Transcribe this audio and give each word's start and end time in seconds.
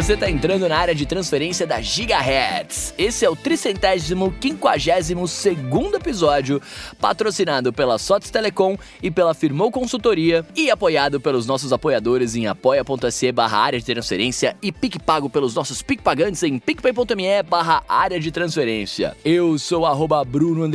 Você 0.00 0.14
está 0.14 0.30
entrando 0.30 0.66
na 0.66 0.78
área 0.78 0.94
de 0.94 1.04
transferência 1.04 1.66
da 1.66 1.78
Gigahertz. 1.78 2.94
Esse 2.96 3.26
é 3.26 3.28
o 3.28 3.36
tricentésimo 3.36 4.32
quinquagésimo 4.40 5.28
segundo 5.28 5.96
episódio, 5.96 6.58
patrocinado 6.98 7.70
pela 7.70 7.98
Sotes 7.98 8.30
Telecom 8.30 8.78
e 9.02 9.10
pela 9.10 9.34
Firmou 9.34 9.70
Consultoria 9.70 10.42
e 10.56 10.70
apoiado 10.70 11.20
pelos 11.20 11.44
nossos 11.44 11.70
apoiadores 11.70 12.34
em 12.34 12.46
apoia.se 12.46 13.30
barra 13.30 13.58
área 13.58 13.78
de 13.78 13.84
transferência 13.84 14.56
e 14.62 14.72
PicPago 14.72 15.28
pelos 15.28 15.54
nossos 15.54 15.82
PicPagantes 15.82 16.42
em 16.44 16.58
picpay.me 16.58 17.42
barra 17.42 17.84
área 17.86 18.18
de 18.18 18.30
transferência. 18.30 19.14
Eu 19.22 19.58
sou 19.58 19.84
arroba 19.84 20.24
Bruno 20.24 20.66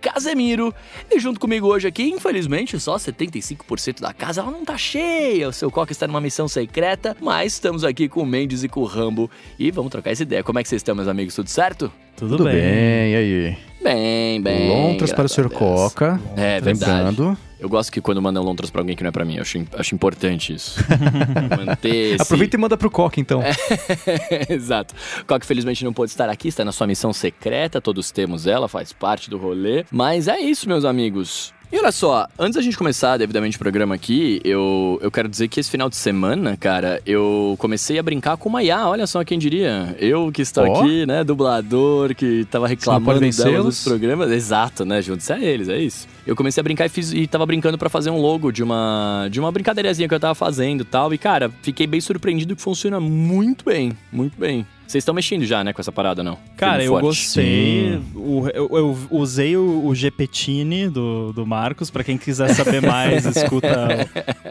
Casemiro 0.00 0.74
e 1.10 1.20
junto 1.20 1.38
comigo 1.38 1.66
hoje 1.66 1.88
aqui, 1.88 2.04
infelizmente, 2.04 2.80
só 2.80 2.96
75% 2.96 4.00
da 4.00 4.14
casa 4.14 4.40
ela 4.40 4.50
não 4.50 4.64
tá 4.64 4.78
cheia. 4.78 5.50
O 5.50 5.52
seu 5.52 5.70
Coca 5.70 5.92
está 5.92 6.06
numa 6.06 6.22
missão 6.22 6.48
secreta, 6.48 7.14
mas 7.20 7.52
estamos 7.52 7.84
aqui 7.84 8.08
com 8.08 8.22
o 8.22 8.26
Mendes 8.26 8.61
e 8.64 8.68
com 8.68 8.80
o 8.80 8.84
Rambo 8.84 9.30
e 9.58 9.70
vamos 9.70 9.90
trocar 9.90 10.10
essa 10.10 10.22
ideia. 10.22 10.42
Como 10.42 10.58
é 10.58 10.62
que 10.62 10.68
vocês 10.68 10.80
estão, 10.80 10.94
meus 10.94 11.08
amigos? 11.08 11.34
Tudo 11.34 11.48
certo? 11.48 11.92
Tudo, 12.16 12.36
Tudo 12.36 12.44
bem. 12.44 12.54
bem. 12.54 13.12
E 13.12 13.16
aí? 13.16 13.56
Bem, 13.82 14.40
bem. 14.40 14.68
Lontras 14.68 15.12
para 15.12 15.26
o 15.26 15.28
Sr. 15.28 15.48
Coca. 15.50 16.20
É, 16.36 16.60
Lembrando. 16.60 17.36
Eu 17.58 17.68
gosto 17.68 17.92
que 17.92 18.00
quando 18.00 18.20
mandam 18.20 18.42
lontras 18.42 18.70
para 18.70 18.80
alguém 18.80 18.96
que 18.96 19.04
não 19.04 19.08
é 19.08 19.12
para 19.12 19.24
mim, 19.24 19.36
eu 19.36 19.42
acho, 19.42 19.64
acho 19.78 19.94
importante 19.94 20.52
isso. 20.52 20.80
Manter 21.64 22.14
esse... 22.14 22.22
Aproveita 22.22 22.56
e 22.56 22.58
manda 22.58 22.76
pro 22.76 22.90
Coca, 22.90 23.20
então. 23.20 23.40
É, 23.40 23.52
exato. 24.52 24.94
Coca, 25.28 25.46
felizmente, 25.46 25.84
não 25.84 25.92
pôde 25.92 26.10
estar 26.10 26.28
aqui, 26.28 26.48
está 26.48 26.64
na 26.64 26.72
sua 26.72 26.88
missão 26.88 27.12
secreta, 27.12 27.80
todos 27.80 28.10
temos 28.10 28.48
ela, 28.48 28.66
faz 28.68 28.92
parte 28.92 29.30
do 29.30 29.38
rolê. 29.38 29.84
Mas 29.92 30.26
é 30.26 30.40
isso, 30.40 30.68
meus 30.68 30.84
amigos. 30.84 31.54
E 31.72 31.78
olha 31.78 31.90
só, 31.90 32.28
antes 32.38 32.56
da 32.56 32.60
gente 32.60 32.76
começar 32.76 33.16
devidamente 33.16 33.56
o 33.56 33.58
programa 33.58 33.94
aqui, 33.94 34.42
eu, 34.44 34.98
eu 35.00 35.10
quero 35.10 35.26
dizer 35.26 35.48
que 35.48 35.58
esse 35.58 35.70
final 35.70 35.88
de 35.88 35.96
semana, 35.96 36.54
cara, 36.54 37.00
eu 37.06 37.56
comecei 37.58 37.98
a 37.98 38.02
brincar 38.02 38.36
com 38.36 38.50
uma 38.50 38.62
IA, 38.62 38.86
olha 38.86 39.06
só 39.06 39.24
quem 39.24 39.38
diria. 39.38 39.96
Eu 39.98 40.30
que 40.30 40.42
estou 40.42 40.66
oh. 40.66 40.80
aqui, 40.80 41.06
né, 41.06 41.24
dublador, 41.24 42.14
que 42.14 42.46
tava 42.50 42.68
reclamando 42.68 43.20
dela 43.20 43.62
dos 43.62 43.82
programas. 43.82 44.30
Exato, 44.30 44.84
né, 44.84 45.00
junto 45.00 45.32
a 45.32 45.40
eles, 45.40 45.70
é 45.70 45.78
isso. 45.78 46.06
Eu 46.26 46.36
comecei 46.36 46.60
a 46.60 46.64
brincar 46.64 46.84
e 46.84 46.90
fiz 46.90 47.10
e 47.10 47.26
tava 47.26 47.46
brincando 47.46 47.78
para 47.78 47.88
fazer 47.88 48.10
um 48.10 48.20
logo 48.20 48.52
de 48.52 48.62
uma 48.62 49.26
de 49.30 49.40
uma 49.40 49.50
brincadeirazinha 49.50 50.06
que 50.06 50.14
eu 50.14 50.20
tava 50.20 50.34
fazendo 50.34 50.82
e 50.82 50.84
tal. 50.84 51.14
E 51.14 51.16
cara, 51.16 51.50
fiquei 51.62 51.86
bem 51.86 52.02
surpreendido 52.02 52.54
que 52.54 52.60
funciona 52.60 53.00
muito 53.00 53.64
bem, 53.64 53.96
muito 54.12 54.38
bem. 54.38 54.66
Vocês 54.92 55.00
estão 55.00 55.14
mexendo 55.14 55.46
já, 55.46 55.64
né, 55.64 55.72
com 55.72 55.80
essa 55.80 55.90
parada, 55.90 56.22
não? 56.22 56.36
Cara, 56.54 56.84
eu 56.84 57.00
gostei. 57.00 57.98
O, 58.14 58.46
eu, 58.52 58.68
eu, 58.72 58.98
usei 59.10 59.56
o, 59.56 59.86
o 59.86 59.94
GPTine 59.94 60.90
do, 60.90 61.32
do 61.32 61.46
Marcos. 61.46 61.90
para 61.90 62.04
quem 62.04 62.18
quiser 62.18 62.48
saber 62.48 62.82
mais, 62.82 63.24
escuta 63.24 64.06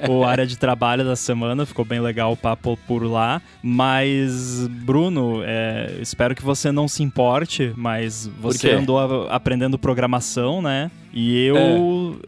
o, 0.10 0.14
o, 0.14 0.24
área 0.24 0.48
de 0.48 0.58
trabalho 0.58 1.06
da 1.06 1.16
semana. 1.16 1.64
Ficou 1.64 1.86
bem 1.86 2.00
legal 2.00 2.32
o 2.32 2.36
papo 2.36 2.76
por 2.88 3.04
lá. 3.04 3.40
Mas, 3.62 4.66
Bruno, 4.68 5.44
é, 5.46 5.98
espero 6.02 6.34
que 6.34 6.42
você 6.42 6.72
não 6.72 6.88
se 6.88 7.04
importe, 7.04 7.72
mas 7.78 8.28
você 8.42 8.72
andou 8.72 8.98
a, 8.98 9.36
aprendendo 9.36 9.78
programação, 9.78 10.60
né? 10.60 10.90
E 11.14 11.46
eu, 11.46 11.58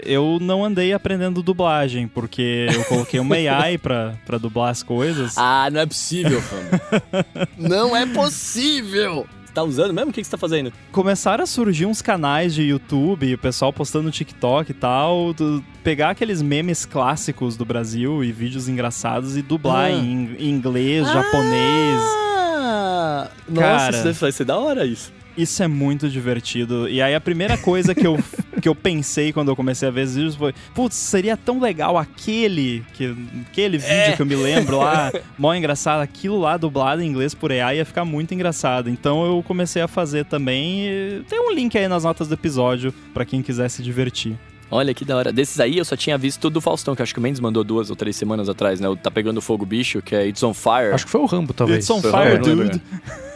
é. 0.04 0.14
eu 0.14 0.38
não 0.42 0.64
andei 0.64 0.92
aprendendo 0.94 1.42
dublagem, 1.42 2.08
porque 2.08 2.68
eu 2.74 2.84
coloquei 2.86 3.20
uma 3.20 3.36
AI 3.36 3.78
pra, 3.78 4.16
pra 4.26 4.38
dublar 4.38 4.70
as 4.70 4.84
coisas. 4.84 5.38
Ah, 5.38 5.70
não 5.72 5.80
é 5.80 5.86
possível, 5.86 6.42
fã. 6.42 6.58
não 7.58 7.96
é 7.96 8.06
possível! 8.06 9.26
tá 9.54 9.64
usando 9.64 9.94
mesmo? 9.94 10.10
O 10.10 10.14
que, 10.14 10.24
você 10.24 10.32
tá 10.32 10.38
fazendo? 10.38 10.74
Começaram 10.92 11.44
a 11.44 11.48
surgir 11.48 11.86
uns 11.86 12.02
canais 12.02 12.54
de 12.54 12.64
YouTube, 12.64 13.36
o 13.36 13.38
pessoal 13.38 13.72
postando 13.72 14.06
no 14.06 14.12
TikTok 14.12 14.72
e 14.72 14.74
tal, 14.74 15.34
do, 15.34 15.64
pegar 15.84 16.10
aqueles 16.10 16.42
memes 16.42 16.86
clássicos 16.86 17.56
do 17.56 17.64
Brasil 17.64 18.24
e 18.24 18.32
vídeos 18.32 18.68
engraçados 18.68 19.38
e 19.38 19.42
dublar 19.42 19.86
ah. 19.86 19.92
em, 19.92 20.36
em, 20.40 20.50
inglês, 20.50 21.08
ah. 21.08 21.14
japonês. 21.14 22.02
Nossa, 23.48 23.92
Cara, 23.92 24.10
isso 24.10 24.22
vai 24.22 24.32
ser 24.32 24.46
da 24.46 24.58
hora 24.58 24.86
isso. 24.86 25.12
Isso 25.38 25.64
é 25.64 25.68
muito 25.68 26.10
divertido. 26.10 26.88
E 26.88 27.02
aí 27.02 27.16
a 27.16 27.22
primeira 27.22 27.58
coisa 27.58 27.96
que 27.96 28.06
eu, 28.06 28.18
que 28.62 28.70
eu 28.70 28.76
pensei 28.76 29.34
quando 29.34 29.50
eu 29.50 29.56
comecei 29.56 29.88
a 29.88 29.92
ver 29.92 30.04
esses 30.04 30.16
vídeos 30.16 30.36
foi: 30.36 30.54
putz, 30.74 30.96
seria 30.96 31.36
tão 31.36 31.60
legal 31.60 31.98
aquele, 31.98 32.84
que, 32.94 33.16
aquele 33.50 33.78
vídeo 33.78 33.94
é. 33.94 34.16
que 34.16 34.22
eu 34.22 34.26
me 34.26 34.36
lembro 34.36 34.78
lá, 34.78 35.12
mó 35.38 35.54
engraçado, 35.54 36.02
aquilo 36.02 36.40
lá 36.40 36.56
dublado 36.58 37.02
em 37.02 37.08
inglês 37.08 37.34
por 37.34 37.52
AI 37.52 37.78
ia 37.78 37.86
ficar 37.86 38.06
muito 38.06 38.34
engraçado. 38.34 38.90
Então 38.90 39.26
eu 39.26 39.44
comecei 39.44 39.82
a 39.82 39.88
fazer 39.88 40.26
também. 40.26 41.24
Tem 41.28 41.40
um 41.40 41.52
link 41.52 41.78
aí 41.78 41.88
nas 41.88 42.04
notas 42.04 42.28
do 42.28 42.34
episódio 42.34 42.94
para 43.14 43.26
quem 43.26 43.42
quiser 43.42 43.70
se 43.70 43.82
divertir. 43.82 44.38
Olha 44.74 44.92
que 44.92 45.06
da 45.06 45.16
hora. 45.16 45.32
Desses 45.32 45.60
aí 45.60 45.78
eu 45.78 45.86
só 45.86 45.96
tinha 45.96 46.18
visto 46.18 46.50
do 46.50 46.60
Faustão, 46.60 46.96
que 46.96 47.04
acho 47.04 47.14
que 47.14 47.20
o 47.20 47.22
Mendes 47.22 47.40
mandou 47.40 47.64
duas 47.64 47.92
ou 47.92 47.96
três 47.96 48.16
semanas 48.16 48.50
atrás, 48.50 48.80
né? 48.80 48.90
O 48.90 48.96
Tá 48.96 49.12
Pegando 49.12 49.40
Fogo 49.40 49.68
Bicho, 49.68 50.02
que 50.02 50.16
é 50.16 50.28
It's 50.28 50.42
on 50.42 50.52
Fire. 50.52 50.94
Acho 50.94 51.06
que 51.06 51.12
foi 51.12 51.22
o 51.22 51.26
Rambo, 51.26 51.54
talvez. 51.54 51.80
It's 51.88 51.90
on 51.92 52.02
foi 52.02 52.12
Fire, 52.12 52.40
dude. 52.40 52.82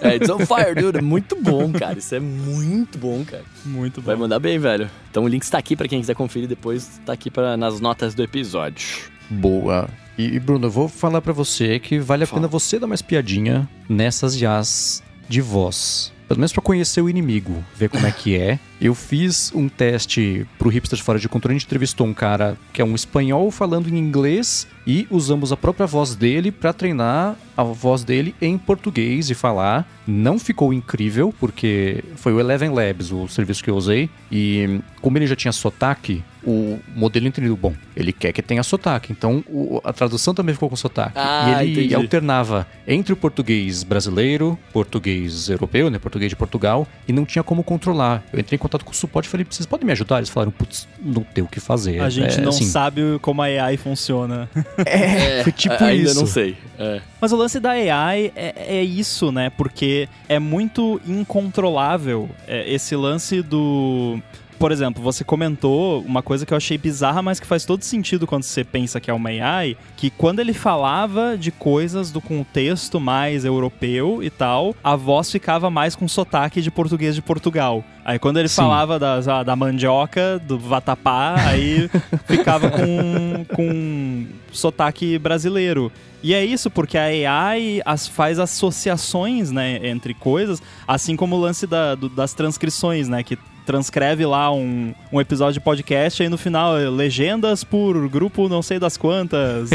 É, 0.02 0.16
It's 0.16 0.30
on 0.30 0.40
Fire, 0.40 0.74
dude. 0.74 1.00
Muito 1.00 1.36
bom, 1.40 1.72
cara. 1.72 2.00
Isso 2.00 2.16
é 2.16 2.20
muito 2.20 2.98
bom, 2.98 3.24
cara. 3.24 3.44
Muito 3.64 4.02
bom. 4.02 4.08
Vai 4.08 4.16
mandar 4.16 4.40
bem, 4.40 4.58
velho. 4.58 4.90
Então 5.12 5.26
o 5.26 5.28
link 5.28 5.44
está 5.44 5.60
aqui 5.60 5.76
para 5.76 5.88
quem 5.88 6.00
quiser 6.00 6.16
conferir 6.16 6.48
depois, 6.48 7.00
tá 7.06 7.14
aqui 7.14 7.30
pra, 7.30 7.56
nas 7.56 7.80
notas 7.80 8.16
do 8.16 8.24
episódio. 8.24 8.88
Boa. 9.30 9.88
E, 10.18 10.40
Bruno, 10.40 10.66
eu 10.66 10.72
vou 10.72 10.88
falar 10.88 11.22
para 11.22 11.34
você 11.34 11.78
que 11.78 12.00
vale 12.00 12.24
a 12.24 12.28
Fala. 12.28 12.42
pena 12.42 12.48
você 12.48 12.80
dar 12.80 12.88
mais 12.88 13.04
piadinha 13.04 13.70
nessas 13.88 14.36
jazz 14.36 15.04
de 15.30 15.40
voz 15.40 16.12
pelo 16.28 16.40
menos 16.40 16.52
para 16.52 16.62
conhecer 16.62 17.02
o 17.02 17.10
inimigo, 17.10 17.64
ver 17.76 17.90
como 17.90 18.06
é 18.06 18.12
que 18.12 18.36
é. 18.36 18.60
Eu 18.80 18.94
fiz 18.94 19.52
um 19.56 19.68
teste 19.68 20.46
pro 20.60 20.70
Hipster 20.70 21.02
Fora 21.02 21.18
de 21.18 21.28
Controle, 21.28 21.56
a 21.56 21.58
gente 21.58 21.66
entrevistou 21.66 22.06
um 22.06 22.14
cara 22.14 22.58
que 22.74 22.82
é 22.82 22.86
um 22.86 22.94
espanhol 22.94 23.50
falando 23.50 23.88
em 23.88 23.98
inglês 23.98 24.68
e 24.86 25.08
usamos 25.10 25.52
a 25.52 25.58
própria 25.58 25.88
voz 25.88 26.16
dele 26.16 26.52
para 26.52 26.74
treinar 26.74 27.36
a 27.56 27.64
voz 27.64 28.04
dele 28.04 28.36
em 28.42 28.58
português 28.58 29.30
e 29.30 29.34
falar. 29.34 29.88
Não 30.06 30.38
ficou 30.38 30.72
incrível, 30.72 31.34
porque 31.40 32.04
foi 32.16 32.34
o 32.34 32.40
Eleven 32.40 32.70
Labs, 32.70 33.12
o 33.12 33.28
serviço 33.28 33.64
que 33.64 33.70
eu 33.70 33.76
usei, 33.76 34.10
e 34.32 34.80
como 35.02 35.18
ele 35.18 35.28
já 35.28 35.36
tinha 35.36 35.52
sotaque, 35.52 36.24
o 36.48 36.80
modelo 36.96 37.28
entendeu, 37.28 37.58
bom, 37.58 37.74
ele 37.94 38.14
quer 38.14 38.32
que 38.32 38.42
tenha 38.42 38.64
sotaque, 38.64 39.12
então 39.12 39.44
o, 39.50 39.82
a 39.84 39.92
tradução 39.92 40.34
também 40.34 40.56
ficou 40.56 40.70
com 40.70 40.78
sotaque. 40.78 41.12
Ah, 41.18 41.62
e 41.62 41.64
ele 41.64 41.72
entendi. 41.82 41.96
alternava 41.96 42.66
entre 42.88 43.12
o 43.12 43.18
português 43.18 43.84
brasileiro, 43.84 44.58
português 44.72 45.50
europeu, 45.50 45.90
né, 45.90 46.00
português 46.00 46.30
de 46.30 46.38
Portugal, 46.38 46.88
e 47.06 47.12
não 47.12 47.26
tinha 47.26 47.44
como 47.44 47.66
controlar. 47.66 48.24
Eu 48.32 48.40
entrei 48.40 48.56
em 48.56 48.60
contato 48.60 48.86
com 48.86 48.92
o 48.92 48.96
suporte 48.96 49.26
e 49.26 49.30
falei, 49.30 49.46
vocês 49.50 49.66
podem 49.66 49.86
me 49.86 49.92
ajudar? 49.92 50.20
Eles 50.20 50.30
falaram, 50.30 50.52
putz, 50.52 50.88
não 51.02 51.22
tem 51.22 51.44
o 51.44 51.48
que 51.48 51.60
fazer. 51.60 52.00
A 52.00 52.10
gente 52.10 52.40
é, 52.40 52.42
não 52.42 52.50
assim, 52.50 52.66
sabe 52.66 53.02
como 53.22 53.42
a 53.42 53.46
AI 53.46 53.76
funciona. 53.76 54.50
É, 54.86 55.44
foi 55.44 55.52
tipo 55.52 55.74
ainda 55.74 55.94
isso. 55.94 56.10
Ainda 56.10 56.20
não 56.22 56.28
sei. 56.28 56.56
É. 56.80 57.02
Mas 57.20 57.32
o 57.32 57.36
lance 57.36 57.60
da 57.60 57.72
AI 57.72 58.32
é, 58.36 58.78
é, 58.78 58.84
isso, 58.84 59.32
né? 59.32 59.50
Porque 59.50 60.08
é 60.30 60.40
muito 60.40 61.02
incontrolável 61.06 62.30
é, 62.48 62.72
esse 62.72 62.96
lance 62.96 63.42
do 63.42 64.22
por 64.58 64.72
exemplo, 64.72 65.02
você 65.02 65.24
comentou 65.24 66.02
uma 66.02 66.22
coisa 66.22 66.46
que 66.46 66.54
eu 66.54 66.58
achei 66.58 66.78
bizarra, 66.78 67.22
mas 67.22 67.40
que 67.40 67.48
faz 67.48 67.66
todo 67.66 67.84
sentido 67.84 68.28
quando 68.28 68.44
você 68.44 68.64
pensa 68.64 69.00
que 69.00 69.10
é 69.10 69.14
uma 69.14 69.30
AI, 69.30 69.78
que 69.96 70.10
quando 70.10 70.40
ele 70.40 70.54
falava 70.54 71.38
de 71.38 71.52
coisas 71.52 72.12
do 72.12 72.20
contexto 72.20 73.00
mais 73.00 73.46
europeu 73.46 74.24
e 74.24 74.30
tal, 74.30 74.76
a 74.84 74.96
voz 74.96 75.32
ficava 75.32 75.70
mais 75.70 75.96
com 75.96 76.08
sotaque 76.08 76.62
de 76.62 76.72
português 76.72 77.16
de 77.16 77.22
Portugal. 77.22 77.84
Aí 78.04 78.18
quando 78.18 78.38
ele 78.38 78.48
Sim. 78.48 78.62
falava 78.62 78.98
da, 78.98 79.44
da 79.44 79.56
mandioca, 79.56 80.40
do 80.40 80.58
vatapá, 80.58 81.36
aí 81.46 81.90
ficava 82.26 82.70
com, 82.72 83.46
com 83.54 84.26
sotaque 84.52 85.18
brasileiro. 85.20 85.92
E 86.24 86.34
é 86.34 86.44
isso, 86.44 86.72
porque 86.72 86.98
a 86.98 87.04
AI 87.04 87.82
as, 87.86 88.08
faz 88.08 88.40
associações 88.40 89.52
né, 89.52 89.88
entre 89.88 90.14
coisas, 90.14 90.62
assim 90.88 91.16
como 91.16 91.36
o 91.36 91.40
lance 91.40 91.68
da, 91.68 91.96
do, 91.96 92.10
das 92.10 92.34
transcrições, 92.34 93.08
né? 93.08 93.24
Que 93.24 93.38
transcreve 93.68 94.26
lá 94.26 94.50
um, 94.50 94.94
um 95.12 95.20
episódio 95.20 95.56
de 95.56 95.60
podcast 95.60 96.24
e 96.24 96.30
no 96.30 96.38
final 96.38 96.80
é, 96.80 96.90
legendas 96.90 97.66
por 97.66 98.08
grupo 98.08 98.48
não 98.48 98.62
sei 98.62 98.80
das 98.80 98.96
quantas. 98.96 99.70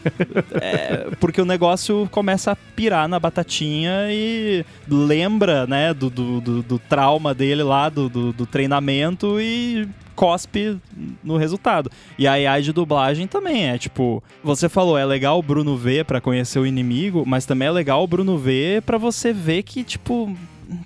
é, 0.60 1.08
porque 1.20 1.42
o 1.42 1.44
negócio 1.44 2.08
começa 2.10 2.52
a 2.52 2.56
pirar 2.56 3.06
na 3.06 3.20
batatinha 3.20 4.06
e 4.08 4.64
lembra, 4.88 5.66
né, 5.66 5.92
do, 5.92 6.08
do, 6.08 6.40
do, 6.40 6.62
do 6.62 6.78
trauma 6.78 7.34
dele 7.34 7.62
lá, 7.62 7.90
do, 7.90 8.08
do, 8.08 8.32
do 8.32 8.46
treinamento 8.46 9.38
e 9.38 9.86
cospe 10.14 10.78
no 11.22 11.36
resultado. 11.36 11.90
E 12.18 12.26
a 12.26 12.32
AI 12.32 12.62
de 12.62 12.72
dublagem 12.72 13.26
também 13.26 13.68
é 13.68 13.76
tipo, 13.76 14.22
você 14.42 14.70
falou, 14.70 14.96
é 14.96 15.04
legal 15.04 15.38
o 15.38 15.42
Bruno 15.42 15.76
ver 15.76 16.06
para 16.06 16.20
conhecer 16.20 16.58
o 16.58 16.66
inimigo, 16.66 17.24
mas 17.26 17.44
também 17.44 17.68
é 17.68 17.70
legal 17.70 18.02
o 18.02 18.06
Bruno 18.06 18.38
ver 18.38 18.80
para 18.82 18.96
você 18.96 19.34
ver 19.34 19.64
que 19.64 19.84
tipo 19.84 20.34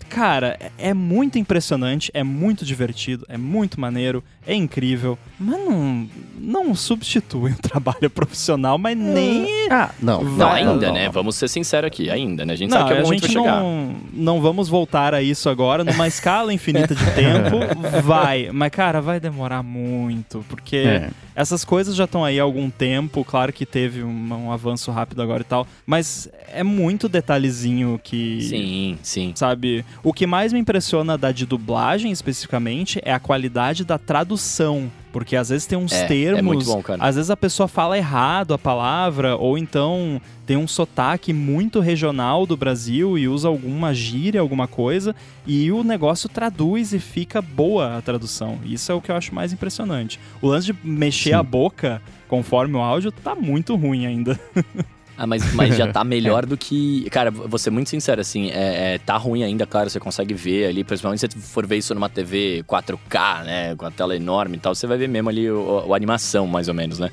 cara, 0.08 0.58
é 0.78 0.92
muito 0.94 1.38
impressionante, 1.38 2.10
é 2.14 2.22
muito 2.22 2.64
divertido, 2.64 3.24
é 3.28 3.36
muito 3.36 3.80
maneiro, 3.80 4.22
é 4.46 4.54
incrível, 4.54 5.18
mas 5.38 5.58
não, 5.58 6.08
não 6.38 6.74
substitui 6.74 7.50
um 7.52 7.54
trabalho 7.56 8.08
profissional, 8.10 8.78
mas 8.78 8.96
nem. 8.96 9.68
Ah, 9.70 9.90
não. 10.00 10.22
Não, 10.22 10.36
Vai, 10.36 10.62
ainda, 10.62 10.86
não, 10.88 10.94
né? 10.94 11.04
não. 11.06 11.12
Vamos 11.12 11.36
ser 11.36 11.48
sinceros 11.48 11.86
aqui, 11.88 12.10
ainda, 12.10 12.44
né? 12.46 12.52
A 12.54 12.56
gente 12.56 12.70
Não, 12.70 12.78
sabe 12.78 12.88
que 12.90 12.94
a 12.94 13.00
é 13.00 13.02
momento 13.02 13.20
gente 13.28 13.34
vai 13.34 13.44
chegar. 13.44 13.60
não, 13.60 13.96
não 14.12 14.40
vamos 14.40 14.68
voltar 14.68 15.14
a 15.14 15.22
isso 15.22 15.48
agora 15.48 15.84
numa 15.84 16.06
escala 16.08 16.52
infinita 16.52 16.94
de 16.94 17.04
tempo. 17.12 17.58
Vai, 18.02 18.50
mas 18.52 18.70
cara, 18.70 19.00
vai 19.00 19.20
demorar 19.20 19.62
muito, 19.62 20.44
porque 20.48 20.76
É. 20.76 21.10
essas 21.38 21.64
coisas 21.64 21.94
já 21.94 22.02
estão 22.02 22.24
aí 22.24 22.40
há 22.40 22.42
algum 22.42 22.68
tempo. 22.68 23.24
Claro 23.24 23.52
que 23.52 23.64
teve 23.64 24.02
um, 24.02 24.32
um 24.32 24.50
avanço 24.50 24.90
rápido 24.90 25.22
agora 25.22 25.42
e 25.42 25.44
tal, 25.44 25.68
mas 25.86 26.28
é 26.48 26.64
muito 26.64 27.08
detalhezinho 27.08 28.00
que. 28.02 28.42
Sim, 28.42 28.98
sim. 29.04 29.32
Sabe, 29.36 29.84
o 30.02 30.12
que 30.12 30.26
mais 30.26 30.52
me 30.52 30.58
impressiona 30.58 31.16
da 31.16 31.30
de 31.30 31.46
dublagem 31.46 32.10
especificamente 32.10 33.00
é 33.04 33.12
a 33.12 33.20
qualidade 33.20 33.84
da 33.84 33.96
tradução. 33.98 34.90
Porque 35.18 35.34
às 35.36 35.48
vezes 35.48 35.66
tem 35.66 35.76
uns 35.76 35.92
É, 35.92 36.04
é 36.04 36.06
termos, 36.06 36.42
muito 36.44 36.64
bom, 36.64 36.82
cara. 36.82 37.02
às 37.02 37.16
vezes 37.16 37.30
a 37.30 37.36
pessoa 37.36 37.66
fala 37.68 37.98
errado 37.98 38.54
a 38.54 38.58
palavra, 38.58 39.36
ou 39.36 39.58
então 39.58 40.20
tem 40.46 40.56
um 40.56 40.66
sotaque 40.68 41.32
muito 41.32 41.80
regional 41.80 42.46
do 42.46 42.56
Brasil 42.56 43.18
e 43.18 43.28
usa 43.28 43.48
alguma 43.48 43.92
gíria, 43.92 44.40
alguma 44.40 44.66
coisa, 44.68 45.14
e 45.46 45.70
o 45.72 45.82
negócio 45.82 46.28
traduz 46.28 46.92
e 46.92 46.98
fica 46.98 47.42
boa 47.42 47.98
a 47.98 48.02
tradução. 48.02 48.58
Isso 48.64 48.90
é 48.92 48.94
o 48.94 49.00
que 49.00 49.10
eu 49.10 49.16
acho 49.16 49.34
mais 49.34 49.52
impressionante. 49.52 50.18
O 50.40 50.48
lance 50.48 50.72
de 50.72 50.78
mexer 50.84 51.30
Sim. 51.30 51.34
a 51.36 51.42
boca 51.42 52.00
conforme 52.28 52.76
o 52.76 52.80
áudio 52.80 53.10
tá 53.12 53.34
muito 53.34 53.74
ruim 53.76 54.06
ainda. 54.06 54.38
Ah, 55.20 55.26
mas, 55.26 55.52
mas 55.52 55.76
já 55.76 55.92
tá 55.92 56.04
melhor 56.04 56.46
do 56.46 56.56
que. 56.56 57.10
Cara, 57.10 57.28
vou 57.30 57.58
ser 57.58 57.70
muito 57.70 57.90
sincero, 57.90 58.20
assim, 58.20 58.50
é, 58.50 58.94
é, 58.94 58.98
tá 58.98 59.16
ruim 59.16 59.42
ainda, 59.42 59.66
claro, 59.66 59.90
você 59.90 59.98
consegue 59.98 60.32
ver 60.32 60.66
ali, 60.66 60.84
principalmente 60.84 61.20
se 61.20 61.26
você 61.26 61.38
for 61.40 61.66
ver 61.66 61.76
isso 61.78 61.92
numa 61.94 62.08
TV 62.08 62.62
4K, 62.68 63.42
né? 63.44 63.74
Com 63.74 63.84
a 63.86 63.90
tela 63.90 64.14
enorme 64.14 64.56
e 64.56 64.60
tal, 64.60 64.74
você 64.76 64.86
vai 64.86 64.96
ver 64.96 65.08
mesmo 65.08 65.28
ali 65.28 65.50
o, 65.50 65.84
o- 65.88 65.92
a 65.92 65.96
animação, 65.96 66.46
mais 66.46 66.68
ou 66.68 66.74
menos, 66.74 67.00
né? 67.00 67.10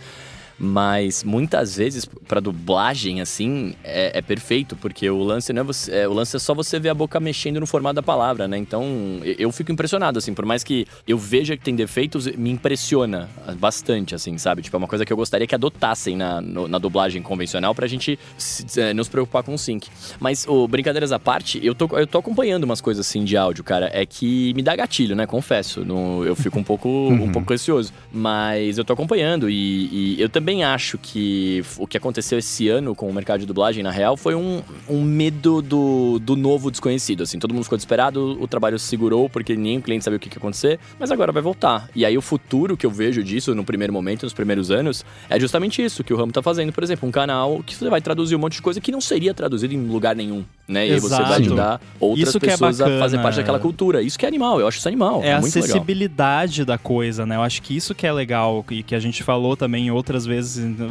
Mas 0.58 1.24
muitas 1.24 1.76
vezes, 1.76 2.06
pra 2.28 2.40
dublagem, 2.40 3.20
assim, 3.22 3.74
é, 3.84 4.18
é 4.20 4.22
perfeito, 4.22 4.76
porque 4.76 5.10
o 5.10 5.22
lance 5.24 5.52
não 5.52 5.62
é 5.62 5.64
você. 5.66 5.92
é, 5.92 6.08
o 6.08 6.14
lance 6.14 6.36
é 6.36 6.40
só 6.40 6.54
você 6.54 6.80
ver 6.80 6.90
a 6.90 6.94
boca 6.94 7.20
mexendo 7.20 7.60
no 7.60 7.68
formato 7.68 7.96
da 7.96 8.04
palavra, 8.04 8.48
né? 8.48 8.58
Então, 8.58 8.84
eu, 9.24 9.36
eu 9.38 9.52
fico 9.52 9.72
impressionado, 9.72 10.18
assim, 10.18 10.34
por 10.34 10.46
mais 10.46 10.64
que 10.64 10.88
eu 11.08 11.18
veja 11.18 11.58
que 11.58 11.64
tem 11.64 11.76
defeitos, 11.76 12.26
me 12.28 12.50
impressiona 12.50 13.30
bastante, 13.60 14.16
assim, 14.16 14.38
sabe? 14.38 14.62
Tipo, 14.62 14.78
é 14.78 14.80
uma 14.80 14.88
coisa 14.88 15.06
que 15.06 15.12
eu 15.12 15.18
gostaria 15.18 15.46
que 15.46 15.56
adotassem 15.56 16.16
na, 16.16 16.40
no- 16.40 16.68
na 16.68 16.78
dublagem 16.78 17.22
convencional 17.22 17.76
pra 17.76 17.86
gente 17.88 18.18
se, 18.38 18.80
é, 18.80 18.94
nos 18.94 19.08
preocupar 19.10 19.44
com 19.44 19.54
o 19.54 19.58
sync. 19.58 19.88
Mas, 20.20 20.48
ô, 20.48 20.68
brincadeiras 20.68 21.12
à 21.12 21.20
parte, 21.20 21.60
eu 21.66 21.76
tô, 21.76 21.88
eu 21.98 22.08
tô 22.08 22.18
acompanhando 22.20 22.64
umas 22.64 22.80
coisas 22.80 23.06
assim 23.06 23.24
de 23.26 23.36
áudio, 23.36 23.64
cara. 23.64 23.90
É 23.94 24.06
que 24.06 24.54
me 24.54 24.62
dá 24.62 24.76
gatilho, 24.76 25.16
né? 25.16 25.26
Confesso. 25.26 25.84
No- 25.84 26.24
eu 26.26 26.36
fico 26.36 26.58
um 26.60 26.64
pouco, 26.64 26.88
um 26.90 27.32
pouco 27.32 27.52
receoso. 27.52 27.92
Mas 28.12 28.78
eu 28.78 28.86
tô 28.86 28.94
acompanhando 28.94 29.50
e, 29.50 30.16
e 30.18 30.22
eu 30.22 30.30
também 30.30 30.45
acho 30.64 30.98
que 30.98 31.64
o 31.78 31.88
que 31.88 31.98
aconteceu 31.98 32.40
esse 32.40 32.68
ano 32.68 32.96
com 32.96 33.10
o 33.10 33.14
mercado 33.14 33.40
de 33.40 33.46
dublagem, 33.46 33.84
na 33.84 33.92
real, 33.92 34.18
foi 34.18 34.36
um, 34.36 34.62
um 34.90 35.02
medo 35.02 35.62
do, 35.62 36.20
do 36.20 36.36
novo 36.36 36.70
desconhecido. 36.70 37.24
Assim, 37.24 37.40
todo 37.40 37.54
mundo 37.54 37.64
ficou 37.64 37.78
desesperado, 37.78 38.38
o 38.42 38.48
trabalho 38.48 38.78
se 38.78 38.86
segurou 38.86 39.30
porque 39.30 39.54
o 39.54 39.82
cliente 39.82 40.04
sabia 40.04 40.18
o 40.18 40.20
que, 40.20 40.30
ia 40.30 40.38
acontecer, 40.38 40.80
mas 41.00 41.12
agora 41.12 41.32
vai 41.32 41.42
voltar. 41.42 41.90
E 41.96 42.06
aí 42.06 42.18
o 42.18 42.22
futuro 42.22 42.78
que 42.78 42.86
eu 42.86 42.92
vejo 42.92 43.24
disso 43.24 43.56
no 43.56 43.64
primeiro 43.64 43.94
momento, 43.94 44.24
nos 44.24 44.34
primeiros 44.34 44.72
anos, 44.72 45.06
é 45.30 45.40
justamente 45.40 45.84
isso 45.84 46.04
que 46.04 46.14
o 46.14 46.18
Ramo 46.18 46.32
tá 46.32 46.42
fazendo. 46.42 46.72
Por 46.72 46.84
exemplo, 46.84 47.08
um 47.08 47.12
canal 47.12 47.64
que 47.66 47.76
você 47.76 47.90
vai 47.90 48.02
traduzir 48.02 48.36
um 48.36 48.40
monte 48.40 48.56
de 48.56 48.62
coisa 48.62 48.82
que 48.82 48.92
não 48.92 49.02
seria 49.02 49.34
traduzido 49.34 49.74
em 49.74 49.88
lugar 49.88 50.16
nenhum, 50.16 50.44
né? 50.68 50.88
E 50.88 50.94
aí 50.94 51.00
você 51.00 51.16
vai 51.16 51.22
Exato. 51.22 51.42
ajudar 51.42 51.82
outras 52.00 52.30
Isso 52.30 52.38
é 52.38 52.40
pessoas 52.40 52.82
a 52.82 53.00
fazer 53.00 53.18
parte 53.20 53.36
daquela 53.38 53.60
cultura. 53.60 54.02
Isso 54.02 54.18
que 54.18 54.26
é 54.26 54.28
animal, 54.28 54.60
eu 54.60 54.68
acho 54.68 54.78
isso 54.78 54.88
animal. 54.88 55.22
É 55.24 55.34
a 55.34 55.42
muito 55.42 55.56
legal. 55.56 55.70
acessibilidade 55.70 56.66
da 56.66 56.78
coisa, 56.78 57.26
né? 57.26 57.36
Eu 57.36 57.42
acho 57.42 57.62
que 57.62 57.76
isso 57.76 57.96
que 57.96 58.06
é 58.06 58.12
legal 58.12 58.66
e 58.70 58.84
que 58.84 58.96
a 58.96 59.00
gente 59.00 59.24
falou 59.24 59.56
também 59.56 59.90
outras 59.92 60.26
vezes. 60.26 60.35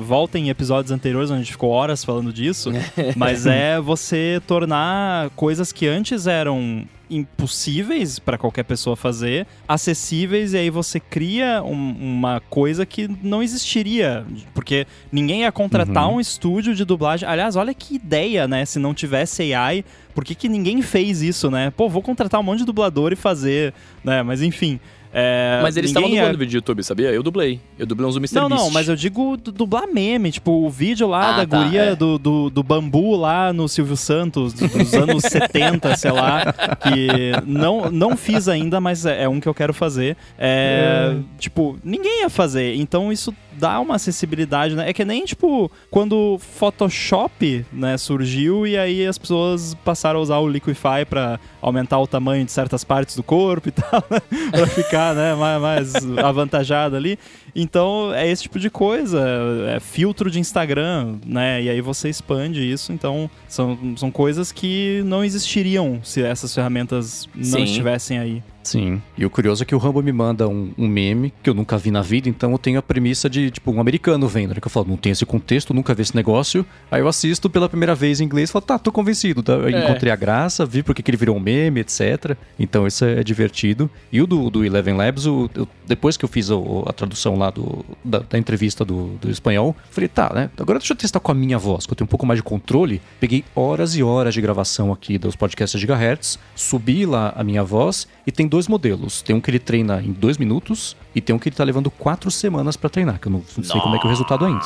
Volta 0.00 0.38
em 0.38 0.48
episódios 0.48 0.90
anteriores 0.92 1.30
onde 1.30 1.40
a 1.40 1.42
gente 1.42 1.52
ficou 1.52 1.70
horas 1.70 2.04
falando 2.04 2.32
disso. 2.32 2.70
mas 3.16 3.46
é 3.46 3.80
você 3.80 4.40
tornar 4.46 5.30
coisas 5.30 5.72
que 5.72 5.86
antes 5.86 6.26
eram 6.26 6.84
impossíveis 7.10 8.18
para 8.18 8.38
qualquer 8.38 8.62
pessoa 8.64 8.96
fazer, 8.96 9.46
acessíveis 9.68 10.52
e 10.54 10.56
aí 10.58 10.70
você 10.70 10.98
cria 10.98 11.62
um- 11.62 11.96
uma 12.00 12.40
coisa 12.48 12.86
que 12.86 13.08
não 13.22 13.42
existiria, 13.42 14.24
porque 14.54 14.86
ninguém 15.12 15.42
ia 15.42 15.52
contratar 15.52 16.08
Uhum. 16.08 16.16
um 16.16 16.20
estúdio 16.20 16.74
de 16.74 16.84
dublagem. 16.84 17.28
Aliás, 17.28 17.56
olha 17.56 17.74
que 17.74 17.96
ideia, 17.96 18.48
né? 18.48 18.64
Se 18.64 18.78
não 18.78 18.94
tivesse 18.94 19.52
AI, 19.54 19.84
por 20.14 20.24
que, 20.24 20.34
que 20.34 20.48
ninguém 20.48 20.80
fez 20.80 21.20
isso, 21.22 21.50
né? 21.50 21.70
Pô, 21.76 21.88
vou 21.88 22.02
contratar 22.02 22.40
um 22.40 22.44
monte 22.44 22.60
de 22.60 22.64
dublador 22.66 23.12
e 23.12 23.16
fazer, 23.16 23.74
né? 24.02 24.22
Mas 24.22 24.40
enfim. 24.42 24.78
É, 25.14 25.60
Mas 25.62 25.76
eles 25.76 25.90
estavam 25.90 26.08
dublando 26.10 26.32
ia- 26.32 26.38
vídeo 26.38 26.50
de 26.50 26.56
YouTube, 26.56 26.82
sabia? 26.82 27.10
Eu 27.10 27.22
dublei. 27.22 27.60
Eu 27.78 27.86
dublei 27.86 28.08
uns 28.08 28.14
do 28.14 28.20
Mr. 28.20 28.34
Não, 28.34 28.48
Beast. 28.48 28.62
não, 28.64 28.70
mas 28.72 28.88
eu 28.88 28.96
digo 28.96 29.36
du- 29.36 29.52
dublar 29.52 29.86
meme, 29.86 30.32
tipo 30.32 30.50
o 30.50 30.68
vídeo 30.68 31.06
lá 31.06 31.34
Ah, 31.34 31.36
da 31.38 31.46
tá, 31.46 31.62
guria 31.64 31.82
é. 31.82 31.94
do, 31.96 32.18
do, 32.18 32.50
do 32.50 32.62
bambu 32.62 33.14
lá 33.16 33.52
no 33.52 33.68
Silvio 33.68 33.96
Santos, 33.96 34.52
do- 34.52 34.66
dos 34.68 34.92
anos 34.94 35.22
70, 35.30 35.96
sei 35.96 36.10
lá, 36.10 36.52
que 36.82 37.32
não, 37.46 37.90
não 37.90 38.16
fiz 38.16 38.48
ainda, 38.48 38.80
mas 38.80 39.06
é, 39.06 39.22
é 39.22 39.28
um 39.28 39.38
que 39.40 39.48
eu 39.48 39.54
quero 39.54 39.72
fazer. 39.72 40.16
É, 40.38 41.14
Tipo, 41.38 41.78
ninguém 41.84 42.22
ia 42.22 42.30
fazer, 42.30 42.74
então 42.76 43.12
isso 43.12 43.32
dá 43.58 43.80
uma 43.80 43.96
acessibilidade, 43.96 44.74
né? 44.74 44.88
É 44.88 44.92
que 44.92 45.04
nem, 45.04 45.24
tipo, 45.24 45.70
quando 45.90 46.38
Photoshop, 46.38 47.64
né, 47.72 47.96
surgiu 47.96 48.66
e 48.66 48.76
aí 48.76 49.06
as 49.06 49.18
pessoas 49.18 49.74
passaram 49.84 50.18
a 50.18 50.22
usar 50.22 50.38
o 50.38 50.48
Liquify 50.48 51.04
pra 51.08 51.38
aumentar 51.60 51.98
o 51.98 52.06
tamanho 52.06 52.44
de 52.44 52.52
certas 52.52 52.84
partes 52.84 53.16
do 53.16 53.22
corpo 53.22 53.68
e 53.68 53.72
tal, 53.72 54.04
né? 54.10 54.66
ficar, 54.74 55.14
né, 55.14 55.34
mais, 55.34 55.60
mais 55.60 56.18
avantajado 56.18 56.96
ali. 56.96 57.18
Então, 57.54 58.12
é 58.14 58.28
esse 58.28 58.42
tipo 58.42 58.58
de 58.58 58.68
coisa, 58.68 59.20
é 59.68 59.78
filtro 59.80 60.30
de 60.30 60.40
Instagram, 60.40 61.16
né? 61.24 61.62
E 61.62 61.68
aí 61.70 61.80
você 61.80 62.08
expande 62.08 62.60
isso, 62.68 62.92
então 62.92 63.30
são, 63.48 63.78
são 63.96 64.10
coisas 64.10 64.50
que 64.50 65.02
não 65.04 65.24
existiriam 65.24 66.00
se 66.02 66.22
essas 66.22 66.54
ferramentas 66.54 67.28
não 67.34 67.44
Sim. 67.44 67.64
estivessem 67.64 68.18
aí. 68.18 68.42
Sim. 68.64 69.02
E 69.18 69.26
o 69.26 69.30
curioso 69.30 69.62
é 69.62 69.66
que 69.66 69.74
o 69.74 69.78
Rambo 69.78 70.02
me 70.02 70.10
manda 70.10 70.48
um, 70.48 70.72
um 70.78 70.88
meme 70.88 71.30
que 71.42 71.50
eu 71.50 71.54
nunca 71.54 71.76
vi 71.76 71.90
na 71.90 72.00
vida, 72.00 72.30
então 72.30 72.50
eu 72.50 72.56
tenho 72.56 72.78
a 72.78 72.82
premissa 72.82 73.28
de, 73.28 73.50
tipo, 73.50 73.70
um 73.70 73.78
americano 73.78 74.26
vendo, 74.26 74.54
né? 74.54 74.56
Que 74.58 74.66
eu 74.66 74.70
falo, 74.70 74.86
não 74.88 74.96
tem 74.96 75.12
esse 75.12 75.26
contexto, 75.26 75.74
nunca 75.74 75.92
vi 75.92 76.00
esse 76.00 76.16
negócio. 76.16 76.64
Aí 76.90 77.02
eu 77.02 77.06
assisto 77.06 77.50
pela 77.50 77.68
primeira 77.68 77.94
vez 77.94 78.22
em 78.22 78.24
inglês 78.24 78.48
e 78.48 78.52
falo, 78.54 78.64
tá, 78.64 78.78
tô 78.78 78.90
convencido. 78.90 79.42
Tá? 79.42 79.52
É. 79.70 79.84
Encontrei 79.84 80.10
a 80.10 80.16
graça, 80.16 80.64
vi 80.64 80.82
porque 80.82 81.02
que 81.02 81.10
ele 81.10 81.18
virou 81.18 81.36
um 81.36 81.40
meme, 81.40 81.80
etc. 81.80 82.34
Então 82.58 82.86
isso 82.86 83.04
é 83.04 83.22
divertido. 83.22 83.90
E 84.10 84.22
o 84.22 84.26
do, 84.26 84.48
do 84.48 84.64
Eleven 84.64 84.94
Labs, 84.96 85.26
o- 85.26 85.50
eu- 85.54 85.68
depois 85.86 86.16
que 86.16 86.24
eu 86.24 86.28
fiz 86.30 86.48
o- 86.48 86.84
a 86.86 86.92
tradução 86.94 87.36
lá 87.36 87.43
do, 87.50 87.84
da, 88.04 88.20
da 88.20 88.38
entrevista 88.38 88.84
do, 88.84 89.16
do 89.20 89.30
espanhol, 89.30 89.74
falei, 89.90 90.08
tá, 90.08 90.32
né? 90.34 90.50
Agora 90.58 90.78
deixa 90.78 90.92
eu 90.92 90.96
testar 90.96 91.20
com 91.20 91.32
a 91.32 91.34
minha 91.34 91.58
voz, 91.58 91.86
que 91.86 91.92
eu 91.92 91.96
tenho 91.96 92.06
um 92.06 92.08
pouco 92.08 92.26
mais 92.26 92.38
de 92.38 92.42
controle. 92.42 93.00
Peguei 93.20 93.44
horas 93.54 93.96
e 93.96 94.02
horas 94.02 94.34
de 94.34 94.40
gravação 94.40 94.92
aqui 94.92 95.18
dos 95.18 95.36
podcasts 95.36 95.80
Gigahertz, 95.80 96.38
subi 96.54 97.06
lá 97.06 97.32
a 97.36 97.44
minha 97.44 97.62
voz 97.62 98.06
e 98.26 98.32
tem 98.32 98.46
dois 98.46 98.66
modelos. 98.68 99.22
Tem 99.22 99.34
um 99.34 99.40
que 99.40 99.50
ele 99.50 99.58
treina 99.58 100.00
em 100.02 100.12
dois 100.12 100.38
minutos 100.38 100.96
e 101.14 101.20
tem 101.20 101.34
um 101.34 101.38
que 101.38 101.48
ele 101.48 101.56
tá 101.56 101.64
levando 101.64 101.90
quatro 101.90 102.30
semanas 102.30 102.76
pra 102.76 102.88
treinar, 102.90 103.20
que 103.20 103.28
eu 103.28 103.32
não, 103.32 103.42
não 103.56 103.64
sei 103.64 103.80
como 103.80 103.94
é 103.94 103.98
que 103.98 104.04
é 104.04 104.08
o 104.08 104.10
resultado 104.10 104.44
ainda. 104.44 104.64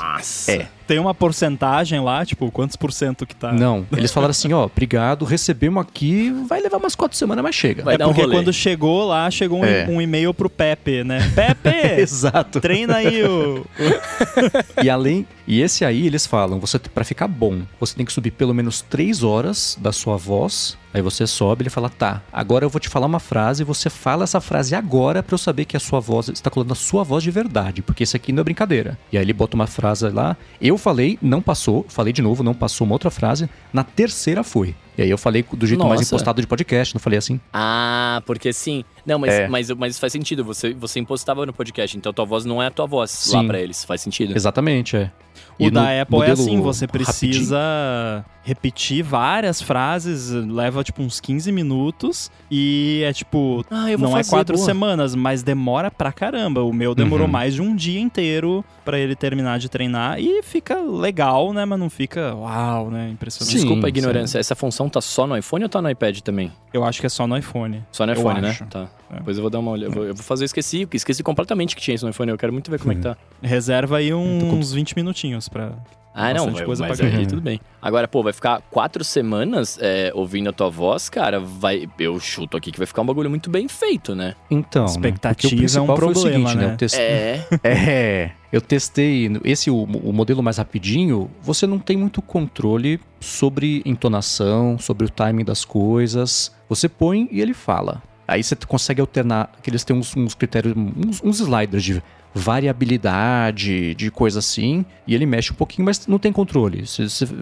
É. 0.49 0.67
Tem 0.87 0.99
uma 0.99 1.13
porcentagem 1.13 2.01
lá, 2.01 2.25
tipo, 2.25 2.51
quantos 2.51 2.75
por 2.75 2.91
cento 2.91 3.27
que 3.27 3.37
tá? 3.37 3.53
Não, 3.53 3.87
eles 3.95 4.11
falaram 4.11 4.31
assim, 4.31 4.53
ó, 4.55 4.65
obrigado, 4.65 5.25
recebemos 5.27 5.83
aqui, 5.83 6.31
vai 6.49 6.61
levar 6.63 6.79
umas 6.79 6.95
quatro 6.95 7.19
semanas, 7.19 7.43
mas 7.43 7.55
chega. 7.55 7.85
Vai 7.85 7.97
é 7.99 8.05
um 8.07 8.09
porque 8.09 8.23
rolê. 8.23 8.35
quando 8.37 8.53
chegou 8.55 9.07
lá, 9.07 9.31
chegou 9.31 9.61
um, 9.61 9.65
É. 9.67 9.87
um 9.87 10.01
e-mail 10.01 10.33
pro 10.33 10.49
Pepe, 10.49 11.05
né? 11.05 11.31
Pepe! 11.37 11.69
Exato. 12.01 12.61
treina 12.61 12.97
aí 12.97 13.23
o. 13.25 13.67
E 14.83 14.89
além, 14.89 15.27
e 15.47 15.61
esse 15.61 15.85
aí 15.85 16.07
eles 16.07 16.27
falam, 16.27 16.59
você 16.59 16.79
para 16.79 17.05
ficar 17.05 17.27
bom, 17.29 17.63
você 17.81 17.95
tem 17.95 18.07
que 18.07 18.13
subir 18.13 18.31
pelo 18.31 18.55
menos 18.55 18.81
três 18.81 19.23
horas 19.23 19.77
da 19.81 19.93
sua 19.93 20.17
voz. 20.17 20.79
Aí 20.93 21.03
você 21.03 21.27
sobe, 21.27 21.63
ele 21.65 21.71
fala, 21.71 21.91
tá, 21.91 22.23
agora 22.33 22.65
eu 22.65 22.71
vou 22.71 22.81
te 22.81 22.89
falar 22.89 23.07
uma 23.07 23.21
frase, 23.21 23.63
você 23.63 23.91
fala 23.91 24.25
essa 24.25 24.41
frase 24.41 24.75
agora 24.75 25.23
pra 25.23 25.35
eu 25.35 25.39
saber 25.39 25.67
que 25.67 25.77
a 25.77 25.81
sua 25.81 26.01
voz 26.01 26.29
está 26.29 26.49
colando 26.51 26.73
a 26.73 26.77
sua 26.77 27.05
voz 27.05 27.23
de 27.23 27.31
verdade, 27.31 27.83
porque 27.83 28.05
isso 28.05 28.17
aqui 28.17 28.33
não 28.33 28.41
é 28.41 28.45
brincadeira. 28.45 28.99
E 29.13 29.19
aí 29.19 29.23
ele 29.25 29.35
bota 29.35 29.55
uma 29.55 29.67
frase 29.67 30.09
lá, 30.09 30.35
eu 30.61 30.79
falei, 30.79 31.19
não 31.21 31.43
passou, 31.43 31.85
falei 31.91 32.13
de 32.13 32.23
novo, 32.23 32.43
não 32.43 32.55
passou 32.55 32.87
uma 32.87 32.95
outra 32.95 33.11
frase, 33.11 33.51
na 33.73 33.85
terceira 33.85 34.43
foi. 34.43 34.75
E 34.97 35.03
aí 35.03 35.11
eu 35.11 35.19
falei 35.19 35.45
do 35.53 35.67
jeito 35.67 35.85
mais 35.85 36.01
Nossa. 36.01 36.15
impostado 36.15 36.41
de 36.41 36.47
podcast, 36.47 36.95
não 36.95 37.01
falei 37.01 37.19
assim. 37.19 37.39
Ah, 37.53 38.21
porque 38.27 38.53
sim. 38.53 38.83
Não, 39.07 39.19
mas, 39.19 39.33
É. 39.35 39.47
mas, 39.47 39.71
mas 39.71 39.99
faz 39.99 40.13
sentido. 40.13 40.43
Você, 40.43 40.75
você 40.75 40.99
impostava 40.99 41.47
no 41.47 41.53
podcast, 41.53 41.97
então 41.97 42.13
tua 42.13 42.25
voz 42.25 42.45
não 42.45 42.61
é 42.61 42.67
a 42.67 42.71
tua 42.71 42.85
voz 42.87 43.31
lá 43.33 43.41
Sim. 43.43 43.47
pra 43.47 43.61
eles. 43.61 43.85
Faz 43.85 44.01
sentido. 44.01 44.35
Exatamente, 44.35 44.97
é. 44.97 45.13
O 45.57 45.67
E 45.67 45.71
da 45.71 45.83
no 45.83 46.03
Apple 46.03 46.23
é 46.23 46.31
assim, 46.33 46.61
você 46.61 46.85
rapidinho- 46.87 47.07
precisa 47.07 48.25
repetir 48.49 49.03
várias 49.03 49.61
frases, 49.61 50.31
leva 50.31 50.83
tipo 50.83 51.03
uns 51.03 51.21
15 51.21 51.53
minutos 51.53 52.31
e 52.51 53.03
é 53.05 53.13
tipo, 53.13 53.63
Ah, 53.71 53.91
eu 53.91 53.99
vou 53.99 54.09
não 54.09 54.17
é 54.17 54.21
fazer, 54.21 54.31
quatro 54.31 54.55
boa. 54.57 54.65
semanas, 54.65 55.15
mas 55.15 55.43
demora 55.43 55.91
pra 55.91 56.11
caramba. 56.11 56.63
O 56.63 56.73
meu 56.73 56.95
demorou 56.95 57.27
Uhum. 57.27 57.33
mais 57.33 57.53
de 57.55 57.61
um 57.63 57.77
dia 57.77 58.01
inteiro 58.01 58.65
pra 58.87 58.99
ele 58.99 59.15
terminar 59.15 59.59
de 59.59 59.69
treinar 59.69 60.19
e 60.19 60.43
fica 60.43 60.77
legal, 60.81 61.53
né? 61.53 61.67
Mas 61.67 61.79
não 61.79 61.91
fica 61.91 62.35
uau, 62.35 62.91
né? 62.91 63.11
Impressionante. 63.11 63.51
Sim, 63.53 63.59
Desculpa 63.59 63.87
a 63.87 63.91
sim. 63.91 63.99
ignorância, 63.99 64.39
essa 64.39 64.55
função 64.55 64.89
tá 64.89 65.01
só 65.03 65.27
no 65.27 65.37
iPhone 65.37 65.65
ou 65.65 65.69
tá 65.69 65.83
no 65.83 65.91
iPad 65.91 66.21
também? 66.21 66.51
Eu 66.73 66.85
acho 66.85 67.01
que 67.01 67.07
é 67.07 67.11
só 67.11 67.27
no 67.27 67.37
iPhone. 67.37 67.85
Só 67.93 68.07
no 68.07 68.13
Eu 68.13 68.17
iPhone, 68.19 68.41
né? 68.41 68.49
acho. 68.51 68.65
Tá. 68.67 68.89
É. 69.11 69.17
Depois 69.17 69.37
eu 69.37 69.43
vou 69.43 69.51
dar 69.51 69.59
uma 69.59 69.73
olhada. 69.73 69.91
Eu 69.91 69.95
vou, 69.95 70.05
eu 70.05 70.15
vou 70.15 70.25
fazer, 70.25 70.45
eu 70.45 70.47
esqueci, 70.47 70.89
esqueci 70.95 71.23
completamente 71.23 71.77
que 71.77 71.83
tinha 71.83 71.95
isso 71.95 72.05
no 72.07 72.11
iPhone. 72.11 72.31
Eu 72.31 72.39
quero 72.39 72.53
muito 72.53 72.71
ver 72.71 72.79
como 72.79 72.93
é 72.93 72.95
que 72.97 73.03
tá. 73.03 73.15
Reserva 73.43 73.99
aí 73.99 74.13
uns 74.15 74.73
20 74.73 74.97
minutinhos 74.97 75.49
pra. 75.51 75.73
Ah, 76.15 76.35
não, 76.35 76.51
vai- 76.51 76.65
coisa 76.65 76.87
mas 76.87 76.99
pra 76.99 77.07
aí 77.09 77.27
tudo 77.27 77.41
bem. 77.41 77.61
Agora, 77.81 78.09
pô, 78.09 78.23
vai 78.23 78.33
ficar 78.33 78.61
quatro 78.71 79.05
semanas 79.05 79.79
é, 79.81 80.11
ouvindo 80.15 80.49
a 80.51 80.53
tua 80.53 80.69
voz, 80.69 81.09
cara, 81.09 81.39
vai... 81.39 81.89
Eu 81.99 82.19
chuto 82.19 82.57
aqui 82.57 82.73
que 82.73 82.79
vai 82.79 82.87
ficar 82.87 83.03
um 83.03 83.07
bagulho 83.07 83.31
muito 83.31 83.49
bem 83.49 83.69
feito, 83.69 84.15
né? 84.17 84.35
Então, 84.51 84.85
né? 84.85 84.91
Expectativa 84.91 85.55
principal 85.57 85.81
é 85.81 85.93
um 85.93 85.97
foi 85.97 86.09
o 86.09 86.13
problema, 86.13 86.49
seguinte, 86.51 86.57
né? 86.65 86.73
Eu 86.73 86.77
testei, 86.77 87.05
É, 87.05 87.47
É, 87.63 88.31
eu 88.53 88.61
testei 88.61 89.31
esse 89.45 89.71
o, 89.71 89.83
o 89.85 90.13
modelo 90.13 90.43
mais 90.43 90.57
rapidinho. 90.59 91.31
Você 91.41 91.67
não 91.67 91.79
tem 91.79 91.97
muito 91.97 92.21
controle 92.21 92.99
sobre 93.21 93.83
entonação, 93.85 94.77
sobre 94.79 95.07
o 95.07 95.09
timing 95.11 95.45
das 95.45 95.65
coisas. 95.65 96.53
Você 96.69 96.89
põe 96.89 97.29
e 97.31 97.41
ele 97.41 97.55
fala. 97.55 98.03
Aí 98.27 98.43
você 98.43 98.57
consegue 98.57 99.01
alternar, 99.01 99.53
que 99.63 99.71
eles 99.71 99.85
têm 99.85 99.97
uns, 99.97 100.15
uns 100.17 100.35
critérios, 100.35 100.75
uns, 100.77 101.23
uns 101.23 101.41
sliders 101.41 101.83
de 101.85 102.03
variabilidade, 102.39 103.95
de 103.95 104.11
coisa 104.11 104.39
assim, 104.39 104.85
e 105.07 105.15
ele 105.15 105.27
mexe 105.27 105.53
um 105.53 105.57
pouquinho, 105.57 105.85
mas 105.85 106.07
não 106.07 106.19
tem 106.19 106.33
controle. 106.33 106.85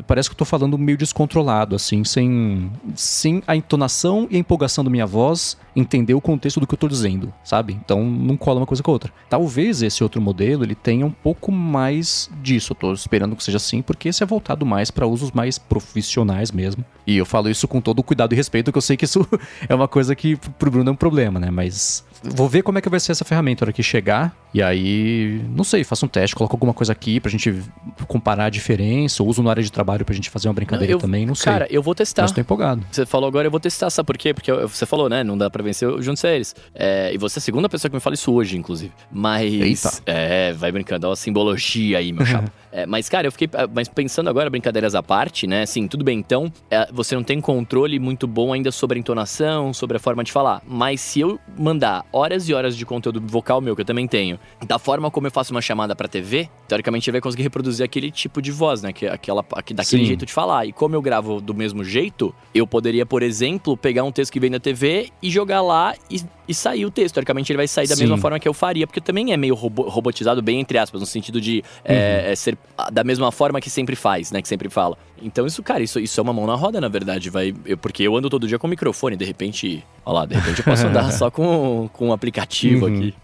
Parece 0.06 0.28
que 0.28 0.34
eu 0.34 0.38
tô 0.38 0.44
falando 0.44 0.78
meio 0.78 0.98
descontrolado, 0.98 1.76
assim, 1.76 2.02
sem, 2.04 2.70
sem 2.94 3.42
a 3.46 3.54
entonação 3.54 4.26
e 4.30 4.36
a 4.36 4.38
empolgação 4.38 4.82
da 4.82 4.90
minha 4.90 5.06
voz 5.06 5.56
entender 5.74 6.14
o 6.14 6.20
contexto 6.20 6.58
do 6.58 6.66
que 6.66 6.72
eu 6.72 6.78
tô 6.78 6.88
dizendo, 6.88 7.32
sabe? 7.44 7.78
Então 7.84 8.04
não 8.04 8.36
cola 8.36 8.60
uma 8.60 8.66
coisa 8.66 8.82
com 8.82 8.90
a 8.90 8.94
outra. 8.94 9.12
Talvez 9.28 9.82
esse 9.82 10.02
outro 10.02 10.20
modelo 10.20 10.64
ele 10.64 10.74
tenha 10.74 11.04
um 11.04 11.10
pouco 11.10 11.52
mais 11.52 12.30
disso. 12.42 12.72
Eu 12.72 12.76
tô 12.76 12.92
esperando 12.94 13.36
que 13.36 13.44
seja 13.44 13.58
assim, 13.58 13.82
porque 13.82 14.08
esse 14.08 14.22
é 14.22 14.26
voltado 14.26 14.64
mais 14.64 14.90
para 14.90 15.06
usos 15.06 15.30
mais 15.32 15.58
profissionais 15.58 16.50
mesmo. 16.50 16.84
E 17.06 17.16
eu 17.18 17.26
falo 17.26 17.50
isso 17.50 17.68
com 17.68 17.80
todo 17.80 17.98
o 17.98 18.02
cuidado 18.02 18.32
e 18.32 18.36
respeito, 18.36 18.72
que 18.72 18.78
eu 18.78 18.82
sei 18.82 18.96
que 18.96 19.04
isso 19.04 19.26
é 19.68 19.74
uma 19.74 19.86
coisa 19.86 20.16
que 20.16 20.36
pro 20.36 20.70
Bruno 20.70 20.88
é 20.88 20.92
um 20.92 20.96
problema, 20.96 21.38
né? 21.38 21.50
Mas 21.50 22.04
vou 22.22 22.48
ver 22.48 22.62
como 22.62 22.78
é 22.78 22.80
que 22.80 22.88
vai 22.88 23.00
ser 23.00 23.12
essa 23.12 23.24
ferramenta 23.24 23.64
na 23.64 23.66
hora 23.68 23.72
que 23.72 23.82
chegar. 23.82 24.34
E 24.54 24.62
aí, 24.62 25.42
não 25.50 25.64
sei, 25.64 25.84
faço 25.84 26.06
um 26.06 26.08
teste, 26.08 26.34
coloco 26.34 26.54
alguma 26.56 26.72
coisa 26.72 26.92
aqui 26.92 27.20
pra 27.20 27.30
gente 27.30 27.62
comparar 28.08 28.46
a 28.46 28.50
diferença, 28.50 29.22
ou 29.22 29.28
uso 29.28 29.42
na 29.42 29.50
área 29.50 29.62
de 29.62 29.70
trabalho 29.70 30.04
pra 30.04 30.14
gente 30.14 30.30
fazer 30.30 30.48
uma 30.48 30.54
brincadeira 30.54 30.92
eu- 30.94 30.98
também, 30.98 31.26
não 31.26 31.34
sei. 31.34 31.52
Cara, 31.52 31.66
eu 31.70 31.82
vou 31.82 31.94
testar. 31.94 32.22
Mas 32.22 32.32
tô 32.32 32.40
empolgado. 32.40 32.82
Você 32.90 33.04
falou 33.04 33.28
agora, 33.28 33.46
eu 33.46 33.50
vou 33.50 33.60
testar, 33.60 33.90
sabe 33.90 34.06
por 34.06 34.16
quê? 34.16 34.32
Porque 34.32 34.50
eu- 34.50 34.66
você 34.68 34.86
falou, 34.86 35.08
né? 35.10 35.22
Não 35.22 35.36
dá 35.36 35.50
pra 35.50 35.62
vencer 35.62 35.88
juntos 36.02 36.24
a 36.24 36.30
eles. 36.30 36.54
É, 36.74 37.12
e 37.12 37.18
você 37.18 37.38
é 37.38 37.40
a 37.40 37.42
segunda 37.42 37.68
pessoa 37.68 37.90
que 37.90 37.96
me 37.96 38.00
fala 38.00 38.14
isso 38.14 38.32
hoje, 38.32 38.56
inclusive. 38.56 38.92
Mas. 39.12 39.52
Eita. 39.52 39.92
É, 40.06 40.52
vai 40.54 40.72
brincando, 40.72 41.06
ó, 41.08 41.12
a 41.12 41.16
simbologia 41.16 41.98
aí, 41.98 42.12
meu 42.12 42.24
chapa. 42.24 42.50
É, 42.76 42.84
mas, 42.84 43.08
cara, 43.08 43.26
eu 43.26 43.32
fiquei. 43.32 43.48
ah, 43.54 43.66
Mas 43.72 43.88
pensando 43.88 44.28
agora, 44.28 44.50
brincadeiras 44.50 44.94
à 44.94 45.02
parte, 45.02 45.46
né? 45.46 45.62
Assim, 45.62 45.88
tudo 45.88 46.04
bem, 46.04 46.18
então, 46.18 46.52
é, 46.70 46.86
você 46.92 47.14
não 47.14 47.22
tem 47.22 47.40
controle 47.40 47.98
muito 47.98 48.26
bom 48.26 48.52
ainda 48.52 48.70
sobre 48.70 48.98
a 48.98 49.00
entonação, 49.00 49.72
sobre 49.72 49.96
a 49.96 50.00
forma 50.00 50.22
de 50.22 50.30
falar. 50.30 50.60
Mas 50.68 51.00
se 51.00 51.20
eu 51.20 51.40
mandar 51.58 52.04
horas 52.12 52.50
e 52.50 52.52
horas 52.52 52.76
de 52.76 52.84
conteúdo 52.84 53.18
vocal 53.26 53.62
meu, 53.62 53.74
que 53.74 53.80
eu 53.80 53.86
também 53.86 54.06
tenho, 54.06 54.38
da 54.66 54.78
forma 54.78 55.10
como 55.10 55.26
eu 55.26 55.30
faço 55.30 55.52
uma 55.54 55.62
chamada 55.62 55.96
pra 55.96 56.06
TV, 56.06 56.50
teoricamente 56.68 57.08
ele 57.08 57.14
vai 57.14 57.20
conseguir 57.22 57.44
reproduzir 57.44 57.82
aquele 57.82 58.10
tipo 58.10 58.42
de 58.42 58.52
voz, 58.52 58.82
né? 58.82 58.92
Que, 58.92 59.06
aquela, 59.06 59.42
aque- 59.54 59.72
daquele 59.72 60.02
Sim. 60.02 60.08
jeito 60.08 60.26
de 60.26 60.32
falar. 60.34 60.66
E 60.66 60.72
como 60.72 60.94
eu 60.94 61.00
gravo 61.00 61.40
do 61.40 61.54
mesmo 61.54 61.82
jeito, 61.82 62.34
eu 62.54 62.66
poderia, 62.66 63.06
por 63.06 63.22
exemplo, 63.22 63.74
pegar 63.74 64.04
um 64.04 64.12
texto 64.12 64.30
que 64.30 64.38
vem 64.38 64.50
da 64.50 64.60
TV 64.60 65.08
e 65.22 65.30
jogar 65.30 65.62
lá 65.62 65.94
e, 66.10 66.20
e 66.48 66.54
sair 66.54 66.84
o 66.84 66.90
texto. 66.90 67.14
Teoricamente 67.14 67.50
ele 67.52 67.56
vai 67.56 67.68
sair 67.68 67.86
da 67.88 67.94
Sim. 67.96 68.02
mesma 68.02 68.18
forma 68.18 68.38
que 68.38 68.48
eu 68.48 68.54
faria, 68.54 68.86
porque 68.86 69.00
também 69.00 69.32
é 69.32 69.36
meio 69.36 69.54
robo- 69.54 69.88
robotizado, 69.88 70.40
bem 70.42 70.60
entre 70.60 70.78
aspas, 70.78 71.00
no 71.00 71.06
sentido 71.06 71.40
de 71.40 71.62
é, 71.84 72.32
é 72.32 72.34
ser 72.36 72.56
ah, 72.76 72.90
da 72.90 73.02
mesma 73.04 73.30
forma 73.32 73.60
que 73.60 73.68
sempre 73.70 73.96
faz, 73.96 74.30
né? 74.32 74.40
Que 74.42 74.48
sempre 74.48 74.68
fala. 74.68 74.96
Então 75.22 75.46
isso, 75.46 75.62
cara, 75.62 75.82
isso, 75.82 75.98
isso 75.98 76.20
é 76.20 76.22
uma 76.22 76.32
mão 76.32 76.46
na 76.46 76.54
roda, 76.54 76.80
na 76.80 76.88
verdade. 76.88 77.30
Vai, 77.30 77.54
eu- 77.64 77.76
porque 77.78 78.02
eu 78.02 78.16
ando 78.16 78.28
todo 78.30 78.46
dia 78.46 78.58
com 78.58 78.66
microfone, 78.68 79.16
de 79.16 79.24
repente. 79.24 79.84
Olha 80.04 80.20
lá, 80.20 80.26
de 80.26 80.34
repente 80.34 80.58
eu 80.60 80.64
posso 80.64 80.86
andar 80.86 81.10
só 81.12 81.30
com, 81.30 81.88
com 81.92 82.08
um 82.08 82.12
aplicativo 82.12 82.86
Uhum. 82.86 82.94
aqui. 82.96 83.14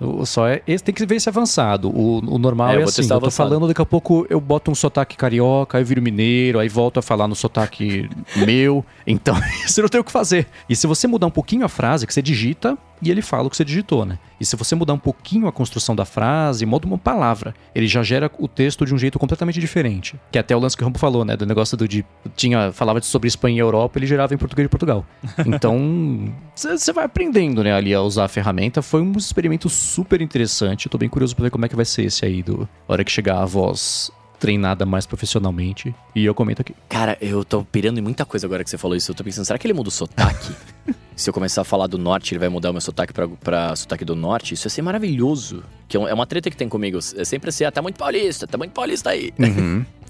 O- 0.00 0.24
Só 0.26 0.46
é, 0.48 0.62
esse 0.66 0.82
tem 0.82 0.94
que 0.94 1.04
ver 1.06 1.16
esse 1.16 1.28
avançado. 1.28 1.88
O, 1.88 2.18
o 2.18 2.38
normal 2.38 2.68
É, 2.70 2.80
é, 2.80 2.82
assim, 2.84 3.02
eu 3.02 3.20
tô 3.20 3.30
falando, 3.30 3.68
daqui 3.68 3.82
a 3.82 3.86
pouco 3.86 4.26
eu 4.28 4.40
boto 4.40 4.70
um 4.70 4.74
sotaque 4.74 5.16
carioca, 5.16 5.78
aí 5.78 5.82
eu 5.82 5.86
viro 5.86 6.02
mineiro, 6.02 6.58
aí 6.58 6.68
volto 6.68 6.98
a 6.98 7.02
falar 7.02 7.28
no 7.28 7.34
sotaque 7.34 8.08
meu. 8.36 8.84
Então, 9.06 9.34
você 9.66 9.80
não 9.82 9.88
tem 9.88 10.00
o 10.00 10.04
que 10.04 10.12
fazer. 10.12 10.46
E 10.68 10.74
se 10.76 10.86
você 10.86 11.06
mudar 11.06 11.26
um 11.26 11.30
pouquinho 11.30 11.64
a 11.64 11.68
frase, 11.68 12.06
que 12.06 12.14
você 12.14 12.22
digita 12.22 12.76
e 13.04 13.10
ele 13.10 13.22
fala 13.22 13.46
o 13.46 13.50
que 13.50 13.56
você 13.56 13.64
digitou, 13.64 14.04
né? 14.04 14.18
E 14.40 14.44
se 14.44 14.56
você 14.56 14.74
mudar 14.74 14.94
um 14.94 14.98
pouquinho 14.98 15.46
a 15.46 15.52
construção 15.52 15.94
da 15.94 16.04
frase, 16.04 16.66
muda 16.66 16.86
uma 16.86 16.98
palavra, 16.98 17.54
ele 17.74 17.86
já 17.86 18.02
gera 18.02 18.30
o 18.38 18.48
texto 18.48 18.84
de 18.84 18.94
um 18.94 18.98
jeito 18.98 19.18
completamente 19.18 19.60
diferente. 19.60 20.18
Que 20.32 20.38
é 20.38 20.40
até 20.40 20.54
o 20.56 20.58
lance 20.58 20.76
que 20.76 20.82
o 20.82 20.86
Rambo 20.86 20.98
falou, 20.98 21.24
né? 21.24 21.36
Do 21.36 21.46
negócio 21.46 21.76
do 21.76 21.86
de. 21.86 22.04
Tinha, 22.36 22.72
falava 22.72 23.00
sobre 23.02 23.28
Espanha 23.28 23.56
e 23.56 23.60
Europa, 23.60 23.98
ele 23.98 24.06
gerava 24.06 24.34
em 24.34 24.38
português 24.38 24.66
de 24.66 24.70
Portugal. 24.70 25.04
Então, 25.46 26.32
você 26.54 26.92
vai 26.92 27.04
aprendendo, 27.04 27.62
né, 27.62 27.72
ali 27.72 27.94
a 27.94 28.00
usar 28.00 28.24
a 28.24 28.28
ferramenta. 28.28 28.82
Foi 28.82 29.00
um 29.00 29.12
experimento 29.12 29.68
super 29.68 30.20
interessante. 30.20 30.86
Eu 30.86 30.90
tô 30.90 30.98
bem 30.98 31.08
curioso 31.08 31.34
pra 31.36 31.44
ver 31.44 31.50
como 31.50 31.64
é 31.64 31.68
que 31.68 31.76
vai 31.76 31.84
ser 31.84 32.04
esse 32.04 32.24
aí, 32.24 32.42
do 32.42 32.68
a 32.88 32.92
hora 32.92 33.04
que 33.04 33.12
chegar 33.12 33.40
a 33.40 33.44
voz 33.44 34.10
treinada 34.38 34.84
mais 34.84 35.06
profissionalmente. 35.06 35.94
E 36.14 36.24
eu 36.24 36.34
comento 36.34 36.62
aqui. 36.62 36.74
Cara, 36.88 37.16
eu 37.20 37.44
tô 37.44 37.64
pirando 37.64 37.98
em 37.98 38.02
muita 38.02 38.24
coisa 38.24 38.46
agora 38.46 38.62
que 38.62 38.70
você 38.70 38.78
falou 38.78 38.96
isso. 38.96 39.10
Eu 39.10 39.14
tô 39.14 39.24
pensando, 39.24 39.44
será 39.44 39.58
que 39.58 39.66
ele 39.66 39.74
muda 39.74 39.88
o 39.88 39.92
sotaque? 39.92 40.54
Se 41.16 41.30
eu 41.30 41.34
começar 41.34 41.62
a 41.62 41.64
falar 41.64 41.86
do 41.86 41.96
norte, 41.96 42.34
ele 42.34 42.40
vai 42.40 42.48
mudar 42.48 42.70
o 42.70 42.72
meu 42.72 42.80
sotaque 42.80 43.12
pra, 43.12 43.28
pra 43.28 43.76
sotaque 43.76 44.04
do 44.04 44.16
norte? 44.16 44.54
Isso 44.54 44.66
ia 44.66 44.70
ser 44.70 44.82
maravilhoso. 44.82 45.62
Que 45.86 45.96
é 45.96 46.00
é 46.00 46.14
uma 46.14 46.26
treta 46.26 46.50
que 46.50 46.56
tem 46.56 46.68
comigo. 46.68 46.98
É 46.98 47.24
sempre 47.24 47.50
assim, 47.50 47.64
ah, 47.64 47.70
tá 47.70 47.80
muito 47.80 47.96
paulista, 47.96 48.46
tá 48.46 48.58
muito 48.58 48.72
paulista 48.72 49.10
aí. 49.10 49.32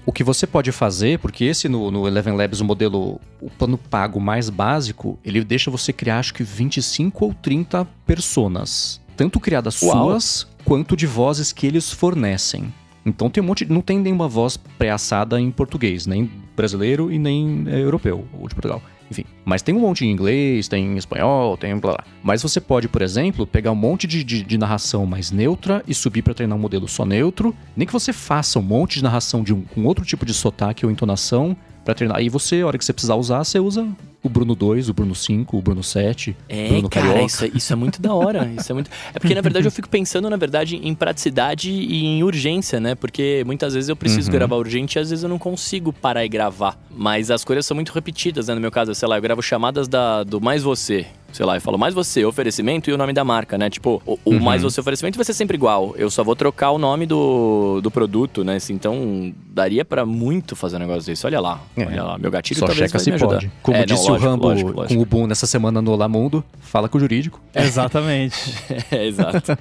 O 0.05 0.11
que 0.11 0.23
você 0.23 0.45
pode 0.45 0.71
fazer, 0.71 1.17
porque 1.19 1.45
esse 1.45 1.67
no, 1.67 1.89
no 1.89 2.07
Eleven 2.07 2.35
Labs, 2.35 2.59
o 2.59 2.65
modelo, 2.65 3.19
o 3.41 3.49
plano 3.49 3.77
pago 3.77 4.19
mais 4.19 4.49
básico, 4.49 5.17
ele 5.23 5.43
deixa 5.43 5.71
você 5.71 5.91
criar 5.91 6.19
acho 6.19 6.33
que 6.33 6.43
25 6.43 7.25
ou 7.25 7.33
30 7.33 7.85
personas. 8.05 9.01
Tanto 9.17 9.39
criadas 9.39 9.81
Uau. 9.81 10.09
suas, 10.09 10.47
quanto 10.63 10.95
de 10.95 11.07
vozes 11.07 11.51
que 11.51 11.65
eles 11.65 11.91
fornecem. 11.91 12.71
Então 13.05 13.29
tem 13.29 13.43
um 13.43 13.45
monte, 13.45 13.65
não 13.65 13.81
tem 13.81 13.99
nenhuma 13.99 14.27
voz 14.27 14.57
pré-assada 14.57 15.39
em 15.39 15.51
português, 15.51 16.07
nem 16.07 16.29
brasileiro 16.55 17.11
e 17.11 17.19
nem 17.19 17.65
é, 17.67 17.79
europeu, 17.79 18.27
ou 18.33 18.47
de 18.47 18.55
Portugal. 18.55 18.81
Enfim, 19.11 19.23
mas 19.45 19.61
tem 19.61 19.75
um 19.75 19.79
monte 19.79 20.03
em 20.03 20.11
inglês, 20.11 20.67
tem 20.67 20.83
em 20.83 20.97
espanhol, 20.97 21.55
tem 21.55 21.77
blá 21.77 21.93
blá. 21.93 22.03
Mas 22.23 22.41
você 22.41 22.59
pode, 22.59 22.87
por 22.87 23.03
exemplo, 23.03 23.45
pegar 23.45 23.71
um 23.71 23.75
monte 23.75 24.07
de, 24.07 24.23
de, 24.23 24.43
de 24.43 24.57
narração 24.57 25.05
mais 25.05 25.29
neutra 25.29 25.83
e 25.87 25.93
subir 25.93 26.23
para 26.23 26.33
treinar 26.33 26.57
um 26.57 26.61
modelo 26.61 26.87
só 26.87 27.05
neutro. 27.05 27.55
Nem 27.77 27.85
que 27.85 27.93
você 27.93 28.11
faça 28.11 28.57
um 28.57 28.63
monte 28.63 28.95
de 28.95 29.03
narração 29.03 29.43
de 29.43 29.53
um, 29.53 29.61
com 29.61 29.83
outro 29.83 30.03
tipo 30.03 30.25
de 30.25 30.33
sotaque 30.33 30.85
ou 30.85 30.91
entonação 30.91 31.55
para 31.85 31.93
treinar. 31.93 32.17
Aí 32.17 32.27
você, 32.27 32.61
a 32.61 32.67
hora 32.67 32.77
que 32.77 32.83
você 32.83 32.91
precisar 32.91 33.15
usar, 33.15 33.43
você 33.43 33.59
usa 33.59 33.87
o 34.23 34.27
Bruno 34.27 34.55
2, 34.55 34.89
o 34.89 34.93
Bruno 34.93 35.13
5, 35.13 35.55
o 35.55 35.61
Bruno 35.61 35.83
7, 35.83 36.35
É, 36.49 36.67
Bruno 36.69 36.89
cara, 36.89 37.05
Carioca. 37.05 37.25
isso, 37.27 37.45
é- 37.45 37.51
isso 37.53 37.71
é 37.71 37.75
muito 37.75 38.01
da 38.01 38.13
hora. 38.13 38.51
Isso 38.59 38.71
é 38.71 38.73
muito. 38.73 38.89
É 39.13 39.19
porque, 39.19 39.35
na 39.35 39.41
verdade, 39.41 39.67
eu 39.67 39.71
fico 39.71 39.87
pensando, 39.87 40.27
na 40.29 40.35
verdade, 40.35 40.77
em 40.83 40.95
praticidade 40.95 41.69
e 41.71 42.03
em 42.05 42.23
urgência, 42.23 42.79
né? 42.79 42.95
Porque 42.95 43.43
muitas 43.45 43.73
vezes 43.75 43.87
eu 43.87 43.95
preciso 43.95 44.29
Uhum. 44.29 44.33
gravar 44.37 44.55
urgente 44.55 44.97
e 44.97 44.99
às 44.99 45.11
vezes 45.11 45.21
eu 45.23 45.29
não 45.29 45.37
consigo 45.37 45.93
parar 45.93 46.25
e 46.25 46.27
gravar. 46.29 46.75
Mas 46.89 47.29
as 47.29 47.43
coisas 47.45 47.65
são 47.67 47.75
muito 47.75 47.91
repetidas, 47.93 48.47
né? 48.47 48.55
No 48.55 48.61
meu 48.61 48.71
caso, 48.71 48.93
sei 48.95 49.07
lá, 49.07 49.17
eu 49.17 49.21
gravo 49.21 49.41
chamadas 49.43 49.87
da, 49.87 50.23
do 50.23 50.41
mais 50.41 50.63
você. 50.63 51.05
Sei 51.35 51.45
lá, 51.45 51.57
eu 51.57 51.61
falo 51.61 51.77
mais 51.77 51.93
você, 51.93 52.23
oferecimento 52.23 52.89
e 52.89 52.93
o 52.93 52.97
nome 52.97 53.11
da 53.11 53.21
marca, 53.25 53.57
né? 53.57 53.69
Tipo, 53.69 54.01
o, 54.05 54.17
o 54.23 54.31
Uhum. 54.35 54.39
mais 54.39 54.63
você 54.63 54.79
oferecimento 54.79 55.17
vai 55.17 55.25
ser 55.25 55.33
sempre 55.33 55.57
igual. 55.57 55.93
Eu 55.97 56.09
só 56.09 56.23
vou 56.23 56.33
trocar 56.33 56.71
o 56.71 56.77
nome 56.77 57.05
do, 57.05 57.81
do 57.81 57.91
produto, 57.91 58.41
né? 58.41 58.55
Assim, 58.55 58.73
então, 58.73 59.33
daria 59.49 59.83
pra 59.83 60.05
muito 60.05 60.55
fazer 60.55 60.77
um 60.77 60.79
negócio 60.79 61.05
desse. 61.05 61.25
Olha 61.25 61.41
lá, 61.41 61.59
É. 61.75 61.85
olha 61.85 62.03
lá. 62.03 62.17
Meu 62.17 62.31
gatilho 62.31 62.57
Só 62.61 62.67
talvez 62.67 62.89
checa 62.89 62.99
se 63.03 63.11
pode. 63.17 63.51
Como 63.61 63.75
É, 63.75 63.81
não, 63.81 63.85
disse 63.85 64.09
lógico, 64.09 64.25
o 64.25 64.29
Rambo 64.31 64.47
lógico, 64.47 64.71
lógico. 64.71 64.95
com 64.95 65.01
o 65.01 65.05
Boom 65.05 65.27
nessa 65.27 65.45
semana 65.45 65.81
no 65.81 65.93
Lamundo, 65.95 66.41
fala 66.61 66.87
com 66.87 66.97
o 66.97 67.01
jurídico. 67.01 67.41
Exatamente. 67.53 68.53
É, 68.89 69.03
exato. 69.07 69.57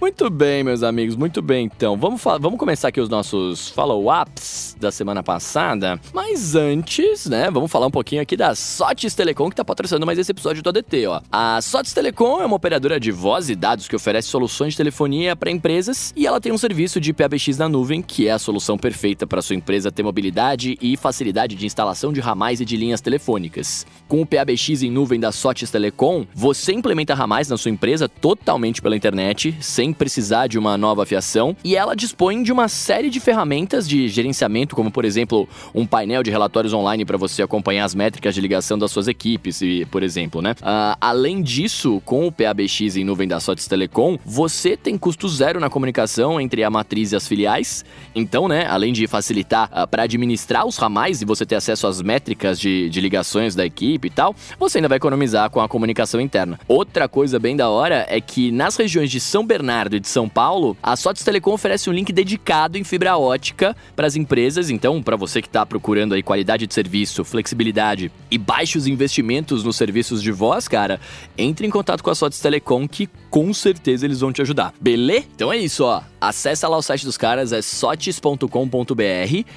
muito 0.00 0.30
bem, 0.30 0.62
meus 0.62 0.82
amigos, 0.84 1.16
muito 1.16 1.42
bem. 1.42 1.66
Então, 1.74 1.96
vamos, 1.96 2.22
vamos 2.22 2.56
começar 2.58 2.88
aqui 2.88 3.00
os 3.00 3.08
nossos 3.08 3.68
follow-ups 3.70 4.76
da 4.78 4.92
semana 4.92 5.22
passada. 5.22 5.98
Mas 6.12 6.54
antes, 6.54 7.26
né, 7.26 7.50
vamos 7.50 7.70
falar 7.70 7.86
um 7.86 7.90
pouquinho 7.90 8.22
aqui 8.22 8.36
da 8.36 8.54
Sotes 8.54 9.14
Telecom, 9.14 9.48
que 9.50 9.56
tá 9.56 9.64
patrocinando 9.64 10.06
mais 10.06 10.18
esse 10.18 10.30
episódio 10.30 10.62
do 10.62 10.68
ADT, 10.68 10.83
ó. 11.06 11.20
A 11.30 11.60
Sotes 11.60 11.92
Telecom 11.92 12.40
é 12.40 12.46
uma 12.46 12.56
operadora 12.56 13.00
de 13.00 13.10
voz 13.10 13.50
e 13.50 13.54
dados 13.54 13.88
que 13.88 13.96
oferece 13.96 14.28
soluções 14.28 14.72
de 14.72 14.76
telefonia 14.76 15.34
para 15.34 15.50
empresas 15.50 16.12
e 16.16 16.26
ela 16.26 16.40
tem 16.40 16.52
um 16.52 16.58
serviço 16.58 17.00
de 17.00 17.12
PABX 17.12 17.58
na 17.58 17.68
nuvem, 17.68 18.00
que 18.00 18.28
é 18.28 18.32
a 18.32 18.38
solução 18.38 18.78
perfeita 18.78 19.26
para 19.26 19.42
sua 19.42 19.56
empresa 19.56 19.90
ter 19.90 20.02
mobilidade 20.02 20.78
e 20.80 20.96
facilidade 20.96 21.54
de 21.56 21.66
instalação 21.66 22.12
de 22.12 22.20
ramais 22.20 22.60
e 22.60 22.64
de 22.64 22.76
linhas 22.76 23.00
telefônicas. 23.00 23.86
Com 24.06 24.22
o 24.22 24.26
PABX 24.26 24.82
em 24.82 24.90
nuvem 24.90 25.18
da 25.18 25.32
Sotes 25.32 25.70
Telecom, 25.70 26.26
você 26.34 26.72
implementa 26.72 27.14
ramais 27.14 27.48
na 27.48 27.56
sua 27.56 27.70
empresa 27.70 28.08
totalmente 28.08 28.80
pela 28.80 28.96
internet, 28.96 29.56
sem 29.60 29.92
precisar 29.92 30.46
de 30.46 30.58
uma 30.58 30.78
nova 30.78 31.04
fiação, 31.06 31.56
e 31.64 31.76
ela 31.76 31.94
dispõe 31.96 32.42
de 32.42 32.52
uma 32.52 32.68
série 32.68 33.10
de 33.10 33.20
ferramentas 33.20 33.88
de 33.88 34.08
gerenciamento, 34.08 34.76
como 34.76 34.90
por 34.90 35.04
exemplo, 35.04 35.48
um 35.74 35.86
painel 35.86 36.22
de 36.22 36.30
relatórios 36.30 36.72
online 36.72 37.04
para 37.04 37.16
você 37.16 37.42
acompanhar 37.42 37.84
as 37.84 37.94
métricas 37.94 38.34
de 38.34 38.40
ligação 38.40 38.78
das 38.78 38.90
suas 38.90 39.08
equipes, 39.08 39.60
por 39.90 40.02
exemplo, 40.02 40.42
né? 40.42 40.54
Uh, 40.64 40.96
além 40.98 41.42
disso, 41.42 42.00
com 42.06 42.26
o 42.26 42.32
PABX 42.32 42.96
em 42.96 43.04
nuvem 43.04 43.28
da 43.28 43.38
Sotes 43.38 43.68
Telecom, 43.68 44.18
você 44.24 44.78
tem 44.78 44.96
custo 44.96 45.28
zero 45.28 45.60
na 45.60 45.68
comunicação 45.68 46.40
entre 46.40 46.64
a 46.64 46.70
matriz 46.70 47.12
e 47.12 47.16
as 47.16 47.28
filiais. 47.28 47.84
Então, 48.14 48.48
né, 48.48 48.66
além 48.66 48.90
de 48.90 49.06
facilitar 49.06 49.70
uh, 49.70 49.86
para 49.86 50.04
administrar 50.04 50.66
os 50.66 50.78
ramais 50.78 51.20
e 51.20 51.26
você 51.26 51.44
ter 51.44 51.56
acesso 51.56 51.86
às 51.86 52.00
métricas 52.00 52.58
de, 52.58 52.88
de 52.88 52.98
ligações 53.02 53.54
da 53.54 53.66
equipe 53.66 54.08
e 54.08 54.10
tal, 54.10 54.34
você 54.58 54.78
ainda 54.78 54.88
vai 54.88 54.96
economizar 54.96 55.50
com 55.50 55.60
a 55.60 55.68
comunicação 55.68 56.18
interna. 56.18 56.58
Outra 56.66 57.06
coisa 57.06 57.38
bem 57.38 57.54
da 57.54 57.68
hora 57.68 58.06
é 58.08 58.18
que 58.18 58.50
nas 58.50 58.74
regiões 58.76 59.10
de 59.10 59.20
São 59.20 59.44
Bernardo 59.44 59.96
e 59.96 60.00
de 60.00 60.08
São 60.08 60.30
Paulo, 60.30 60.74
a 60.82 60.96
Sotes 60.96 61.22
Telecom 61.22 61.52
oferece 61.52 61.90
um 61.90 61.92
link 61.92 62.10
dedicado 62.10 62.78
em 62.78 62.84
fibra 62.84 63.18
ótica 63.18 63.76
para 63.94 64.06
as 64.06 64.16
empresas. 64.16 64.70
Então, 64.70 65.02
para 65.02 65.14
você 65.14 65.42
que 65.42 65.48
está 65.48 65.66
procurando 65.66 66.14
aí 66.14 66.22
qualidade 66.22 66.66
de 66.66 66.72
serviço, 66.72 67.22
flexibilidade 67.22 68.10
e 68.30 68.38
baixos 68.38 68.86
investimentos 68.86 69.62
nos 69.62 69.76
serviços 69.76 70.22
de 70.22 70.32
voz, 70.32 70.53
cara, 70.68 71.00
entre 71.36 71.66
em 71.66 71.70
contato 71.70 72.02
com 72.02 72.10
a 72.10 72.14
Sotes 72.14 72.40
Telecom 72.40 72.86
que 72.86 73.08
com 73.30 73.52
certeza 73.52 74.06
eles 74.06 74.20
vão 74.20 74.32
te 74.32 74.42
ajudar. 74.42 74.72
Beleza? 74.80 75.26
Então 75.34 75.52
é 75.52 75.56
isso, 75.56 75.84
ó. 75.84 76.02
Acesse 76.20 76.66
lá 76.66 76.76
o 76.76 76.82
site 76.82 77.04
dos 77.04 77.16
caras, 77.16 77.52
é 77.52 77.60
sotes.com.br, 77.60 78.46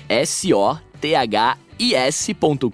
S-O-T-H 0.09 1.57
is.com.br 1.79 2.67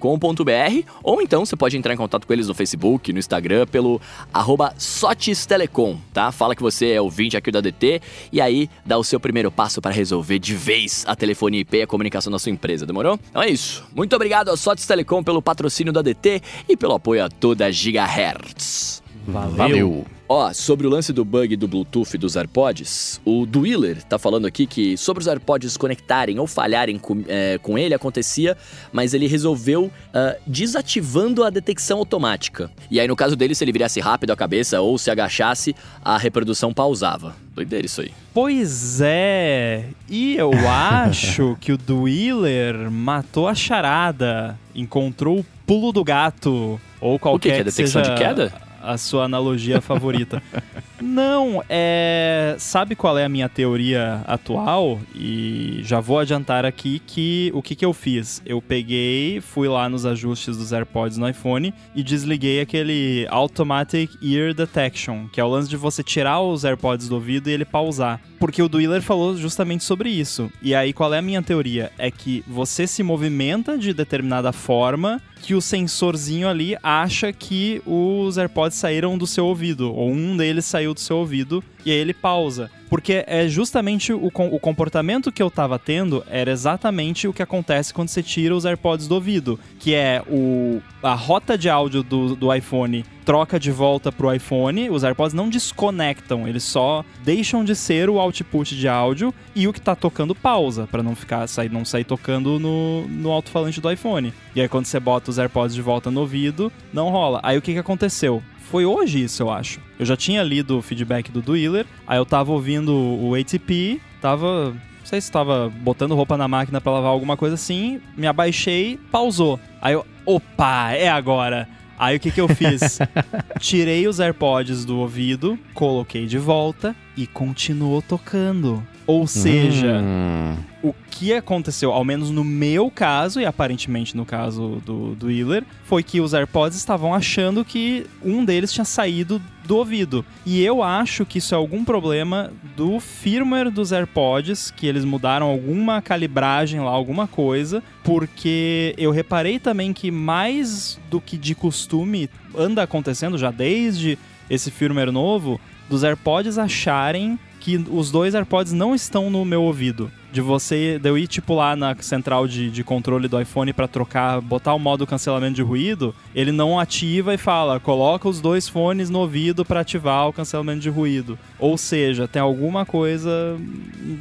ou 1.04 1.22
então 1.22 1.46
você 1.46 1.56
pode 1.56 1.78
entrar 1.78 1.94
em 1.94 1.98
contato 1.98 2.26
com 2.26 2.34
eles 2.34 2.48
no 2.48 2.54
Facebook, 2.54 3.12
no 3.12 3.20
Instagram, 3.20 3.66
pelo 3.68 4.02
arroba 4.34 4.74
Sotistelecom, 4.78 5.98
tá? 6.14 6.32
Fala 6.32 6.56
que 6.56 6.62
você 6.62 6.92
é 6.92 7.02
ouvinte 7.02 7.38
aqui 7.38 7.52
da 7.52 7.62
DT 7.62 8.02
e 8.32 8.42
aí 8.42 8.70
dá 8.86 8.98
o 8.98 9.04
seu 9.04 9.20
primeiro 9.20 9.52
passo 9.52 9.82
para 9.82 9.92
resolver 9.92 10.40
de 10.40 10.56
vez 10.56 11.04
a 11.08 11.16
telefonia 11.16 11.62
IP 11.62 11.78
e 11.78 11.82
a 11.82 11.88
comunicação 11.88 12.32
da 12.32 12.40
sua 12.40 12.52
empresa, 12.52 12.86
demorou? 12.86 13.20
Então 13.30 13.42
é 13.42 13.50
isso. 13.50 13.84
Muito 13.96 14.16
obrigado 14.16 14.50
a 14.50 14.58
Sotis 14.58 14.86
Telecom 14.86 15.24
pelo 15.24 15.42
patrocínio 15.42 15.94
da 15.94 16.02
DT 16.02 16.42
e 16.70 16.78
pelo 16.78 16.94
apoio 16.94 17.26
a 17.26 17.30
toda 17.30 17.72
Gigahertz. 17.72 19.03
Valeu. 19.28 19.56
Valeu. 19.56 20.06
Ó, 20.28 20.52
sobre 20.54 20.88
o 20.88 20.90
lance 20.90 21.12
do 21.12 21.24
bug 21.24 21.56
do 21.56 21.68
Bluetooth 21.68 22.18
dos 22.18 22.36
AirPods, 22.36 23.22
o 23.26 23.46
Dwiller 23.46 24.02
tá 24.04 24.18
falando 24.18 24.48
aqui 24.48 24.66
que 24.66 24.98
sobre 24.98 25.22
os 25.22 25.28
AirPods 25.28 25.76
conectarem 25.78 26.40
ou 26.40 26.48
falharem 26.48 26.98
com, 26.98 27.24
é, 27.28 27.60
com 27.60 27.78
ele 27.78 27.94
acontecia, 27.94 28.58
mas 28.92 29.14
ele 29.14 29.28
resolveu 29.28 29.86
uh, 29.86 30.42
desativando 30.48 31.44
a 31.44 31.50
detecção 31.50 32.00
automática. 32.00 32.72
E 32.90 33.00
aí, 33.00 33.08
no 33.08 33.16
caso 33.16 33.36
dele, 33.36 33.54
se 33.54 33.64
ele 33.64 33.74
virasse 33.74 34.00
rápido 34.00 34.32
a 34.32 34.36
cabeça 34.36 34.82
ou 34.82 34.98
se 34.98 35.12
agachasse, 35.12 35.76
a 36.04 36.18
reprodução 36.18 36.74
pausava. 36.74 37.36
Doideira 37.54 37.86
isso 37.86 38.02
aí. 38.02 38.12
Pois 38.34 39.02
é, 39.02 39.86
e 40.10 40.36
eu 40.36 40.52
acho 40.68 41.58
que 41.60 41.72
o 41.74 41.78
Dwiller 41.78 42.90
matou 42.90 43.48
a 43.48 43.54
charada, 43.54 44.58
encontrou 44.74 45.40
o 45.42 45.46
pulo 45.68 45.92
do 45.92 46.04
gato, 46.04 46.80
ou 47.00 47.20
qualquer 47.20 47.36
o 47.36 47.40
que, 47.40 47.56
que 47.56 47.62
é 47.62 47.64
detecção 47.64 48.04
seja... 48.04 48.16
de 48.16 48.20
queda? 48.20 48.63
A 48.84 48.98
sua 48.98 49.24
analogia 49.24 49.82
favorita. 49.82 50.42
Não, 51.02 51.64
é. 51.68 52.56
Sabe 52.58 52.96
qual 52.96 53.18
é 53.18 53.26
a 53.26 53.30
minha 53.30 53.50
teoria 53.50 54.22
atual? 54.26 55.00
E 55.14 55.82
já 55.84 56.00
vou 56.00 56.20
adiantar 56.20 56.66
aqui 56.66 57.02
que 57.06 57.52
o 57.54 57.62
que, 57.62 57.76
que 57.76 57.86
eu 57.86 57.94
fiz? 57.94 58.42
Eu 58.46 58.62
peguei, 58.62 59.42
fui 59.42 59.68
lá 59.68 59.90
nos 59.90 60.06
ajustes 60.06 60.56
dos 60.56 60.72
AirPods 60.72 61.18
no 61.18 61.28
iPhone 61.28 61.74
e 61.96 62.04
desliguei 62.04 62.62
aquele 62.62 63.28
Automatic 63.30 64.12
Ear 64.22 64.54
Detection, 64.54 65.28
que 65.28 65.42
é 65.42 65.44
o 65.44 65.50
lance 65.50 65.70
de 65.70 65.78
você 65.78 66.04
tirar 66.04 66.42
os 66.42 66.64
AirPods 66.64 67.08
do 67.10 67.16
ouvido 67.16 67.50
e 67.50 67.54
ele 67.54 67.66
pausar. 67.66 68.22
Porque 68.40 68.62
o 68.62 68.70
Dwiller 68.70 69.02
falou 69.02 69.36
justamente 69.38 69.84
sobre 69.84 70.10
isso. 70.10 70.52
E 70.62 70.76
aí, 70.76 70.94
qual 70.94 71.14
é 71.14 71.20
a 71.20 71.22
minha 71.22 71.42
teoria? 71.42 71.92
É 71.98 72.12
que 72.12 72.44
você 72.48 72.86
se 72.88 73.04
movimenta 73.04 73.78
de 73.78 73.94
determinada 73.94 74.52
forma 74.52 75.22
que 75.44 75.54
o 75.54 75.62
sensorzinho 75.62 76.48
ali 76.48 76.78
acha 76.82 77.34
que 77.34 77.82
os 77.86 78.38
AirPods 78.38 78.78
saíram 78.78 79.18
do 79.18 79.28
seu 79.28 79.46
ouvido, 79.46 79.94
ou 79.94 80.10
um 80.10 80.38
deles 80.38 80.64
saiu 80.64 80.94
do 80.94 81.02
seu 81.02 81.18
ouvido, 81.18 81.62
e 81.86 81.92
aí 81.92 81.98
ele 81.98 82.14
pausa. 82.14 82.72
Porque 82.94 83.24
é 83.26 83.48
justamente 83.48 84.14
o, 84.14 84.28
o 84.28 84.60
comportamento 84.60 85.32
que 85.32 85.42
eu 85.42 85.50
tava 85.50 85.80
tendo 85.80 86.24
era 86.30 86.52
exatamente 86.52 87.28
o 87.28 87.34
que 87.34 87.42
acontece 87.42 87.92
quando 87.92 88.10
você 88.10 88.22
tira 88.22 88.56
os 88.56 88.66
AirPods 88.66 89.08
do 89.08 89.16
ouvido, 89.16 89.60
que 89.80 89.96
é 89.96 90.22
o 90.30 90.80
a 91.02 91.16
rota 91.16 91.58
de 91.58 91.70
áudio 91.70 92.04
do, 92.04 92.36
do 92.36 92.54
iPhone 92.54 93.04
troca 93.24 93.60
de 93.60 93.72
volta 93.72 94.12
pro 94.12 94.34
iPhone, 94.34 94.90
os 94.90 95.04
AirPods 95.04 95.34
não 95.34 95.50
desconectam, 95.50 96.48
eles 96.48 96.64
só 96.64 97.04
deixam 97.24 97.64
de 97.64 97.76
ser 97.76 98.10
o 98.10 98.20
output 98.20 98.76
de 98.76 98.88
áudio 98.88 99.34
e 99.56 99.68
o 99.68 99.74
que 99.74 99.82
tá 99.82 99.96
tocando 99.96 100.36
pausa, 100.36 100.88
para 100.88 101.02
não 101.02 101.16
ficar 101.16 101.48
sair, 101.48 101.72
não 101.72 101.86
sair 101.86 102.04
tocando 102.04 102.60
no, 102.60 103.08
no 103.08 103.32
alto-falante 103.32 103.82
do 103.82 103.92
iPhone. 103.92 104.34
E 104.56 104.62
aí 104.62 104.68
quando 104.68 104.86
você 104.86 105.00
bota 105.00 105.32
os 105.32 105.40
AirPods 105.40 105.74
de 105.74 105.82
volta 105.82 106.12
no 106.12 106.22
ouvido, 106.22 106.72
não 106.92 107.10
rola. 107.10 107.40
Aí 107.44 107.58
o 107.58 107.62
que 107.62 107.74
que 107.74 107.80
aconteceu? 107.80 108.44
Foi 108.70 108.86
hoje 108.86 109.24
isso, 109.24 109.44
eu 109.44 109.52
acho. 109.52 109.80
Eu 110.00 110.06
já 110.06 110.16
tinha 110.18 110.44
lido 110.44 110.78
o 110.78 110.82
feedback 110.82 111.32
do 111.32 111.42
Dwiller, 111.42 111.86
aí 112.08 112.18
eu 112.18 112.26
tava 112.26 112.52
ouvindo 112.52 112.94
o 112.94 113.36
ATP, 113.36 114.02
tava 114.22 114.74
não 115.04 115.08
sei 115.08 115.20
se 115.20 115.28
estava 115.28 115.70
botando 115.70 116.16
roupa 116.16 116.38
na 116.38 116.48
máquina 116.48 116.80
para 116.80 116.94
lavar 116.94 117.12
alguma 117.12 117.36
coisa 117.36 117.56
assim, 117.56 118.00
me 118.16 118.26
abaixei, 118.26 118.98
pausou. 119.12 119.60
Aí 119.82 119.94
eu, 119.94 120.06
opa, 120.26 120.94
é 120.94 121.10
agora. 121.10 121.68
Aí 122.00 122.16
o 122.16 122.20
que, 122.22 122.32
que 122.32 122.40
eu 122.40 122.48
fiz? 122.48 123.00
Tirei 123.60 124.08
os 124.08 124.22
AirPods 124.22 124.86
do 124.86 124.98
ouvido, 125.00 125.60
coloquei 125.74 126.26
de 126.26 126.38
volta 126.38 126.96
e 127.18 127.28
continuou 127.28 128.02
tocando. 128.02 128.82
Ou 129.06 129.28
seja, 129.28 130.00
Hum. 130.02 130.56
o 130.82 130.94
que 131.10 131.34
aconteceu, 131.34 131.92
ao 131.92 132.06
menos 132.06 132.30
no 132.30 132.44
meu 132.44 132.90
caso, 132.90 133.40
e 133.40 133.46
aparentemente 133.46 134.16
no 134.16 134.26
caso 134.26 134.82
do, 134.86 135.14
do 135.16 135.28
Wheeler, 135.28 135.64
foi 135.86 136.04
que 136.04 136.22
os 136.22 136.34
AirPods 136.34 136.78
estavam 136.78 137.14
achando 137.14 137.66
que 137.66 138.06
um 138.24 138.44
deles 138.46 138.72
tinha 138.72 138.86
saído 138.86 139.42
do 139.66 139.78
ouvido. 139.78 140.26
E 140.46 140.62
eu 140.64 140.82
acho 140.84 141.26
que 141.26 141.38
isso 141.38 141.54
é 141.54 141.58
algum 141.58 141.84
problema 141.86 142.52
do 142.76 143.00
firmware 143.00 143.70
dos 143.72 143.92
AirPods, 143.92 144.72
que 144.72 144.88
eles 144.88 145.06
mudaram 145.06 145.48
alguma 145.48 146.02
calibragem 146.02 146.80
lá, 146.80 146.90
alguma 146.92 147.28
coisa, 147.28 147.82
porque 148.04 148.94
eu 148.98 149.12
reparei 149.12 149.60
também 149.60 149.94
que 149.94 150.12
mais 150.12 151.00
do 151.10 151.22
que 151.22 151.38
de 151.38 151.56
costume 151.56 152.30
anda 152.58 152.84
acontecendo 152.84 153.38
já 153.38 153.52
desde 153.52 154.18
esse 154.50 154.70
firmware 154.70 155.12
novo, 155.12 155.60
dos 155.90 156.04
AirPods 156.04 156.58
acharem 156.58 157.40
que 157.64 157.78
os 157.90 158.12
dois 158.12 158.36
AirPods 158.36 158.74
não 158.74 158.94
estão 158.94 159.30
no 159.30 159.46
meu 159.46 159.64
ouvido. 159.64 160.12
De 160.34 160.42
você, 160.42 160.98
de 160.98 161.08
eu 161.08 161.18
ir 161.18 161.28
tipo 161.28 161.54
lá 161.54 161.76
na 161.76 161.96
central 162.02 162.48
de, 162.48 162.72
de 162.72 162.84
controle 162.84 163.28
do 163.28 163.40
iPhone 163.40 163.72
para 163.72 163.88
trocar, 163.88 164.42
botar 164.42 164.74
o 164.74 164.80
modo 164.80 165.06
cancelamento 165.06 165.54
de 165.54 165.62
ruído, 165.62 166.14
ele 166.34 166.52
não 166.52 166.80
ativa 166.80 167.36
e 167.36 167.38
fala, 167.38 167.80
coloca 167.80 168.28
os 168.28 168.42
dois 168.42 168.68
fones 168.68 169.12
no 169.12 169.20
ouvido 169.20 169.64
para 169.64 169.82
ativar 169.82 170.28
o 170.28 170.34
cancelamento 170.34 170.80
de 170.80 170.90
ruído. 170.90 171.38
Ou 171.60 171.78
seja, 171.78 172.28
tem 172.28 172.42
alguma 172.42 172.84
coisa 172.84 173.58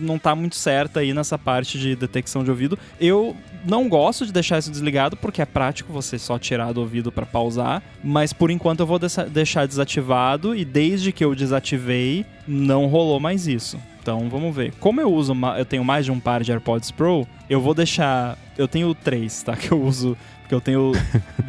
não 0.01 0.19
tá 0.19 0.35
muito 0.35 0.57
certa 0.57 1.01
aí 1.01 1.13
nessa 1.13 1.39
parte 1.39 1.79
de 1.79 1.97
detecção 1.97 2.45
de 2.45 2.51
ouvido. 2.51 2.79
Eu 3.01 3.37
não 3.65 3.89
gosto 3.89 4.27
de 4.27 4.33
deixar 4.33 4.59
isso 4.59 4.71
desligado 4.71 5.17
porque 5.17 5.43
é 5.43 5.47
prático 5.47 5.93
você 5.93 6.19
só 6.19 6.39
tirar 6.39 6.73
do 6.73 6.81
ouvido 6.81 7.11
para 7.11 7.27
pausar, 7.27 7.83
mas 8.03 8.33
por 8.33 8.51
enquanto 8.51 8.81
eu 8.81 8.87
vou 8.87 8.99
deixar 8.99 9.67
desativado 9.67 10.55
e 10.55 10.65
desde 10.65 11.13
que 11.13 11.25
eu 11.25 11.35
desativei 11.35 12.27
não 12.47 12.87
rolou 12.87 13.21
mais 13.21 13.47
isso. 13.47 13.79
Então 14.03 14.29
vamos 14.29 14.55
ver. 14.55 14.75
Como 14.81 15.01
eu 15.01 15.13
uso, 15.13 15.33
eu 15.57 15.65
tenho 15.65 15.85
mais 15.85 16.05
de 16.05 16.11
um 16.11 16.19
par 16.19 16.43
de 16.43 16.51
AirPods 16.51 16.91
Pro, 16.91 17.27
eu 17.49 17.61
vou 17.61 17.73
deixar. 17.73 18.37
Eu 18.59 18.67
tenho 18.67 18.93
três, 18.95 19.43
tá? 19.43 19.55
Que 19.63 19.71
eu 19.71 19.81
uso. 19.81 20.17
Porque 20.41 20.55
eu 20.55 20.61
tenho 20.61 20.93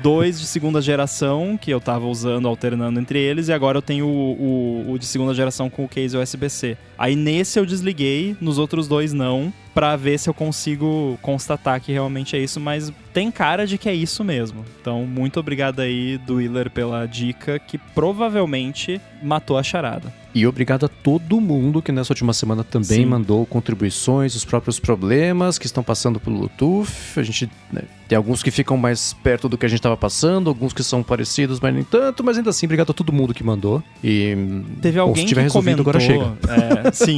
dois 0.01 0.39
de 0.39 0.45
segunda 0.45 0.79
geração 0.79 1.57
que 1.59 1.71
eu 1.71 1.81
tava 1.81 2.05
usando, 2.05 2.47
alternando 2.47 2.99
entre 2.99 3.19
eles, 3.19 3.47
e 3.47 3.53
agora 3.53 3.77
eu 3.77 3.81
tenho 3.81 4.05
o, 4.05 4.85
o, 4.87 4.91
o 4.91 4.99
de 4.99 5.05
segunda 5.05 5.33
geração 5.33 5.69
com 5.69 5.83
o 5.83 5.89
case 5.89 6.15
USB-C. 6.15 6.77
Aí 6.97 7.15
nesse 7.15 7.59
eu 7.59 7.65
desliguei, 7.65 8.35
nos 8.39 8.57
outros 8.57 8.87
dois 8.87 9.13
não, 9.13 9.51
para 9.73 9.95
ver 9.95 10.19
se 10.19 10.29
eu 10.29 10.33
consigo 10.33 11.17
constatar 11.21 11.81
que 11.81 11.91
realmente 11.91 12.35
é 12.35 12.39
isso, 12.39 12.59
mas 12.59 12.91
tem 13.11 13.31
cara 13.31 13.65
de 13.65 13.77
que 13.77 13.89
é 13.89 13.93
isso 13.93 14.23
mesmo. 14.23 14.63
Então, 14.79 15.05
muito 15.05 15.39
obrigado 15.39 15.79
aí, 15.79 16.19
Wheeler, 16.29 16.69
pela 16.69 17.05
dica 17.05 17.57
que 17.59 17.77
provavelmente 17.77 19.01
matou 19.21 19.57
a 19.57 19.63
charada. 19.63 20.13
E 20.35 20.47
obrigado 20.47 20.85
a 20.85 20.89
todo 20.89 21.39
mundo 21.39 21.79
que 21.79 21.91
nessa 21.91 22.11
última 22.11 22.33
semana 22.33 22.63
também 22.63 23.01
Sim. 23.01 23.05
mandou 23.05 23.45
contribuições, 23.45 24.35
os 24.35 24.43
próprios 24.43 24.79
problemas 24.79 25.59
que 25.59 25.67
estão 25.67 25.83
passando 25.83 26.19
pelo 26.19 26.37
Bluetooth. 26.39 26.89
A 27.15 27.21
gente 27.21 27.47
né, 27.71 27.83
tem 28.07 28.15
alguns 28.17 28.41
que 28.41 28.49
ficam 28.49 28.75
mais 28.75 29.13
perto 29.13 29.47
do 29.47 29.59
que 29.59 29.65
a 29.65 29.69
gente 29.69 29.77
estava 29.77 29.95
passando, 29.95 30.49
alguns 30.49 30.73
que 30.73 30.83
são 30.83 31.03
parecidos, 31.03 31.59
mas 31.59 31.73
nem 31.73 31.83
tanto. 31.83 32.23
Mas 32.23 32.37
ainda 32.37 32.49
assim, 32.49 32.65
obrigado 32.65 32.89
a 32.89 32.93
todo 32.93 33.13
mundo 33.13 33.31
que 33.31 33.43
mandou. 33.43 33.83
E 34.03 34.35
Teve 34.81 34.97
bom, 34.97 35.09
alguém 35.09 35.23
se 35.23 35.29
tiver 35.29 35.41
que 35.41 35.43
resolvido, 35.45 35.83
comentou, 35.83 36.17
agora 36.17 36.39
chega. 36.43 36.87
é, 36.87 36.91
sim. 36.93 37.17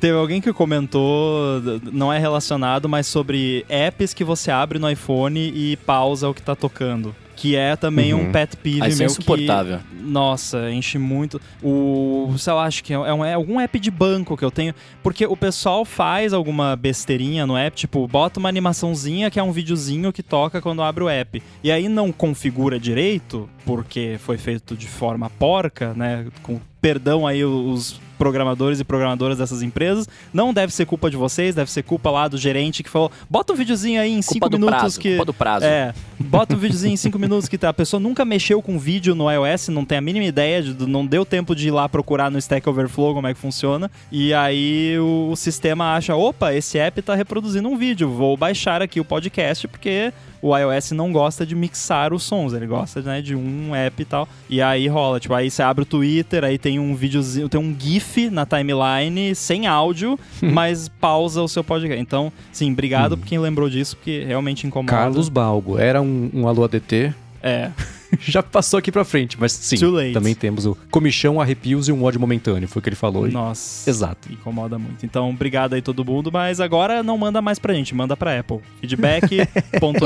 Teve 0.00 0.16
alguém 0.18 0.40
que 0.40 0.52
comentou, 0.52 1.60
não 1.92 2.12
é 2.12 2.18
relacionado, 2.18 2.88
mas 2.88 3.06
sobre 3.06 3.64
apps 3.68 4.12
que 4.12 4.24
você 4.24 4.50
abre 4.50 4.78
no 4.78 4.90
iPhone 4.90 5.38
e 5.54 5.76
pausa 5.78 6.28
o 6.28 6.34
que 6.34 6.42
tá 6.42 6.54
tocando. 6.54 7.14
que 7.38 7.54
é 7.54 7.76
também 7.76 8.14
Uhum. 8.14 8.28
um 8.30 8.32
pet 8.32 8.56
peeve 8.56 8.80
Ah, 8.80 8.88
é 8.88 8.94
meu 8.94 9.04
insuportável. 9.08 9.78
que, 9.80 10.02
nossa, 10.02 10.70
enche 10.72 10.96
muito. 10.96 11.38
O, 11.62 12.34
sei 12.38 12.50
lá, 12.54 12.64
acho 12.64 12.82
que 12.82 12.94
é, 12.94 12.98
um- 12.98 13.22
é 13.22 13.34
algum 13.34 13.60
app 13.60 13.78
de 13.78 13.90
banco 13.90 14.38
que 14.38 14.42
eu 14.44 14.50
tenho, 14.50 14.74
porque 15.02 15.26
o 15.26 15.36
pessoal 15.36 15.84
faz 15.84 16.32
alguma 16.32 16.74
besteirinha 16.76 17.46
no 17.46 17.54
app, 17.54 17.76
tipo, 17.76 18.08
bota 18.08 18.40
uma 18.40 18.48
animaçãozinha 18.48 19.30
que 19.30 19.38
é 19.38 19.42
um 19.42 19.52
videozinho 19.52 20.14
que 20.14 20.22
toca 20.22 20.62
quando 20.62 20.80
abre 20.80 21.04
o 21.04 21.10
app. 21.10 21.42
E 21.62 21.70
aí 21.70 21.90
não 21.90 22.10
configura 22.10 22.80
direito, 22.80 23.50
porque 23.66 24.16
foi 24.20 24.38
feito 24.38 24.74
de 24.74 24.86
forma 24.86 25.28
porca, 25.28 25.92
né, 25.92 26.28
com 26.42 26.58
perdão 26.86 27.26
aí 27.26 27.44
os 27.44 28.00
programadores 28.16 28.78
e 28.78 28.84
programadoras 28.84 29.38
dessas 29.38 29.60
empresas, 29.60 30.08
não 30.32 30.54
deve 30.54 30.72
ser 30.72 30.86
culpa 30.86 31.10
de 31.10 31.16
vocês, 31.16 31.52
deve 31.52 31.68
ser 31.68 31.82
culpa 31.82 32.12
lá 32.12 32.28
do 32.28 32.38
gerente 32.38 32.82
que 32.84 32.88
falou, 32.88 33.10
bota 33.28 33.52
um 33.52 33.56
videozinho 33.56 34.00
aí 34.00 34.12
em 34.12 34.22
cinco 34.22 34.48
minutos 34.48 34.78
prazo, 34.78 35.00
que 35.00 35.08
culpa 35.10 35.24
do 35.24 35.34
prazo. 35.34 35.66
é, 35.66 35.92
bota 36.20 36.54
um 36.54 36.58
videozinho 36.58 36.94
em 36.94 36.96
5 36.96 37.18
minutos 37.18 37.48
que 37.48 37.58
tá. 37.58 37.70
A 37.70 37.74
pessoa 37.74 38.00
nunca 38.00 38.24
mexeu 38.24 38.62
com 38.62 38.78
vídeo 38.78 39.16
no 39.16 39.28
iOS, 39.30 39.68
não 39.68 39.84
tem 39.84 39.98
a 39.98 40.00
mínima 40.00 40.24
ideia, 40.24 40.62
de, 40.62 40.86
não 40.86 41.04
deu 41.04 41.26
tempo 41.26 41.56
de 41.56 41.68
ir 41.68 41.70
lá 41.72 41.88
procurar 41.88 42.30
no 42.30 42.38
Stack 42.38 42.68
Overflow 42.68 43.14
como 43.14 43.26
é 43.26 43.34
que 43.34 43.40
funciona. 43.40 43.90
E 44.12 44.32
aí 44.32 44.96
o, 44.98 45.30
o 45.32 45.36
sistema 45.36 45.96
acha: 45.96 46.14
opa, 46.14 46.54
esse 46.54 46.78
app 46.78 47.02
tá 47.02 47.16
reproduzindo 47.16 47.68
um 47.68 47.76
vídeo, 47.76 48.08
vou 48.08 48.36
baixar 48.36 48.80
aqui 48.80 49.00
o 49.00 49.04
podcast 49.04 49.66
porque 49.66 50.12
o 50.46 50.56
iOS 50.56 50.92
não 50.92 51.12
gosta 51.12 51.44
de 51.44 51.54
mixar 51.54 52.12
os 52.12 52.22
sons, 52.22 52.52
ele 52.52 52.66
gosta 52.66 53.00
né, 53.02 53.20
de 53.20 53.34
um 53.34 53.74
app 53.74 54.00
e 54.00 54.04
tal. 54.04 54.28
E 54.48 54.62
aí 54.62 54.86
rola, 54.86 55.18
tipo, 55.18 55.34
aí 55.34 55.50
você 55.50 55.62
abre 55.62 55.82
o 55.82 55.86
Twitter, 55.86 56.44
aí 56.44 56.58
tem 56.58 56.78
um 56.78 56.94
videozinho, 56.94 57.48
tem 57.48 57.60
um 57.60 57.74
GIF 57.78 58.30
na 58.30 58.46
timeline 58.46 59.34
sem 59.34 59.66
áudio, 59.66 60.18
mas 60.40 60.88
pausa 60.88 61.42
o 61.42 61.48
seu 61.48 61.64
podcast. 61.64 62.00
Então, 62.00 62.32
sim, 62.52 62.72
obrigado 62.72 63.18
por 63.18 63.26
quem 63.26 63.38
lembrou 63.38 63.68
disso, 63.68 63.96
porque 63.96 64.24
realmente 64.24 64.66
incomoda. 64.66 64.92
Carlos 64.92 65.28
Balgo. 65.28 65.78
Era 65.78 66.00
um, 66.00 66.30
um 66.32 66.46
Alô 66.46 66.64
ADT. 66.64 67.12
É. 67.42 67.70
Já 68.24 68.42
passou 68.42 68.78
aqui 68.78 68.90
pra 68.92 69.04
frente, 69.04 69.36
mas 69.38 69.52
sim. 69.52 69.76
Too 69.76 69.90
late. 69.90 70.12
Também 70.12 70.34
temos 70.34 70.66
o 70.66 70.76
comichão, 70.90 71.40
arrepios 71.40 71.88
e 71.88 71.92
um 71.92 72.02
ódio 72.04 72.20
momentâneo. 72.20 72.68
Foi 72.68 72.80
o 72.80 72.82
que 72.82 72.88
ele 72.88 72.96
falou. 72.96 73.28
e- 73.28 73.32
Nossa. 73.32 73.88
Exato. 73.88 74.32
Incomoda 74.32 74.78
muito. 74.78 75.04
Então, 75.04 75.30
obrigado 75.30 75.74
aí 75.74 75.82
todo 75.82 76.04
mundo, 76.04 76.30
mas 76.32 76.60
agora 76.60 77.02
não 77.02 77.16
manda 77.18 77.40
mais 77.42 77.58
pra 77.58 77.74
gente, 77.74 77.94
manda 77.94 78.16
pra 78.16 78.38
Apple. 78.38 78.60
Feedback.apple.com. 78.80 79.96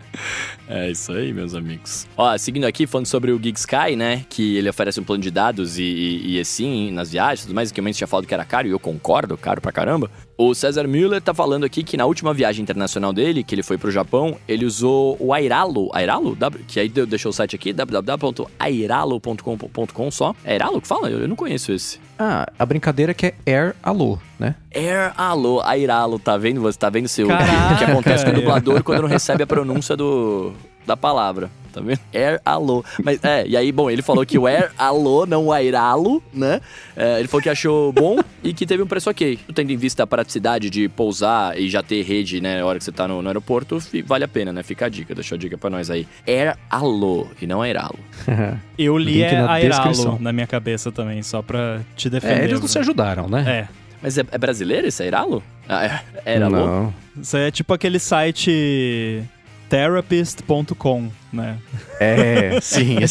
É 0.71 0.91
isso 0.91 1.13
aí, 1.13 1.33
meus 1.33 1.55
amigos. 1.55 2.07
Ó, 2.17 2.37
seguindo 2.37 2.65
aqui, 2.67 2.87
falando 2.87 3.07
sobre 3.07 3.31
o 3.31 3.41
Gig 3.43 3.57
Sky, 3.57 3.95
né? 3.97 4.25
Que 4.29 4.57
ele 4.57 4.69
oferece 4.69 4.99
um 5.01 5.05
plano 5.05 5.23
de 5.23 5.31
dados 5.31 5.79
e, 5.79 5.83
e, 5.83 6.37
e 6.37 6.41
assim, 6.41 6.91
nas 6.91 7.11
viagens 7.13 7.41
e 7.41 7.43
tudo 7.47 7.55
mais, 7.55 7.71
que 7.73 7.81
o 7.81 7.83
Mendes 7.85 7.97
tinha 7.99 8.07
falado 8.09 8.27
que 8.27 8.35
era 8.35 8.45
caro, 8.45 8.67
e 8.69 8.71
eu 8.71 8.79
concordo, 8.81 9.37
caro 9.39 9.61
pra 9.61 9.73
caramba. 9.73 10.11
O 10.41 10.55
César 10.55 10.87
Müller 10.87 11.21
tá 11.21 11.35
falando 11.35 11.65
aqui 11.65 11.83
que 11.83 11.97
na 11.97 12.07
última 12.07 12.33
viagem 12.33 12.63
internacional 12.63 13.13
dele, 13.13 13.43
que 13.43 13.57
ele 13.57 13.63
foi 13.65 13.77
pro 13.77 13.91
Japão, 13.91 14.37
ele 14.47 14.65
usou 14.65 15.17
o 15.19 15.35
Airalo. 15.35 15.91
Airalo? 15.93 16.39
Que 16.69 16.79
aí 16.79 16.89
deixou 16.89 17.31
o 17.31 17.33
site 17.33 17.57
aqui, 17.57 17.73
www.airalo.com.com 17.73 20.11
só. 20.13 20.37
É 20.45 20.53
Airalo 20.53 20.81
que 20.81 20.87
fala? 20.87 21.11
Eu, 21.11 21.23
eu 21.23 21.27
não 21.27 21.35
conheço 21.35 21.73
esse. 21.73 21.99
Ah, 22.17 22.47
a 22.57 22.65
brincadeira 22.65 23.11
é 23.11 23.15
que 23.15 23.27
é 23.27 23.35
Air 23.45 23.75
Alô, 23.83 24.17
né? 24.39 24.55
Air 24.73 25.13
Alô, 25.17 25.61
Airalo, 25.61 26.21
tá 26.21 26.37
vendo? 26.37 26.61
Você 26.61 26.79
tá 26.79 26.89
vendo 26.89 27.09
seu, 27.09 27.27
Caraca, 27.27 27.75
o 27.75 27.79
que 27.79 27.85
acontece 27.85 28.25
com 28.25 28.31
o 28.31 28.35
dublador 28.35 28.85
quando 28.85 29.03
não 29.03 29.09
recebe 29.09 29.43
a 29.43 29.47
pronúncia 29.47 29.97
do, 29.97 30.53
da 30.89 30.97
palavra, 30.97 31.51
tá 31.73 31.81
vendo? 31.81 32.01
Air 32.13 32.41
Alô. 32.45 32.83
Mas 33.05 33.23
é, 33.23 33.47
e 33.47 33.57
aí, 33.57 33.71
bom, 33.71 33.91
ele 33.91 34.01
falou 34.03 34.25
que 34.25 34.39
o 34.39 34.47
Air 34.47 34.73
Alô, 34.77 35.27
não 35.27 35.47
o 35.47 35.53
Airalo, 35.53 36.23
né? 36.33 36.61
É, 36.97 37.19
ele 37.19 37.29
falou 37.29 37.43
que 37.43 37.51
achou 37.51 37.93
bom 37.93 38.19
e 38.43 38.55
que 38.55 38.67
teve 38.67 38.83
um 38.83 38.87
preço 38.87 39.11
ok. 39.11 39.39
Tendo 39.55 39.71
em 39.71 39.77
vista 39.77 40.03
a 40.03 40.07
praticidade 40.07 40.71
de 40.71 40.89
pousar 40.89 41.59
e 41.59 41.69
já 41.69 41.83
ter 41.83 42.03
rede, 42.03 42.41
né, 42.41 42.59
na 42.59 42.67
hora 42.67 42.79
que 42.79 42.85
você 42.85 42.91
tá 42.91 43.07
no, 43.07 43.21
no 43.21 43.29
aeroporto, 43.29 43.79
vale 44.07 44.25
a 44.25 44.29
pena, 44.29 44.53
né? 44.53 44.63
Fica 44.63 44.87
a 44.87 44.89
dica, 44.89 45.15
deixa 45.15 45.35
a 45.35 45.39
dica 45.39 45.59
pra 45.59 45.69
nós 45.69 45.91
aí. 45.91 46.09
Air 46.27 46.57
Alô 46.71 47.29
e 47.41 47.47
não 47.47 47.61
Airalo. 47.63 47.99
Eu 48.79 48.97
li 48.97 49.23
é 49.23 49.43
na 49.43 49.53
Airalo 49.53 49.91
descrição. 49.91 50.19
na 50.19 50.33
minha 50.33 50.47
cabeça 50.47 50.91
também, 50.91 51.23
só 51.23 51.43
pra 51.43 51.81
te 51.95 52.09
defender. 52.09 52.41
É, 52.41 52.45
eles 52.45 52.61
não 52.61 52.69
se 52.69 52.79
ajudaram, 52.79 53.29
né? 53.29 53.45
É. 53.47 53.89
Mas 54.01 54.17
é, 54.17 54.25
é 54.31 54.39
brasileiro 54.39 54.87
esse 54.87 55.03
Airalo? 55.03 55.43
Ah, 55.69 55.85
é, 55.85 56.33
Airalo? 56.33 56.57
Não. 56.57 56.95
Isso 57.21 57.37
aí 57.37 57.49
é 57.49 57.51
tipo 57.51 57.75
aquele 57.75 57.99
site 57.99 59.23
therapist.com, 59.69 61.11
né? 61.33 61.59
É, 62.01 62.61
sim. 62.61 62.97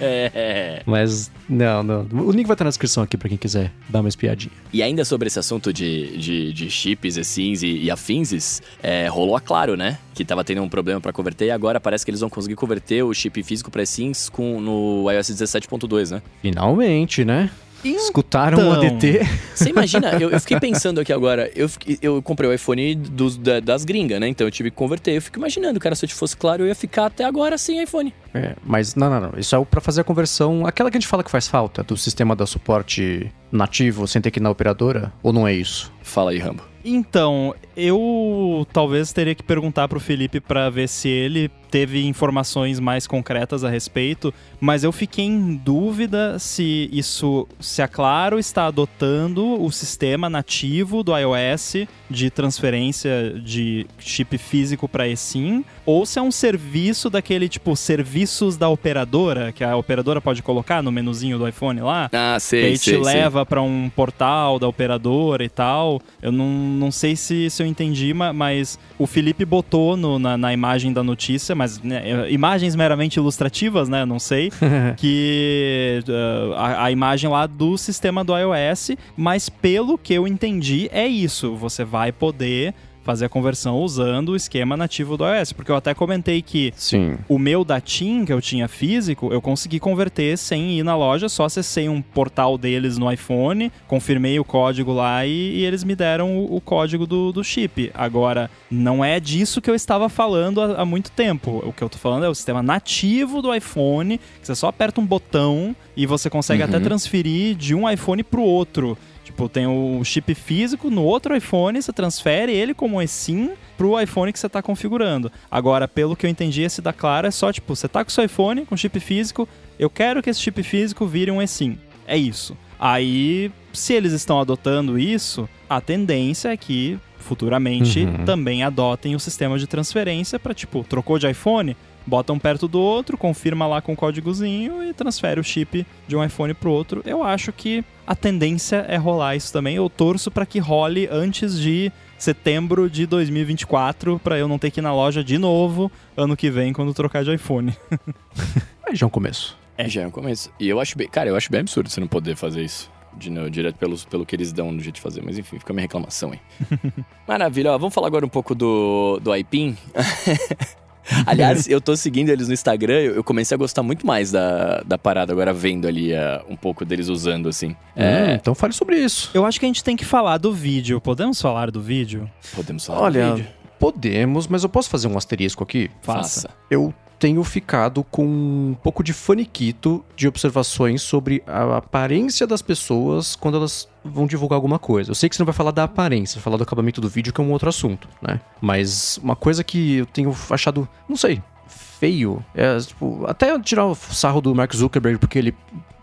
É. 0.00 0.82
Mas, 0.86 1.30
não, 1.48 1.82
não. 1.82 2.06
O 2.12 2.30
link 2.30 2.46
vai 2.46 2.54
estar 2.54 2.64
na 2.64 2.70
descrição 2.70 3.02
aqui 3.02 3.16
pra 3.16 3.28
quem 3.28 3.38
quiser 3.38 3.72
dar 3.88 4.00
uma 4.00 4.08
espiadinha. 4.08 4.52
E 4.72 4.82
ainda 4.82 5.04
sobre 5.04 5.26
esse 5.26 5.38
assunto 5.38 5.72
de, 5.72 6.16
de, 6.18 6.52
de 6.52 6.70
chips, 6.70 7.18
assim, 7.18 7.52
e, 7.62 7.84
e 7.84 7.90
afinses, 7.90 8.62
é, 8.82 9.08
rolou 9.08 9.36
a 9.36 9.40
Claro, 9.40 9.76
né? 9.76 9.98
Que 10.14 10.24
tava 10.24 10.42
tendo 10.44 10.62
um 10.62 10.68
problema 10.68 11.00
pra 11.00 11.12
converter 11.12 11.46
e 11.46 11.50
agora 11.50 11.80
parece 11.80 12.04
que 12.04 12.10
eles 12.10 12.20
vão 12.20 12.30
conseguir 12.30 12.56
converter 12.56 13.02
o 13.02 13.12
chip 13.14 13.42
físico 13.42 13.70
pra 13.70 13.84
SIMs 13.86 14.28
com, 14.28 14.60
no 14.60 15.10
iOS 15.10 15.30
17.2, 15.30 16.10
né? 16.10 16.22
Finalmente, 16.42 17.24
né? 17.24 17.50
Escutaram 17.84 18.58
o 18.58 18.60
Então. 18.60 18.72
ADT. 18.86 19.20
Você 19.54 19.70
imagina, 19.70 20.12
eu, 20.20 20.30
eu 20.30 20.40
fiquei 20.40 20.58
pensando 20.58 21.00
aqui 21.00 21.12
agora, 21.12 21.50
eu, 21.54 21.70
eu 22.02 22.20
comprei 22.22 22.48
o 22.48 22.52
iPhone 22.52 22.94
dos, 22.94 23.36
da- 23.36 23.60
das 23.60 23.84
gringas, 23.84 24.18
né? 24.20 24.28
Então 24.28 24.46
eu 24.46 24.50
tive 24.50 24.70
que 24.70 24.76
converter. 24.76 25.16
Eu 25.16 25.22
fico 25.22 25.38
imaginando, 25.38 25.78
cara, 25.78 25.94
se 25.94 26.04
eu 26.06 26.10
fosse 26.10 26.36
claro, 26.36 26.62
eu 26.62 26.66
ia 26.66 26.74
ficar 26.74 27.06
até 27.06 27.24
agora 27.24 27.56
sem 27.58 27.82
iPhone. 27.82 28.12
É, 28.34 28.54
mas 28.64 28.94
não, 28.94 29.08
não, 29.08 29.20
não. 29.20 29.32
Isso 29.38 29.54
é 29.54 29.64
pra 29.64 29.80
fazer 29.80 30.00
a 30.00 30.04
conversão. 30.04 30.66
Aquela 30.66 30.90
que 30.90 30.96
a 30.96 31.00
gente 31.00 31.08
fala 31.08 31.22
que 31.24 31.30
faz 31.30 31.46
falta, 31.48 31.82
do 31.82 31.96
sistema 31.96 32.34
da 32.34 32.46
suporte 32.46 33.30
nativo 33.52 34.06
sem 34.06 34.20
ter 34.20 34.30
que 34.30 34.38
ir 34.38 34.42
na 34.42 34.50
operadora? 34.50 35.12
Ou 35.22 35.32
não 35.32 35.46
é 35.46 35.52
isso? 35.54 35.92
Fala 36.02 36.30
aí, 36.32 36.38
Rambo. 36.38 36.62
Então, 36.84 37.54
eu 37.76 38.66
talvez 38.72 39.12
teria 39.12 39.34
que 39.34 39.42
perguntar 39.42 39.86
pro 39.88 40.00
Felipe 40.00 40.40
pra 40.40 40.70
ver 40.70 40.88
se 40.88 41.08
ele 41.08 41.50
teve 41.70 42.06
informações 42.06 42.78
mais 42.80 43.06
concretas 43.06 43.64
a 43.64 43.68
respeito, 43.68 44.32
mas 44.60 44.82
eu 44.84 44.92
fiquei 44.92 45.24
em 45.26 45.56
dúvida 45.56 46.38
se 46.38 46.88
isso, 46.92 47.46
se 47.60 47.82
a 47.82 47.88
Claro 47.88 48.38
está 48.38 48.66
adotando 48.66 49.60
o 49.62 49.70
sistema 49.70 50.30
nativo 50.30 51.02
do 51.02 51.14
iOS 51.16 51.86
de 52.08 52.30
transferência 52.30 53.34
de 53.44 53.84
chip 53.98 54.38
físico 54.38 54.88
para 54.88 55.08
eSIM, 55.08 55.64
ou 55.84 56.06
se 56.06 56.18
é 56.18 56.22
um 56.22 56.30
serviço 56.30 57.10
daquele 57.10 57.48
tipo 57.48 57.74
serviços 57.76 58.56
da 58.56 58.68
operadora, 58.68 59.52
que 59.52 59.64
a 59.64 59.76
operadora 59.76 60.20
pode 60.20 60.42
colocar 60.42 60.82
no 60.82 60.92
menuzinho 60.92 61.36
do 61.36 61.46
iPhone 61.48 61.80
lá 61.80 62.08
Ah, 62.12 62.36
que 62.36 62.42
sei, 62.42 62.64
aí 62.66 62.78
sei, 62.78 62.94
te 62.98 63.04
sei. 63.04 63.14
leva 63.14 63.44
pra 63.44 63.60
um 63.60 63.90
portal 63.90 64.58
da 64.58 64.68
operadora 64.68 65.44
e 65.44 65.48
tal. 65.48 66.00
Eu 66.22 66.30
não, 66.32 66.48
não 66.48 66.90
sei 66.92 67.16
se, 67.16 67.50
se 67.50 67.62
eu 67.62 67.65
entendi, 67.66 68.12
ma- 68.14 68.32
mas 68.32 68.78
o 68.98 69.06
Felipe 69.06 69.44
botou 69.44 69.96
no- 69.96 70.18
na, 70.18 70.36
na 70.36 70.52
imagem 70.52 70.92
da 70.92 71.02
notícia, 71.02 71.54
mas 71.54 71.80
né, 71.82 72.02
é, 72.26 72.30
imagens 72.32 72.74
meramente 72.76 73.16
ilustrativas, 73.18 73.88
né? 73.88 74.04
Não 74.04 74.18
sei. 74.18 74.50
que 74.96 76.00
uh, 76.08 76.52
a, 76.54 76.84
a 76.84 76.90
imagem 76.90 77.28
lá 77.30 77.46
do 77.46 77.76
sistema 77.76 78.22
do 78.24 78.32
iOS, 78.36 78.92
mas 79.16 79.48
pelo 79.48 79.98
que 79.98 80.14
eu 80.14 80.26
entendi, 80.26 80.88
é 80.92 81.06
isso. 81.06 81.54
Você 81.56 81.84
vai 81.84 82.12
poder 82.12 82.74
fazer 83.06 83.26
a 83.26 83.28
conversão 83.28 83.78
usando 83.78 84.30
o 84.30 84.36
esquema 84.36 84.76
nativo 84.76 85.16
do 85.16 85.24
iOS. 85.24 85.52
Porque 85.52 85.70
eu 85.70 85.76
até 85.76 85.94
comentei 85.94 86.42
que 86.42 86.72
Sim. 86.76 87.16
o 87.28 87.38
meu 87.38 87.64
da 87.64 87.80
TIM, 87.80 88.24
que 88.24 88.32
eu 88.32 88.42
tinha 88.42 88.66
físico, 88.66 89.32
eu 89.32 89.40
consegui 89.40 89.78
converter 89.78 90.36
sem 90.36 90.80
ir 90.80 90.82
na 90.82 90.96
loja, 90.96 91.28
só 91.28 91.44
acessei 91.44 91.88
um 91.88 92.02
portal 92.02 92.58
deles 92.58 92.98
no 92.98 93.10
iPhone, 93.10 93.70
confirmei 93.86 94.40
o 94.40 94.44
código 94.44 94.92
lá 94.92 95.24
e, 95.24 95.30
e 95.30 95.64
eles 95.64 95.84
me 95.84 95.94
deram 95.94 96.36
o, 96.36 96.56
o 96.56 96.60
código 96.60 97.06
do, 97.06 97.30
do 97.30 97.44
chip. 97.44 97.92
Agora, 97.94 98.50
não 98.68 99.04
é 99.04 99.20
disso 99.20 99.62
que 99.62 99.70
eu 99.70 99.74
estava 99.76 100.08
falando 100.08 100.60
há, 100.60 100.82
há 100.82 100.84
muito 100.84 101.12
tempo. 101.12 101.62
O 101.64 101.72
que 101.72 101.84
eu 101.84 101.88
tô 101.88 101.98
falando 101.98 102.24
é 102.24 102.28
o 102.28 102.34
sistema 102.34 102.60
nativo 102.60 103.40
do 103.40 103.54
iPhone, 103.54 104.18
que 104.18 104.46
você 104.46 104.54
só 104.56 104.66
aperta 104.66 105.00
um 105.00 105.06
botão 105.06 105.76
e 105.96 106.06
você 106.06 106.28
consegue 106.28 106.62
até 106.64 106.80
transferir 106.80 107.54
de 107.54 107.72
um 107.72 107.88
iPhone 107.88 108.24
pro 108.24 108.42
outro. 108.42 108.98
Tipo, 109.26 109.48
tem 109.48 109.66
o 109.66 110.04
chip 110.04 110.32
físico 110.36 110.88
no 110.88 111.02
outro 111.02 111.36
iPhone, 111.36 111.82
você 111.82 111.92
transfere 111.92 112.52
ele 112.52 112.72
como 112.72 113.02
eSIM 113.02 113.50
pro 113.76 114.00
iPhone 114.00 114.32
que 114.32 114.38
você 114.38 114.48
tá 114.48 114.62
configurando. 114.62 115.32
Agora, 115.50 115.88
pelo 115.88 116.14
que 116.14 116.24
eu 116.24 116.30
entendi, 116.30 116.62
esse 116.62 116.80
da 116.80 116.92
Claro 116.92 117.26
é 117.26 117.30
só, 117.32 117.52
tipo, 117.52 117.74
você 117.74 117.88
tá 117.88 118.04
com 118.04 118.08
o 118.08 118.12
seu 118.12 118.24
iPhone 118.24 118.64
com 118.64 118.76
chip 118.76 119.00
físico, 119.00 119.48
eu 119.80 119.90
quero 119.90 120.22
que 120.22 120.30
esse 120.30 120.40
chip 120.40 120.62
físico 120.62 121.04
vire 121.06 121.32
um 121.32 121.42
eSIM. 121.42 121.76
É 122.06 122.16
isso. 122.16 122.56
Aí, 122.78 123.50
se 123.72 123.94
eles 123.94 124.12
estão 124.12 124.38
adotando 124.40 124.96
isso, 124.96 125.48
a 125.68 125.80
tendência 125.80 126.50
é 126.50 126.56
que 126.56 126.96
futuramente 127.18 128.04
Uhum. 128.04 128.24
também 128.24 128.62
adotem 128.62 129.16
o 129.16 129.20
sistema 129.20 129.58
de 129.58 129.66
transferência 129.66 130.38
para 130.38 130.54
tipo, 130.54 130.84
trocou 130.88 131.18
de 131.18 131.28
iPhone, 131.28 131.76
bota 132.06 132.32
um 132.32 132.38
perto 132.38 132.68
do 132.68 132.80
outro, 132.80 133.18
confirma 133.18 133.66
lá 133.66 133.80
com 133.82 133.92
o 133.92 133.96
códigozinho 133.96 134.82
e 134.84 134.92
transfere 134.94 135.40
o 135.40 135.44
chip 135.44 135.84
de 136.06 136.16
um 136.16 136.22
iPhone 136.24 136.54
pro 136.54 136.70
outro. 136.70 137.02
Eu 137.04 137.22
acho 137.24 137.52
que 137.52 137.84
a 138.06 138.14
tendência 138.14 138.84
é 138.88 138.96
rolar 138.96 139.34
isso 139.36 139.52
também. 139.52 139.76
Eu 139.76 139.90
torço 139.90 140.30
para 140.30 140.46
que 140.46 140.58
role 140.58 141.08
antes 141.10 141.58
de 141.58 141.90
setembro 142.18 142.88
de 142.88 143.04
2024 143.06 144.18
para 144.20 144.38
eu 144.38 144.48
não 144.48 144.58
ter 144.58 144.70
que 144.70 144.80
ir 144.80 144.82
na 144.82 144.94
loja 144.94 145.22
de 145.22 145.36
novo 145.36 145.90
ano 146.16 146.36
que 146.36 146.48
vem 146.50 146.72
quando 146.72 146.94
trocar 146.94 147.24
de 147.24 147.34
iPhone. 147.34 147.76
Mas 148.86 148.98
já 148.98 149.04
é 149.04 149.08
um 149.08 149.10
começo. 149.10 149.58
É, 149.76 149.88
já 149.88 150.02
é 150.02 150.06
um 150.06 150.10
começo. 150.10 150.50
E 150.58 150.68
eu 150.68 150.80
acho 150.80 150.96
bem. 150.96 151.08
Cara, 151.08 151.28
eu 151.28 151.36
acho 151.36 151.50
bem 151.50 151.60
absurdo 151.60 151.90
você 151.90 152.00
não 152.00 152.06
poder 152.06 152.36
fazer 152.36 152.62
isso. 152.62 152.90
De, 153.18 153.30
no- 153.30 153.50
direto 153.50 153.76
pelos, 153.76 154.04
pelo 154.04 154.24
que 154.26 154.36
eles 154.36 154.52
dão 154.52 154.70
no 154.70 154.80
jeito 154.80 154.96
de 154.96 155.00
fazer. 155.00 155.22
Mas 155.22 155.36
enfim, 155.38 155.58
fica 155.58 155.72
a 155.72 155.74
minha 155.74 155.82
reclamação 155.82 156.32
aí. 156.32 156.40
Maravilha, 157.26 157.72
ó. 157.72 157.78
Vamos 157.78 157.92
falar 157.94 158.06
agora 158.06 158.24
um 158.24 158.28
pouco 158.28 158.54
do, 158.54 159.18
do 159.22 159.34
iPin. 159.34 159.76
Aliás, 161.26 161.68
eu 161.68 161.80
tô 161.80 161.96
seguindo 161.96 162.30
eles 162.30 162.48
no 162.48 162.54
Instagram, 162.54 163.00
eu 163.00 163.24
comecei 163.24 163.54
a 163.54 163.58
gostar 163.58 163.82
muito 163.82 164.06
mais 164.06 164.30
da, 164.32 164.82
da 164.82 164.98
parada, 164.98 165.32
agora 165.32 165.52
vendo 165.52 165.86
ali 165.86 166.12
uh, 166.12 166.42
um 166.48 166.56
pouco 166.56 166.84
deles 166.84 167.08
usando, 167.08 167.48
assim. 167.48 167.68
Hum, 167.68 167.74
é... 167.96 168.34
Então 168.34 168.54
fale 168.54 168.72
sobre 168.72 168.98
isso. 168.98 169.30
Eu 169.32 169.44
acho 169.44 169.58
que 169.58 169.66
a 169.66 169.68
gente 169.68 169.84
tem 169.84 169.96
que 169.96 170.04
falar 170.04 170.38
do 170.38 170.52
vídeo. 170.52 171.00
Podemos 171.00 171.40
falar 171.40 171.70
do 171.70 171.80
vídeo? 171.80 172.30
Podemos 172.54 172.84
falar 172.84 173.00
Olha, 173.00 173.30
do 173.30 173.36
vídeo. 173.36 173.50
Podemos, 173.78 174.46
mas 174.48 174.62
eu 174.62 174.68
posso 174.68 174.88
fazer 174.88 175.06
um 175.06 175.16
asterisco 175.16 175.62
aqui? 175.62 175.90
Faça. 176.02 176.50
Eu 176.70 176.94
tenho 177.18 177.42
ficado 177.42 178.04
com 178.04 178.24
um 178.24 178.76
pouco 178.82 179.02
de 179.02 179.12
faniquito 179.12 180.04
de 180.14 180.28
observações 180.28 181.02
sobre 181.02 181.42
a 181.46 181.78
aparência 181.78 182.46
das 182.46 182.62
pessoas 182.62 183.34
quando 183.34 183.56
elas 183.56 183.88
vão 184.04 184.26
divulgar 184.26 184.56
alguma 184.56 184.78
coisa. 184.78 185.10
Eu 185.10 185.14
sei 185.14 185.28
que 185.28 185.36
você 185.36 185.42
não 185.42 185.46
vai 185.46 185.54
falar 185.54 185.70
da 185.70 185.84
aparência, 185.84 186.36
vai 186.36 186.44
falar 186.44 186.56
do 186.56 186.62
acabamento 186.62 187.00
do 187.00 187.08
vídeo, 187.08 187.32
que 187.32 187.40
é 187.40 187.44
um 187.44 187.52
outro 187.52 187.68
assunto, 187.68 188.08
né? 188.20 188.40
Mas 188.60 189.18
uma 189.22 189.34
coisa 189.34 189.64
que 189.64 189.96
eu 189.96 190.06
tenho 190.06 190.34
achado, 190.50 190.88
não 191.08 191.16
sei, 191.16 191.42
feio, 191.66 192.44
é, 192.54 192.78
tipo, 192.78 193.24
até 193.26 193.58
tirar 193.60 193.86
o 193.86 193.94
sarro 193.94 194.40
do 194.40 194.54
Mark 194.54 194.74
Zuckerberg, 194.74 195.18
porque 195.18 195.38
ele 195.38 195.54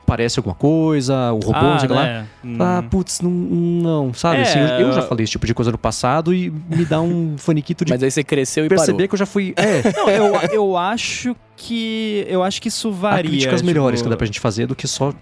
parece 0.05 0.39
alguma 0.39 0.55
coisa, 0.55 1.31
o 1.33 1.39
robô, 1.39 1.57
ah, 1.57 1.73
não 1.73 1.79
sei 1.79 1.89
né? 1.89 1.95
lá. 1.95 2.25
Hum. 2.43 2.57
Ah, 2.59 2.83
putz, 2.89 3.21
não, 3.21 3.31
não 3.31 4.13
sabe? 4.13 4.37
É, 4.37 4.41
assim, 4.43 4.59
eu, 4.59 4.87
eu, 4.87 4.93
já 4.93 5.01
falei 5.01 5.23
esse 5.23 5.31
tipo 5.31 5.45
de 5.45 5.53
coisa 5.53 5.71
no 5.71 5.77
passado 5.77 6.33
e 6.33 6.49
me 6.69 6.85
dá 6.85 7.01
um 7.01 7.35
faniquito 7.39 7.85
de. 7.85 7.91
Mas 7.91 8.03
aí 8.03 8.11
você 8.11 8.23
cresceu 8.23 8.65
e 8.65 8.69
perceber 8.69 8.93
parou. 8.93 9.07
que 9.09 9.13
eu 9.15 9.19
já 9.19 9.25
fui. 9.25 9.53
É. 9.55 9.91
não, 9.95 10.09
eu, 10.09 10.35
eu 10.51 10.77
acho 10.77 11.35
que. 11.55 12.25
Eu 12.27 12.43
acho 12.43 12.61
que 12.61 12.67
isso 12.67 12.91
varia. 12.91 13.19
Há 13.19 13.23
críticas 13.23 13.61
tipo... 13.61 13.65
melhores 13.65 14.01
que 14.01 14.09
dá 14.09 14.17
pra 14.17 14.25
gente 14.25 14.39
fazer 14.39 14.67
do 14.67 14.75
que 14.75 14.87
só 14.87 15.13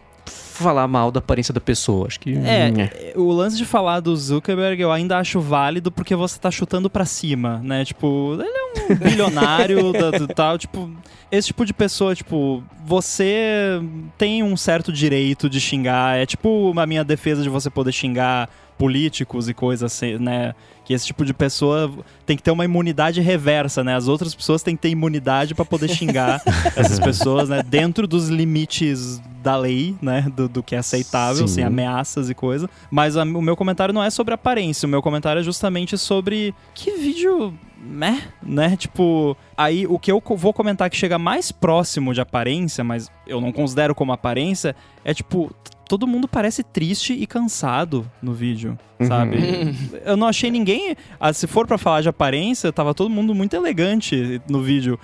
falar 0.62 0.88
mal 0.88 1.12
da 1.12 1.20
aparência 1.20 1.54
da 1.54 1.62
pessoa. 1.62 2.08
Acho 2.08 2.20
que. 2.20 2.36
É, 2.38 2.70
é, 2.70 3.14
o 3.16 3.32
lance 3.32 3.58
de 3.58 3.66
falar 3.66 4.00
do 4.00 4.16
Zuckerberg 4.16 4.82
eu 4.82 4.92
ainda 4.92 5.18
acho 5.18 5.40
válido 5.40 5.92
porque 5.92 6.16
você 6.16 6.40
tá 6.40 6.50
chutando 6.50 6.90
para 6.90 7.06
cima, 7.06 7.60
né? 7.64 7.84
Tipo, 7.84 8.38
ele 8.40 8.44
é 8.44 8.94
um 8.94 8.96
bilionário 9.10 9.92
do, 9.92 10.28
tal, 10.28 10.58
tipo. 10.58 10.90
Esse 11.32 11.48
tipo 11.48 11.66
de 11.66 11.74
pessoa, 11.74 12.14
tipo, 12.14 12.62
você 12.86 13.82
tem 14.18 14.44
um 14.44 14.58
certo 14.58 14.92
direito 14.92 15.50
de 15.50 15.62
xingar. 15.62 16.18
É 16.18 16.26
tipo 16.26 16.78
a 16.78 16.86
minha 16.86 17.04
defesa 17.06 17.42
de 17.42 17.50
você 17.50 17.70
poder 17.70 17.94
xingar 17.94 18.50
políticos 18.82 19.48
e 19.48 19.54
coisas 19.54 19.94
assim, 19.94 20.18
né? 20.18 20.56
Que 20.84 20.92
esse 20.92 21.06
tipo 21.06 21.24
de 21.24 21.36
pessoa 21.36 21.94
tem 22.26 22.36
que 22.36 22.42
ter 22.42 22.50
uma 22.50 22.66
imunidade 22.66 23.22
reversa, 23.22 23.84
né? 23.84 23.96
As 23.96 24.08
outras 24.08 24.34
pessoas 24.34 24.64
têm 24.64 24.76
que 24.76 24.82
ter 24.82 24.90
imunidade 24.90 25.54
para 25.54 25.64
poder 25.64 25.88
xingar 25.88 26.42
essas 26.76 27.00
pessoas, 27.00 27.48
né? 27.48 27.62
Dentro 27.62 28.08
dos 28.08 28.28
limites 28.28 29.22
da 29.44 29.56
lei, 29.56 29.96
né? 30.02 30.26
Do, 30.36 30.50
do 30.52 30.62
que 30.62 30.76
é 30.76 30.80
aceitável, 30.80 31.48
Sim. 31.48 31.56
sem 31.56 31.64
ameaças 31.64 32.30
e 32.30 32.36
coisa. 32.36 32.70
Mas 32.90 33.18
a, 33.18 33.24
o 33.24 33.42
meu 33.42 33.56
comentário 33.56 33.94
não 33.94 34.04
é 34.04 34.10
sobre 34.10 34.34
aparência, 34.34 34.86
o 34.86 34.90
meu 34.90 35.02
comentário 35.02 35.40
é 35.40 35.44
justamente 35.44 35.98
sobre 35.98 36.54
que 36.74 36.92
vídeo 36.92 37.54
né, 37.84 38.22
né? 38.44 38.76
Tipo, 38.76 39.36
aí 39.58 39.88
o 39.88 39.98
que 39.98 40.12
eu 40.12 40.22
vou 40.36 40.54
comentar 40.54 40.88
que 40.88 40.96
chega 40.96 41.18
mais 41.18 41.52
próximo 41.52 42.14
de 42.14 42.22
aparência, 42.22 42.84
mas 42.84 43.12
eu 43.26 43.42
não 43.42 43.52
considero 43.52 43.96
como 43.96 44.14
aparência, 44.14 44.76
é 45.04 45.16
tipo, 45.16 45.52
todo 45.92 46.08
mundo 46.08 46.26
parece 46.26 46.64
triste 46.64 47.12
e 47.12 47.28
cansado 47.28 48.10
no 48.22 48.34
vídeo, 48.34 48.78
uhum. 48.98 49.08
sabe? 49.08 49.38
Eu 50.06 50.16
não 50.16 50.26
achei 50.26 50.50
ninguém. 50.50 50.96
Ah, 51.20 51.34
se 51.34 51.46
for 51.48 51.68
para 51.68 51.78
falar 51.78 52.00
de 52.00 52.08
aparência, 52.08 52.72
tava 52.72 52.94
todo 52.94 53.10
mundo 53.10 53.36
muito 53.36 53.58
elegante 53.58 54.42
no 54.48 54.62
vídeo. 54.62 54.98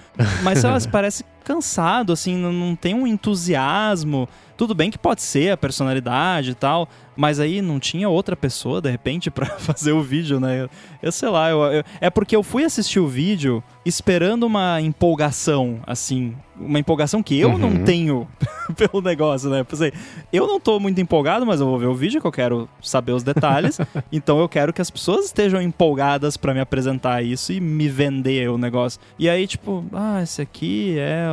Mas 0.44 0.60
sei 0.62 0.70
lá, 0.70 0.78
parece 0.90 1.26
cansado, 1.48 2.12
assim, 2.12 2.36
não, 2.36 2.76
tem 2.76 2.94
um 2.94 3.08
entusiasmo. 3.08 4.28
Tudo 4.58 4.76
bem 4.76 4.92
que 4.92 4.98
pode 4.98 5.22
ser 5.22 5.52
a 5.52 5.58
personalidade 5.58 6.52
e 6.52 6.56
tal, 6.56 6.90
mas 7.16 7.40
aí 7.40 7.62
não 7.62 7.80
tinha 7.80 8.10
outra 8.10 8.36
pessoa, 8.36 8.82
de 8.82 8.90
repente, 8.90 9.32
para 9.32 9.46
fazer 9.46 9.94
o 9.94 10.02
vídeo, 10.02 10.42
né? 10.42 10.64
Eu, 10.64 10.70
eu 11.04 11.12
sei 11.12 11.30
lá, 11.30 11.50
eu, 11.50 11.64
eu, 11.64 11.84
é 12.02 12.10
porque 12.10 12.36
eu 12.36 12.44
fui 12.44 12.66
assistir 12.66 13.00
o 13.00 13.08
vídeo 13.08 13.64
esperando 13.86 14.44
uma 14.44 14.82
empolgação, 14.82 15.80
assim, 15.88 16.36
uma 16.60 16.80
empolgação 16.80 17.24
que 17.24 17.40
eu 17.40 17.52
uhum. 17.52 17.58
não 17.58 17.84
tenho 17.86 18.28
pelo 18.76 19.02
negócio, 19.02 19.50
né? 19.50 19.64
Pensei, 19.64 19.94
eu 20.34 20.46
não 20.46 20.60
tô 20.60 20.80
muito 20.80 21.00
empolgado, 21.00 21.46
mas 21.46 21.62
eu 21.62 21.68
vou 21.68 21.80
ver 21.80 21.86
o 21.86 21.96
vídeo 21.96 22.20
que 22.20 22.28
eu 22.28 22.32
quero 22.32 22.68
saber 22.82 23.14
os 23.14 23.24
detalhes, 23.24 23.80
então 24.12 24.40
eu 24.40 24.50
quero 24.50 24.74
que 24.74 24.82
as 24.82 24.90
pessoas 24.90 25.26
estejam 25.26 25.62
empolgadas 25.62 26.36
para 26.36 26.54
me 26.54 26.60
apresentar 26.60 27.24
isso 27.24 27.54
e 27.54 27.62
me 27.62 27.88
vender 27.88 28.50
o 28.50 28.58
negócio. 28.58 29.00
E 29.18 29.30
aí, 29.30 29.48
tipo, 29.48 29.86
ah, 29.94 30.22
esse 30.22 30.42
aqui 30.42 30.98
é 30.98 31.28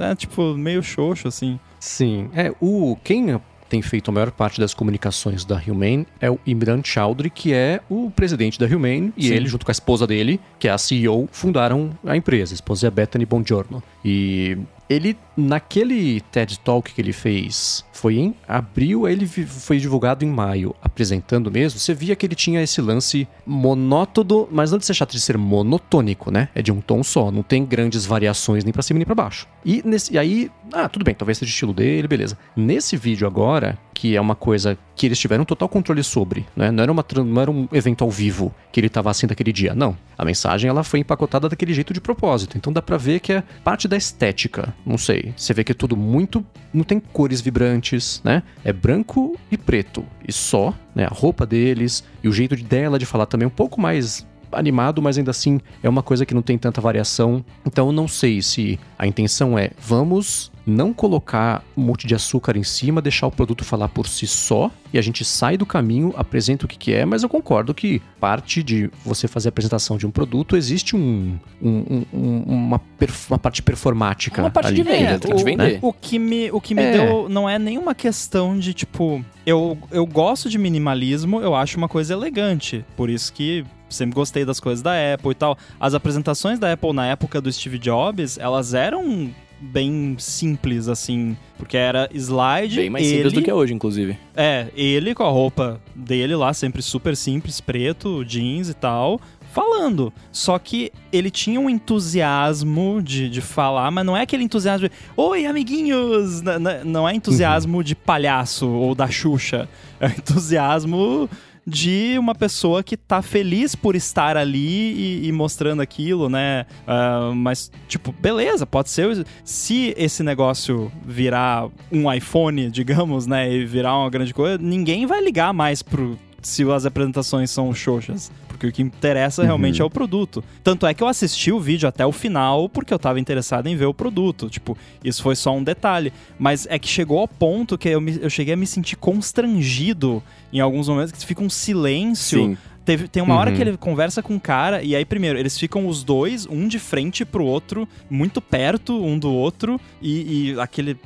é 0.00 0.14
tipo 0.14 0.54
meio 0.54 0.82
xoxo 0.82 1.28
assim. 1.28 1.58
Sim. 1.78 2.30
É, 2.34 2.52
o 2.60 2.96
quem 3.02 3.40
tem 3.70 3.80
feito 3.80 4.10
a 4.10 4.12
maior 4.12 4.32
parte 4.32 4.60
das 4.60 4.74
comunicações 4.74 5.44
da 5.44 5.56
Humane 5.56 6.06
é 6.20 6.28
o 6.28 6.38
Imran 6.44 6.82
Chowdhury, 6.84 7.30
que 7.30 7.54
é 7.54 7.80
o 7.88 8.10
presidente 8.10 8.58
da 8.58 8.66
Humane, 8.66 9.12
e 9.16 9.28
Sim. 9.28 9.34
ele, 9.34 9.46
junto 9.46 9.64
com 9.64 9.70
a 9.70 9.72
esposa 9.72 10.06
dele, 10.06 10.40
que 10.58 10.66
é 10.66 10.72
a 10.72 10.76
CEO, 10.76 11.28
fundaram 11.30 11.96
a 12.04 12.16
empresa. 12.16 12.52
A 12.52 12.56
esposa 12.56 12.88
é 12.88 12.90
Bethany 12.90 13.24
Bongiorno. 13.24 13.80
E 14.04 14.58
ele, 14.88 15.16
naquele 15.36 16.20
TED 16.20 16.58
Talk 16.58 16.92
que 16.92 17.00
ele 17.00 17.12
fez, 17.12 17.84
foi 18.00 18.16
em 18.16 18.34
abril, 18.48 19.06
ele 19.06 19.26
foi 19.26 19.78
divulgado 19.78 20.24
em 20.24 20.28
maio, 20.28 20.74
apresentando 20.82 21.50
mesmo. 21.50 21.78
Você 21.78 21.92
via 21.92 22.16
que 22.16 22.24
ele 22.24 22.34
tinha 22.34 22.62
esse 22.62 22.80
lance 22.80 23.28
monótono, 23.44 24.48
mas 24.50 24.70
não 24.70 24.78
de 24.78 24.86
ser 24.86 24.94
chato 24.94 25.12
de 25.12 25.20
ser 25.20 25.36
monotônico, 25.36 26.30
né? 26.30 26.48
É 26.54 26.62
de 26.62 26.72
um 26.72 26.80
tom 26.80 27.02
só, 27.02 27.30
não 27.30 27.42
tem 27.42 27.62
grandes 27.62 28.06
variações 28.06 28.64
nem 28.64 28.72
para 28.72 28.82
cima 28.82 28.98
nem 28.98 29.04
para 29.04 29.14
baixo. 29.14 29.46
E, 29.66 29.82
nesse, 29.84 30.14
e 30.14 30.18
aí, 30.18 30.50
ah, 30.72 30.88
tudo 30.88 31.04
bem, 31.04 31.14
talvez 31.14 31.36
seja 31.36 31.50
o 31.50 31.52
estilo 31.52 31.74
dele, 31.74 32.08
beleza. 32.08 32.38
Nesse 32.56 32.96
vídeo 32.96 33.26
agora, 33.26 33.78
que 33.92 34.16
é 34.16 34.20
uma 34.20 34.34
coisa 34.34 34.78
que 34.96 35.04
eles 35.04 35.18
tiveram 35.18 35.44
total 35.44 35.68
controle 35.68 36.02
sobre, 36.02 36.46
né? 36.56 36.70
Não 36.70 36.82
era, 36.82 36.90
uma, 36.90 37.04
não 37.22 37.40
era 37.42 37.50
um 37.50 37.68
evento 37.70 38.02
ao 38.02 38.10
vivo 38.10 38.54
que 38.72 38.80
ele 38.80 38.86
estava 38.86 39.10
assim 39.10 39.26
daquele 39.26 39.52
dia, 39.52 39.74
não. 39.74 39.94
A 40.16 40.24
mensagem 40.24 40.70
ela 40.70 40.82
foi 40.82 41.00
empacotada 41.00 41.48
daquele 41.48 41.74
jeito 41.74 41.92
de 41.92 42.00
propósito. 42.00 42.56
Então 42.56 42.72
dá 42.72 42.80
para 42.80 42.96
ver 42.96 43.20
que 43.20 43.32
é 43.32 43.42
parte 43.64 43.86
da 43.88 43.96
estética. 43.96 44.74
Não 44.84 44.96
sei. 44.96 45.32
Você 45.36 45.52
vê 45.54 45.64
que 45.64 45.72
é 45.72 45.74
tudo 45.74 45.96
muito. 45.96 46.44
Não 46.72 46.84
tem 46.84 47.00
cores 47.00 47.40
vibrantes, 47.40 47.89
né? 48.24 48.42
É 48.64 48.72
branco 48.72 49.36
e 49.50 49.56
preto. 49.56 50.04
E 50.26 50.32
só, 50.32 50.74
né? 50.94 51.04
A 51.04 51.14
roupa 51.14 51.46
deles 51.46 52.04
e 52.22 52.28
o 52.28 52.32
jeito 52.32 52.56
dela 52.56 52.98
de 52.98 53.06
falar 53.06 53.26
também 53.26 53.44
é 53.44 53.48
um 53.48 53.50
pouco 53.50 53.80
mais 53.80 54.26
animado, 54.52 55.00
mas 55.00 55.16
ainda 55.16 55.30
assim 55.30 55.60
é 55.82 55.88
uma 55.88 56.02
coisa 56.02 56.26
que 56.26 56.34
não 56.34 56.42
tem 56.42 56.58
tanta 56.58 56.80
variação. 56.80 57.44
Então 57.64 57.92
não 57.92 58.08
sei 58.08 58.42
se 58.42 58.78
a 58.98 59.06
intenção 59.06 59.58
é 59.58 59.70
vamos 59.78 60.49
não 60.66 60.92
colocar 60.92 61.64
um 61.76 61.82
monte 61.82 62.06
de 62.06 62.14
açúcar 62.14 62.56
em 62.56 62.62
cima, 62.62 63.00
deixar 63.00 63.26
o 63.26 63.30
produto 63.30 63.64
falar 63.64 63.88
por 63.88 64.06
si 64.06 64.26
só 64.26 64.70
e 64.92 64.98
a 64.98 65.02
gente 65.02 65.24
sai 65.24 65.56
do 65.56 65.64
caminho, 65.64 66.12
apresenta 66.16 66.64
o 66.64 66.68
que, 66.68 66.76
que 66.76 66.92
é, 66.92 67.04
mas 67.04 67.22
eu 67.22 67.28
concordo 67.28 67.72
que 67.72 68.02
parte 68.18 68.62
de 68.62 68.90
você 69.04 69.28
fazer 69.28 69.48
a 69.48 69.50
apresentação 69.50 69.96
de 69.96 70.06
um 70.06 70.10
produto 70.10 70.56
existe 70.56 70.96
um, 70.96 71.38
um, 71.62 72.04
um 72.12 72.42
uma, 72.42 72.80
uma 73.28 73.38
parte 73.38 73.62
performática. 73.62 74.42
Uma 74.42 74.50
parte 74.50 74.68
ali, 74.68 74.76
de 74.76 74.82
venda, 74.82 75.18
tem 75.18 75.34
de 75.34 75.44
vender. 75.44 75.78
O, 75.80 75.88
o 75.88 75.92
que 75.92 76.18
me, 76.18 76.50
o 76.50 76.60
que 76.60 76.74
me 76.74 76.82
é. 76.82 76.92
deu 76.92 77.28
não 77.28 77.48
é 77.48 77.58
nenhuma 77.58 77.94
questão 77.94 78.58
de 78.58 78.74
tipo. 78.74 79.24
Eu, 79.46 79.78
eu 79.90 80.04
gosto 80.06 80.48
de 80.48 80.58
minimalismo, 80.58 81.40
eu 81.40 81.54
acho 81.54 81.78
uma 81.78 81.88
coisa 81.88 82.12
elegante. 82.12 82.84
Por 82.96 83.08
isso 83.08 83.32
que 83.32 83.64
sempre 83.88 84.14
gostei 84.14 84.44
das 84.44 84.60
coisas 84.60 84.82
da 84.82 84.92
Apple 85.14 85.30
e 85.30 85.34
tal. 85.34 85.56
As 85.78 85.94
apresentações 85.94 86.58
da 86.58 86.72
Apple 86.72 86.92
na 86.92 87.06
época 87.06 87.40
do 87.40 87.52
Steve 87.52 87.78
Jobs, 87.78 88.38
elas 88.38 88.74
eram 88.74 89.30
bem 89.60 90.16
simples, 90.18 90.88
assim. 90.88 91.36
Porque 91.58 91.76
era 91.76 92.08
slide. 92.12 92.76
Bem 92.76 92.90
mais 92.90 93.06
ele, 93.06 93.16
simples 93.16 93.32
do 93.34 93.42
que 93.42 93.50
é 93.50 93.54
hoje, 93.54 93.74
inclusive. 93.74 94.18
É, 94.34 94.68
ele 94.74 95.14
com 95.14 95.22
a 95.22 95.28
roupa 95.28 95.80
dele 95.94 96.34
lá, 96.34 96.54
sempre 96.54 96.80
super 96.82 97.16
simples, 97.16 97.60
preto, 97.60 98.24
jeans 98.24 98.68
e 98.68 98.74
tal. 98.74 99.20
Falando. 99.52 100.12
Só 100.30 100.58
que 100.58 100.92
ele 101.12 101.30
tinha 101.30 101.58
um 101.58 101.68
entusiasmo 101.68 103.02
de, 103.02 103.28
de 103.28 103.40
falar, 103.40 103.90
mas 103.90 104.06
não 104.06 104.16
é 104.16 104.22
aquele 104.22 104.44
entusiasmo 104.44 104.88
de 104.88 104.94
Oi, 105.16 105.44
amiguinhos! 105.44 106.40
Não 106.84 107.08
é 107.08 107.14
entusiasmo 107.14 107.78
uhum. 107.78 107.82
de 107.82 107.94
palhaço 107.96 108.68
ou 108.68 108.94
da 108.94 109.08
Xuxa. 109.08 109.68
É 110.00 110.06
entusiasmo 110.06 111.28
de 111.70 112.18
uma 112.18 112.34
pessoa 112.34 112.82
que 112.82 112.96
tá 112.96 113.22
feliz 113.22 113.74
por 113.74 113.94
estar 113.94 114.36
ali 114.36 114.92
e, 115.22 115.28
e 115.28 115.32
mostrando 115.32 115.80
aquilo, 115.80 116.28
né? 116.28 116.66
Uh, 116.82 117.34
mas, 117.34 117.70
tipo, 117.86 118.12
beleza, 118.12 118.66
pode 118.66 118.90
ser. 118.90 119.24
Se 119.44 119.94
esse 119.96 120.22
negócio 120.22 120.90
virar 121.06 121.68
um 121.90 122.12
iPhone, 122.12 122.68
digamos, 122.70 123.26
né? 123.26 123.50
E 123.50 123.64
virar 123.64 123.96
uma 123.96 124.10
grande 124.10 124.34
coisa, 124.34 124.58
ninguém 124.58 125.06
vai 125.06 125.22
ligar 125.22 125.54
mais 125.54 125.82
pro 125.82 126.18
se 126.42 126.68
as 126.70 126.86
apresentações 126.86 127.50
são 127.50 127.72
xoxas 127.74 128.32
porque 128.60 128.66
o 128.66 128.72
que 128.72 128.82
interessa 128.82 129.42
realmente 129.42 129.80
uhum. 129.80 129.86
é 129.86 129.86
o 129.86 129.90
produto. 129.90 130.44
Tanto 130.62 130.86
é 130.86 130.92
que 130.92 131.02
eu 131.02 131.08
assisti 131.08 131.50
o 131.50 131.58
vídeo 131.58 131.88
até 131.88 132.04
o 132.04 132.12
final 132.12 132.68
porque 132.68 132.92
eu 132.92 132.98
tava 132.98 133.18
interessado 133.18 133.66
em 133.68 133.74
ver 133.74 133.86
o 133.86 133.94
produto. 133.94 134.50
Tipo, 134.50 134.76
isso 135.02 135.22
foi 135.22 135.34
só 135.34 135.56
um 135.56 135.64
detalhe. 135.64 136.12
Mas 136.38 136.66
é 136.68 136.78
que 136.78 136.86
chegou 136.86 137.18
ao 137.18 137.26
ponto 137.26 137.78
que 137.78 137.88
eu, 137.88 138.00
me, 138.02 138.18
eu 138.20 138.28
cheguei 138.28 138.52
a 138.52 138.56
me 138.56 138.66
sentir 138.66 138.96
constrangido 138.96 140.22
em 140.52 140.60
alguns 140.60 140.88
momentos, 140.88 141.12
que 141.12 141.24
fica 141.24 141.42
um 141.42 141.48
silêncio. 141.48 142.44
Sim 142.44 142.58
Teve, 142.90 143.06
tem 143.06 143.22
uma 143.22 143.34
uhum. 143.34 143.40
hora 143.40 143.52
que 143.52 143.62
ele 143.62 143.76
conversa 143.76 144.20
com 144.20 144.34
um 144.34 144.38
cara, 144.40 144.82
e 144.82 144.96
aí, 144.96 145.04
primeiro, 145.04 145.38
eles 145.38 145.56
ficam 145.56 145.86
os 145.86 146.02
dois, 146.02 146.44
um 146.46 146.66
de 146.66 146.80
frente 146.80 147.24
pro 147.24 147.44
outro, 147.44 147.88
muito 148.10 148.40
perto 148.40 149.00
um 149.00 149.16
do 149.16 149.32
outro, 149.32 149.80
e, 150.02 150.50
e 150.50 150.60
aquele, 150.60 150.96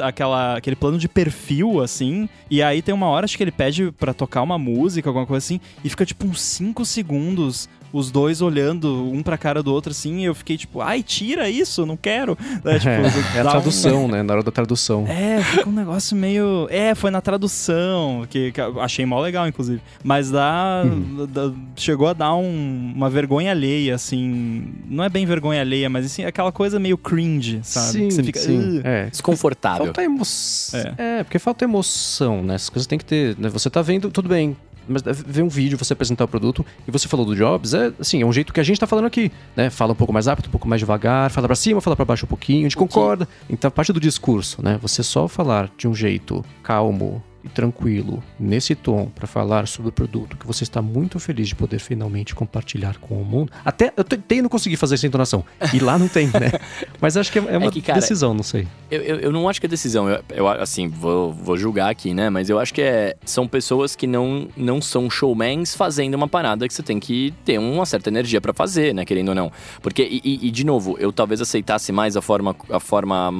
aquela, 0.00 0.56
aquele 0.56 0.74
plano 0.74 0.96
de 0.96 1.06
perfil, 1.06 1.82
assim. 1.82 2.30
E 2.50 2.62
aí 2.62 2.80
tem 2.80 2.94
uma 2.94 3.08
hora, 3.08 3.26
acho 3.26 3.36
que 3.36 3.42
ele 3.42 3.52
pede 3.52 3.92
para 3.92 4.14
tocar 4.14 4.40
uma 4.40 4.56
música, 4.56 5.10
alguma 5.10 5.26
coisa 5.26 5.44
assim, 5.44 5.60
e 5.84 5.90
fica 5.90 6.06
tipo 6.06 6.26
uns 6.26 6.40
5 6.40 6.82
segundos 6.86 7.68
os 7.92 8.10
dois 8.10 8.40
olhando 8.40 9.10
um 9.10 9.22
pra 9.22 9.38
cara 9.38 9.62
do 9.62 9.72
outro 9.72 9.90
assim, 9.90 10.20
e 10.20 10.24
eu 10.24 10.34
fiquei 10.34 10.56
tipo, 10.56 10.80
ai, 10.80 11.02
tira 11.02 11.48
isso, 11.48 11.86
não 11.86 11.96
quero. 11.96 12.36
É, 12.64 12.78
tipo, 12.78 13.36
é 13.36 13.40
a 13.40 13.44
tradução, 13.44 14.04
um... 14.04 14.08
né? 14.08 14.22
Na 14.22 14.34
hora 14.34 14.42
da 14.42 14.50
tradução. 14.50 15.06
É, 15.06 15.42
fica 15.42 15.68
um 15.68 15.72
negócio 15.72 16.16
meio. 16.16 16.66
É, 16.70 16.94
foi 16.94 17.10
na 17.10 17.20
tradução, 17.20 18.26
que, 18.28 18.52
que 18.52 18.60
achei 18.60 19.04
mó 19.06 19.20
legal, 19.20 19.46
inclusive. 19.46 19.80
Mas 20.02 20.30
dá, 20.30 20.82
uhum. 20.84 21.26
dá 21.30 21.52
chegou 21.76 22.08
a 22.08 22.12
dar 22.12 22.34
um, 22.34 22.92
uma 22.94 23.08
vergonha 23.08 23.50
alheia, 23.50 23.94
assim. 23.94 24.74
Não 24.88 25.02
é 25.04 25.08
bem 25.08 25.24
vergonha 25.26 25.60
alheia, 25.60 25.88
mas 25.88 26.06
assim, 26.06 26.24
aquela 26.24 26.52
coisa 26.52 26.78
meio 26.78 26.98
cringe, 26.98 27.60
sabe? 27.62 27.92
Sim, 27.92 28.10
você 28.10 28.22
fica. 28.22 28.40
Sim. 28.40 28.80
É. 28.84 29.06
Desconfortável. 29.06 29.86
Falta 29.86 30.02
emoção. 30.02 30.80
É. 30.98 31.20
é. 31.20 31.24
porque 31.24 31.38
falta 31.38 31.64
emoção, 31.64 32.42
né? 32.42 32.54
Essas 32.54 32.70
coisas 32.70 32.86
tem 32.86 32.98
que 32.98 33.04
ter. 33.04 33.36
Né? 33.38 33.48
Você 33.48 33.70
tá 33.70 33.82
vendo, 33.82 34.10
tudo 34.10 34.28
bem 34.28 34.56
mas 34.88 35.02
ver 35.26 35.42
um 35.42 35.48
vídeo, 35.48 35.78
você 35.78 35.92
apresentar 35.92 36.24
o 36.24 36.28
produto, 36.28 36.64
e 36.86 36.90
você 36.90 37.06
falou 37.08 37.24
do 37.26 37.36
Jobs, 37.36 37.74
é 37.74 37.92
assim, 37.98 38.22
é 38.22 38.26
um 38.26 38.32
jeito 38.32 38.52
que 38.52 38.60
a 38.60 38.62
gente 38.62 38.78
tá 38.78 38.86
falando 38.86 39.06
aqui, 39.06 39.30
né? 39.56 39.70
Fala 39.70 39.92
um 39.92 39.96
pouco 39.96 40.12
mais 40.12 40.26
rápido, 40.26 40.48
um 40.48 40.50
pouco 40.50 40.68
mais 40.68 40.80
devagar, 40.80 41.30
fala 41.30 41.46
para 41.46 41.56
cima, 41.56 41.80
fala 41.80 41.96
para 41.96 42.04
baixo 42.04 42.24
um 42.26 42.28
pouquinho, 42.28 42.60
a 42.60 42.62
gente 42.62 42.76
concorda. 42.76 43.28
Então, 43.48 43.68
a 43.68 43.70
parte 43.70 43.92
do 43.92 44.00
discurso, 44.00 44.62
né? 44.62 44.78
Você 44.82 45.02
só 45.02 45.28
falar 45.28 45.70
de 45.76 45.86
um 45.86 45.94
jeito 45.94 46.44
calmo, 46.62 47.22
e 47.44 47.48
tranquilo, 47.48 48.22
nesse 48.38 48.74
tom, 48.74 49.06
para 49.14 49.26
falar 49.26 49.68
sobre 49.68 49.90
o 49.90 49.92
produto 49.92 50.36
que 50.36 50.46
você 50.46 50.64
está 50.64 50.82
muito 50.82 51.18
feliz 51.20 51.48
de 51.48 51.54
poder 51.54 51.78
finalmente 51.78 52.34
compartilhar 52.34 52.98
com 52.98 53.20
o 53.20 53.24
mundo. 53.24 53.52
Até 53.64 53.92
eu 53.96 54.04
tentei 54.04 54.42
não 54.42 54.48
conseguir 54.48 54.76
fazer 54.76 54.96
essa 54.96 55.06
entonação. 55.06 55.44
E 55.72 55.78
lá 55.78 55.98
não 55.98 56.08
tem, 56.08 56.26
né? 56.26 56.50
Mas 57.00 57.16
acho 57.16 57.30
que 57.30 57.38
é, 57.38 57.44
é 57.48 57.58
uma 57.58 57.68
é 57.68 57.70
que, 57.70 57.80
cara, 57.80 58.00
decisão, 58.00 58.34
não 58.34 58.42
sei. 58.42 58.66
Eu, 58.90 59.02
eu, 59.02 59.16
eu, 59.20 59.32
não 59.32 59.48
acho 59.48 59.60
que 59.60 59.66
é 59.66 59.68
decisão. 59.68 60.08
Eu, 60.08 60.22
eu, 60.30 60.48
assim, 60.48 60.88
vou, 60.88 61.32
vou 61.32 61.56
julgar 61.56 61.90
aqui, 61.90 62.12
né? 62.12 62.28
Mas 62.28 62.50
eu 62.50 62.58
acho 62.58 62.74
que 62.74 62.82
é, 62.82 63.16
são 63.24 63.46
pessoas 63.46 63.94
que 63.94 64.06
não, 64.06 64.48
não 64.56 64.80
são 64.80 65.08
showmans 65.08 65.74
fazendo 65.74 66.14
uma 66.14 66.28
parada 66.28 66.66
que 66.66 66.74
você 66.74 66.82
tem 66.82 66.98
que 66.98 67.32
ter 67.44 67.58
uma 67.58 67.86
certa 67.86 68.10
energia 68.10 68.40
para 68.40 68.52
fazer, 68.52 68.94
né? 68.94 69.04
Querendo 69.04 69.28
ou 69.28 69.34
não. 69.34 69.52
Porque, 69.80 70.02
e, 70.02 70.46
e, 70.46 70.50
de 70.50 70.64
novo, 70.64 70.96
eu 70.98 71.12
talvez 71.12 71.40
aceitasse 71.40 71.92
mais 71.92 72.16
a 72.16 72.22
forma, 72.22 72.56
a 72.70 72.80
forma 72.80 73.30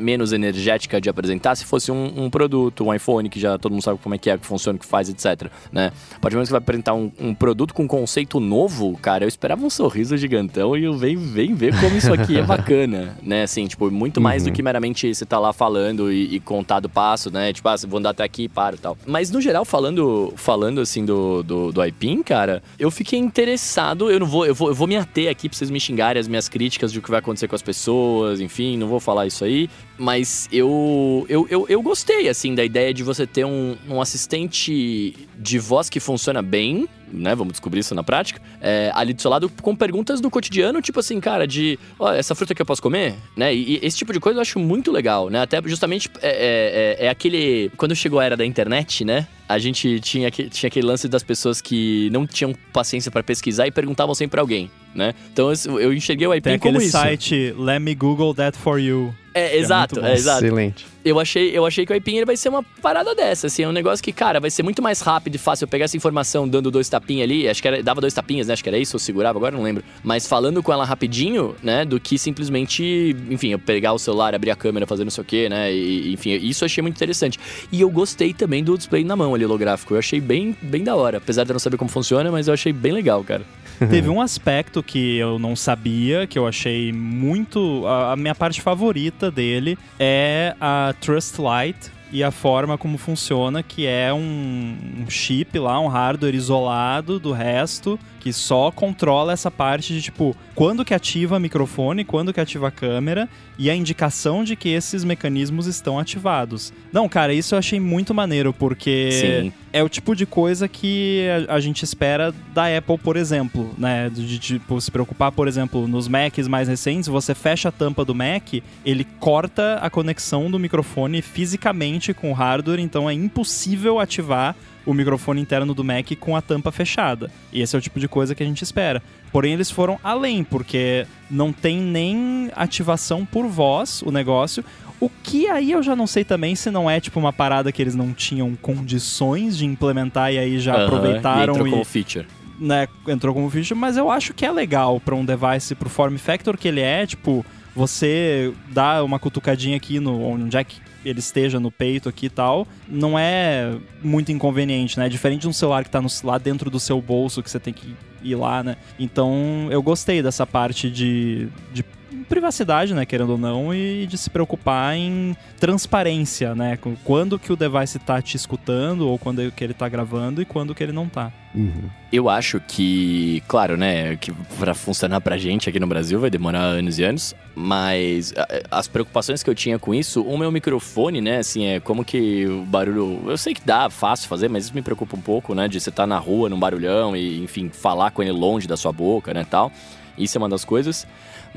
menos 0.00 0.32
energética 0.32 1.00
de 1.00 1.10
apresentar 1.10 1.56
se 1.56 1.64
fosse 1.64 1.92
um, 1.92 2.24
um 2.24 2.30
produto, 2.30 2.84
um 2.84 2.94
iPhone 2.94 3.17
que 3.26 3.40
já 3.40 3.58
todo 3.58 3.72
mundo 3.72 3.82
sabe 3.82 3.98
como 4.02 4.14
é 4.14 4.18
que 4.18 4.28
é, 4.28 4.36
que 4.36 4.46
funciona, 4.46 4.76
o 4.76 4.80
que 4.80 4.86
faz, 4.86 5.08
etc. 5.08 5.50
Né? 5.72 5.92
A 6.14 6.18
partir 6.18 6.34
do 6.34 6.38
momento 6.38 6.42
que 6.42 6.46
você 6.46 6.52
vai 6.52 6.58
apresentar 6.58 6.94
um, 6.94 7.10
um, 7.18 7.34
produto 7.34 7.72
com 7.72 7.84
um 7.84 7.88
conceito 7.88 8.38
novo, 8.38 8.98
cara, 9.00 9.24
eu 9.24 9.28
esperava 9.28 9.64
um 9.64 9.70
sorriso 9.70 10.16
gigantão 10.16 10.76
e 10.76 10.84
eu 10.84 10.96
venho, 10.96 11.20
venho 11.20 11.56
ver 11.56 11.78
como 11.80 11.96
isso 11.96 12.12
aqui 12.12 12.38
é 12.38 12.42
bacana, 12.42 13.16
né? 13.22 13.42
Assim, 13.42 13.66
tipo, 13.66 13.90
muito 13.90 14.20
mais 14.20 14.42
uhum. 14.42 14.50
do 14.50 14.54
que 14.54 14.62
meramente 14.62 15.14
você 15.14 15.24
tá 15.24 15.38
lá 15.38 15.52
falando 15.52 16.12
e, 16.12 16.34
e 16.34 16.40
contar 16.40 16.80
do 16.80 16.88
passo, 16.88 17.30
né? 17.30 17.52
Tipo, 17.52 17.68
ah, 17.68 17.76
vou 17.86 17.98
andar 17.98 18.10
até 18.10 18.24
aqui 18.24 18.44
e 18.44 18.48
paro 18.48 18.76
e 18.76 18.78
tal. 18.78 18.96
Mas 19.06 19.30
no 19.30 19.40
geral, 19.40 19.64
falando, 19.64 20.32
falando 20.36 20.80
assim 20.80 21.04
do, 21.04 21.42
do, 21.42 21.72
do 21.72 21.84
IPIN, 21.84 22.22
cara, 22.22 22.62
eu 22.78 22.90
fiquei 22.90 23.18
interessado, 23.18 24.10
eu 24.10 24.20
não 24.20 24.26
vou, 24.26 24.46
eu 24.46 24.54
vou, 24.54 24.68
eu 24.68 24.74
vou 24.74 24.86
me 24.86 24.96
ater 24.96 25.30
aqui 25.30 25.48
pra 25.48 25.56
vocês 25.56 25.70
me 25.70 25.80
xingarem 25.80 26.20
as 26.20 26.28
minhas 26.28 26.48
críticas 26.48 26.92
de 26.92 26.98
o 26.98 27.02
que 27.02 27.10
vai 27.10 27.20
acontecer 27.20 27.48
com 27.48 27.54
as 27.54 27.62
pessoas, 27.62 28.40
enfim, 28.40 28.76
não 28.76 28.88
vou 28.88 29.00
falar 29.00 29.26
isso 29.26 29.44
aí. 29.44 29.70
Mas 29.98 30.48
eu, 30.52 31.26
eu, 31.28 31.46
eu, 31.50 31.66
eu 31.68 31.82
gostei, 31.82 32.28
assim, 32.28 32.54
da 32.54 32.64
ideia 32.64 32.94
de 32.94 33.02
você 33.02 33.26
ter 33.26 33.44
um, 33.44 33.76
um 33.88 34.00
assistente 34.00 35.28
de 35.36 35.58
voz 35.58 35.90
que 35.90 35.98
funciona 35.98 36.40
bem, 36.40 36.88
né? 37.12 37.34
Vamos 37.34 37.52
descobrir 37.52 37.80
isso 37.80 37.94
na 37.94 38.04
prática. 38.04 38.40
É, 38.60 38.90
ali 38.94 39.12
do 39.12 39.20
seu 39.20 39.30
lado 39.30 39.50
com 39.60 39.74
perguntas 39.74 40.20
do 40.20 40.30
cotidiano, 40.30 40.80
tipo 40.80 41.00
assim, 41.00 41.20
cara, 41.20 41.46
de 41.46 41.78
ó, 41.98 42.12
essa 42.12 42.34
fruta 42.34 42.54
que 42.54 42.62
eu 42.62 42.66
posso 42.66 42.82
comer, 42.82 43.14
né? 43.36 43.54
E, 43.54 43.74
e, 43.74 43.80
esse 43.82 43.96
tipo 43.96 44.12
de 44.12 44.20
coisa 44.20 44.38
eu 44.38 44.42
acho 44.42 44.58
muito 44.58 44.92
legal, 44.92 45.28
né? 45.28 45.40
Até 45.40 45.60
justamente 45.64 46.08
é, 46.22 46.28
é, 46.28 47.04
é, 47.04 47.06
é 47.06 47.08
aquele. 47.08 47.70
Quando 47.76 47.94
chegou 47.96 48.20
a 48.20 48.24
era 48.24 48.36
da 48.36 48.44
internet, 48.44 49.04
né? 49.04 49.26
A 49.48 49.58
gente 49.58 49.98
tinha, 50.00 50.30
tinha 50.30 50.68
aquele 50.68 50.86
lance 50.86 51.08
das 51.08 51.22
pessoas 51.22 51.60
que 51.60 52.10
não 52.12 52.26
tinham 52.26 52.54
paciência 52.72 53.10
para 53.10 53.22
pesquisar 53.22 53.66
e 53.66 53.70
perguntavam 53.70 54.14
sempre 54.14 54.32
pra 54.32 54.42
alguém, 54.42 54.70
né? 54.94 55.14
Então 55.32 55.50
eu 55.80 55.92
enxerguei 55.92 56.26
o 56.26 56.34
IP 56.34 56.58
como 56.58 56.80
isso. 56.80 56.92
Tem 56.92 57.00
aquele 57.00 57.16
site 57.16 57.54
Let 57.56 57.80
Me 57.80 57.94
Google 57.94 58.34
That 58.34 58.58
For 58.58 58.78
You. 58.78 59.14
É, 59.38 59.56
exato, 59.56 60.00
é, 60.00 60.10
é, 60.10 60.14
exato. 60.14 60.44
Excelente. 60.44 60.86
Eu 61.04 61.18
achei, 61.18 61.56
eu 61.56 61.64
achei 61.64 61.86
que 61.86 61.92
o 61.92 61.96
Ipin 61.96 62.16
ele 62.16 62.26
vai 62.26 62.36
ser 62.36 62.48
uma 62.48 62.62
parada 62.62 63.14
dessa, 63.14 63.46
assim, 63.46 63.62
é 63.62 63.68
um 63.68 63.72
negócio 63.72 64.02
que, 64.02 64.12
cara, 64.12 64.40
vai 64.40 64.50
ser 64.50 64.62
muito 64.62 64.82
mais 64.82 65.00
rápido 65.00 65.36
e 65.36 65.38
fácil 65.38 65.64
eu 65.64 65.68
pegar 65.68 65.84
essa 65.84 65.96
informação 65.96 66.46
dando 66.46 66.70
dois 66.70 66.88
tapinhas 66.88 67.24
ali, 67.24 67.48
acho 67.48 67.62
que 67.62 67.68
era, 67.68 67.82
dava 67.82 68.00
dois 68.00 68.12
tapinhas, 68.12 68.48
né, 68.48 68.52
acho 68.52 68.62
que 68.62 68.68
era 68.68 68.76
isso, 68.76 68.96
eu 68.96 69.00
segurava, 69.00 69.38
agora 69.38 69.56
não 69.56 69.62
lembro, 69.62 69.82
mas 70.02 70.26
falando 70.26 70.62
com 70.62 70.72
ela 70.72 70.84
rapidinho, 70.84 71.54
né, 71.62 71.84
do 71.84 71.98
que 71.98 72.18
simplesmente, 72.18 73.16
enfim, 73.30 73.52
eu 73.52 73.58
pegar 73.58 73.92
o 73.92 73.98
celular, 73.98 74.34
abrir 74.34 74.50
a 74.50 74.56
câmera, 74.56 74.86
fazer 74.86 75.04
não 75.04 75.10
sei 75.10 75.22
o 75.22 75.24
que, 75.24 75.48
né, 75.48 75.72
e, 75.72 76.12
enfim, 76.12 76.32
isso 76.32 76.64
eu 76.64 76.66
achei 76.66 76.82
muito 76.82 76.96
interessante. 76.96 77.38
E 77.72 77.80
eu 77.80 77.88
gostei 77.88 78.34
também 78.34 78.62
do 78.62 78.76
display 78.76 79.04
na 79.04 79.16
mão 79.16 79.34
ali, 79.34 79.44
holográfico, 79.44 79.94
eu 79.94 79.98
achei 79.98 80.20
bem, 80.20 80.54
bem 80.60 80.82
da 80.84 80.94
hora, 80.94 81.18
apesar 81.18 81.44
de 81.44 81.50
eu 81.50 81.54
não 81.54 81.60
saber 81.60 81.76
como 81.78 81.88
funciona, 81.88 82.30
mas 82.30 82.48
eu 82.48 82.54
achei 82.54 82.72
bem 82.72 82.92
legal, 82.92 83.24
cara. 83.24 83.42
Teve 83.90 84.08
um 84.08 84.20
aspecto 84.20 84.82
que 84.82 85.16
eu 85.16 85.38
não 85.38 85.54
sabia, 85.54 86.26
que 86.26 86.38
eu 86.38 86.46
achei 86.46 86.92
muito. 86.92 87.86
A, 87.86 88.12
a 88.12 88.16
minha 88.16 88.34
parte 88.34 88.60
favorita 88.60 89.30
dele 89.30 89.78
é 89.98 90.54
a 90.60 90.94
Trust 91.00 91.40
Light, 91.40 91.90
e 92.10 92.24
a 92.24 92.30
forma 92.30 92.78
como 92.78 92.96
funciona, 92.96 93.62
que 93.62 93.86
é 93.86 94.12
um, 94.12 94.76
um, 95.00 95.10
chip 95.10 95.58
lá, 95.58 95.78
um 95.78 95.88
hardware 95.88 96.34
isolado 96.34 97.18
do 97.18 97.32
resto, 97.32 97.98
que 98.18 98.32
só 98.32 98.70
controla 98.70 99.32
essa 99.32 99.50
parte 99.50 99.92
de 99.92 100.02
tipo, 100.02 100.36
quando 100.54 100.84
que 100.84 100.92
ativa 100.92 101.36
o 101.36 101.40
microfone, 101.40 102.04
quando 102.04 102.32
que 102.32 102.40
ativa 102.40 102.68
a 102.68 102.70
câmera 102.70 103.28
e 103.58 103.70
a 103.70 103.74
indicação 103.74 104.44
de 104.44 104.54
que 104.56 104.68
esses 104.68 105.04
mecanismos 105.04 105.66
estão 105.66 105.98
ativados. 105.98 106.72
Não, 106.92 107.08
cara, 107.08 107.32
isso 107.32 107.54
eu 107.54 107.58
achei 107.58 107.80
muito 107.80 108.14
maneiro, 108.14 108.52
porque 108.52 109.10
Sim. 109.12 109.52
é 109.72 109.82
o 109.82 109.88
tipo 109.88 110.14
de 110.14 110.26
coisa 110.26 110.68
que 110.68 111.26
a, 111.48 111.54
a, 111.54 111.60
gente 111.60 111.82
espera 111.82 112.32
da 112.52 112.76
Apple, 112.76 112.98
por 112.98 113.16
exemplo, 113.16 113.74
né? 113.76 114.08
De, 114.08 114.26
de 114.26 114.38
tipo, 114.38 114.80
se 114.80 114.90
preocupar, 114.90 115.32
por 115.32 115.48
exemplo, 115.48 115.88
nos 115.88 116.08
Macs 116.08 116.46
mais 116.46 116.68
recentes, 116.68 117.08
você 117.08 117.34
fecha 117.34 117.68
a 117.68 117.72
tampa 117.72 118.04
do 118.04 118.14
Mac, 118.14 118.54
ele 118.84 119.04
corta 119.18 119.78
a 119.80 119.90
conexão 119.90 120.50
do 120.50 120.58
microfone 120.58 121.20
fisicamente 121.20 122.14
com 122.14 122.30
o 122.30 122.34
hardware, 122.34 122.80
então 122.80 123.08
é 123.08 123.12
impossível 123.12 123.98
ativar 123.98 124.54
o 124.88 124.94
microfone 124.94 125.42
interno 125.42 125.74
do 125.74 125.84
Mac 125.84 126.12
com 126.18 126.34
a 126.34 126.40
tampa 126.40 126.72
fechada. 126.72 127.30
E 127.52 127.60
esse 127.60 127.76
é 127.76 127.78
o 127.78 127.82
tipo 127.82 128.00
de 128.00 128.08
coisa 128.08 128.34
que 128.34 128.42
a 128.42 128.46
gente 128.46 128.62
espera. 128.62 129.02
Porém, 129.30 129.52
eles 129.52 129.70
foram 129.70 130.00
além, 130.02 130.42
porque 130.42 131.06
não 131.30 131.52
tem 131.52 131.78
nem 131.78 132.50
ativação 132.56 133.26
por 133.26 133.46
voz 133.46 134.00
o 134.00 134.10
negócio. 134.10 134.64
O 134.98 135.10
que 135.10 135.46
aí 135.46 135.72
eu 135.72 135.82
já 135.82 135.94
não 135.94 136.06
sei 136.06 136.24
também 136.24 136.56
se 136.56 136.70
não 136.70 136.88
é 136.88 137.00
tipo 137.00 137.20
uma 137.20 137.34
parada 137.34 137.70
que 137.70 137.82
eles 137.82 137.94
não 137.94 138.14
tinham 138.14 138.56
condições 138.56 139.58
de 139.58 139.66
implementar 139.66 140.32
e 140.32 140.38
aí 140.38 140.58
já 140.58 140.74
uhum, 140.74 140.84
aproveitaram. 140.84 141.52
E 141.52 141.56
entrou 141.56 141.68
e, 141.68 141.70
como 141.70 141.84
feature. 141.84 142.26
Né, 142.58 142.88
entrou 143.06 143.34
como 143.34 143.50
feature, 143.50 143.78
mas 143.78 143.98
eu 143.98 144.10
acho 144.10 144.32
que 144.32 144.46
é 144.46 144.50
legal 144.50 144.98
para 144.98 145.14
um 145.14 145.24
device 145.24 145.74
pro 145.74 145.90
form 145.90 146.16
factor 146.16 146.56
que 146.56 146.66
ele 146.66 146.80
é, 146.80 147.06
tipo, 147.06 147.44
você 147.76 148.54
dá 148.70 149.04
uma 149.04 149.18
cutucadinha 149.18 149.76
aqui 149.76 150.00
no 150.00 150.22
onde 150.22 150.56
é 150.56 150.64
que 150.64 150.87
ele 151.04 151.20
esteja 151.20 151.60
no 151.60 151.70
peito 151.70 152.08
aqui 152.08 152.26
e 152.26 152.30
tal, 152.30 152.66
não 152.88 153.18
é 153.18 153.76
muito 154.02 154.32
inconveniente, 154.32 154.98
né? 154.98 155.08
Diferente 155.08 155.42
de 155.42 155.48
um 155.48 155.52
celular 155.52 155.84
que 155.84 155.90
tá 155.90 156.00
no, 156.00 156.08
lá 156.24 156.38
dentro 156.38 156.70
do 156.70 156.80
seu 156.80 157.00
bolso, 157.00 157.42
que 157.42 157.50
você 157.50 157.60
tem 157.60 157.72
que 157.72 157.94
ir 158.22 158.34
lá, 158.34 158.62
né? 158.62 158.76
Então 158.98 159.68
eu 159.70 159.82
gostei 159.82 160.22
dessa 160.22 160.46
parte 160.46 160.90
de, 160.90 161.48
de 161.72 161.84
privacidade, 162.28 162.94
né, 162.94 163.04
querendo 163.06 163.30
ou 163.30 163.38
não, 163.38 163.74
e 163.74 164.06
de 164.06 164.18
se 164.18 164.28
preocupar 164.30 164.94
em 164.94 165.36
transparência, 165.58 166.54
né, 166.54 166.78
quando 167.04 167.38
que 167.38 167.52
o 167.52 167.56
device 167.56 167.96
está 167.96 168.20
te 168.20 168.36
escutando 168.36 169.08
ou 169.08 169.18
quando 169.18 169.50
que 169.50 169.64
ele 169.64 169.72
está 169.72 169.88
gravando 169.88 170.42
e 170.42 170.44
quando 170.44 170.74
que 170.74 170.82
ele 170.82 170.92
não 170.92 171.06
está. 171.06 171.32
Uhum. 171.54 171.88
Eu 172.12 172.28
acho 172.28 172.60
que, 172.60 173.42
claro, 173.48 173.76
né, 173.76 174.16
que 174.16 174.32
para 174.58 174.74
funcionar 174.74 175.20
pra 175.20 175.38
gente 175.38 175.68
aqui 175.68 175.80
no 175.80 175.86
Brasil 175.86 176.20
vai 176.20 176.30
demorar 176.30 176.60
anos 176.60 176.98
e 176.98 177.04
anos, 177.04 177.34
mas 177.54 178.34
as 178.70 178.86
preocupações 178.86 179.42
que 179.42 179.48
eu 179.48 179.54
tinha 179.54 179.78
com 179.78 179.94
isso, 179.94 180.22
o 180.22 180.36
meu 180.38 180.52
microfone, 180.52 181.20
né, 181.20 181.38
assim, 181.38 181.64
é 181.64 181.80
como 181.80 182.04
que 182.04 182.46
o 182.46 182.64
barulho, 182.64 183.22
eu 183.26 183.38
sei 183.38 183.54
que 183.54 183.62
dá 183.64 183.88
fácil 183.88 184.28
fazer, 184.28 184.48
mas 184.48 184.66
isso 184.66 184.74
me 184.74 184.82
preocupa 184.82 185.16
um 185.16 185.20
pouco, 185.20 185.54
né, 185.54 185.66
de 185.66 185.80
você 185.80 185.88
estar 185.90 186.02
tá 186.02 186.06
na 186.06 186.18
rua 186.18 186.48
num 186.48 186.58
barulhão 186.58 187.16
e, 187.16 187.42
enfim, 187.42 187.70
falar 187.70 188.10
com 188.10 188.22
ele 188.22 188.32
longe 188.32 188.68
da 188.68 188.76
sua 188.76 188.92
boca, 188.92 189.32
né, 189.32 189.46
tal. 189.48 189.72
Isso 190.16 190.36
é 190.36 190.38
uma 190.38 190.48
das 190.48 190.64
coisas. 190.64 191.06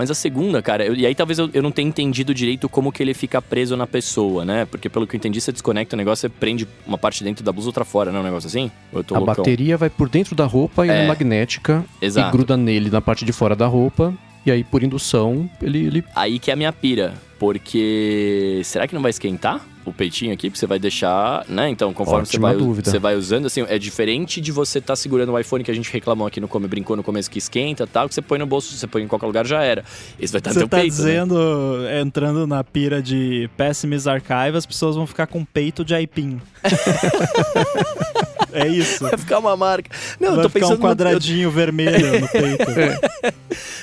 Mas 0.01 0.09
a 0.09 0.15
segunda, 0.15 0.63
cara, 0.63 0.83
eu, 0.83 0.95
e 0.95 1.05
aí 1.05 1.13
talvez 1.13 1.37
eu, 1.37 1.47
eu 1.53 1.61
não 1.61 1.71
tenha 1.71 1.87
entendido 1.87 2.33
direito 2.33 2.67
como 2.67 2.91
que 2.91 3.03
ele 3.03 3.13
fica 3.13 3.39
preso 3.39 3.77
na 3.77 3.85
pessoa, 3.85 4.43
né? 4.43 4.65
Porque 4.65 4.89
pelo 4.89 5.05
que 5.05 5.15
eu 5.15 5.17
entendi, 5.19 5.39
você 5.39 5.51
desconecta 5.51 5.95
o 5.95 5.97
negócio, 5.97 6.21
você 6.21 6.29
prende 6.29 6.67
uma 6.87 6.97
parte 6.97 7.23
dentro 7.23 7.45
da 7.45 7.51
blusa 7.51 7.69
outra 7.69 7.85
fora, 7.85 8.09
não 8.09 8.17
é 8.17 8.21
um 8.21 8.25
negócio 8.25 8.47
assim? 8.47 8.71
a 9.15 9.19
loucão? 9.19 9.35
bateria 9.35 9.77
vai 9.77 9.91
por 9.91 10.09
dentro 10.09 10.33
da 10.33 10.43
roupa 10.43 10.87
e 10.87 10.89
é, 10.89 11.03
é 11.03 11.07
magnética 11.07 11.85
exato. 12.01 12.29
e 12.29 12.31
gruda 12.31 12.57
nele 12.57 12.89
na 12.89 12.99
parte 12.99 13.23
de 13.23 13.31
fora 13.31 13.55
da 13.55 13.67
roupa. 13.67 14.11
E 14.43 14.49
aí, 14.49 14.63
por 14.63 14.81
indução, 14.81 15.47
ele, 15.61 15.85
ele. 15.85 16.03
Aí 16.15 16.39
que 16.39 16.49
é 16.49 16.55
a 16.55 16.57
minha 16.57 16.73
pira. 16.73 17.13
Porque. 17.41 18.61
Será 18.63 18.85
que 18.85 18.93
não 18.93 19.01
vai 19.01 19.09
esquentar? 19.09 19.65
o 19.83 19.91
peitinho 19.91 20.31
aqui, 20.31 20.47
porque 20.47 20.59
você 20.59 20.67
vai 20.67 20.77
deixar, 20.77 21.43
né? 21.49 21.67
Então, 21.67 21.91
conforme 21.91 22.23
você 22.23 22.37
vai, 22.37 22.55
você 22.55 22.99
vai 22.99 23.15
usando, 23.15 23.47
assim, 23.47 23.65
é 23.67 23.79
diferente 23.79 24.39
de 24.39 24.51
você 24.51 24.77
estar 24.77 24.91
tá 24.91 24.95
segurando 24.95 25.31
o 25.31 25.39
iPhone 25.39 25.63
que 25.63 25.71
a 25.71 25.73
gente 25.73 25.91
reclamou 25.91 26.27
aqui 26.27 26.39
no 26.39 26.47
Come, 26.47 26.67
brincou 26.67 26.95
no 26.95 27.01
começo 27.01 27.31
que 27.31 27.39
esquenta 27.39 27.87
tal, 27.87 28.07
que 28.07 28.13
você 28.13 28.21
põe 28.21 28.37
no 28.37 28.45
bolso, 28.45 28.71
você 28.77 28.85
põe 28.85 29.01
em 29.01 29.07
qualquer 29.07 29.25
lugar 29.25 29.47
já 29.47 29.63
era. 29.63 29.83
Esse 30.19 30.31
vai 30.31 30.37
estar 30.39 30.53
tá 30.53 30.59
no 30.59 30.67
tá 30.67 30.77
peito. 30.77 30.93
Você 30.93 31.01
tá 31.01 31.07
dizendo, 31.07 31.79
né? 31.79 32.01
entrando 32.01 32.45
na 32.45 32.63
pira 32.63 33.01
de 33.01 33.49
Pessimist 33.57 34.07
Archive, 34.07 34.55
as 34.55 34.67
pessoas 34.67 34.95
vão 34.95 35.07
ficar 35.07 35.25
com 35.25 35.43
peito 35.43 35.83
de 35.83 35.95
aipim. 35.95 36.39
É 38.53 38.67
isso. 38.67 39.03
Vai 39.03 39.17
ficar 39.17 39.39
uma 39.39 39.55
marca. 39.55 39.89
Não, 40.19 40.29
vai 40.29 40.39
eu 40.39 40.43
tô 40.43 40.49
ficar 40.49 40.67
pensando 40.67 40.79
um 40.79 40.89
quadradinho 40.89 41.47
no... 41.47 41.51
vermelho 41.51 42.21
no 42.21 42.27
peito. 42.27 42.65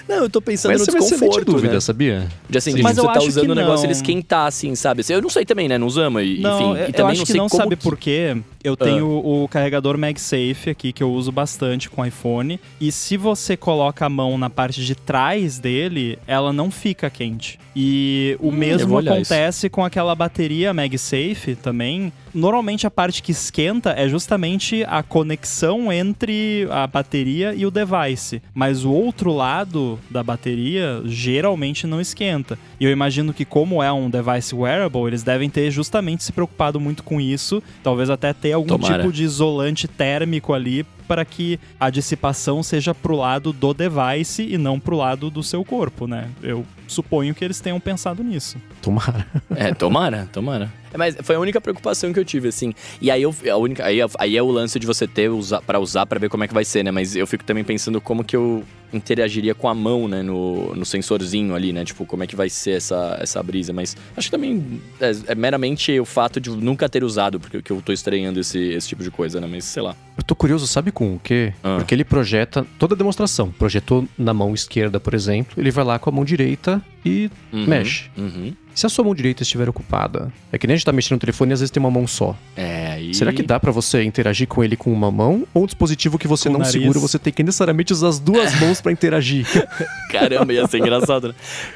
Não, 0.09 0.17
eu 0.17 0.31
tô 0.31 0.41
pensando 0.41 0.73
Mas 0.73 0.81
no 0.81 0.87
você 0.87 0.93
vai 0.93 1.01
desconforto, 1.01 1.35
ser 1.35 1.45
dúvida, 1.45 1.75
né? 1.75 1.81
sabia? 1.81 2.29
De 2.49 2.59
assim, 2.59 2.71
Sim. 2.71 2.77
de 2.79 2.83
Mas 2.83 2.97
você 2.97 3.01
eu 3.01 3.05
tá 3.05 3.19
acho 3.19 3.29
usando 3.29 3.47
que 3.47 3.48
o 3.53 3.55
negócio 3.55 3.87
ele 3.87 3.93
esquentar, 3.93 4.47
assim, 4.47 4.75
sabe? 4.75 5.03
Eu 5.09 5.21
não 5.23 5.31
sei 5.31 5.45
também, 5.45 5.69
né? 5.69 5.79
Não 5.79 5.87
usamos, 5.87 6.23
e, 6.23 6.39
Não, 6.41 6.55
enfim. 6.55 6.81
eu, 6.83 6.89
e 6.89 6.93
também 6.93 7.01
eu 7.01 7.07
acho 7.09 7.19
não 7.21 7.27
que 7.27 7.33
sei 7.33 7.41
não 7.41 7.49
como 7.49 7.63
sabe 7.63 7.77
que- 7.77 7.83
por 7.83 7.97
quê. 7.97 8.37
Eu 8.63 8.77
tenho 8.77 9.07
o 9.09 9.49
carregador 9.49 9.97
MagSafe 9.97 10.69
aqui 10.71 10.93
que 10.93 11.03
eu 11.03 11.11
uso 11.13 11.31
bastante 11.33 11.89
com 11.89 12.05
iPhone 12.05 12.61
e 12.81 12.91
se 12.93 13.17
você 13.17 13.57
coloca 13.57 14.05
a 14.05 14.09
mão 14.11 14.37
na 14.37 14.51
parte 14.51 14.85
de 14.85 14.95
trás 14.95 15.59
dele, 15.59 16.19
ela 16.27 16.53
não 16.53 16.71
fica 16.71 17.09
quente. 17.09 17.59
E 17.75 18.37
o 18.41 18.49
Hum, 18.49 18.53
mesmo 18.53 18.97
olhar 18.97 19.19
isso. 19.21 19.33
acontece 19.33 19.71
com 19.71 19.85
aquela 19.85 20.15
bateria 20.15 20.75
MagSafe 20.75 21.55
também. 21.55 22.13
Normalmente 22.35 22.87
a 22.87 22.91
parte 22.91 23.23
que 23.23 23.31
esquenta 23.33 23.93
é 23.97 24.09
justamente 24.09 24.85
a 24.89 25.03
conexão 25.03 25.91
entre 25.93 26.67
a 26.71 26.87
bateria 26.87 27.55
e 27.55 27.65
o 27.65 27.71
device, 27.71 28.43
mas 28.53 28.85
o 28.85 28.91
outro 28.93 29.33
lado 29.33 29.99
da 30.11 30.23
bateria 30.23 31.01
geralmente 31.07 31.87
não 31.87 32.01
esquenta. 32.01 32.59
E 32.79 32.85
eu 32.85 32.91
imagino 32.91 33.33
que 33.39 33.45
como 33.45 33.81
é 33.81 33.93
um 33.93 34.11
device 34.11 34.53
wearable, 34.53 35.07
eles 35.07 35.23
devem 35.23 35.49
ter 35.49 35.71
justamente 35.71 36.25
se 36.25 36.33
preocupado 36.33 36.81
muito 36.81 37.05
com 37.05 37.21
isso, 37.21 37.63
talvez 37.85 38.11
até 38.11 38.33
ter 38.33 38.51
algum 38.51 38.67
Tomara. 38.67 38.99
tipo 38.99 39.13
de 39.13 39.23
isolante 39.23 39.87
térmico 39.87 40.53
ali 40.53 40.85
para 41.07 41.25
que 41.25 41.57
a 41.79 41.89
dissipação 41.89 42.65
seja 42.65 42.93
pro 42.93 43.15
lado 43.15 43.53
do 43.53 43.73
device 43.73 44.43
e 44.43 44.59
não 44.59 44.81
pro 44.81 44.97
lado 44.97 45.31
do 45.31 45.41
seu 45.45 45.65
corpo, 45.65 46.09
né? 46.09 46.29
Eu 46.43 46.67
suponho 46.89 47.33
que 47.33 47.45
eles 47.45 47.61
tenham 47.61 47.79
pensado 47.79 48.25
nisso. 48.25 48.59
Tomara. 48.89 49.27
É, 49.55 49.75
tomara, 49.75 50.29
tomara. 50.33 50.73
É, 50.93 50.97
mas 50.97 51.17
foi 51.23 51.37
a 51.37 51.39
única 51.39 51.61
preocupação 51.61 52.11
que 52.11 52.19
eu 52.19 52.25
tive, 52.25 52.49
assim. 52.49 52.73
E 53.03 53.11
aí, 53.11 53.23
eu, 53.23 53.35
a 53.53 53.57
única, 53.57 53.85
aí, 53.85 53.99
aí 54.19 54.37
é 54.37 54.43
o 54.43 54.51
lance 54.51 54.79
de 54.79 54.87
você 54.87 55.07
ter 55.07 55.29
usa, 55.29 55.61
para 55.61 55.79
usar 55.79 56.07
pra 56.07 56.19
ver 56.19 56.31
como 56.31 56.45
é 56.45 56.49
que 56.49 56.55
vai 56.55 56.65
ser, 56.65 56.83
né? 56.83 56.91
Mas 56.91 57.15
eu 57.15 57.27
fico 57.27 57.45
também 57.45 57.63
pensando 57.63 58.01
como 58.01 58.25
que 58.25 58.35
eu 58.35 58.65
interagiria 58.91 59.55
com 59.55 59.69
a 59.69 59.75
mão, 59.75 60.09
né? 60.09 60.23
No, 60.23 60.75
no 60.75 60.87
sensorzinho 60.87 61.55
ali, 61.55 61.73
né? 61.73 61.85
Tipo, 61.85 62.07
como 62.07 62.25
é 62.25 62.27
que 62.27 62.35
vai 62.35 62.49
ser 62.49 62.73
essa, 62.73 63.19
essa 63.21 63.43
brisa. 63.43 63.73
Mas 63.73 63.95
acho 64.17 64.29
que 64.29 64.31
também 64.31 64.81
é, 64.99 65.13
é 65.27 65.35
meramente 65.35 65.99
o 66.01 66.07
fato 66.07 66.41
de 66.41 66.49
nunca 66.51 66.89
ter 66.89 67.05
usado, 67.05 67.39
porque 67.39 67.61
que 67.61 67.71
eu 67.71 67.83
tô 67.83 67.93
estranhando 67.93 68.41
esse, 68.41 68.59
esse 68.59 68.89
tipo 68.89 69.03
de 69.03 69.11
coisa, 69.11 69.41
né? 69.41 69.47
Mas 69.47 69.65
sei 69.65 69.83
lá. 69.83 69.95
Eu 70.17 70.25
tô 70.25 70.35
curioso, 70.35 70.67
sabe 70.67 70.91
com 70.91 71.15
o 71.15 71.19
quê? 71.19 71.53
Ah. 71.63 71.77
Porque 71.77 71.95
ele 71.95 72.05
projeta 72.05 72.67
toda 72.79 72.95
a 72.95 72.99
demonstração. 72.99 73.51
Projetou 73.51 74.09
na 74.17 74.33
mão 74.33 74.55
esquerda, 74.55 74.99
por 74.99 75.13
exemplo, 75.13 75.61
ele 75.61 75.71
vai 75.71 75.85
lá 75.85 75.99
com 75.99 76.09
a 76.09 76.13
mão 76.13 76.25
direita 76.25 76.83
e 77.05 77.31
Uhum, 77.53 77.67
mexe. 77.67 78.05
Uhum. 78.17 78.53
Se 78.75 78.87
a 78.87 78.89
sua 78.89 79.05
mão 79.05 79.13
direita 79.13 79.43
estiver 79.43 79.69
ocupada, 79.69 80.33
é 80.53 80.59
que 80.59 80.65
nem 80.67 80.75
a 80.75 80.77
gente 80.77 80.85
tá 80.87 80.93
mexendo 80.93 81.13
no 81.17 81.19
telefone 81.19 81.51
e 81.51 81.55
às 81.55 81.59
vezes 81.61 81.71
tem 81.71 81.81
uma 81.81 81.91
mão 81.91 82.07
só. 82.07 82.37
É, 82.57 82.93
aí. 82.93 83.13
Será 83.13 83.33
que 83.33 83.43
dá 83.43 83.59
pra 83.59 83.73
você 83.73 84.05
interagir 84.05 84.47
com 84.47 84.63
ele 84.63 84.77
com 84.77 84.93
uma 84.93 85.11
mão? 85.11 85.45
Ou 85.53 85.65
um 85.65 85.67
dispositivo 85.67 86.17
que 86.17 86.29
você 86.29 86.45
Com 86.49 86.53
não 86.53 86.59
nariz. 86.61 86.73
segura, 86.81 86.99
você 87.01 87.19
tem 87.19 87.33
que 87.33 87.43
necessariamente 87.43 87.93
usar 87.93 88.09
as 88.09 88.21
duas 88.21 88.55
mãos 88.61 88.81
pra 88.81 88.93
interagir? 88.93 89.47
Caramba, 90.13 90.53
ia 90.53 90.67
ser 90.69 90.79
engraçado, 90.79 91.29
né? 91.29 91.35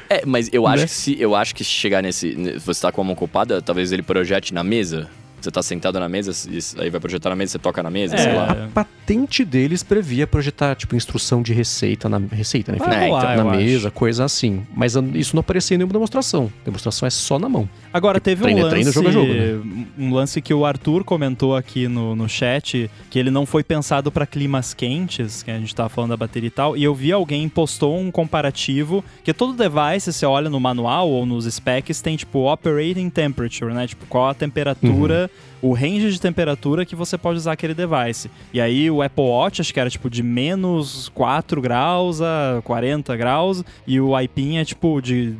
É, 0.09 0.25
mas 0.25 0.49
eu 0.53 0.65
acho 0.65 0.83
Né? 0.83 0.85
que 0.87 0.91
se 0.93 1.19
eu 1.19 1.35
acho 1.35 1.53
que 1.53 1.63
se 1.63 1.71
chegar 1.71 2.01
nesse. 2.01 2.35
ne- 2.35 2.57
Você 2.59 2.81
tá 2.81 2.91
com 2.91 3.01
a 3.01 3.03
mão 3.03 3.13
ocupada, 3.13 3.61
talvez 3.61 3.91
ele 3.91 4.01
projete 4.03 4.53
na 4.53 4.63
mesa. 4.63 5.09
Você 5.43 5.51
tá 5.51 5.61
sentado 5.61 5.99
na 5.99 6.07
mesa, 6.07 6.31
e 6.49 6.81
aí 6.81 6.89
vai 6.89 7.01
projetar 7.01 7.29
na 7.29 7.35
mesa, 7.35 7.51
você 7.51 7.59
toca 7.59 7.83
na 7.83 7.89
mesa, 7.89 8.15
É. 8.15 8.17
sei 8.17 8.33
lá. 8.33 8.51
A 8.51 8.67
patente 8.73 9.43
deles 9.43 9.83
previa 9.83 10.25
projetar, 10.25 10.73
tipo, 10.73 10.95
instrução 10.95 11.41
de 11.41 11.51
receita 11.51 12.07
na 12.07 12.17
receita, 12.31 12.71
né? 12.71 12.77
Enfim, 12.79 12.89
Vai 12.89 13.03
É, 13.03 13.07
então, 13.09 13.43
na 13.51 13.57
mesa, 13.57 13.87
acho. 13.89 13.95
coisa 13.95 14.23
assim. 14.23 14.65
Mas 14.73 14.95
an- 14.95 15.11
isso 15.15 15.35
não 15.35 15.41
aparecia 15.41 15.75
em 15.75 15.79
nenhuma 15.79 15.91
demonstração. 15.91 16.49
demonstração 16.63 17.05
é 17.05 17.09
só 17.09 17.37
na 17.37 17.49
mão. 17.49 17.67
Agora, 17.93 18.19
teve 18.19 18.41
um 18.41 18.45
treino 18.45 18.59
é 18.59 18.63
lance, 18.63 18.73
treino, 18.73 18.91
jogo 18.91 19.07
é 19.07 19.11
jogo, 19.11 19.33
né? 19.33 19.85
um 19.99 20.11
lance 20.11 20.41
que 20.41 20.51
o 20.51 20.65
Arthur 20.65 21.03
comentou 21.03 21.55
aqui 21.55 21.87
no, 21.87 22.15
no 22.15 22.27
chat, 22.27 22.89
que 23.11 23.19
ele 23.19 23.29
não 23.29 23.45
foi 23.45 23.63
pensado 23.63 24.11
para 24.11 24.25
climas 24.25 24.73
quentes, 24.73 25.43
que 25.43 25.51
a 25.51 25.59
gente 25.59 25.75
tava 25.75 25.89
falando 25.89 26.09
da 26.09 26.17
bateria 26.17 26.47
e 26.47 26.51
tal, 26.51 26.75
e 26.75 26.83
eu 26.83 26.95
vi 26.95 27.11
alguém 27.11 27.47
postou 27.47 27.99
um 27.99 28.09
comparativo, 28.09 29.05
que 29.23 29.31
todo 29.31 29.53
device, 29.53 30.11
você 30.11 30.25
olha 30.25 30.49
no 30.49 30.59
manual 30.59 31.07
ou 31.07 31.23
nos 31.23 31.45
specs, 31.45 32.01
tem 32.01 32.17
tipo 32.17 32.51
operating 32.51 33.11
temperature, 33.11 33.71
né? 33.71 33.85
Tipo, 33.85 34.07
qual 34.07 34.27
a 34.29 34.33
temperatura, 34.33 35.29
Uhum. 35.31 35.52
O 35.63 35.71
range 35.71 36.11
de 36.11 36.19
temperatura 36.19 36.85
que 36.85 36.93
você 36.93 37.17
pode 37.17 37.37
usar 37.37 37.53
aquele 37.53 37.73
device. 37.73 38.29
E 38.53 38.59
aí 38.59 38.91
o 38.91 39.01
Apple 39.01 39.23
Watch, 39.23 39.61
acho 39.61 39.73
que 39.73 39.79
era 39.79 39.89
tipo 39.89 40.09
de 40.09 40.21
menos 40.21 41.09
4 41.15 41.61
graus 41.61 42.21
a 42.21 42.61
40 42.65 43.15
graus, 43.15 43.63
e 43.87 43.99
o 43.99 44.19
iPin 44.19 44.57
é 44.57 44.65
tipo 44.65 45.01
de 45.01 45.33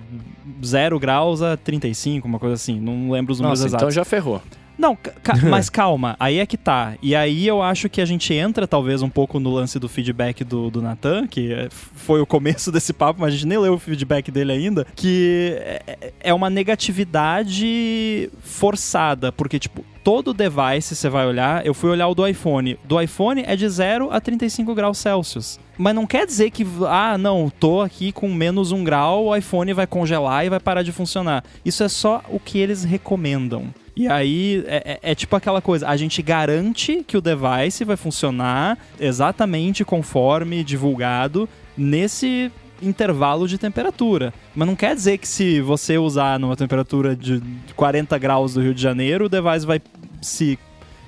0 0.66 0.98
graus 0.98 1.42
a 1.42 1.58
35, 1.58 2.26
uma 2.26 2.40
coisa 2.40 2.56
assim. 2.56 2.80
Não 2.80 3.12
lembro 3.12 3.34
os 3.34 3.40
números 3.42 3.60
Nossa, 3.60 3.68
exatos. 3.68 3.84
então 3.84 3.92
já 3.92 4.06
ferrou. 4.06 4.42
Não, 4.78 4.96
ca- 4.96 5.36
mas 5.50 5.70
calma, 5.70 6.16
aí 6.20 6.40
é 6.40 6.46
que 6.46 6.58
tá. 6.58 6.96
E 7.02 7.16
aí 7.16 7.46
eu 7.48 7.62
acho 7.62 7.88
que 7.90 8.02
a 8.02 8.06
gente 8.06 8.34
entra 8.34 8.68
talvez 8.68 9.02
um 9.02 9.10
pouco 9.10 9.40
no 9.40 9.52
lance 9.54 9.78
do 9.80 9.88
feedback 9.88 10.44
do, 10.44 10.70
do 10.70 10.82
Nathan, 10.82 11.28
que 11.28 11.54
é- 11.54 11.70
foi 11.72 12.20
o 12.22 12.26
começo 12.26 12.72
desse 12.74 12.92
papo, 12.94 13.22
mas 13.22 13.30
a 13.34 13.38
gente 13.38 13.48
nem 13.48 13.58
leu 13.58 13.74
o 13.74 13.80
feedback 13.80 14.32
dele 14.32 14.52
ainda, 14.52 14.86
que 14.96 15.56
é- 15.60 16.14
é 16.22 16.34
uma 16.34 16.50
negatividade 16.50 18.30
forçada, 18.42 19.32
porque 19.32 19.60
tipo, 19.60 19.84
todo 20.04 20.34
device 20.34 20.96
você 20.96 21.10
vai 21.10 21.26
olhar, 21.26 21.66
eu 21.66 21.74
fui 21.74 21.90
olhar 21.90 22.08
o 22.08 22.16
do 22.16 22.28
iPhone, 22.28 22.78
do 22.84 23.00
iPhone 23.02 23.44
é 23.46 23.56
de 23.56 23.68
0 23.68 24.10
a 24.12 24.20
35 24.20 24.74
graus 24.76 24.98
Celsius. 24.98 25.60
Mas 25.78 25.96
não 25.96 26.06
quer 26.06 26.26
dizer 26.26 26.52
que, 26.52 26.66
ah, 26.88 27.18
não, 27.18 27.50
tô 27.60 27.82
aqui 27.82 28.12
com 28.12 28.32
menos 28.32 28.72
um 28.72 28.84
grau, 28.84 29.26
o 29.28 29.36
iPhone 29.36 29.74
vai 29.74 29.88
congelar 29.88 30.46
e 30.46 30.50
vai 30.50 30.60
parar 30.60 30.84
de 30.84 30.92
funcionar. 30.92 31.44
Isso 31.66 31.84
é 31.84 31.90
só 31.90 32.22
o 32.30 32.40
que 32.40 32.60
eles 32.60 32.84
recomendam. 32.84 33.74
E 33.96 34.08
aí 34.08 34.64
é, 34.68 35.00
é- 35.04 35.12
é 35.12 35.16
tipo 35.16 35.36
aquela 35.36 35.62
coisa, 35.62 35.88
a 35.88 35.96
gente 35.96 36.22
garante 36.22 37.04
que 37.08 37.16
o 37.18 37.22
device 37.22 37.84
vai 37.86 37.96
funcionar 37.96 38.78
exatamente 39.00 39.86
conforme 39.86 40.64
divulgado 40.64 41.48
nesse 41.78 42.52
intervalo 42.82 43.48
de 43.48 43.58
temperatura. 43.58 44.34
Mas 44.56 44.68
não 44.68 44.76
quer 44.76 44.96
dizer 44.96 45.18
que 45.18 45.28
se 45.28 45.62
você 45.62 45.98
usar 45.98 46.40
numa 46.40 46.56
temperatura 46.56 47.16
de 47.16 47.42
40 47.76 48.18
graus 48.18 48.54
do 48.56 48.62
Rio 48.62 48.74
de 48.74 48.82
Janeiro, 48.82 49.26
o 49.26 49.30
device 49.30 49.66
vai 49.66 49.82
se 50.22 50.58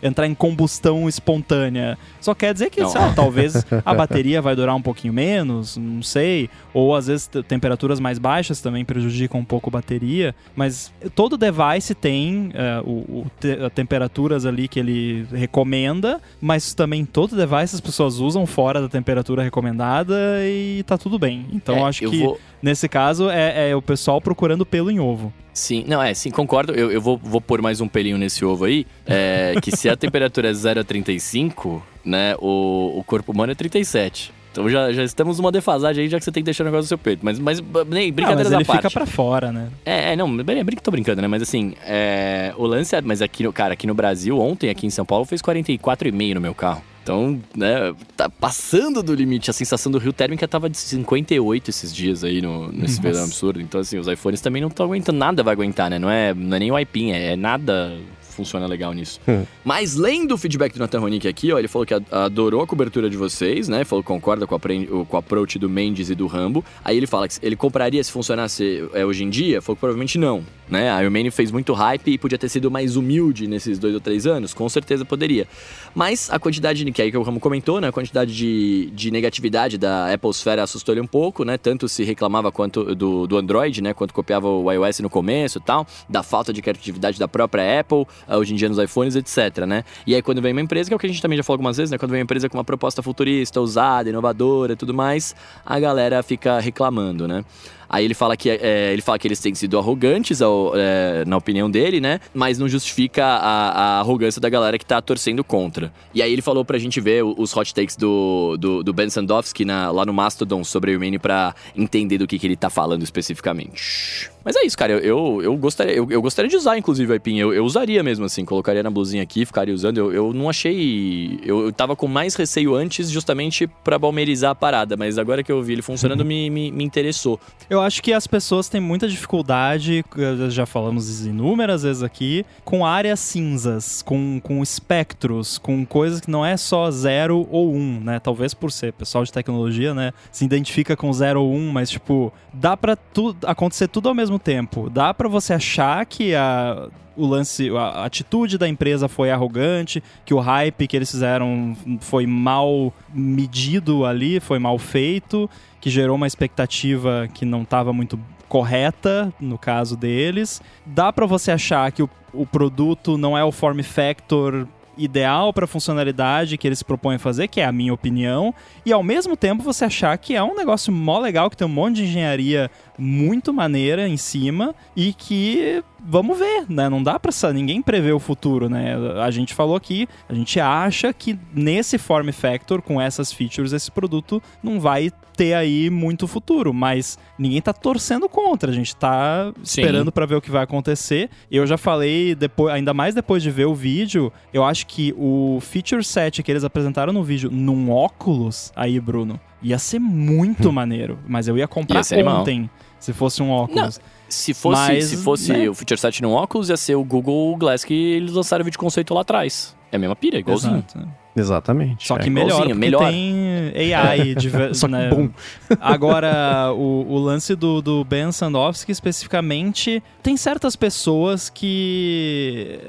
entrar 0.05 0.27
em 0.27 0.35
combustão 0.35 1.09
espontânea. 1.09 1.97
Só 2.21 2.33
quer 2.35 2.53
dizer 2.53 2.69
que, 2.69 2.85
sei 2.85 3.01
lá, 3.01 3.11
talvez 3.13 3.65
a 3.85 3.93
bateria 3.93 4.41
vai 4.41 4.55
durar 4.55 4.75
um 4.75 4.81
pouquinho 4.81 5.13
menos, 5.13 5.77
não 5.77 6.01
sei. 6.03 6.49
Ou 6.73 6.95
às 6.95 7.07
vezes 7.07 7.27
te- 7.27 7.41
temperaturas 7.43 7.99
mais 7.99 8.19
baixas 8.19 8.61
também 8.61 8.85
prejudicam 8.85 9.39
um 9.39 9.45
pouco 9.45 9.69
a 9.69 9.71
bateria. 9.73 10.35
Mas 10.55 10.93
todo 11.15 11.37
device 11.37 11.93
tem 11.95 12.51
é, 12.53 12.79
o, 12.85 12.89
o 13.21 13.25
te- 13.39 13.57
temperaturas 13.73 14.45
ali 14.45 14.67
que 14.67 14.79
ele 14.79 15.25
recomenda, 15.33 16.21
mas 16.39 16.73
também 16.73 17.05
todo 17.05 17.35
device 17.35 17.75
as 17.75 17.81
pessoas 17.81 18.19
usam 18.19 18.45
fora 18.45 18.81
da 18.81 18.89
temperatura 18.89 19.41
recomendada 19.43 20.15
e 20.43 20.83
tá 20.85 20.97
tudo 20.97 21.17
bem. 21.17 21.45
Então 21.51 21.77
É, 21.77 21.83
acho 21.83 21.99
que 22.09 22.19
vou- 22.19 22.39
nesse 22.61 22.87
caso 22.89 23.29
é, 23.29 23.69
é 23.71 23.75
o 23.75 23.81
pessoal 23.81 24.19
procurando 24.21 24.65
pelo 24.65 24.89
em 24.91 24.99
ovo. 24.99 25.31
Sim, 25.53 25.85
não, 25.87 26.01
é, 26.03 26.13
sim, 26.13 26.31
concordo. 26.31 26.73
Eu, 26.73 26.91
eu 26.91 27.01
vou, 27.01 27.17
vou 27.17 27.39
pôr 27.39 27.61
mais 27.61 27.79
um 27.79 27.87
pelinho 27.87 28.17
nesse 28.17 28.43
ovo 28.43 28.65
aí. 28.65 28.85
É, 29.05 29.53
que 29.63 29.75
se 29.75 29.87
a 29.89 29.95
temperatura 29.95 30.49
é 30.49 30.53
0 30.53 30.81
a 30.81 30.83
35, 30.83 31.81
né, 32.03 32.35
o, 32.39 32.93
o 32.99 33.03
corpo 33.03 33.31
humano 33.31 33.51
é 33.51 33.55
37. 33.55 34.33
Então 34.51 34.69
já, 34.69 34.91
já 34.93 35.03
estamos 35.03 35.37
numa 35.37 35.51
defasagem 35.51 36.03
aí, 36.03 36.09
já 36.09 36.17
que 36.17 36.23
você 36.23 36.31
tem 36.31 36.41
que 36.41 36.45
deixar 36.45 36.63
o 36.63 36.65
negócio 36.65 36.83
no 36.83 36.87
seu 36.87 36.97
peito. 36.97 37.19
Mas, 37.23 37.37
mas 37.39 37.59
nem 37.89 38.11
brincadeira 38.11 38.43
mas 38.43 38.49
da 38.49 38.55
ele 38.57 38.65
parte. 38.65 38.77
fica 38.83 38.89
pra 38.91 39.05
fora, 39.05 39.51
né? 39.51 39.67
É, 39.85 40.13
é, 40.13 40.15
não, 40.15 40.33
brin- 40.33 40.63
brin- 40.63 40.77
tô 40.81 40.91
brincando, 40.91 41.21
né? 41.21 41.27
Mas 41.27 41.41
assim, 41.41 41.73
é, 41.85 42.53
o 42.57 42.65
lance 42.65 42.95
é. 42.95 43.01
Mas 43.01 43.21
aqui, 43.21 43.43
no, 43.43 43.51
cara, 43.51 43.73
aqui 43.73 43.85
no 43.85 43.93
Brasil, 43.93 44.39
ontem, 44.39 44.69
aqui 44.69 44.87
em 44.87 44.89
São 44.89 45.05
Paulo, 45.05 45.25
fez 45.25 45.41
44,5 45.41 46.33
no 46.35 46.39
meu 46.41 46.55
carro. 46.55 46.81
Então, 47.05 47.39
né, 47.55 47.93
tá 48.17 48.27
passando 48.27 49.03
do 49.03 49.13
limite. 49.13 49.51
A 49.51 49.53
sensação 49.53 49.91
do 49.91 49.99
Rio 49.99 50.11
térmica 50.11 50.47
tava 50.47 50.67
de 50.67 50.75
58 50.75 51.69
esses 51.69 51.93
dias 51.93 52.23
aí 52.23 52.41
no, 52.41 52.71
nesse 52.71 52.99
verão 52.99 53.23
absurdo. 53.25 53.61
Então, 53.61 53.79
assim, 53.79 53.99
os 53.99 54.07
iPhones 54.07 54.41
também 54.41 54.59
não 54.59 54.69
estão 54.69 54.87
aguentando. 54.87 55.19
Nada 55.19 55.43
vai 55.43 55.53
aguentar, 55.53 55.87
né? 55.91 55.99
Não 55.99 56.09
é, 56.09 56.33
não 56.33 56.55
é 56.55 56.59
nem 56.59 56.71
o 56.71 56.79
iPin, 56.79 57.11
é, 57.11 57.33
é 57.33 57.35
nada 57.35 57.95
funciona 58.19 58.65
legal 58.67 58.91
nisso. 58.91 59.21
Hum. 59.29 59.45
Mas 59.63 59.95
lendo 59.95 60.33
o 60.33 60.37
feedback 60.37 60.73
do 60.73 60.79
Nathan 60.79 60.99
Ronick 60.99 61.25
aqui, 61.25 61.53
ó, 61.53 61.57
ele 61.59 61.69
falou 61.69 61.85
que 61.85 61.93
adorou 62.11 62.61
a 62.61 62.67
cobertura 62.67 63.09
de 63.09 63.15
vocês, 63.15 63.69
né? 63.69 63.85
Falou 63.85 64.03
que 64.03 64.07
concorda 64.09 64.45
com 64.45 64.55
a, 64.55 64.57
o- 64.91 65.05
com 65.05 65.15
a 65.15 65.19
approach 65.19 65.57
do 65.57 65.69
Mendes 65.69 66.09
e 66.09 66.15
do 66.15 66.27
Rambo. 66.27 66.65
Aí 66.83 66.97
ele 66.97 67.07
fala 67.07 67.29
que 67.29 67.35
ele 67.41 67.55
compraria 67.55 68.03
se 68.03 68.11
funcionasse 68.11 68.83
é, 68.93 69.05
hoje 69.05 69.23
em 69.23 69.29
dia? 69.29 69.61
Falou 69.61 69.77
que 69.77 69.79
provavelmente 69.79 70.17
não, 70.17 70.43
né? 70.69 70.91
A 70.91 71.03
Iron 71.03 71.31
fez 71.31 71.51
muito 71.51 71.73
hype 71.73 72.11
e 72.11 72.17
podia 72.17 72.37
ter 72.37 72.49
sido 72.49 72.69
mais 72.69 72.95
humilde 72.95 73.47
nesses 73.47 73.77
dois 73.79 73.93
ou 73.93 73.99
três 73.99 74.25
anos. 74.25 74.53
Com 74.53 74.67
certeza 74.69 75.05
poderia. 75.05 75.47
Mas 75.93 76.29
a 76.31 76.39
quantidade, 76.39 76.83
que 76.91 77.01
aí 77.01 77.11
que 77.11 77.17
o 77.17 77.21
Rambo 77.21 77.39
comentou, 77.39 77.79
né? 77.79 77.87
A 77.87 77.91
quantidade 77.91 78.35
de, 78.35 78.89
de 78.93 79.11
negatividade 79.11 79.77
da 79.77 80.13
Apple 80.13 80.29
Sphere 80.33 80.61
assustou 80.61 80.93
ele 80.93 81.01
um 81.01 81.07
pouco, 81.07 81.43
né? 81.43 81.57
Tanto 81.57 81.87
se 81.87 82.03
reclamava 82.03 82.51
quanto 82.51 82.95
do, 82.95 83.27
do 83.27 83.37
Android, 83.37 83.81
né? 83.81 83.93
Quanto 83.93 84.13
copiava 84.13 84.47
o 84.47 84.71
iOS 84.71 84.99
no 84.99 85.09
começo 85.09 85.57
e 85.57 85.61
tal. 85.61 85.85
Da 86.09 86.23
falta 86.23 86.51
de 86.51 86.61
criatividade 86.61 87.19
da 87.19 87.27
própria 87.27 87.79
Apple, 87.79 88.05
ah, 88.27 88.37
hoje 88.37 88.53
em 88.53 88.55
dia 88.55 88.69
nos 88.69 88.77
iPhones, 88.77 89.15
etc, 89.15 89.65
né? 89.65 89.83
E 90.05 90.15
aí 90.15 90.21
quando 90.21 90.41
vem 90.41 90.51
uma 90.51 90.61
empresa, 90.61 90.89
que 90.89 90.93
é 90.93 90.97
o 90.97 90.99
que 90.99 91.05
a 91.05 91.09
gente 91.09 91.21
também 91.21 91.37
já 91.37 91.43
falou 91.43 91.55
algumas 91.55 91.77
vezes, 91.77 91.91
né? 91.91 91.97
Quando 91.97 92.11
vem 92.11 92.19
uma 92.19 92.23
empresa 92.23 92.49
com 92.49 92.57
uma 92.57 92.63
proposta 92.63 93.01
futurista, 93.01 93.59
ousada, 93.59 94.09
inovadora 94.09 94.73
e 94.73 94.75
tudo 94.75 94.93
mais, 94.93 95.35
a 95.65 95.79
galera 95.79 96.21
fica 96.23 96.59
reclamando, 96.59 97.27
né? 97.27 97.43
Aí 97.89 98.05
ele 98.05 98.13
fala 98.13 98.35
que, 98.35 98.49
é, 98.49 98.91
ele 98.93 99.01
fala 99.01 99.17
que 99.19 99.27
eles 99.27 99.39
têm 99.39 99.53
sido 99.53 99.77
arrogantes, 99.77 100.41
ao, 100.41 100.73
é, 100.75 101.23
na 101.25 101.37
opinião 101.37 101.69
dele, 101.69 101.99
né? 101.99 102.19
Mas 102.33 102.57
não 102.57 102.67
justifica 102.67 103.25
a, 103.25 103.69
a, 103.69 103.99
arrogância 103.99 104.41
da 104.41 104.49
galera 104.49 104.77
que 104.77 104.85
tá 104.85 105.01
torcendo 105.01 105.43
contra. 105.43 105.91
E 106.13 106.21
aí 106.21 106.31
ele 106.31 106.41
falou 106.41 106.65
pra 106.65 106.77
gente 106.77 106.99
ver 106.99 107.23
os 107.23 107.55
hot 107.55 107.73
takes 107.73 107.95
do, 107.95 108.57
do, 108.57 108.83
do 108.83 108.93
Ben 108.93 109.09
Sandowski 109.09 109.65
na, 109.65 109.91
lá 109.91 110.05
no 110.05 110.13
Mastodon 110.13 110.63
sobre 110.63 110.95
o 110.95 110.99
Mini 110.99 111.19
pra 111.19 111.55
entender 111.75 112.17
do 112.17 112.27
que, 112.27 112.39
que 112.39 112.47
ele 112.47 112.55
tá 112.55 112.69
falando 112.69 113.03
especificamente. 113.03 114.34
Mas 114.45 114.55
é 114.55 114.63
isso, 114.63 114.77
cara. 114.77 114.93
Eu, 114.93 114.99
eu, 114.99 115.41
eu 115.41 115.57
gostaria, 115.57 115.95
eu, 115.95 116.07
eu, 116.11 116.21
gostaria 116.21 116.47
de 116.47 116.55
usar, 116.55 116.77
inclusive, 116.77 117.11
o 117.11 117.15
IPIN. 117.15 117.39
Eu, 117.39 117.51
eu 117.51 117.65
usaria 117.65 118.03
mesmo, 118.03 118.25
assim. 118.25 118.45
Colocaria 118.45 118.83
na 118.83 118.91
blusinha 118.91 119.23
aqui, 119.23 119.43
ficaria 119.43 119.73
usando. 119.73 119.97
Eu, 119.97 120.13
eu 120.13 120.33
não 120.33 120.47
achei. 120.47 121.39
Eu, 121.43 121.65
eu 121.65 121.73
tava 121.73 121.95
com 121.95 122.07
mais 122.07 122.35
receio 122.35 122.75
antes, 122.75 123.09
justamente 123.09 123.65
para 123.65 123.97
balmerizar 123.97 124.51
a 124.51 124.55
parada. 124.55 124.95
Mas 124.95 125.17
agora 125.17 125.41
que 125.41 125.51
eu 125.51 125.63
vi 125.63 125.73
ele 125.73 125.81
funcionando, 125.81 126.21
uhum. 126.21 126.27
me, 126.27 126.49
me, 126.51 126.71
me, 126.71 126.83
interessou. 126.83 127.39
Eu 127.67 127.81
acho 127.81 128.03
que 128.03 128.13
as 128.13 128.27
pessoas 128.27 128.69
têm 128.69 128.79
muita 128.79 129.07
dificuldade, 129.07 130.05
já 130.49 130.67
falamos 130.67 131.25
inúmeras 131.25 131.81
vezes 131.81 132.03
aqui, 132.03 132.45
com 132.63 132.85
áreas 132.85 133.19
cinzas, 133.19 134.03
com, 134.03 134.39
com 134.43 134.61
espectros, 134.61 135.57
com 135.57 135.83
coisas 135.83 136.21
que 136.21 136.29
não 136.29 136.45
é 136.45 136.55
só 136.55 136.91
zero 136.91 137.47
ou 137.49 137.73
um, 137.73 137.99
né? 137.99 138.19
Talvez 138.19 138.53
por 138.53 138.71
ser 138.71 138.93
pessoal 138.93 139.23
de 139.23 139.33
tecnologia, 139.33 139.95
né? 139.95 140.13
Se 140.31 140.45
identifica 140.45 140.95
com 140.95 141.11
zero 141.11 141.41
ou 141.41 141.51
um, 141.51 141.71
mas, 141.71 141.89
tipo, 141.89 142.31
dá 142.53 142.77
pra 142.77 142.95
tu, 142.95 143.35
acontecer 143.43 143.87
tudo 143.87 144.07
ao 144.07 144.13
mesmo 144.13 144.34
mesmo 144.35 144.39
tempo. 144.39 144.89
Dá 144.89 145.13
para 145.13 145.27
você 145.27 145.53
achar 145.53 146.05
que 146.05 146.35
a 146.35 146.89
o 147.17 147.25
lance, 147.25 147.69
a 147.69 148.03
atitude 148.03 148.57
da 148.57 148.67
empresa 148.67 149.07
foi 149.07 149.31
arrogante, 149.31 150.03
que 150.25 150.33
o 150.33 150.39
hype 150.41 150.85
que 150.85 150.97
eles 150.97 151.09
fizeram 151.09 151.73
foi 152.01 152.27
mal 152.27 152.93
medido 153.13 154.05
ali, 154.05 154.41
foi 154.41 154.59
mal 154.59 154.77
feito, 154.77 155.49
que 155.79 155.89
gerou 155.89 156.17
uma 156.17 156.27
expectativa 156.27 157.29
que 157.33 157.45
não 157.45 157.61
estava 157.61 157.93
muito 157.93 158.19
correta 158.49 159.33
no 159.39 159.57
caso 159.57 159.95
deles. 159.95 160.61
Dá 160.85 161.13
para 161.13 161.25
você 161.25 161.51
achar 161.51 161.89
que 161.93 162.03
o, 162.03 162.09
o 162.33 162.45
produto 162.45 163.17
não 163.17 163.37
é 163.37 163.45
o 163.45 163.51
form 163.51 163.81
factor 163.81 164.67
ideal 164.97 165.53
para 165.53 165.65
a 165.65 165.67
funcionalidade 165.67 166.57
que 166.57 166.67
eles 166.67 166.83
propõem 166.83 167.17
fazer, 167.17 167.47
que 167.47 167.61
é 167.61 167.65
a 167.65 167.71
minha 167.71 167.93
opinião, 167.93 168.53
e 168.85 168.91
ao 168.91 169.03
mesmo 169.03 169.35
tempo 169.35 169.63
você 169.63 169.85
achar 169.85 170.17
que 170.17 170.35
é 170.35 170.43
um 170.43 170.55
negócio 170.55 170.91
mó 170.91 171.19
legal, 171.19 171.49
que 171.49 171.57
tem 171.57 171.67
um 171.67 171.71
monte 171.71 171.97
de 171.97 172.03
engenharia 172.03 172.69
muito 172.97 173.53
maneira 173.53 174.07
em 174.07 174.17
cima 174.17 174.73
e 174.95 175.13
que 175.13 175.83
vamos 176.07 176.37
ver, 176.37 176.65
né? 176.69 176.87
Não 176.87 177.01
dá 177.01 177.19
para 177.19 177.31
ninguém 177.51 177.81
prever 177.81 178.13
o 178.13 178.19
futuro, 178.19 178.69
né? 178.69 178.95
A 179.21 179.31
gente 179.31 179.53
falou 179.53 179.75
aqui, 179.75 180.07
a 180.29 180.33
gente 180.33 180.59
acha 180.59 181.11
que 181.11 181.37
nesse 181.53 181.97
form 181.97 182.29
factor 182.31 182.81
com 182.81 183.01
essas 183.01 183.31
features 183.31 183.73
esse 183.73 183.91
produto 183.91 184.41
não 184.61 184.79
vai 184.79 185.11
ter 185.35 185.53
aí 185.53 185.89
muito 185.89 186.27
futuro, 186.27 186.73
mas 186.73 187.17
ninguém 187.37 187.61
tá 187.61 187.73
torcendo 187.73 188.29
contra, 188.29 188.71
a 188.71 188.73
gente 188.73 188.95
tá 188.95 189.51
esperando 189.61 190.11
para 190.11 190.25
ver 190.25 190.35
o 190.35 190.41
que 190.41 190.51
vai 190.51 190.63
acontecer. 190.63 191.29
Eu 191.51 191.67
já 191.67 191.77
falei 191.77 192.33
depois, 192.35 192.73
ainda 192.73 192.93
mais 192.93 193.13
depois 193.13 193.43
de 193.43 193.51
ver 193.51 193.65
o 193.65 193.75
vídeo, 193.75 194.31
eu 194.53 194.63
acho 194.63 194.87
que 194.87 195.13
o 195.17 195.59
feature 195.61 196.03
set 196.03 196.41
que 196.41 196.51
eles 196.51 196.63
apresentaram 196.63 197.11
no 197.11 197.23
vídeo 197.23 197.49
num 197.51 197.91
óculos 197.91 198.71
aí, 198.75 198.99
Bruno, 198.99 199.39
ia 199.61 199.77
ser 199.79 199.99
muito 199.99 200.69
hum. 200.69 200.71
maneiro, 200.71 201.19
mas 201.27 201.47
eu 201.47 201.57
ia 201.57 201.67
comprar 201.67 202.01
ia 202.11 202.29
ontem. 202.29 202.57
Animal. 202.57 202.69
Se 203.05 203.13
fosse 203.13 203.43
um 203.43 203.51
óculos. 203.51 203.99
Não. 203.99 204.05
Se 204.27 204.51
fosse, 204.51 204.81
Mas, 204.81 205.05
se 205.05 205.17
fosse 205.17 205.53
né? 205.53 205.69
o 205.69 205.75
feature 205.75 205.99
set 205.99 206.23
no 206.23 206.31
óculos, 206.31 206.69
ia 206.69 206.77
ser 206.77 206.95
o 206.95 207.03
Google 207.03 207.55
Glass 207.55 207.85
que 207.85 207.93
eles 207.93 208.33
lançaram 208.33 208.63
o 208.63 208.65
vídeo 208.65 208.79
conceito 208.79 209.13
lá 209.13 209.21
atrás. 209.21 209.75
É 209.91 209.97
a 209.97 209.99
mesma 209.99 210.15
pira, 210.15 210.39
igualzinho. 210.39 210.77
Exato. 210.77 211.07
Exatamente. 211.35 212.07
Só 212.07 212.17
que 212.17 212.25
é. 212.27 212.29
melhor, 212.31 212.73
melhor. 212.73 213.07
tem 213.07 213.71
AI. 213.93 214.35
Só 214.73 214.87
né? 214.87 215.07
bom. 215.09 215.29
Agora, 215.79 216.73
o, 216.73 217.05
o 217.07 217.19
lance 217.19 217.55
do, 217.55 217.79
do 217.79 218.03
Ben 218.03 218.31
Sandowski 218.31 218.91
especificamente, 218.91 220.01
tem 220.23 220.35
certas 220.35 220.75
pessoas 220.75 221.47
que 221.47 222.79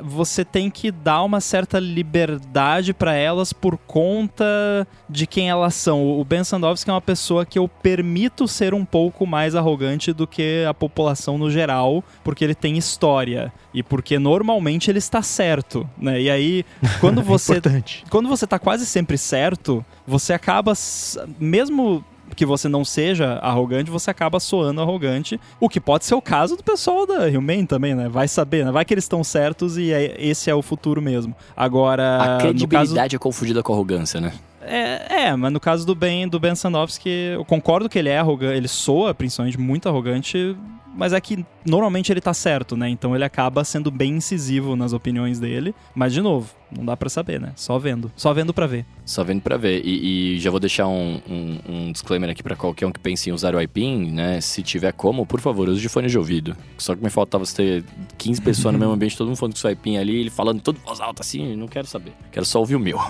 você 0.00 0.44
tem 0.44 0.70
que 0.70 0.90
dar 0.90 1.22
uma 1.22 1.40
certa 1.40 1.78
liberdade 1.78 2.92
para 2.92 3.14
elas 3.14 3.52
por 3.52 3.76
conta 3.76 4.86
de 5.08 5.26
quem 5.26 5.48
elas 5.48 5.74
são. 5.74 6.18
O 6.18 6.24
Ben 6.24 6.44
Sandowski 6.44 6.90
é 6.90 6.92
uma 6.92 7.00
pessoa 7.00 7.46
que 7.46 7.58
eu 7.58 7.68
permito 7.68 8.46
ser 8.48 8.74
um 8.74 8.84
pouco 8.84 9.26
mais 9.26 9.54
arrogante 9.54 10.12
do 10.12 10.26
que 10.26 10.64
a 10.68 10.74
população 10.74 11.38
no 11.38 11.50
geral, 11.50 12.02
porque 12.22 12.44
ele 12.44 12.54
tem 12.54 12.76
história 12.76 13.52
e 13.72 13.82
porque 13.82 14.18
normalmente 14.18 14.90
ele 14.90 14.98
está 14.98 15.22
certo, 15.22 15.88
né? 15.96 16.20
E 16.20 16.30
aí, 16.30 16.64
quando 17.00 17.22
você 17.22 17.60
quando 18.10 18.28
você 18.28 18.46
tá 18.46 18.58
quase 18.58 18.86
sempre 18.86 19.18
certo, 19.18 19.84
você 20.06 20.32
acaba 20.32 20.72
mesmo 21.38 22.04
que 22.34 22.46
você 22.46 22.68
não 22.68 22.84
seja 22.84 23.34
arrogante, 23.34 23.90
você 23.90 24.10
acaba 24.10 24.40
soando 24.40 24.80
arrogante. 24.80 25.40
O 25.60 25.68
que 25.68 25.80
pode 25.80 26.04
ser 26.04 26.14
o 26.14 26.22
caso 26.22 26.56
do 26.56 26.62
pessoal 26.62 27.06
da 27.06 27.26
Human 27.26 27.66
também, 27.66 27.94
né? 27.94 28.08
Vai 28.08 28.28
saber, 28.28 28.64
né? 28.64 28.72
Vai 28.72 28.84
que 28.84 28.94
eles 28.94 29.04
estão 29.04 29.22
certos 29.22 29.78
e 29.78 29.92
é, 29.92 30.16
esse 30.18 30.50
é 30.50 30.54
o 30.54 30.62
futuro 30.62 31.00
mesmo. 31.00 31.34
Agora. 31.56 32.36
A 32.36 32.38
credibilidade 32.38 32.94
caso... 32.94 33.16
é 33.16 33.18
confundida 33.18 33.62
com 33.62 33.72
arrogância, 33.72 34.20
né? 34.20 34.32
É, 34.66 35.24
é, 35.26 35.36
mas 35.36 35.52
no 35.52 35.60
caso 35.60 35.86
do 35.86 35.94
Ben, 35.94 36.26
do 36.26 36.40
Ben 36.40 36.54
Sandowski, 36.54 37.10
eu 37.34 37.44
concordo 37.44 37.88
que 37.88 37.98
ele 37.98 38.08
é 38.08 38.18
arrogante, 38.18 38.56
ele 38.56 38.68
soa 38.68 39.14
principalmente 39.14 39.60
muito 39.60 39.88
arrogante, 39.88 40.56
mas 40.94 41.12
é 41.12 41.20
que 41.20 41.44
normalmente 41.64 42.12
ele 42.12 42.20
tá 42.20 42.32
certo, 42.32 42.76
né? 42.76 42.88
Então 42.88 43.14
ele 43.14 43.24
acaba 43.24 43.64
sendo 43.64 43.90
bem 43.90 44.16
incisivo 44.16 44.76
nas 44.76 44.92
opiniões 44.92 45.38
dele. 45.40 45.74
Mas, 45.94 46.12
de 46.12 46.20
novo, 46.20 46.50
não 46.70 46.84
dá 46.84 46.96
para 46.96 47.08
saber, 47.08 47.40
né? 47.40 47.52
Só 47.56 47.78
vendo. 47.78 48.10
Só 48.16 48.32
vendo 48.32 48.54
para 48.54 48.66
ver. 48.66 48.86
Só 49.04 49.22
vendo 49.24 49.42
para 49.42 49.56
ver. 49.56 49.82
E, 49.84 50.36
e, 50.36 50.38
já 50.40 50.50
vou 50.50 50.60
deixar 50.60 50.86
um, 50.86 51.20
um, 51.28 51.58
um 51.68 51.92
disclaimer 51.92 52.30
aqui 52.30 52.42
para 52.42 52.56
qualquer 52.56 52.86
um 52.86 52.92
que 52.92 53.00
pense 53.00 53.28
em 53.28 53.32
usar 53.32 53.54
o 53.54 53.60
iPin, 53.60 54.10
né? 54.10 54.40
Se 54.40 54.62
tiver 54.62 54.92
como, 54.92 55.26
por 55.26 55.40
favor, 55.40 55.68
use 55.68 55.80
de 55.80 55.88
fone 55.88 56.08
de 56.08 56.18
ouvido. 56.18 56.56
Só 56.78 56.94
que 56.94 57.02
me 57.02 57.10
faltava 57.10 57.44
você 57.44 57.56
ter 57.56 57.84
15 58.18 58.40
pessoas 58.42 58.72
no 58.72 58.78
mesmo 58.78 58.94
ambiente, 58.94 59.16
todo 59.16 59.28
mundo 59.28 59.36
falando 59.36 59.54
com 59.54 59.60
seu 59.60 59.70
iPin 59.70 59.98
ali, 59.98 60.20
ele 60.20 60.30
falando 60.30 60.60
tudo 60.60 60.80
voz 60.84 61.00
alta 61.00 61.22
assim, 61.22 61.56
não 61.56 61.68
quero 61.68 61.86
saber. 61.86 62.12
Quero 62.30 62.46
só 62.46 62.58
ouvir 62.58 62.76
o 62.76 62.80
meu. 62.80 63.00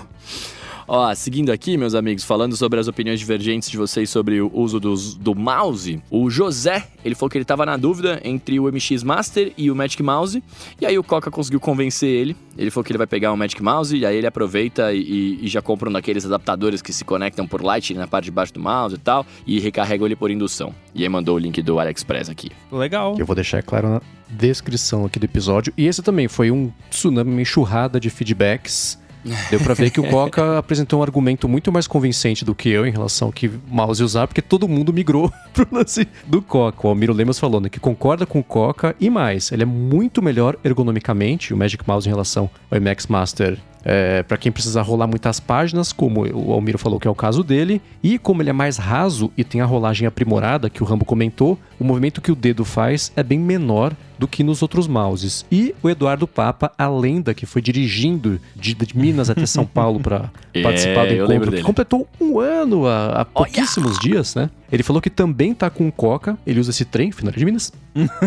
Ó, 0.87 1.13
seguindo 1.15 1.51
aqui, 1.51 1.77
meus 1.77 1.95
amigos, 1.95 2.23
falando 2.23 2.55
sobre 2.55 2.79
as 2.79 2.87
opiniões 2.87 3.19
divergentes 3.19 3.69
de 3.71 3.77
vocês 3.77 4.09
sobre 4.09 4.39
o 4.39 4.51
uso 4.53 4.79
dos, 4.79 5.15
do 5.15 5.33
mouse, 5.33 5.99
o 6.11 6.29
José, 6.29 6.87
ele 7.03 7.15
falou 7.15 7.29
que 7.29 7.37
ele 7.37 7.43
estava 7.43 7.65
na 7.65 7.75
dúvida 7.75 8.21
entre 8.23 8.59
o 8.59 8.71
MX 8.71 9.03
Master 9.03 9.51
e 9.57 9.71
o 9.71 9.75
Magic 9.75 10.01
Mouse, 10.03 10.43
e 10.79 10.85
aí 10.85 10.97
o 10.97 11.03
Coca 11.03 11.31
conseguiu 11.31 11.59
convencer 11.59 12.09
ele. 12.09 12.35
Ele 12.55 12.69
falou 12.69 12.85
que 12.85 12.91
ele 12.91 12.99
vai 12.99 13.07
pegar 13.07 13.33
o 13.33 13.37
Magic 13.37 13.61
Mouse, 13.61 13.97
e 13.97 14.05
aí 14.05 14.15
ele 14.15 14.27
aproveita 14.27 14.93
e, 14.93 15.39
e 15.41 15.47
já 15.47 15.61
compra 15.61 15.89
um 15.89 15.93
daqueles 15.93 16.23
adaptadores 16.23 16.83
que 16.83 16.93
se 16.93 17.03
conectam 17.03 17.47
por 17.47 17.63
Lightning 17.63 17.97
na 17.97 18.07
parte 18.07 18.25
de 18.25 18.31
baixo 18.31 18.53
do 18.53 18.59
mouse 18.59 18.95
e 18.95 18.99
tal, 18.99 19.25
e 19.47 19.59
recarrega 19.59 20.05
ele 20.05 20.15
por 20.15 20.29
indução. 20.29 20.73
E 20.93 21.01
aí 21.01 21.09
mandou 21.09 21.35
o 21.35 21.39
link 21.39 21.61
do 21.63 21.79
AliExpress 21.79 22.29
aqui. 22.29 22.51
Legal. 22.71 23.15
Eu 23.17 23.25
vou 23.25 23.35
deixar 23.35 23.63
claro 23.63 23.89
na 23.89 24.01
descrição 24.29 25.05
aqui 25.05 25.17
do 25.17 25.25
episódio. 25.25 25.73
E 25.75 25.87
esse 25.87 26.03
também 26.03 26.27
foi 26.27 26.51
um 26.51 26.71
tsunami, 26.91 27.31
uma 27.31 27.41
enxurrada 27.41 27.99
de 27.99 28.09
feedbacks 28.09 29.03
Deu 29.49 29.59
pra 29.59 29.73
ver 29.73 29.89
que 29.89 29.99
o 29.99 30.09
Coca 30.09 30.57
apresentou 30.57 30.99
um 30.99 31.03
argumento 31.03 31.47
muito 31.49 31.71
mais 31.71 31.87
convincente 31.87 32.45
do 32.45 32.53
que 32.53 32.69
eu 32.69 32.85
em 32.85 32.91
relação 32.91 33.29
ao 33.29 33.31
que 33.31 33.49
mouse 33.67 34.03
usar, 34.03 34.27
porque 34.27 34.41
todo 34.41 34.67
mundo 34.67 34.93
migrou 34.93 35.31
pro 35.53 35.67
lance 35.71 36.07
do 36.25 36.41
Coca. 36.41 36.85
O 36.85 36.89
Almiro 36.89 37.13
Lemos 37.13 37.39
falando 37.39 37.63
né, 37.63 37.69
que 37.69 37.79
concorda 37.79 38.25
com 38.25 38.39
o 38.39 38.43
Coca 38.43 38.95
e 38.99 39.09
mais, 39.09 39.51
ele 39.51 39.63
é 39.63 39.65
muito 39.65 40.21
melhor 40.21 40.57
ergonomicamente, 40.63 41.53
o 41.53 41.57
Magic 41.57 41.83
Mouse 41.87 42.07
em 42.07 42.11
relação 42.11 42.49
ao 42.69 42.79
MX 42.79 43.07
Master 43.07 43.57
é, 43.85 44.23
para 44.23 44.35
quem 44.35 44.51
precisa 44.51 44.81
rolar 44.81 45.05
muitas 45.05 45.39
páginas, 45.39 45.93
como 45.93 46.25
o 46.25 46.51
Almiro 46.51 46.79
falou 46.79 46.99
que 46.99 47.07
é 47.07 47.11
o 47.11 47.15
caso 47.15 47.43
dele, 47.43 47.79
e 48.01 48.17
como 48.17 48.41
ele 48.41 48.49
é 48.49 48.53
mais 48.53 48.77
raso 48.77 49.31
e 49.37 49.43
tem 49.43 49.61
a 49.61 49.65
rolagem 49.65 50.07
aprimorada, 50.07 50.71
que 50.71 50.81
o 50.81 50.85
Rambo 50.85 51.05
comentou, 51.05 51.57
o 51.79 51.83
movimento 51.83 52.19
que 52.19 52.31
o 52.31 52.35
dedo 52.35 52.65
faz 52.65 53.11
é 53.15 53.21
bem 53.21 53.37
menor 53.37 53.93
do 54.17 54.27
que 54.27 54.43
nos 54.43 54.61
outros 54.61 54.87
mouses. 54.87 55.45
E 55.51 55.75
o 55.83 55.89
Eduardo 55.89 56.27
Papa, 56.27 56.71
a 56.77 56.87
lenda 56.87 57.33
que 57.33 57.45
foi 57.45 57.61
dirigindo 57.61 58.39
de, 58.55 58.73
de 58.73 58.97
Minas 58.97 59.29
até 59.29 59.45
São 59.45 59.65
Paulo 59.65 59.99
para 59.99 60.31
é, 60.53 60.61
participar 60.63 61.05
do 61.05 61.13
encontro, 61.13 61.51
que 61.51 61.61
completou 61.61 62.07
um 62.19 62.39
ano 62.39 62.87
há, 62.87 63.21
há 63.21 63.25
pouquíssimos 63.25 63.99
dias, 63.99 64.33
né? 64.33 64.49
Ele 64.71 64.83
falou 64.83 65.01
que 65.01 65.09
também 65.09 65.53
tá 65.53 65.69
com 65.69 65.91
Coca, 65.91 66.37
ele 66.45 66.59
usa 66.59 66.71
esse 66.71 66.85
trem, 66.85 67.11
final 67.11 67.31
de 67.31 67.45
Minas, 67.45 67.71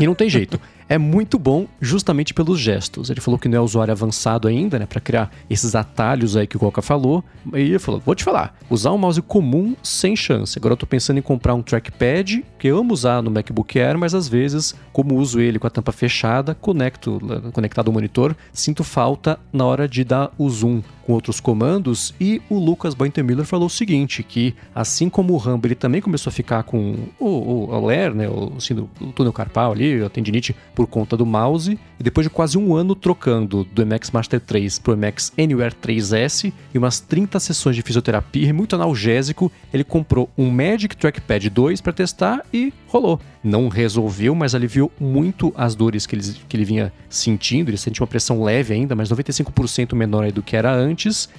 e 0.01 0.07
não 0.07 0.15
tem 0.15 0.31
jeito. 0.31 0.61
É 0.89 0.97
muito 0.97 1.39
bom 1.39 1.67
justamente 1.81 2.33
pelos 2.33 2.59
gestos. 2.59 3.11
Ele 3.11 3.21
falou 3.21 3.39
que 3.39 3.49
não 3.49 3.59
é 3.59 3.61
usuário 3.61 3.93
avançado 3.93 4.49
ainda, 4.49 4.79
né, 4.79 4.87
para 4.87 5.01
criar 5.01 5.31
esses 5.51 5.75
atalhos 5.75 6.37
aí 6.37 6.47
que 6.47 6.57
o 6.57 6.61
Coca 6.61 6.81
falou. 6.81 7.23
E 7.55 7.61
ele 7.61 7.79
falou: 7.79 8.01
"Vou 8.05 8.15
te 8.15 8.25
falar, 8.25 8.57
usar 8.71 8.93
um 8.93 8.99
mouse 8.99 9.21
comum 9.21 9.77
sem 9.83 10.17
chance. 10.17 10.59
Agora 10.59 10.73
eu 10.73 10.77
tô 10.77 10.87
pensando 10.87 11.19
em 11.19 11.23
comprar 11.23 11.55
um 11.55 11.63
trackpad, 11.63 12.45
que 12.59 12.69
eu 12.69 12.79
amo 12.79 12.95
usar 12.95 13.23
no 13.23 13.31
MacBook 13.31 13.79
Air, 13.79 13.99
mas 13.99 14.15
às 14.15 14.29
vezes, 14.29 14.75
como 14.93 15.17
uso 15.17 15.41
ele 15.41 15.59
com 15.59 15.67
a 15.67 15.71
tampa 15.71 15.93
fechada, 15.93 16.55
conecto 16.55 17.21
conectado 17.53 17.89
ao 17.89 17.93
monitor, 17.93 18.35
sinto 18.53 18.83
falta 18.83 19.39
na 19.53 19.65
hora 19.65 19.89
de 19.89 20.05
dar 20.05 20.31
o 20.39 20.49
zoom 20.49 20.83
com 21.09 21.15
outros 21.15 21.41
comandos 21.41 22.15
e 22.21 22.43
o 22.51 22.59
Lucas 22.59 22.93
Bointemiller 22.93 23.47
falou 23.47 23.67
o 23.67 23.71
seguinte, 23.71 24.23
que 24.23 24.55
assim 24.75 25.09
como 25.09 25.33
o 25.33 25.39
Rambo 25.39 25.67
ele 25.67 25.75
também 25.75 26.03
começou 26.03 26.29
a 26.29 26.33
ficar 26.33 26.65
com 26.65 26.97
o, 27.19 27.27
o, 27.27 27.71
o 27.71 27.87
LER, 27.87 28.15
né, 28.15 28.29
o, 28.29 28.53
assim, 28.59 28.75
o 28.75 29.07
túnel 29.13 29.33
carpal 29.33 29.73
ali, 29.73 30.05
a 30.05 30.11
tendinite 30.11 30.55
por 30.75 30.87
conta 30.87 31.17
do 31.17 31.25
mouse, 31.25 31.79
e 31.99 32.03
depois 32.03 32.27
de 32.27 32.31
quase 32.31 32.59
um 32.59 32.77
ano 32.77 32.95
trocando 32.95 33.65
do 33.65 33.87
MX 33.87 34.11
Master 34.11 34.39
3 34.39 34.81
pro 34.81 34.95
MX 34.95 35.33
Anywhere 35.39 35.75
3S 35.75 36.53
e 36.75 36.77
umas 36.77 37.01
30 37.01 37.41
sessões 37.41 37.75
de 37.75 37.81
fisioterapia 37.81 38.47
e 38.47 38.53
muito 38.53 38.77
analgésico, 38.77 39.51
ele 39.73 39.85
comprou 39.85 40.29
um 40.37 40.51
Magic 40.51 40.95
Trackpad 40.95 41.49
2 41.49 41.81
para 41.81 41.95
testar 41.95 42.45
e 42.53 42.71
rolou. 42.89 43.21
Não 43.43 43.69
resolveu, 43.69 44.35
mas 44.35 44.55
aliviou 44.55 44.91
muito 44.99 45.53
as 45.57 45.75
dores 45.75 46.07
que 46.07 46.17
ele, 46.17 46.23
que 46.49 46.57
ele 46.57 46.65
vinha 46.65 46.93
sentindo. 47.09 47.71
Ele 47.71 47.77
sentia 47.77 48.03
uma 48.03 48.09
pressão 48.09 48.43
leve 48.43 48.75
ainda, 48.75 48.95
mas 48.97 49.11
95% 49.11 49.95
menor 49.95 50.33
do 50.33 50.43
que 50.43 50.57
era 50.57 50.73
antes. 50.73 50.98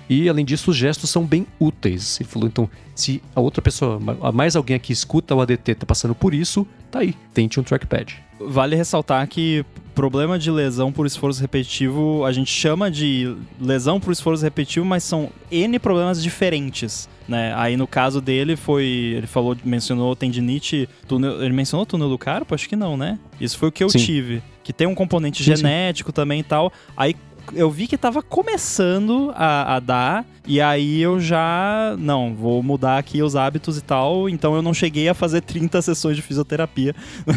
E 0.09 0.29
além 0.29 0.45
disso, 0.45 0.71
os 0.71 0.77
gestos 0.77 1.09
são 1.09 1.25
bem 1.25 1.45
úteis. 1.59 2.19
Ele 2.19 2.29
falou: 2.29 2.47
então, 2.47 2.69
se 2.95 3.21
a 3.35 3.41
outra 3.41 3.61
pessoa, 3.61 3.99
mais 4.33 4.55
alguém 4.55 4.75
aqui 4.75 4.93
escuta 4.93 5.35
o 5.35 5.41
ADT 5.41 5.75
tá 5.75 5.85
passando 5.85 6.15
por 6.15 6.33
isso, 6.33 6.67
tá 6.91 6.99
aí, 6.99 7.15
tente 7.33 7.59
um 7.59 7.63
trackpad. 7.63 8.21
Vale 8.39 8.75
ressaltar 8.75 9.27
que 9.27 9.65
problema 9.99 10.39
de 10.39 10.49
lesão 10.49 10.93
por 10.93 11.05
esforço 11.05 11.41
repetitivo, 11.41 12.23
a 12.23 12.31
gente 12.31 12.49
chama 12.49 12.89
de 12.89 13.35
lesão 13.59 13.99
por 13.99 14.13
esforço 14.13 14.41
repetitivo, 14.43 14.85
mas 14.85 15.03
são 15.03 15.29
N 15.51 15.77
problemas 15.77 16.23
diferentes. 16.23 17.09
Né? 17.27 17.53
Aí 17.55 17.75
no 17.75 17.85
caso 17.85 18.21
dele 18.21 18.55
foi. 18.55 18.85
Ele 18.85 19.27
falou, 19.27 19.57
mencionou 19.63 20.15
tendinite. 20.15 20.87
Túnel, 21.07 21.43
ele 21.43 21.53
mencionou 21.53 21.85
túnel 21.85 22.09
do 22.09 22.17
carpo? 22.17 22.55
Acho 22.55 22.67
que 22.67 22.75
não, 22.75 22.95
né? 22.95 23.19
Isso 23.41 23.57
foi 23.57 23.69
o 23.69 23.71
que 23.71 23.83
eu 23.83 23.89
sim. 23.89 23.99
tive. 23.99 24.41
Que 24.63 24.71
tem 24.71 24.87
um 24.87 24.95
componente 24.95 25.43
sim, 25.43 25.55
genético 25.55 26.11
sim. 26.11 26.15
também 26.15 26.39
e 26.39 26.43
tal. 26.43 26.71
Aí 26.95 27.15
eu 27.53 27.69
vi 27.69 27.87
que 27.87 27.97
tava 27.97 28.21
começando 28.21 29.31
a, 29.35 29.75
a, 29.75 29.79
dar, 29.79 30.25
e 30.47 30.61
aí 30.61 31.01
eu 31.01 31.19
já. 31.19 31.95
Não, 31.97 32.33
vou 32.33 32.61
mudar 32.63 32.97
aqui 32.97 33.21
os 33.21 33.35
hábitos 33.35 33.77
e 33.77 33.81
tal. 33.81 34.29
Então 34.29 34.55
eu 34.55 34.61
não 34.61 34.73
cheguei 34.73 35.09
a 35.09 35.13
fazer 35.13 35.41
30 35.41 35.81
sessões 35.81 36.15
de 36.15 36.21
fisioterapia. 36.21 36.95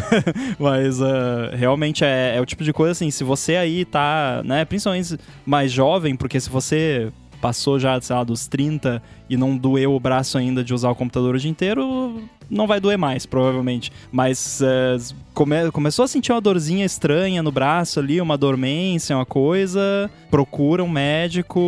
Mas 0.59 0.99
uh, 0.99 1.53
realmente 1.53 2.03
é, 2.03 2.35
é, 2.35 2.41
o 2.41 2.45
tipo 2.45 2.63
de 2.63 2.73
coisa 2.73 2.91
assim, 2.91 3.11
se 3.11 3.23
você 3.23 3.55
aí 3.55 3.85
tá, 3.85 4.41
né, 4.43 4.65
principalmente 4.65 5.17
mais 5.45 5.71
jovem, 5.71 6.15
porque 6.15 6.39
se 6.39 6.49
você 6.49 7.11
passou 7.43 7.77
já, 7.77 7.99
sei 7.99 8.15
lá, 8.15 8.23
dos 8.23 8.47
30 8.47 9.03
e 9.29 9.35
não 9.35 9.57
doeu 9.57 9.93
o 9.93 9.99
braço 9.99 10.37
ainda 10.37 10.63
de 10.63 10.73
usar 10.73 10.89
o 10.89 10.95
computador 10.95 11.35
o 11.35 11.37
dia 11.37 11.51
inteiro, 11.51 12.23
não 12.53 12.67
vai 12.67 12.79
doer 12.79 12.97
mais, 12.97 13.25
provavelmente. 13.25 13.91
Mas 14.11 14.61
é, 14.61 14.97
come, 15.33 15.71
começou 15.71 16.05
a 16.05 16.07
sentir 16.07 16.31
uma 16.31 16.41
dorzinha 16.41 16.85
estranha 16.85 17.41
no 17.41 17.51
braço 17.51 17.99
ali, 17.99 18.21
uma 18.21 18.37
dormência, 18.37 19.15
uma 19.15 19.25
coisa, 19.25 20.09
procura 20.29 20.83
um 20.83 20.89
médico, 20.89 21.59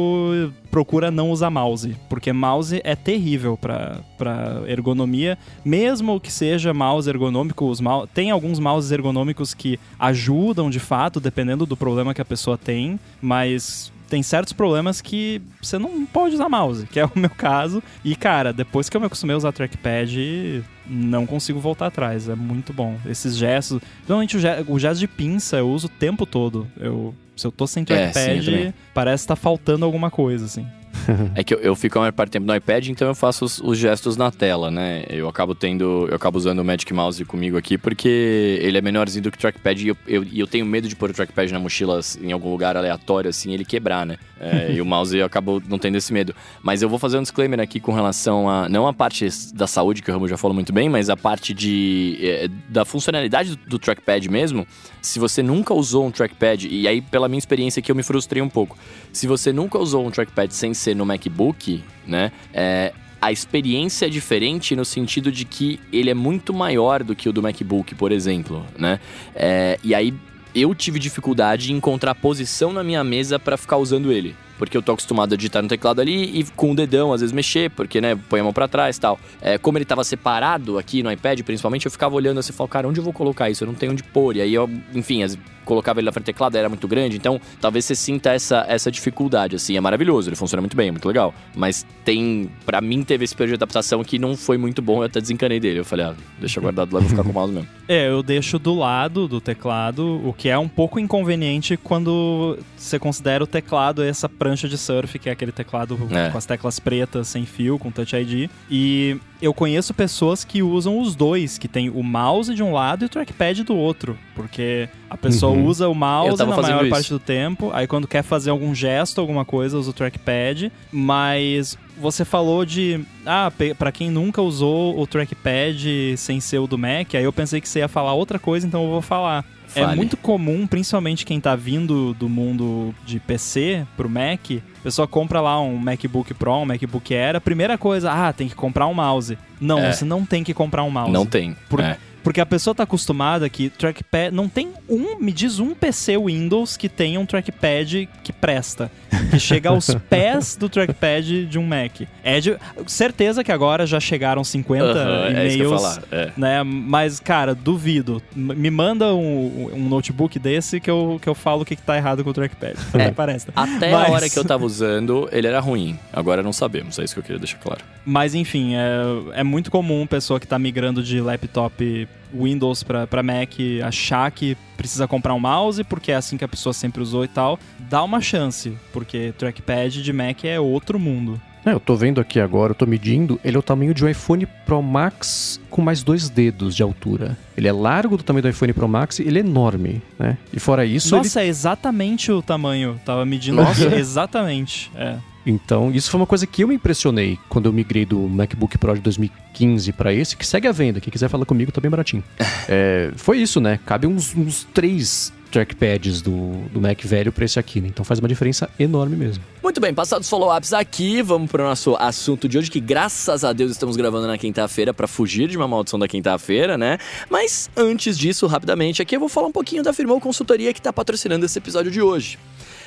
procura 0.70 1.10
não 1.10 1.32
usar 1.32 1.50
mouse, 1.50 1.96
porque 2.10 2.32
mouse 2.32 2.82
é 2.84 2.96
terrível 2.96 3.58
para 3.58 4.62
ergonomia, 4.68 5.38
mesmo 5.64 6.20
que 6.20 6.32
seja 6.32 6.74
mouse 6.74 7.10
ergonômico, 7.10 7.66
os 7.70 7.80
mouse, 7.80 8.10
tem 8.14 8.30
alguns 8.30 8.60
mouses 8.60 8.92
ergonômicos 8.92 9.54
que 9.54 9.80
ajudam 9.98 10.70
de 10.70 10.80
fato, 10.80 11.20
dependendo 11.20 11.66
do 11.66 11.78
problema 11.78 12.14
que 12.14 12.22
a 12.22 12.26
pessoa 12.26 12.58
tem, 12.58 13.00
mas 13.22 13.92
tem 14.10 14.24
certos 14.24 14.54
problemas 14.54 15.02
que 15.02 15.42
você 15.62 15.78
não 15.78 16.06
pode 16.06 16.36
usar 16.36 16.50
mouse, 16.50 16.86
que 16.88 17.00
é 17.00 17.06
o 17.06 17.12
meu 17.16 17.30
caso. 17.30 17.82
E, 18.04 18.16
cara, 18.16 18.54
depois 18.54 18.90
que 18.90 18.96
eu 18.96 19.02
me 19.02 19.08
acostumei 19.08 19.34
a 19.34 19.38
usar 19.38 19.52
trackpad, 19.52 20.64
não 20.88 21.26
consigo 21.26 21.60
voltar 21.60 21.88
atrás. 21.88 22.30
É 22.30 22.36
muito 22.36 22.74
bom. 22.74 22.98
Esses 23.06 23.36
gestos. 23.36 23.82
Normalmente 24.08 24.38
o, 24.38 24.80
gesto, 24.80 25.00
de 25.00 25.08
pinça 25.08 25.58
eu 25.58 25.70
uso 25.70 25.88
o 25.88 25.90
tempo 25.90 26.26
todo. 26.26 26.68
Eu, 26.78 27.14
se 27.36 27.46
eu 27.46 27.52
tô 27.52 27.68
sem 27.68 27.84
trackpad, 27.84 28.30
é, 28.30 28.42
sim, 28.42 28.74
parece 28.94 29.24
que 29.24 29.28
tá 29.28 29.36
faltando 29.36 29.86
alguma 29.86 30.10
coisa, 30.10 30.46
assim 30.46 30.66
é 31.36 31.44
que 31.44 31.54
eu, 31.54 31.60
eu, 31.60 31.76
fico 31.76 31.98
a 31.98 32.02
maior 32.02 32.12
parte 32.12 32.30
do 32.30 32.34
tempo 32.34 32.46
no 32.46 32.56
iPad, 32.56 32.88
então 32.88 33.08
eu 33.08 33.16
faço 33.16 33.46
os, 33.46 33.60
os, 33.60 33.78
gestos 33.78 34.18
na 34.18 34.32
tela, 34.32 34.72
né? 34.72 35.06
Eu 35.10 35.28
acabo 35.28 35.54
tendo. 35.54 36.08
Eu 36.10 36.16
acabo 36.16 36.38
usando 36.38 36.60
o 36.60 36.66
Magic 36.66 36.92
Mouse 36.94 37.24
comigo 37.26 37.58
aqui 37.58 37.78
porque 37.78 38.60
ele 38.62 38.78
é 38.78 38.82
menorzinho 38.82 39.24
do 39.24 39.32
que 39.32 39.38
o 39.38 39.42
trackpad 39.42 39.86
e 39.86 39.90
eu, 39.90 39.98
eu, 40.08 40.26
eu 40.34 40.48
tenho 40.48 40.66
medo 40.66 40.88
de 40.88 40.96
pôr 40.96 41.10
o 41.10 41.14
trackpad 41.14 41.52
na 41.52 41.60
mochila 41.60 42.00
em 42.22 42.32
algum 42.32 42.50
lugar 42.50 42.78
aleatório, 42.78 43.30
assim, 43.30 43.54
ele 43.54 43.66
quebrar, 43.66 44.06
né? 44.06 44.18
É, 44.40 44.72
e 44.76 44.82
o 44.82 44.86
mouse 44.86 45.16
eu 45.18 45.26
acabo 45.26 45.62
não 45.68 45.78
tendo 45.78 45.98
esse 45.98 46.12
medo. 46.12 46.36
Mas 46.62 46.82
eu 46.82 46.90
vou 46.90 47.00
fazer 47.00 47.18
um 47.18 47.22
disclaimer 47.22 47.60
aqui 47.60 47.80
com 47.80 47.94
relação 47.94 48.50
a. 48.50 48.68
Não 48.70 48.88
a 48.88 48.94
parte 48.94 49.28
da 49.54 49.68
saúde, 49.68 50.02
que 50.02 50.10
o 50.10 50.14
Ramo 50.14 50.28
já 50.28 50.38
falou 50.38 50.54
muito 50.54 50.74
bem, 50.74 50.90
mas 50.90 51.10
a 51.10 51.18
parte 51.18 51.54
de. 51.54 52.18
É, 52.22 52.48
da 52.70 52.86
funcionalidade 52.86 53.56
do, 53.56 53.70
do 53.70 53.80
trackpad 53.80 54.30
mesmo. 54.30 54.66
Se 55.02 55.20
você 55.20 55.44
nunca 55.44 55.74
usou 55.74 56.06
um 56.06 56.12
trackpad, 56.12 56.68
e 56.68 56.88
aí 56.88 57.02
pela 57.02 57.28
minha 57.28 57.38
experiência 57.38 57.80
aqui 57.80 57.92
eu 57.92 57.96
me 57.96 58.04
frustrei 58.04 58.42
um 58.42 58.50
pouco. 58.50 58.78
Se 59.16 59.28
você 59.28 59.54
nunca 59.54 59.80
usou 59.80 60.06
um 60.06 60.12
trackpad 60.12 60.54
sem 60.54 60.74
ser 60.74 60.94
no 60.94 61.06
MacBook, 61.06 61.82
né? 62.06 62.34
É, 62.54 62.92
a 63.22 63.32
experiência 63.32 64.08
é 64.08 64.10
diferente 64.10 64.76
no 64.76 64.84
sentido 64.84 65.32
de 65.32 65.46
que 65.46 65.80
ele 65.90 66.10
é 66.10 66.14
muito 66.14 66.54
maior 66.54 67.02
do 67.02 67.16
que 67.16 67.30
o 67.30 67.32
do 67.32 67.42
MacBook, 67.42 67.96
por 67.96 68.12
exemplo, 68.12 68.66
né? 68.78 69.00
É, 69.34 69.80
e 69.82 69.96
aí 69.96 70.14
eu 70.54 70.76
tive 70.76 71.00
dificuldade 71.00 71.72
em 71.72 71.78
encontrar 71.78 72.14
posição 72.14 72.74
na 72.74 72.84
minha 72.84 73.06
mesa 73.06 73.40
para 73.40 73.56
ficar 73.56 73.78
usando 73.78 74.12
ele 74.12 74.36
porque 74.58 74.76
eu 74.76 74.82
tô 74.82 74.92
acostumado 74.94 75.34
a 75.34 75.38
digitar 75.38 75.62
no 75.62 75.70
teclado 75.70 76.02
ali 76.02 76.40
e 76.40 76.44
com 76.56 76.72
o 76.72 76.76
dedão 76.76 77.14
às 77.14 77.22
vezes 77.22 77.34
mexer, 77.34 77.70
porque, 77.72 78.00
né, 78.02 78.16
põe 78.30 78.40
a 78.40 78.44
mão 78.44 78.54
pra 78.54 78.68
trás 78.68 78.98
e 78.98 79.00
tal. 79.00 79.20
É, 79.42 79.58
como 79.58 79.78
ele 79.78 79.86
tava 79.86 80.04
separado 80.04 80.78
aqui 80.78 81.04
no 81.04 81.12
iPad, 81.12 81.42
principalmente, 81.42 81.86
eu 81.86 81.92
ficava 81.92 82.16
olhando 82.16 82.40
assim 82.40 82.52
e 82.52 82.56
falava, 82.56 82.72
cara, 82.72 82.88
onde 82.88 83.00
eu 83.00 83.04
vou 83.04 83.14
colocar 83.14 83.50
isso? 83.50 83.64
Eu 83.64 83.68
não 83.68 83.76
tenho 83.76 83.92
onde 83.92 84.04
pôr. 84.04 84.38
E 84.38 84.42
aí 84.42 84.54
eu, 84.54 84.70
enfim, 84.94 85.24
as, 85.24 85.38
colocava 85.66 86.00
ele 86.00 86.06
na 86.06 86.12
frente 86.12 86.26
do 86.26 86.28
teclado, 86.28 86.56
era 86.56 86.70
muito 86.70 86.88
grande, 86.88 87.18
então 87.18 87.42
talvez 87.60 87.84
você 87.84 87.96
sinta 87.96 88.32
essa, 88.32 88.64
essa 88.70 88.90
dificuldade, 88.90 89.56
assim. 89.56 89.76
É 89.76 89.82
maravilhoso, 89.82 90.30
ele 90.30 90.36
funciona 90.36 90.62
muito 90.62 90.78
bem, 90.78 90.90
é 90.90 90.92
muito 90.92 91.08
legal. 91.08 91.34
Mas 91.56 91.86
tem, 92.06 92.50
para 92.66 92.80
mim, 92.80 93.04
teve 93.04 93.26
esse 93.26 93.36
período 93.36 93.58
de 93.58 93.64
adaptação 93.64 94.04
que 94.04 94.18
não 94.18 94.38
foi 94.38 94.58
muito 94.58 94.82
bom, 94.82 95.00
eu 95.00 95.08
até 95.08 95.20
desencanei 95.20 95.60
dele. 95.60 95.80
Eu 95.80 95.86
falei, 95.86 96.06
ah, 96.06 96.14
deixa 96.40 96.62
guardado 96.62 96.94
lá, 96.94 97.00
vou 97.00 97.10
ficar 97.10 97.24
com 97.24 97.30
o 97.30 97.34
mouse 97.34 97.54
mesmo. 97.54 97.68
É, 97.88 98.10
eu 98.10 98.24
deixo 98.24 98.58
do 98.58 98.74
lado 98.74 99.28
do 99.28 99.40
teclado, 99.40 100.20
o 100.28 100.34
que 100.34 100.50
é 100.50 100.58
um 100.58 100.68
pouco 100.68 101.00
inconveniente 101.00 101.78
quando 101.78 102.58
você 102.76 102.98
considera 102.98 103.44
o 103.44 103.48
teclado 103.48 104.02
essa 104.02 104.28
prancha 104.46 104.70
de 104.70 104.78
surf, 104.78 105.18
que 105.18 105.28
é 105.28 105.32
aquele 105.32 105.52
teclado 105.52 105.98
é. 106.12 106.30
com 106.30 106.38
as 106.38 106.46
teclas 106.46 106.80
pretas, 106.80 107.28
sem 107.28 107.48
fio, 107.48 107.80
com 107.80 107.90
Touch 107.90 108.16
ID. 108.16 108.48
E 108.70 109.18
eu 109.42 109.56
conheço 109.56 109.92
pessoas 109.92 110.44
que 110.44 110.62
usam 110.62 111.00
os 111.00 111.16
dois, 111.16 111.58
que 111.58 111.68
tem 111.68 111.90
o 111.90 112.04
mouse 112.04 112.54
de 112.54 112.62
um 112.62 112.72
lado 112.72 113.04
e 113.04 113.06
o 113.08 113.10
trackpad 113.10 113.64
do 113.64 113.76
outro. 113.76 114.16
Porque 114.36 114.88
a 115.10 115.18
pessoa 115.18 115.52
uhum. 115.52 115.66
usa 115.66 115.90
o 115.90 115.96
mouse 115.96 116.38
na 116.38 116.46
maior 116.46 116.84
isso. 116.84 116.90
parte 116.92 117.10
do 117.10 117.20
tempo, 117.20 117.72
aí 117.74 117.88
quando 117.88 118.08
quer 118.08 118.22
fazer 118.22 118.52
algum 118.52 118.76
gesto, 118.76 119.20
alguma 119.20 119.44
coisa, 119.44 119.80
usa 119.80 119.90
o 119.90 119.94
trackpad. 119.94 120.72
Mas 120.92 121.76
você 121.98 122.26
falou 122.26 122.66
de. 122.66 123.04
Ah, 123.26 123.52
para 123.78 123.92
quem 123.92 124.10
nunca 124.10 124.42
usou 124.42 125.00
o 125.00 125.08
trackpad 125.08 126.16
sem 126.18 126.40
ser 126.40 126.60
o 126.60 126.68
do 126.68 126.78
Mac, 126.78 127.16
aí 127.16 127.24
eu 127.24 127.34
pensei 127.34 127.62
que 127.62 127.70
você 127.70 127.80
ia 127.80 127.88
falar 127.88 128.14
outra 128.14 128.40
coisa, 128.40 128.66
então 128.66 128.84
eu 128.84 128.90
vou 128.90 129.02
falar. 129.02 129.46
É 129.76 129.82
Fale. 129.82 129.94
É 129.94 129.96
muito 129.96 130.16
comum, 130.16 130.66
principalmente 130.68 131.26
quem 131.26 131.40
tá 131.40 131.56
vindo 131.56 132.14
do 132.14 132.30
mundo 132.30 132.94
de 133.06 133.20
PC 133.20 133.86
pro 133.98 134.10
Mac, 134.10 134.52
a 134.52 134.84
pessoa 134.84 135.08
compra 135.08 135.42
lá 135.42 135.60
um 135.60 135.78
MacBook 135.78 136.34
Pro, 136.34 136.54
um 136.60 136.66
MacBook 136.66 137.14
Air, 137.14 137.36
a 137.36 137.42
primeira 137.42 137.78
coisa, 137.78 138.12
ah, 138.12 138.32
tem 138.32 138.48
que 138.48 138.56
comprar 138.56 138.88
um 138.88 138.94
mouse. 138.94 139.38
Não, 139.60 139.80
é. 139.80 139.92
você 139.92 140.06
não 140.06 140.24
tem 140.24 140.44
que 140.44 140.54
comprar 140.54 140.84
um 140.84 140.92
mouse. 140.92 141.12
Não 141.12 141.26
tem. 141.26 141.58
Por, 141.68 141.80
é. 141.80 141.98
Porque 142.26 142.42
a 142.42 142.46
pessoa 142.46 142.74
tá 142.74 142.82
acostumada 142.82 143.48
que 143.48 143.70
trackpad. 143.70 144.34
Não 144.34 144.50
tem 144.50 144.74
um. 144.90 145.20
Me 145.20 145.32
diz 145.32 145.60
um 145.60 145.76
PC 145.76 146.18
Windows 146.18 146.76
que 146.76 146.90
tenha 146.90 147.20
um 147.20 147.26
trackpad 147.26 148.10
que 148.24 148.34
presta. 148.34 148.90
Que 149.30 149.38
chega 149.38 149.70
aos 149.70 149.94
pés 150.10 150.56
do 150.56 150.68
trackpad 150.68 151.46
de 151.46 151.60
um 151.60 151.68
Mac. 151.68 152.02
É 152.24 152.40
de. 152.40 152.58
Certeza 152.88 153.44
que 153.44 153.52
agora 153.52 153.86
já 153.86 154.00
chegaram 154.00 154.44
50 154.44 154.84
uh 154.84 154.88
-huh, 154.88 155.30
e-mails. 155.30 156.00
É 156.12 156.16
é. 156.16 156.32
Né? 156.36 156.64
Mas, 156.64 157.20
cara, 157.20 157.54
duvido. 157.54 158.20
Me 158.36 158.72
manda 158.72 159.14
um, 159.14 159.70
um, 159.76 159.88
notebook 159.88 160.40
desse 160.40 160.80
que 160.80 160.90
eu, 160.90 161.20
que 161.22 161.30
eu 161.30 161.36
falo 161.36 161.62
o 161.62 161.66
que, 161.66 161.76
que 161.76 161.84
tá 161.84 161.96
errado 161.96 162.24
com 162.24 162.32
o 162.32 162.34
trackpad. 162.34 162.76
É. 162.96 163.12
Parece. 163.12 163.50
Até 163.56 163.92
Mas... 163.92 164.10
a 164.10 164.12
hora 164.12 164.28
que 164.28 164.40
eu 164.40 164.44
tava 164.44 164.66
usando, 164.66 165.30
ele 165.32 165.46
era 165.46 165.60
ruim. 165.60 166.00
Agora 166.12 166.42
não 166.42 166.52
sabemos. 166.52 166.98
É 166.98 167.04
isso 167.04 167.14
que 167.14 167.20
eu 167.20 167.24
queria 167.24 167.40
deixar 167.40 167.60
claro. 167.60 167.82
Mas 168.04 168.34
enfim, 168.34 168.74
é, 168.74 169.42
é 169.42 169.44
muito 169.44 169.70
comum 169.70 170.08
pessoa 170.08 170.40
que 170.40 170.48
tá 170.48 170.58
migrando 170.58 171.04
de 171.04 171.22
laptop 171.22 172.08
Windows 172.34 172.84
para 172.84 173.24
Mac 173.24 173.54
achar 173.84 174.30
que 174.32 174.58
precisa 174.76 175.08
comprar 175.08 175.34
um 175.34 175.40
mouse 175.40 175.84
porque 175.84 176.12
é 176.12 176.16
assim 176.16 176.38
que 176.38 176.44
a 176.44 176.48
pessoa 176.48 176.74
sempre 176.74 177.02
usou 177.02 177.24
e 177.24 177.28
tal, 177.28 177.60
dá 177.80 178.04
uma 178.04 178.22
chance, 178.22 178.78
porque 178.92 179.34
trackpad 179.38 180.02
de 180.02 180.14
Mac 180.14 180.44
é 180.44 180.60
outro 180.60 181.00
mundo. 181.00 181.40
É, 181.66 181.74
eu 181.74 181.80
tô 181.80 181.96
vendo 181.96 182.22
aqui 182.22 182.40
agora, 182.40 182.72
eu 182.72 182.76
tô 182.76 182.86
medindo, 182.86 183.40
ele 183.44 183.58
é 183.58 183.60
o 183.60 183.64
tamanho 183.64 183.92
de 183.92 184.06
um 184.06 184.08
iPhone 184.08 184.46
Pro 184.68 184.84
Max 184.84 185.60
com 185.68 185.82
mais 185.82 186.04
dois 186.04 186.30
dedos 186.30 186.76
de 186.76 186.84
altura. 186.84 187.36
Ele 187.58 187.68
é 187.68 187.72
largo 187.72 188.16
do 188.18 188.24
tamanho 188.24 188.44
do 188.44 188.50
iPhone 188.50 188.72
Pro 188.72 188.88
Max 188.88 189.18
e 189.18 189.24
ele 189.24 189.40
é 189.40 189.42
enorme, 189.42 190.00
né? 190.20 190.38
E 190.54 190.60
fora 190.60 190.86
isso. 190.86 191.16
Nossa, 191.16 191.40
ele... 191.40 191.48
é 191.48 191.50
exatamente 191.50 192.32
o 192.32 192.40
tamanho. 192.44 193.02
Tava 193.04 193.26
medindo. 193.26 193.58
Nossa, 193.58 193.88
exatamente. 193.98 194.92
É. 194.96 195.16
Então, 195.46 195.92
isso 195.92 196.10
foi 196.10 196.20
uma 196.20 196.26
coisa 196.26 196.48
que 196.48 196.64
eu 196.64 196.68
me 196.68 196.76
impressionei 196.76 197.38
quando 197.48 197.68
eu 197.68 197.74
migrei 197.74 198.06
do 198.06 198.20
MacBook 198.20 198.78
Pro 198.78 198.96
de 198.96 199.02
2015 199.02 199.92
para 199.94 200.14
esse, 200.14 200.36
que 200.36 200.46
segue 200.46 200.68
a 200.68 200.72
venda. 200.72 201.00
Quem 201.00 201.12
quiser 201.12 201.30
falar 201.30 201.46
comigo, 201.46 201.72
tá 201.72 201.80
bem 201.80 201.92
baratinho. 201.92 202.24
é, 202.68 203.12
foi 203.16 203.38
isso, 203.38 203.62
né? 203.62 203.80
Cabe 203.86 204.08
uns, 204.08 204.36
uns 204.36 204.64
três 204.74 205.32
trackpads 205.56 206.22
do, 206.22 206.64
do 206.70 206.82
Mac 206.82 207.02
velho 207.04 207.32
para 207.32 207.46
esse 207.46 207.58
aqui, 207.58 207.80
né? 207.80 207.88
Então 207.88 208.04
faz 208.04 208.20
uma 208.20 208.28
diferença 208.28 208.70
enorme 208.78 209.16
mesmo. 209.16 209.42
Muito 209.64 209.80
bem, 209.80 209.94
passados 209.94 210.28
follow-ups 210.28 210.74
aqui, 210.74 211.22
vamos 211.22 211.50
para 211.50 211.64
o 211.64 211.66
nosso 211.66 211.96
assunto 211.96 212.50
de 212.50 212.58
hoje, 212.58 212.70
que 212.70 212.82
graças 212.82 213.46
a 213.46 213.54
Deus 213.54 213.72
estamos 213.72 213.96
gravando 213.96 214.28
na 214.28 214.38
quinta-feira 214.38 214.94
para 214.94 215.08
fugir 215.08 215.48
de 215.48 215.56
uma 215.56 215.68
maldição 215.68 215.98
da 215.98 216.10
quinta-feira, 216.10 216.78
né? 216.78 216.98
Mas 217.30 217.70
antes 217.76 218.18
disso, 218.18 218.48
rapidamente, 218.48 219.02
aqui 219.02 219.16
eu 219.16 219.20
vou 219.20 219.30
falar 219.30 219.48
um 219.48 219.52
pouquinho 219.52 219.82
da 219.82 219.94
Firmou 219.94 220.20
Consultoria 220.20 220.74
que 220.74 220.80
está 220.80 220.92
patrocinando 220.92 221.46
esse 221.46 221.58
episódio 221.58 221.90
de 221.90 222.02
hoje. 222.02 222.38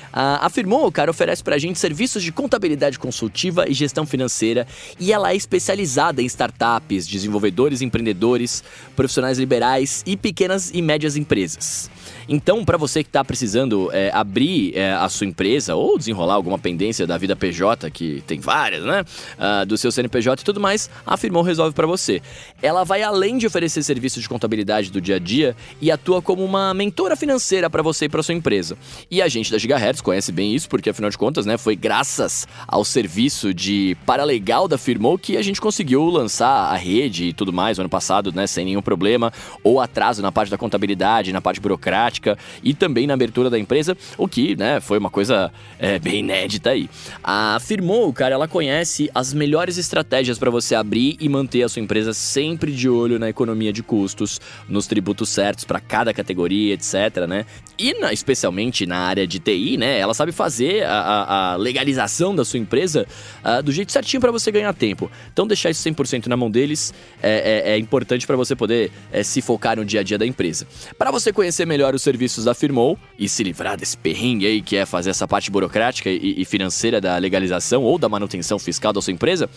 Uh, 0.09 0.41
afirmou, 0.41 0.87
o 0.87 0.93
cara 0.93 1.11
oferece 1.11 1.43
pra 1.43 1.59
gente 1.59 1.79
serviços 1.79 2.23
de 2.23 2.33
contabilidade 2.33 2.99
consultiva 2.99 3.69
e 3.69 3.75
gestão 3.75 4.07
financeira 4.07 4.67
e 4.99 5.13
ela 5.13 5.33
é 5.33 5.37
especializada 5.37 6.23
em 6.23 6.27
startups, 6.27 7.07
desenvolvedores, 7.07 7.83
empreendedores, 7.83 8.63
profissionais 8.97 9.39
liberais 9.39 10.03
e 10.07 10.17
pequenas 10.17 10.71
e 10.73 10.81
médias 10.81 11.17
empresas. 11.17 11.91
Então, 12.29 12.63
para 12.63 12.77
você 12.77 13.03
que 13.03 13.09
está 13.09 13.25
precisando 13.25 13.91
é, 13.91 14.11
abrir 14.13 14.77
é, 14.77 14.93
a 14.93 15.09
sua 15.09 15.27
empresa 15.27 15.75
ou 15.75 15.97
desenrolar 15.97 16.35
alguma 16.35 16.59
pendência 16.59 17.07
da 17.07 17.17
vida 17.17 17.35
PJ, 17.35 17.91
que 17.91 18.23
tem 18.27 18.39
várias, 18.39 18.85
né? 18.85 19.03
Uh, 19.39 19.65
do 19.65 19.79
seu 19.79 19.91
CNPJ 19.91 20.43
e 20.43 20.45
tudo 20.45 20.61
mais, 20.61 20.91
a 21.07 21.17
Firmou 21.17 21.43
resolve 21.43 21.75
para 21.75 21.87
você. 21.87 22.21
Ela 22.61 22.85
vai 22.85 23.03
além 23.03 23.39
de 23.39 23.47
oferecer 23.47 23.83
serviços 23.83 24.23
de 24.23 24.29
contabilidade 24.29 24.91
do 24.91 25.01
dia 25.01 25.17
a 25.17 25.19
dia 25.19 25.57
e 25.81 25.91
atua 25.91 26.21
como 26.21 26.45
uma 26.45 26.75
mentora 26.75 27.17
financeira 27.17 27.71
para 27.71 27.83
você 27.83 28.05
e 28.05 28.09
para 28.09 28.23
sua 28.23 28.35
empresa. 28.35 28.77
E 29.11 29.23
a 29.23 29.29
gente 29.29 29.51
da 29.51 29.57
Gigahertz 29.57 29.98
conhece 30.03 30.33
bem 30.33 30.55
isso, 30.55 30.69
porque 30.69 30.91
afinal 30.91 31.11
de 31.11 31.19
contas, 31.19 31.47
né, 31.47 31.57
foi 31.57 31.77
graças 31.77 32.47
ao 32.67 32.85
serviço 32.85 33.53
de 33.53 33.97
paralegal 34.07 34.69
da 34.69 34.79
Firmou 34.79 35.19
que 35.19 35.37
a 35.37 35.43
gente 35.43 35.61
conseguiu 35.61 36.05
lançar 36.05 36.73
a 36.73 36.77
rede 36.77 37.27
e 37.27 37.33
tudo 37.33 37.53
mais 37.53 37.79
no 37.79 37.83
ano 37.83 37.91
passado, 37.91 38.33
né, 38.33 38.47
sem 38.47 38.65
nenhum 38.65 38.83
problema 38.83 39.33
ou 39.63 39.81
atraso 39.81 40.23
na 40.23 40.33
parte 40.33 40.51
da 40.51 40.59
contabilidade, 40.59 41.33
na 41.33 41.41
parte 41.41 41.61
burocrática 41.61 42.39
e 42.63 42.75
também 42.75 43.07
na 43.07 43.15
abertura 43.15 43.51
da 43.51 43.59
empresa, 43.59 43.97
o 44.17 44.29
que, 44.29 44.57
né, 44.57 44.81
foi 44.81 44.99
uma 44.99 45.11
coisa 45.11 45.53
é, 45.79 45.99
bem 45.99 46.21
inédita 46.21 46.71
aí. 46.71 46.89
Afirmou, 47.23 48.13
cara, 48.13 48.35
ela 48.35 48.49
conhece 48.49 49.11
as 49.15 49.33
melhores 49.33 49.79
estratégias 49.79 50.39
para 50.39 50.51
você 50.51 50.75
abrir 50.75 51.17
e 51.21 51.29
manter 51.29 51.63
a 51.63 51.69
sua 51.69 51.83
empresa 51.83 52.13
sempre 52.13 52.73
de 52.73 52.89
olho 52.89 53.19
na 53.19 53.29
economia 53.29 53.73
de 53.73 53.83
custos, 53.83 54.41
nos 54.69 54.87
tributos 54.87 55.29
certos 55.29 55.65
para 55.65 55.81
cada 55.81 56.13
categoria, 56.13 56.75
etc, 56.75 57.27
né? 57.29 57.47
E 57.79 57.95
na, 57.95 58.13
especialmente 58.13 58.87
na 58.87 58.99
área 58.99 59.27
de 59.27 59.39
TI, 59.39 59.77
né, 59.77 59.88
ela 59.97 60.13
sabe 60.13 60.33
fazer 60.33 60.85
a, 60.85 61.53
a 61.53 61.57
legalização 61.57 62.35
da 62.35 62.45
sua 62.45 62.59
empresa 62.59 63.07
uh, 63.45 63.63
do 63.63 63.73
jeito 63.73 63.93
certinho 63.93 64.21
para 64.21 64.31
você 64.33 64.51
ganhar 64.51 64.73
tempo. 64.75 65.11
Então 65.33 65.47
deixar 65.47 65.71
isso 65.71 65.89
100% 65.89 66.27
na 66.27 66.37
mão 66.37 66.51
deles 66.51 66.93
é, 67.23 67.65
é, 67.67 67.73
é 67.73 67.79
importante 67.79 68.27
para 68.27 68.37
você 68.37 68.55
poder 68.55 68.91
é, 69.13 69.23
se 69.23 69.41
focar 69.41 69.77
no 69.77 69.85
dia 69.85 70.01
a 70.01 70.03
dia 70.03 70.19
da 70.19 70.27
empresa. 70.27 70.67
Para 70.99 71.11
você 71.11 71.33
conhecer 71.33 71.67
melhor 71.67 71.95
os 71.95 72.03
serviços 72.03 72.45
da 72.45 72.55
Firmou 72.55 72.99
e 73.19 73.29
se 73.29 73.43
livrar 73.43 73.77
desse 73.77 73.97
perrengue 73.97 74.47
aí 74.47 74.61
que 74.61 74.77
é 74.77 74.85
fazer 74.85 75.11
essa 75.11 75.27
parte 75.27 75.51
burocrática 75.51 76.11
e, 76.11 76.41
e 76.41 76.45
financeira 76.45 77.01
da 77.01 77.17
legalização 77.17 77.83
ou 77.83 77.99
da 77.99 78.09
manutenção 78.09 78.59
fiscal 78.59 78.93
da 78.93 79.01
sua 79.01 79.13
empresa, 79.13 79.49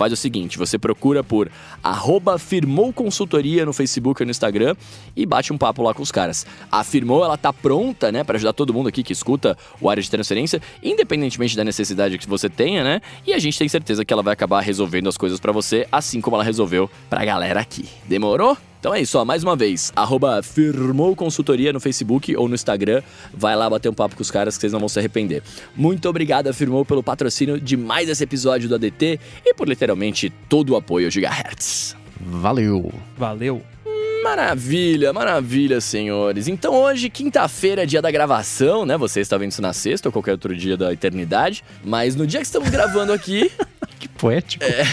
faz 0.00 0.14
o 0.14 0.16
seguinte: 0.16 0.56
você 0.56 0.78
procura 0.78 1.22
por 1.22 1.50
arroba 1.84 2.38
Firmou 2.38 2.90
Consultoria 2.90 3.66
no 3.66 3.72
Facebook 3.74 4.22
ou 4.22 4.26
no 4.26 4.30
Instagram 4.30 4.74
e 5.14 5.26
bate 5.26 5.52
um 5.52 5.58
papo 5.58 5.82
lá 5.82 5.92
com 5.92 6.02
os 6.02 6.10
caras. 6.10 6.46
A 6.72 6.82
Firmou, 6.82 7.22
ela 7.22 7.36
tá 7.36 7.52
pronta, 7.52 8.10
né, 8.10 8.24
para 8.24 8.36
ajudar 8.36 8.54
todo 8.54 8.72
mundo 8.72 8.88
aqui 8.88 9.02
que 9.02 9.12
escuta 9.12 9.58
o 9.78 9.90
área 9.90 10.02
de 10.02 10.10
transferência, 10.10 10.62
independentemente 10.82 11.54
da 11.54 11.64
necessidade 11.64 12.16
que 12.16 12.26
você 12.26 12.48
tenha, 12.48 12.82
né? 12.82 13.02
E 13.26 13.34
a 13.34 13.38
gente 13.38 13.58
tem 13.58 13.68
certeza 13.68 14.02
que 14.02 14.12
ela 14.12 14.22
vai 14.22 14.32
acabar 14.32 14.60
resolvendo 14.60 15.08
as 15.08 15.18
coisas 15.18 15.38
para 15.38 15.52
você, 15.52 15.86
assim 15.92 16.20
como 16.20 16.36
ela 16.36 16.44
resolveu 16.44 16.90
pra 17.10 17.22
galera 17.22 17.60
aqui. 17.60 17.86
Demorou? 18.08 18.56
Então 18.80 18.94
é 18.94 19.02
isso, 19.02 19.18
ó, 19.18 19.26
mais 19.26 19.44
uma 19.44 19.54
vez, 19.54 19.92
arroba 19.94 20.42
Firmou 20.42 21.14
Consultoria 21.14 21.70
no 21.70 21.78
Facebook 21.78 22.34
ou 22.34 22.48
no 22.48 22.54
Instagram. 22.54 23.02
Vai 23.32 23.54
lá 23.54 23.68
bater 23.68 23.90
um 23.90 23.94
papo 23.94 24.16
com 24.16 24.22
os 24.22 24.30
caras 24.30 24.56
que 24.56 24.62
vocês 24.62 24.72
não 24.72 24.80
vão 24.80 24.88
se 24.88 24.98
arrepender. 24.98 25.42
Muito 25.76 26.08
obrigado, 26.08 26.52
Firmou, 26.54 26.82
pelo 26.82 27.02
patrocínio 27.02 27.60
de 27.60 27.76
mais 27.76 28.08
esse 28.08 28.24
episódio 28.24 28.70
do 28.70 28.76
ADT 28.76 29.20
e 29.44 29.52
por 29.52 29.68
literalmente 29.68 30.30
todo 30.48 30.70
o 30.70 30.76
apoio 30.76 31.08
ao 31.08 31.10
Gigahertz. 31.10 31.94
Valeu! 32.18 32.90
Valeu! 33.18 33.62
Maravilha, 34.22 35.12
maravilha, 35.12 35.80
senhores. 35.80 36.46
Então 36.46 36.74
hoje, 36.74 37.08
quinta-feira, 37.08 37.82
é 37.82 37.86
dia 37.86 38.02
da 38.02 38.10
gravação, 38.10 38.84
né? 38.84 38.96
Você 38.96 39.20
está 39.20 39.38
vendo 39.38 39.50
isso 39.50 39.62
na 39.62 39.72
sexta 39.72 40.08
ou 40.08 40.12
qualquer 40.12 40.32
outro 40.32 40.54
dia 40.54 40.76
da 40.76 40.92
eternidade. 40.92 41.64
Mas 41.82 42.14
no 42.14 42.26
dia 42.26 42.40
que 42.40 42.46
estamos 42.46 42.68
gravando 42.68 43.12
aqui, 43.12 43.50
que 43.98 44.08
poético. 44.20 44.62
É... 44.62 44.84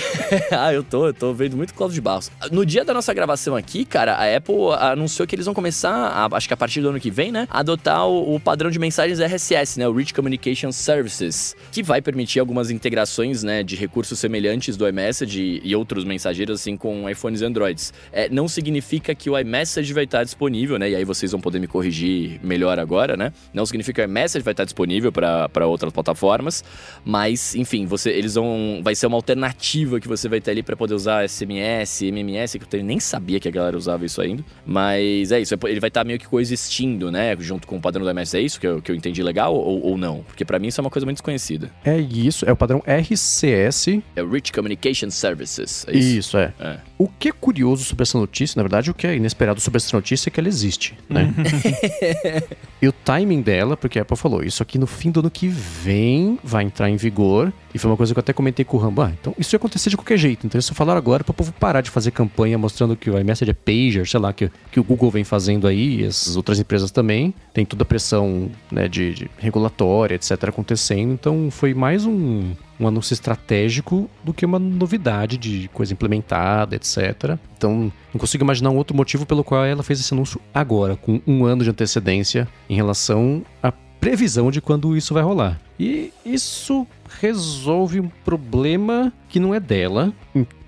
ah, 0.56 0.74
eu 0.74 0.82
tô, 0.82 1.08
eu 1.08 1.14
tô 1.14 1.34
vendo 1.34 1.58
muito 1.58 1.74
Cláudio 1.74 1.96
de 1.96 2.02
Barros. 2.02 2.32
No 2.50 2.66
dia 2.66 2.86
da 2.86 2.94
nossa 2.94 3.14
gravação 3.14 3.56
aqui, 3.56 3.84
cara, 3.84 4.14
a 4.14 4.38
Apple 4.38 4.56
anunciou 4.80 5.28
que 5.28 5.36
eles 5.36 5.46
vão 5.46 5.54
começar, 5.54 5.92
a, 5.92 6.36
acho 6.36 6.48
que 6.48 6.54
a 6.54 6.58
partir 6.58 6.82
do 6.82 6.90
ano 6.90 7.00
que 7.00 7.12
vem, 7.12 7.32
né, 7.32 7.46
a 7.52 7.60
adotar 7.60 8.08
o, 8.08 8.36
o, 8.36 8.40
padrão 8.40 8.72
de 8.72 8.80
mensagens 8.80 9.20
RSS, 9.20 9.78
né, 9.80 9.88
o 9.88 9.92
Rich 9.92 10.14
Communication 10.14 10.72
Services, 10.72 11.56
que 11.72 11.84
vai 11.84 12.02
permitir 12.02 12.40
algumas 12.40 12.72
integrações, 12.72 13.44
né, 13.44 13.64
de 13.64 13.76
recursos 13.76 14.18
semelhantes 14.18 14.78
do 14.78 14.88
iMessage 14.88 15.62
e, 15.62 15.76
outros 15.76 16.06
mensageiros, 16.06 16.62
assim, 16.62 16.78
com 16.78 17.10
iPhones 17.10 17.42
e 17.42 17.46
Androids. 17.46 17.94
É, 18.12 18.30
não 18.30 18.48
significa 18.48 19.14
que 19.14 19.30
o 19.30 19.38
iMessage 19.38 19.92
vai 19.94 20.06
estar 20.06 20.24
disponível, 20.24 20.80
né, 20.80 20.92
e 20.92 20.96
aí 20.96 21.04
vocês 21.04 21.32
vão 21.32 21.42
poder 21.42 21.60
me 21.60 21.68
corrigir 21.68 22.40
melhor 22.42 22.80
agora, 22.80 23.18
né, 23.18 23.34
não 23.54 23.66
significa 23.66 24.02
que 24.02 24.08
o 24.08 24.10
iMessage 24.10 24.44
vai 24.44 24.54
estar 24.54 24.64
disponível 24.64 25.12
para 25.12 25.68
outras 25.68 25.92
plataformas, 25.92 26.64
mas, 27.04 27.56
enfim, 27.56 27.86
você, 27.86 28.12
eles 28.12 28.36
vão, 28.36 28.80
vai 28.84 28.96
ser 28.96 29.08
uma 29.08 29.16
alternativa 29.18 29.99
que 29.99 30.07
você 30.07 30.28
vai 30.30 30.39
ter 30.39 30.51
ali 30.51 30.63
para 30.63 30.76
poder 30.76 30.93
usar 30.93 31.28
SMS, 31.28 32.03
MMS, 32.03 32.59
que 32.59 32.78
eu 32.78 32.84
nem 32.84 32.99
sabia 32.99 33.39
que 33.39 33.47
a 33.47 33.51
galera 33.51 33.78
usava 33.78 34.05
isso 34.05 34.22
ainda. 34.22 34.43
Mas 34.65 35.32
é 35.32 35.39
isso, 35.39 35.53
é 35.53 35.57
ele 35.65 35.80
vai 35.80 35.89
estar 35.89 36.01
tá 36.01 36.05
meio 36.05 36.20
que 36.20 36.28
coexistindo, 36.28 37.11
né? 37.11 37.36
Junto 37.39 37.68
com 37.68 37.78
o 37.78 37.82
padrão 37.82 38.03
do 38.03 38.09
MS. 38.09 38.38
É 38.38 38.41
isso 38.41 38.59
que 38.59 38.68
eu, 38.68 38.82
que 38.82 38.91
eu 38.91 38.95
entendi 38.95 39.22
legal 39.24 39.55
ou, 39.55 39.84
ou 39.84 39.97
não? 39.97 40.24
Porque 40.24 40.45
para 40.45 40.59
mim 40.59 40.68
isso 40.68 40.80
é 40.80 40.84
uma 40.84 40.89
coisa 40.89 41.05
muito 41.05 41.18
desconhecida. 41.18 41.72
É 41.84 41.97
isso, 41.97 42.45
é 42.47 42.51
o 42.51 42.55
padrão 42.55 42.84
RCS. 42.86 43.88
É 44.15 44.24
Rich 44.24 44.51
Communication 44.51 45.09
Services. 45.09 45.86
É 45.88 45.95
isso, 45.95 46.18
isso 46.18 46.38
é. 46.38 46.53
é. 46.59 46.80
O 46.97 47.07
que 47.07 47.30
é 47.30 47.32
curioso 47.32 47.84
sobre 47.84 48.03
essa 48.03 48.18
notícia, 48.18 48.57
na 48.57 48.63
verdade, 48.63 48.89
o 48.89 48.93
que 48.93 49.05
é 49.05 49.15
inesperado 49.15 49.59
sobre 49.59 49.78
essa 49.78 49.95
notícia 49.95 50.30
é 50.30 50.32
que 50.32 50.39
ela 50.39 50.49
existe, 50.49 50.97
né? 51.07 51.34
e 52.82 52.88
o 52.88 52.91
timing 52.91 53.41
dela, 53.41 53.78
porque 53.78 53.99
a 53.99 54.01
Apple 54.01 54.18
falou, 54.18 54.43
isso 54.43 54.63
aqui 54.63 54.78
no 54.78 54.88
fim 54.88 55.11
do 55.11 55.20
ano 55.20 55.30
que 55.30 55.47
vem 55.47 56.39
vai 56.43 56.63
entrar 56.63 56.89
em 56.89 56.97
vigor. 56.97 57.53
E 57.74 57.78
foi 57.78 57.91
uma 57.91 57.97
coisa 57.97 58.13
que 58.13 58.18
eu 58.18 58.22
até 58.22 58.34
comentei 58.34 58.65
com 58.65 58.78
o 58.78 58.80
Rambo. 58.80 59.07
Ah, 59.08 59.12
então 59.20 59.34
isso 59.38 59.55
ia 59.55 59.58
acontecer 59.58 59.89
de 59.89 59.97
qualquer 59.97 60.18
jeito. 60.18 60.45
Então 60.45 60.60
só 60.60 60.74
falaram 60.74 60.97
agora 60.97 61.24
para 61.24 61.32
o 61.32 61.34
povo 61.34 61.53
parar 61.53 61.82
de 61.82 61.89
fazer 61.89 62.12
campanha 62.12 62.58
mostrando 62.58 62.95
que 62.95 63.10
o 63.10 63.18
iMessage 63.18 63.51
é 63.51 63.53
pager, 63.53 64.05
sei 64.05 64.20
lá, 64.20 64.34
que, 64.34 64.51
que 64.72 64.80
o 64.80 64.84
Google 64.84 65.10
vem 65.10 65.24
fazendo 65.24 65.68
aí, 65.68 66.01
e 66.01 66.05
as 66.05 66.36
outras 66.36 66.60
empresas 66.60 66.91
também. 66.91 67.34
Tem 67.53 67.66
toda 67.66 67.84
a 67.84 67.86
pressão 67.86 68.49
né, 68.72 68.88
de, 68.88 69.14
de 69.14 69.32
regulatória, 69.38 70.16
etc. 70.16 70.32
acontecendo. 70.43 71.14
Então 71.14 71.49
foi 71.49 71.74
mais 71.74 72.05
um, 72.05 72.51
um 72.80 72.88
anúncio 72.88 73.14
estratégico 73.14 74.10
do 74.24 74.34
que 74.34 74.45
uma 74.45 74.60
novidade 74.60 75.38
de 75.38 75.70
coisa 75.70 75.93
implementada, 75.93 76.76
etc. 76.76 77.38
Então, 77.58 77.91
não 78.14 78.20
consigo 78.20 78.43
imaginar 78.43 78.70
um 78.70 78.76
outro 78.76 78.95
motivo 78.95 79.26
pelo 79.26 79.43
qual 79.43 79.66
ela 79.66 79.84
fez 79.84 79.99
esse 79.99 80.14
anúncio 80.14 80.39
agora, 80.53 80.95
com 80.95 81.22
um 81.26 81.45
ano 81.45 81.64
de 81.64 81.70
antecedência 81.70 82.47
em 82.70 82.76
relação 82.76 83.43
à 83.64 83.72
previsão 83.72 84.51
de 84.51 84.62
quando 84.62 84.95
isso 84.95 85.14
vai 85.14 85.24
rolar. 85.24 85.60
E 85.80 86.12
isso 86.26 86.88
resolve 87.20 87.99
um 87.99 88.09
problema 88.24 89.11
que 89.30 89.39
não 89.39 89.53
é 89.53 89.59
dela. 89.59 90.13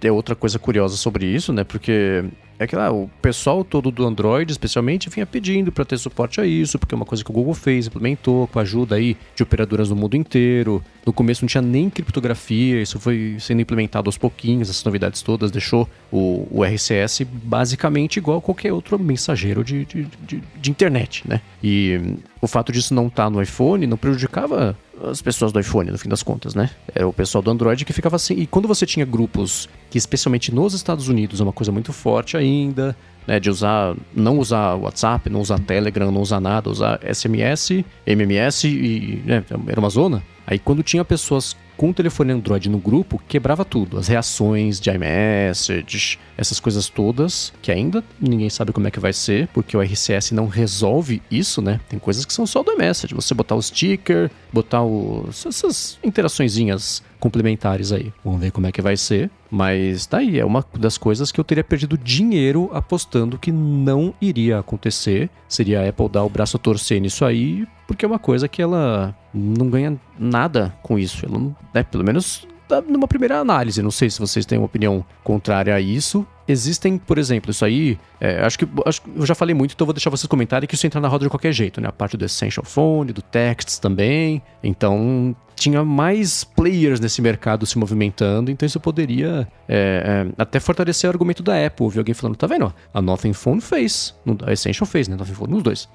É 0.02 0.12
outra 0.12 0.36
coisa 0.36 0.58
curiosa 0.58 0.96
sobre 0.96 1.26
isso, 1.26 1.52
né? 1.52 1.64
Porque 1.64 2.24
é 2.60 2.68
que 2.68 2.76
lá, 2.76 2.92
o 2.92 3.10
pessoal 3.22 3.64
todo 3.64 3.90
do 3.90 4.06
Android, 4.06 4.52
especialmente, 4.52 5.10
vinha 5.10 5.26
pedindo 5.26 5.72
para 5.72 5.86
ter 5.86 5.98
suporte 5.98 6.42
a 6.42 6.46
isso, 6.46 6.78
porque 6.78 6.94
é 6.94 6.98
uma 6.98 7.06
coisa 7.06 7.24
que 7.24 7.32
o 7.32 7.34
Google 7.34 7.54
fez, 7.54 7.88
implementou, 7.88 8.48
com 8.48 8.60
a 8.60 8.64
ajuda 8.64 8.96
aí 8.96 9.16
de 9.34 9.42
operadoras 9.42 9.90
no 9.90 9.96
mundo 9.96 10.18
inteiro. 10.18 10.84
No 11.06 11.14
começo 11.14 11.42
não 11.42 11.48
tinha 11.48 11.62
nem 11.62 11.90
criptografia, 11.90 12.82
isso 12.82 13.00
foi 13.00 13.38
sendo 13.40 13.62
implementado 13.62 14.10
aos 14.10 14.18
pouquinhos, 14.18 14.70
essas 14.70 14.84
novidades 14.84 15.22
todas, 15.22 15.52
deixou 15.52 15.88
o, 16.12 16.46
o 16.52 16.66
RCS 16.66 17.22
basicamente 17.22 18.18
igual 18.18 18.40
a 18.40 18.42
qualquer 18.42 18.74
outro 18.74 19.00
mensageiro 19.00 19.64
de, 19.64 19.86
de, 19.86 20.04
de, 20.28 20.44
de 20.60 20.70
internet, 20.70 21.26
né? 21.26 21.40
E 21.64 22.18
o 22.42 22.48
fato 22.48 22.74
disso 22.74 22.94
não 22.94 23.08
estar 23.08 23.24
tá 23.24 23.30
no 23.30 23.42
iPhone 23.42 23.88
não 23.88 23.96
prejudicava 23.96 24.78
as 25.04 25.22
pessoas 25.22 25.52
do 25.52 25.60
iPhone, 25.60 25.92
no 25.92 25.98
fim 25.98 26.10
das 26.10 26.24
contas, 26.24 26.56
né? 26.56 26.70
Era 26.94 27.08
o 27.08 27.14
pessoal 27.14 27.42
do 27.42 27.50
Android 27.50 27.86
que 27.86 27.94
ficava 27.94 28.16
assim. 28.16 28.34
E 28.36 28.48
quando 28.48 28.68
você 28.68 28.86
tinha 28.86 29.06
grupos 29.06 29.70
que, 29.90 29.98
especialmente 29.98 30.54
nos 30.54 30.74
Estados 30.74 31.08
Unidos, 31.08 31.40
é 31.40 31.44
uma 31.44 31.54
coisa 31.54 31.72
muito 31.72 31.94
forte 31.94 32.36
ainda, 32.36 32.96
né? 33.26 33.40
De 33.40 33.50
usar, 33.50 33.96
não 34.14 34.40
usar 34.40 34.76
WhatsApp, 34.76 35.30
não 35.30 35.42
usar 35.42 35.60
Telegram, 35.60 36.12
não 36.12 36.22
usar 36.22 36.40
nada, 36.40 36.70
usar 36.70 37.00
SMS, 37.04 37.84
MMS 38.06 38.68
e. 38.68 39.22
Né, 39.26 39.44
era 39.68 39.80
uma 39.80 39.90
zona. 39.90 40.24
Aí 40.50 40.58
quando 40.58 40.82
tinha 40.82 41.06
pessoas 41.06 41.56
com 41.78 41.92
o 41.92 41.94
telefone 41.94 42.34
Android 42.34 42.70
no 42.70 42.80
grupo, 42.80 43.22
quebrava 43.28 43.64
tudo. 43.64 44.00
As 44.00 44.08
reações 44.08 44.80
de 44.80 44.90
iMessage, 44.90 46.20
essas 46.36 46.60
coisas 46.60 46.90
todas, 46.90 47.54
que 47.62 47.72
ainda 47.72 48.04
ninguém 48.20 48.50
sabe 48.50 48.74
como 48.74 48.88
é 48.88 48.92
que 48.92 49.00
vai 49.00 49.14
ser, 49.14 49.48
porque 49.54 49.78
o 49.78 49.82
RCS 49.82 50.32
não 50.32 50.48
resolve 50.48 51.22
isso, 51.30 51.62
né? 51.62 51.80
Tem 51.88 52.00
coisas 52.00 52.26
que 52.26 52.34
são 52.34 52.48
só 52.48 52.64
do 52.64 52.72
iMessage. 52.72 53.14
Você 53.14 53.36
botar 53.36 53.54
o 53.54 53.62
sticker, 53.62 54.32
botar 54.52 54.84
o, 54.84 55.30
essas 55.30 56.00
interaçõezinhas 56.04 57.04
complementares 57.20 57.92
aí. 57.92 58.12
Vamos 58.26 58.42
ver 58.42 58.52
como 58.52 58.66
é 58.66 58.72
que 58.72 58.82
vai 58.82 58.98
ser. 58.98 59.30
Mas 59.52 60.06
tá 60.06 60.18
aí, 60.18 60.40
é 60.40 60.46
uma 60.46 60.66
das 60.78 60.98
coisas 60.98 61.32
que 61.32 61.40
eu 61.40 61.44
teria 61.44 61.64
perdido 61.64 61.98
dinheiro 61.98 62.70
apostando 62.74 63.38
que 63.38 63.52
não 63.52 64.14
iria 64.20 64.60
acontecer. 64.60 65.30
Seria 65.48 65.82
a 65.82 65.90
Apple 65.90 66.10
dar 66.10 66.24
o 66.24 66.30
braço 66.30 66.58
a 66.58 66.60
torcer 66.60 67.00
nisso 67.00 67.24
aí, 67.24 67.68
porque 67.88 68.04
é 68.04 68.08
uma 68.08 68.20
coisa 68.20 68.48
que 68.48 68.62
ela 68.62 69.16
não 69.34 69.70
ganha 69.70 70.00
nada 70.18 70.74
com 70.82 70.98
isso. 70.98 71.30
Não, 71.30 71.56
né, 71.74 71.84
pelo 71.84 72.04
menos 72.04 72.48
numa 72.88 73.08
primeira 73.08 73.40
análise. 73.40 73.82
Não 73.82 73.92
sei 73.92 74.10
se 74.10 74.20
vocês 74.20 74.46
têm 74.46 74.58
uma 74.58 74.66
opinião 74.66 75.04
contrária 75.24 75.74
a 75.74 75.82
isso. 75.82 76.26
Existem, 76.48 76.98
por 76.98 77.18
exemplo, 77.18 77.52
isso 77.52 77.66
aí. 77.66 77.98
É, 78.20 78.44
acho, 78.44 78.60
que, 78.60 78.68
acho 78.86 79.02
que 79.02 79.10
eu 79.16 79.26
já 79.26 79.34
falei 79.34 79.56
muito, 79.56 79.74
então 79.74 79.86
vou 79.86 79.94
deixar 79.94 80.10
vocês 80.10 80.28
comentarem 80.28 80.68
que 80.68 80.76
isso 80.76 80.86
entra 80.86 81.00
na 81.00 81.08
roda 81.08 81.26
de 81.26 81.30
qualquer 81.30 81.52
jeito, 81.52 81.80
né? 81.82 81.88
A 81.88 81.92
parte 81.92 82.18
do 82.18 82.26
Essential 82.26 82.66
Phone, 82.66 83.12
do 83.14 83.22
Texts 83.22 83.80
também. 83.80 84.42
Então, 84.64 85.36
tinha 85.56 85.84
mais 85.84 86.44
players 86.44 87.00
nesse 87.00 87.22
mercado 87.22 87.66
se 87.66 87.78
movimentando, 87.78 88.50
então 88.50 88.66
isso 88.66 88.80
poderia 88.80 89.48
é, 89.68 90.28
é, 90.28 90.34
até 90.42 90.60
fortalecer 90.60 91.10
o 91.10 91.14
argumento 91.14 91.44
da 91.44 91.66
Apple. 91.66 91.86
Ouvi 91.86 92.00
alguém 92.00 92.14
falando, 92.14 92.36
tá 92.36 92.48
vendo? 92.48 92.74
A 92.94 93.02
Nothing 93.02 93.34
Phone 93.34 93.62
fez, 93.62 94.16
a 94.46 94.52
Essential 94.52 94.88
fez, 94.88 95.08
né? 95.08 95.16
Nothing 95.16 95.34
Phone 95.34 95.54
nos 95.54 95.64
dois. 95.64 95.90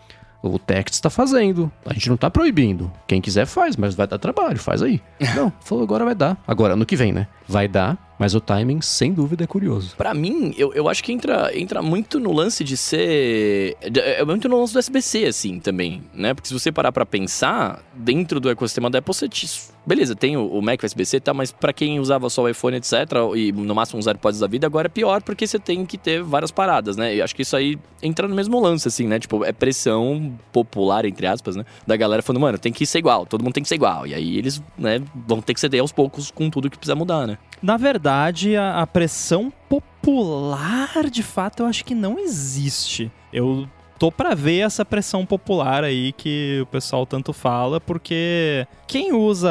O 0.47 0.59
Text 0.59 0.93
está 0.95 1.09
fazendo. 1.09 1.73
A 1.87 1.95
gente 1.95 2.09
não 2.09 2.17
está 2.17 2.31
proibindo. 2.31 2.93
Quem 3.07 3.19
quiser 3.19 3.47
faz, 3.47 3.77
mas 3.77 3.95
vai 3.95 4.07
dar 4.07 4.19
trabalho, 4.19 4.59
faz 4.59 4.83
aí. 4.83 5.01
não, 5.35 5.51
falou 5.61 5.83
agora 5.83 6.05
vai 6.05 6.15
dar. 6.15 6.37
Agora, 6.47 6.75
ano 6.75 6.85
que 6.85 6.97
vem, 6.97 7.13
né? 7.13 7.27
Vai 7.49 7.67
dar, 7.67 8.14
mas 8.19 8.35
o 8.35 8.41
timing, 8.41 8.81
sem 8.81 9.13
dúvida, 9.13 9.45
é 9.45 9.47
curioso. 9.47 9.97
Para 9.97 10.15
mim, 10.15 10.55
eu, 10.57 10.73
eu 10.73 10.89
acho 10.89 11.03
que 11.03 11.13
entra, 11.13 11.51
entra 11.59 11.83
muito 11.83 12.21
no 12.21 12.33
lance 12.33 12.63
de 12.63 12.77
ser. 12.77 13.77
É 13.81 14.25
muito 14.25 14.49
no 14.49 14.61
lance 14.61 14.73
do 14.73 14.79
SBC, 14.79 15.27
assim, 15.27 15.59
também, 15.59 16.03
né? 16.15 16.33
Porque 16.35 16.49
se 16.49 16.55
você 16.55 16.71
parar 16.71 16.93
pra 16.93 17.05
pensar, 17.05 17.83
dentro 17.95 18.39
do 18.39 18.49
ecossistema 18.49 18.89
da 18.89 18.99
Apple, 18.99 19.15
você 19.15 19.29
te... 19.29 19.75
Beleza, 19.87 20.15
tem 20.15 20.37
o, 20.37 20.47
o 20.47 20.63
Mac 20.63 20.83
USB-C 20.83 21.19
e 21.19 21.21
tá, 21.21 21.35
mas 21.35 21.53
para 21.53 21.73
quem 21.73 22.01
usava 22.01 22.31
só 22.31 22.43
o 22.43 22.49
iPhone, 22.49 22.77
etc., 22.77 22.93
e 23.37 23.53
no 23.53 23.75
máximo 23.75 23.99
uns 23.99 24.07
AirPods 24.07 24.41
da 24.41 24.47
vida, 24.47 24.67
agora 24.67 24.87
é 24.87 24.89
pior 24.89 25.23
porque 25.23 25.47
você 25.47 25.59
tem 25.59 25.85
que 25.85 25.99
ter 25.99 26.23
várias 26.23 26.51
paradas, 26.51 26.97
né? 26.97 27.15
E 27.15 27.21
acho 27.21 27.35
que 27.35 27.43
isso 27.43 27.55
aí 27.55 27.79
entra 28.03 28.27
no 28.27 28.35
mesmo 28.35 28.59
lance, 28.61 28.89
assim, 28.89 29.07
né? 29.07 29.19
Tipo, 29.19 29.45
é 29.45 29.53
pressão 29.53 30.39
popular, 30.53 31.05
entre 31.05 31.27
aspas, 31.27 31.57
né? 31.57 31.65
Da 31.87 31.97
galera 31.97 32.23
falando, 32.23 32.41
mano, 32.41 32.59
tem 32.59 32.73
que 32.73 32.87
ser 32.87 32.99
igual, 32.99 33.27
todo 33.27 33.43
mundo 33.43 33.53
tem 33.53 33.63
que 33.63 33.69
ser 33.69 33.75
igual. 33.75 34.07
E 34.07 34.15
aí 34.15 34.39
eles, 34.39 34.63
né, 34.79 35.03
vão 35.27 35.43
ter 35.43 35.53
que 35.53 35.61
ceder 35.61 35.81
aos 35.81 35.93
poucos 35.93 36.31
com 36.31 36.49
tudo 36.49 36.71
que 36.71 36.79
precisa 36.79 36.95
mudar, 36.95 37.27
né? 37.27 37.37
Na 37.63 37.77
verdade, 37.77 38.04
a, 38.57 38.83
a 38.83 38.87
pressão 38.87 39.53
popular, 39.69 41.09
de 41.11 41.23
fato, 41.23 41.63
eu 41.63 41.67
acho 41.67 41.85
que 41.85 41.95
não 41.95 42.19
existe. 42.19 43.11
Eu 43.33 43.69
tô 43.99 44.11
para 44.11 44.35
ver 44.35 44.61
essa 44.61 44.85
pressão 44.85 45.25
popular 45.25 45.85
aí 45.85 46.13
que 46.13 46.61
o 46.63 46.67
pessoal 46.67 47.07
tanto 47.07 47.33
fala, 47.33 47.81
porque 47.81 48.67
quem 48.87 49.13
usa 49.13 49.51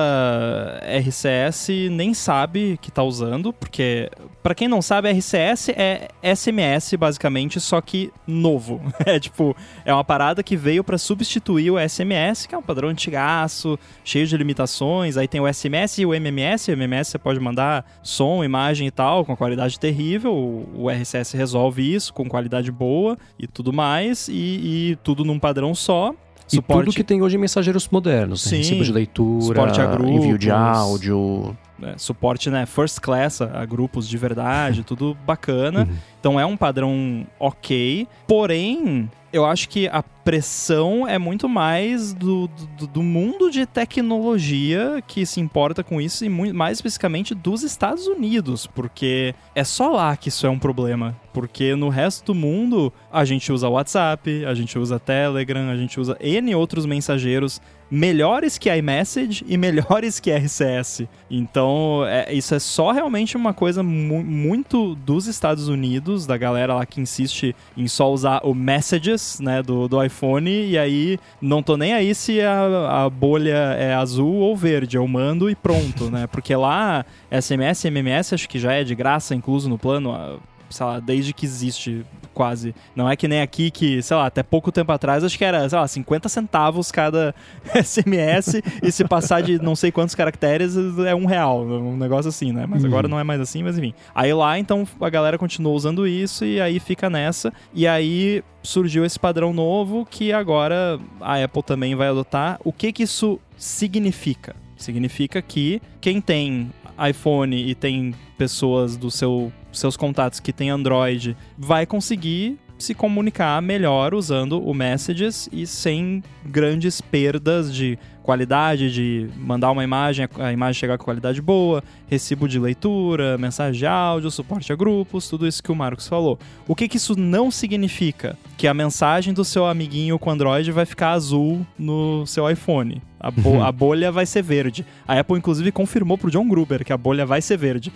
RCS 0.85 1.69
nem 1.91 2.13
sabe 2.13 2.77
que 2.81 2.91
tá 2.91 3.03
usando, 3.03 3.51
porque 3.51 4.09
para 4.43 4.53
quem 4.53 4.67
não 4.67 4.81
sabe, 4.81 5.09
RCS 5.09 5.69
é 5.69 6.09
SMS 6.35 6.95
basicamente, 6.95 7.59
só 7.59 7.79
que 7.79 8.11
novo. 8.27 8.81
É 9.05 9.19
tipo, 9.19 9.55
é 9.85 9.93
uma 9.93 10.03
parada 10.03 10.41
que 10.41 10.55
veio 10.55 10.83
para 10.83 10.97
substituir 10.97 11.69
o 11.69 11.77
SMS, 11.77 12.45
que 12.45 12.55
é 12.55 12.57
um 12.57 12.61
padrão 12.61 12.89
antigaço, 12.89 13.77
cheio 14.03 14.25
de 14.25 14.35
limitações. 14.37 15.17
Aí 15.17 15.27
tem 15.27 15.41
o 15.41 15.53
SMS 15.53 15.99
e 15.99 16.05
o 16.05 16.13
MMS. 16.13 16.71
O 16.71 16.73
MMS 16.73 17.11
você 17.11 17.17
pode 17.17 17.39
mandar 17.39 17.85
som, 18.01 18.43
imagem 18.43 18.87
e 18.87 18.91
tal, 18.91 19.25
com 19.25 19.35
qualidade 19.35 19.77
terrível. 19.77 20.33
O 20.73 20.89
RCS 20.89 21.33
resolve 21.33 21.93
isso 21.93 22.13
com 22.13 22.27
qualidade 22.27 22.71
boa 22.71 23.17
e 23.37 23.45
tudo 23.45 23.73
mais, 23.73 24.29
e, 24.33 24.91
e 24.91 24.95
tudo 24.97 25.23
num 25.23 25.39
padrão 25.39 25.73
só. 25.75 26.13
E 26.51 26.55
suporte... 26.55 26.85
tudo 26.85 26.95
que 26.95 27.03
tem 27.03 27.21
hoje 27.21 27.37
em 27.37 27.39
mensageiros 27.39 27.87
modernos, 27.89 28.45
né? 28.45 28.49
Sim, 28.49 28.57
recibo 28.57 28.83
de 28.83 28.91
leitura, 28.91 29.63
envio 30.05 30.37
de 30.37 30.51
áudio, 30.51 31.55
né, 31.77 31.95
suporte, 31.97 32.49
né, 32.49 32.65
first 32.65 32.99
class 32.99 33.41
a, 33.41 33.61
a 33.61 33.65
grupos 33.65 34.07
de 34.07 34.17
verdade, 34.17 34.83
tudo 34.85 35.17
bacana. 35.25 35.87
Uhum. 35.89 35.97
Então 36.19 36.39
é 36.39 36.45
um 36.45 36.55
padrão 36.55 37.27
ok. 37.39 38.07
Porém, 38.27 39.09
eu 39.33 39.43
acho 39.45 39.67
que 39.67 39.87
a 39.87 40.03
pressão 40.03 41.07
é 41.07 41.17
muito 41.17 41.49
mais 41.49 42.13
do, 42.13 42.47
do, 42.77 42.85
do, 42.85 43.01
mundo 43.01 43.49
de 43.49 43.65
tecnologia 43.65 45.03
que 45.07 45.25
se 45.25 45.41
importa 45.41 45.83
com 45.83 45.99
isso 45.99 46.23
e 46.23 46.29
muito, 46.29 46.55
mais 46.55 46.77
especificamente 46.77 47.33
dos 47.33 47.63
Estados 47.63 48.05
Unidos, 48.05 48.67
porque 48.67 49.33
é 49.55 49.63
só 49.63 49.89
lá 49.89 50.15
que 50.15 50.29
isso 50.29 50.45
é 50.45 50.49
um 50.51 50.59
problema. 50.59 51.17
Porque 51.33 51.75
no 51.75 51.89
resto 51.89 52.27
do 52.27 52.35
mundo 52.35 52.93
a 53.11 53.25
gente 53.25 53.51
usa 53.51 53.67
WhatsApp, 53.67 54.45
a 54.45 54.53
gente 54.53 54.77
usa 54.77 54.99
Telegram, 54.99 55.67
a 55.67 55.75
gente 55.75 55.99
usa 55.99 56.15
N 56.21 56.53
outros 56.53 56.85
mensageiros 56.85 57.59
melhores 57.93 58.57
que 58.57 58.75
iMessage 58.75 59.45
e 59.47 59.55
melhores 59.55 60.19
que 60.19 60.31
RCS. 60.31 61.03
Então, 61.29 62.03
é, 62.07 62.33
isso 62.33 62.55
é 62.55 62.59
só 62.59 62.91
realmente 62.91 63.37
uma 63.37 63.53
coisa 63.53 63.83
mu 63.83 64.23
muito 64.23 64.95
dos 64.95 65.27
Estados 65.27 65.67
Unidos, 65.67 66.25
da 66.25 66.35
galera 66.35 66.73
lá 66.73 66.87
que 66.87 66.99
insiste 66.99 67.55
em 67.77 67.87
só 67.87 68.11
usar 68.11 68.41
o 68.43 68.55
Messages, 68.55 69.39
né, 69.39 69.61
do, 69.61 69.87
do 69.87 70.03
iPhone, 70.03 70.49
e 70.49 70.75
aí 70.75 71.19
não 71.39 71.61
tô 71.61 71.77
nem 71.77 71.93
aí 71.93 72.15
se 72.15 72.41
a, 72.41 73.03
a 73.05 73.09
bolha 73.11 73.75
é 73.77 73.93
azul 73.93 74.37
ou 74.37 74.57
verde, 74.57 74.97
eu 74.97 75.07
mando 75.07 75.47
e 75.47 75.53
pronto, 75.53 76.09
né? 76.09 76.25
Porque 76.25 76.55
lá, 76.55 77.05
SMS 77.29 77.85
e 77.85 77.87
MMS 77.89 78.33
acho 78.33 78.49
que 78.49 78.57
já 78.57 78.73
é 78.73 78.83
de 78.83 78.95
graça, 78.95 79.35
incluso 79.35 79.69
no 79.69 79.77
plano, 79.77 80.39
sei 80.73 80.85
lá, 80.85 80.99
desde 80.99 81.33
que 81.33 81.45
existe 81.45 82.05
quase. 82.33 82.73
Não 82.95 83.09
é 83.09 83.15
que 83.15 83.27
nem 83.27 83.41
aqui 83.41 83.71
que, 83.71 84.01
sei 84.01 84.17
lá, 84.17 84.25
até 84.25 84.43
pouco 84.43 84.71
tempo 84.71 84.91
atrás 84.91 85.23
acho 85.23 85.37
que 85.37 85.45
era, 85.45 85.67
sei 85.69 85.77
lá, 85.77 85.87
50 85.87 86.27
centavos 86.27 86.91
cada 86.91 87.33
SMS 87.83 88.61
e 88.81 88.91
se 88.91 89.05
passar 89.05 89.41
de 89.41 89.61
não 89.61 89.75
sei 89.75 89.91
quantos 89.91 90.15
caracteres 90.15 90.75
é 91.05 91.15
um 91.15 91.25
real, 91.25 91.63
um 91.63 91.95
negócio 91.95 92.29
assim, 92.29 92.51
né? 92.51 92.65
Mas 92.67 92.83
uhum. 92.83 92.89
agora 92.89 93.07
não 93.07 93.19
é 93.19 93.23
mais 93.23 93.39
assim, 93.39 93.63
mas 93.63 93.77
enfim. 93.77 93.93
Aí 94.13 94.33
lá, 94.33 94.57
então, 94.57 94.87
a 94.99 95.09
galera 95.09 95.37
continuou 95.37 95.75
usando 95.75 96.07
isso 96.07 96.43
e 96.43 96.59
aí 96.59 96.79
fica 96.79 97.09
nessa. 97.09 97.53
E 97.73 97.87
aí 97.87 98.43
surgiu 98.61 99.05
esse 99.05 99.19
padrão 99.19 99.53
novo 99.53 100.05
que 100.09 100.31
agora 100.31 100.99
a 101.21 101.43
Apple 101.43 101.63
também 101.63 101.95
vai 101.95 102.07
adotar. 102.07 102.59
O 102.63 102.71
que 102.71 102.91
que 102.91 103.03
isso 103.03 103.39
significa? 103.57 104.55
Significa 104.75 105.41
que 105.41 105.81
quem 106.01 106.19
tem 106.19 106.71
iPhone 107.09 107.55
e 107.55 107.75
tem 107.75 108.13
pessoas 108.37 108.97
do 108.97 109.09
seu 109.09 109.51
seus 109.73 109.97
contatos 109.97 110.39
que 110.39 110.53
têm 110.53 110.69
Android 110.69 111.35
vai 111.57 111.85
conseguir 111.85 112.59
se 112.77 112.93
comunicar 112.93 113.61
melhor 113.61 114.13
usando 114.13 114.61
o 114.61 114.73
Messages 114.73 115.47
e 115.51 115.65
sem 115.65 116.23
grandes 116.45 116.99
perdas 116.99 117.73
de 117.73 117.97
qualidade, 118.21 118.91
de 118.91 119.29
mandar 119.37 119.71
uma 119.71 119.83
imagem, 119.83 120.27
a 120.39 120.51
imagem 120.51 120.79
chegar 120.79 120.97
com 120.97 121.03
qualidade 121.03 121.41
boa, 121.41 121.83
recibo 122.07 122.47
de 122.47 122.59
leitura, 122.59 123.37
mensagem 123.37 123.79
de 123.79 123.85
áudio, 123.85 124.31
suporte 124.31 124.71
a 124.71 124.75
grupos, 124.75 125.27
tudo 125.27 125.47
isso 125.47 125.61
que 125.61 125.71
o 125.71 125.75
Marcos 125.75 126.07
falou. 126.07 126.39
O 126.67 126.75
que, 126.75 126.87
que 126.87 126.97
isso 126.97 127.17
não 127.17 127.51
significa? 127.51 128.37
Que 128.57 128.67
a 128.67 128.73
mensagem 128.73 129.33
do 129.33 129.45
seu 129.45 129.65
amiguinho 129.65 130.17
com 130.17 130.29
Android 130.29 130.71
vai 130.71 130.85
ficar 130.85 131.11
azul 131.11 131.65
no 131.77 132.25
seu 132.25 132.49
iPhone. 132.49 133.01
A, 133.23 133.31
bo 133.31 133.51
uhum. 133.51 133.63
a, 133.63 133.71
bolha 133.71 134.11
vai 134.11 134.25
ser 134.25 134.43
verde. 134.43 134.85
A 135.07 135.17
Apple, 135.17 135.37
inclusive, 135.37 135.71
confirmou 135.71 136.17
pro 136.17 136.29
John 136.29 136.45
Gruber 136.45 136.83
que 136.83 136.91
a 136.91 136.97
bolha 136.97 137.25
vai 137.25 137.41
ser 137.41 137.55
verde. 137.55 137.89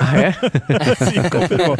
Ah, 0.00 0.18
é? 0.18 0.32
Sim, 0.98 1.28
confirmou. 1.30 1.76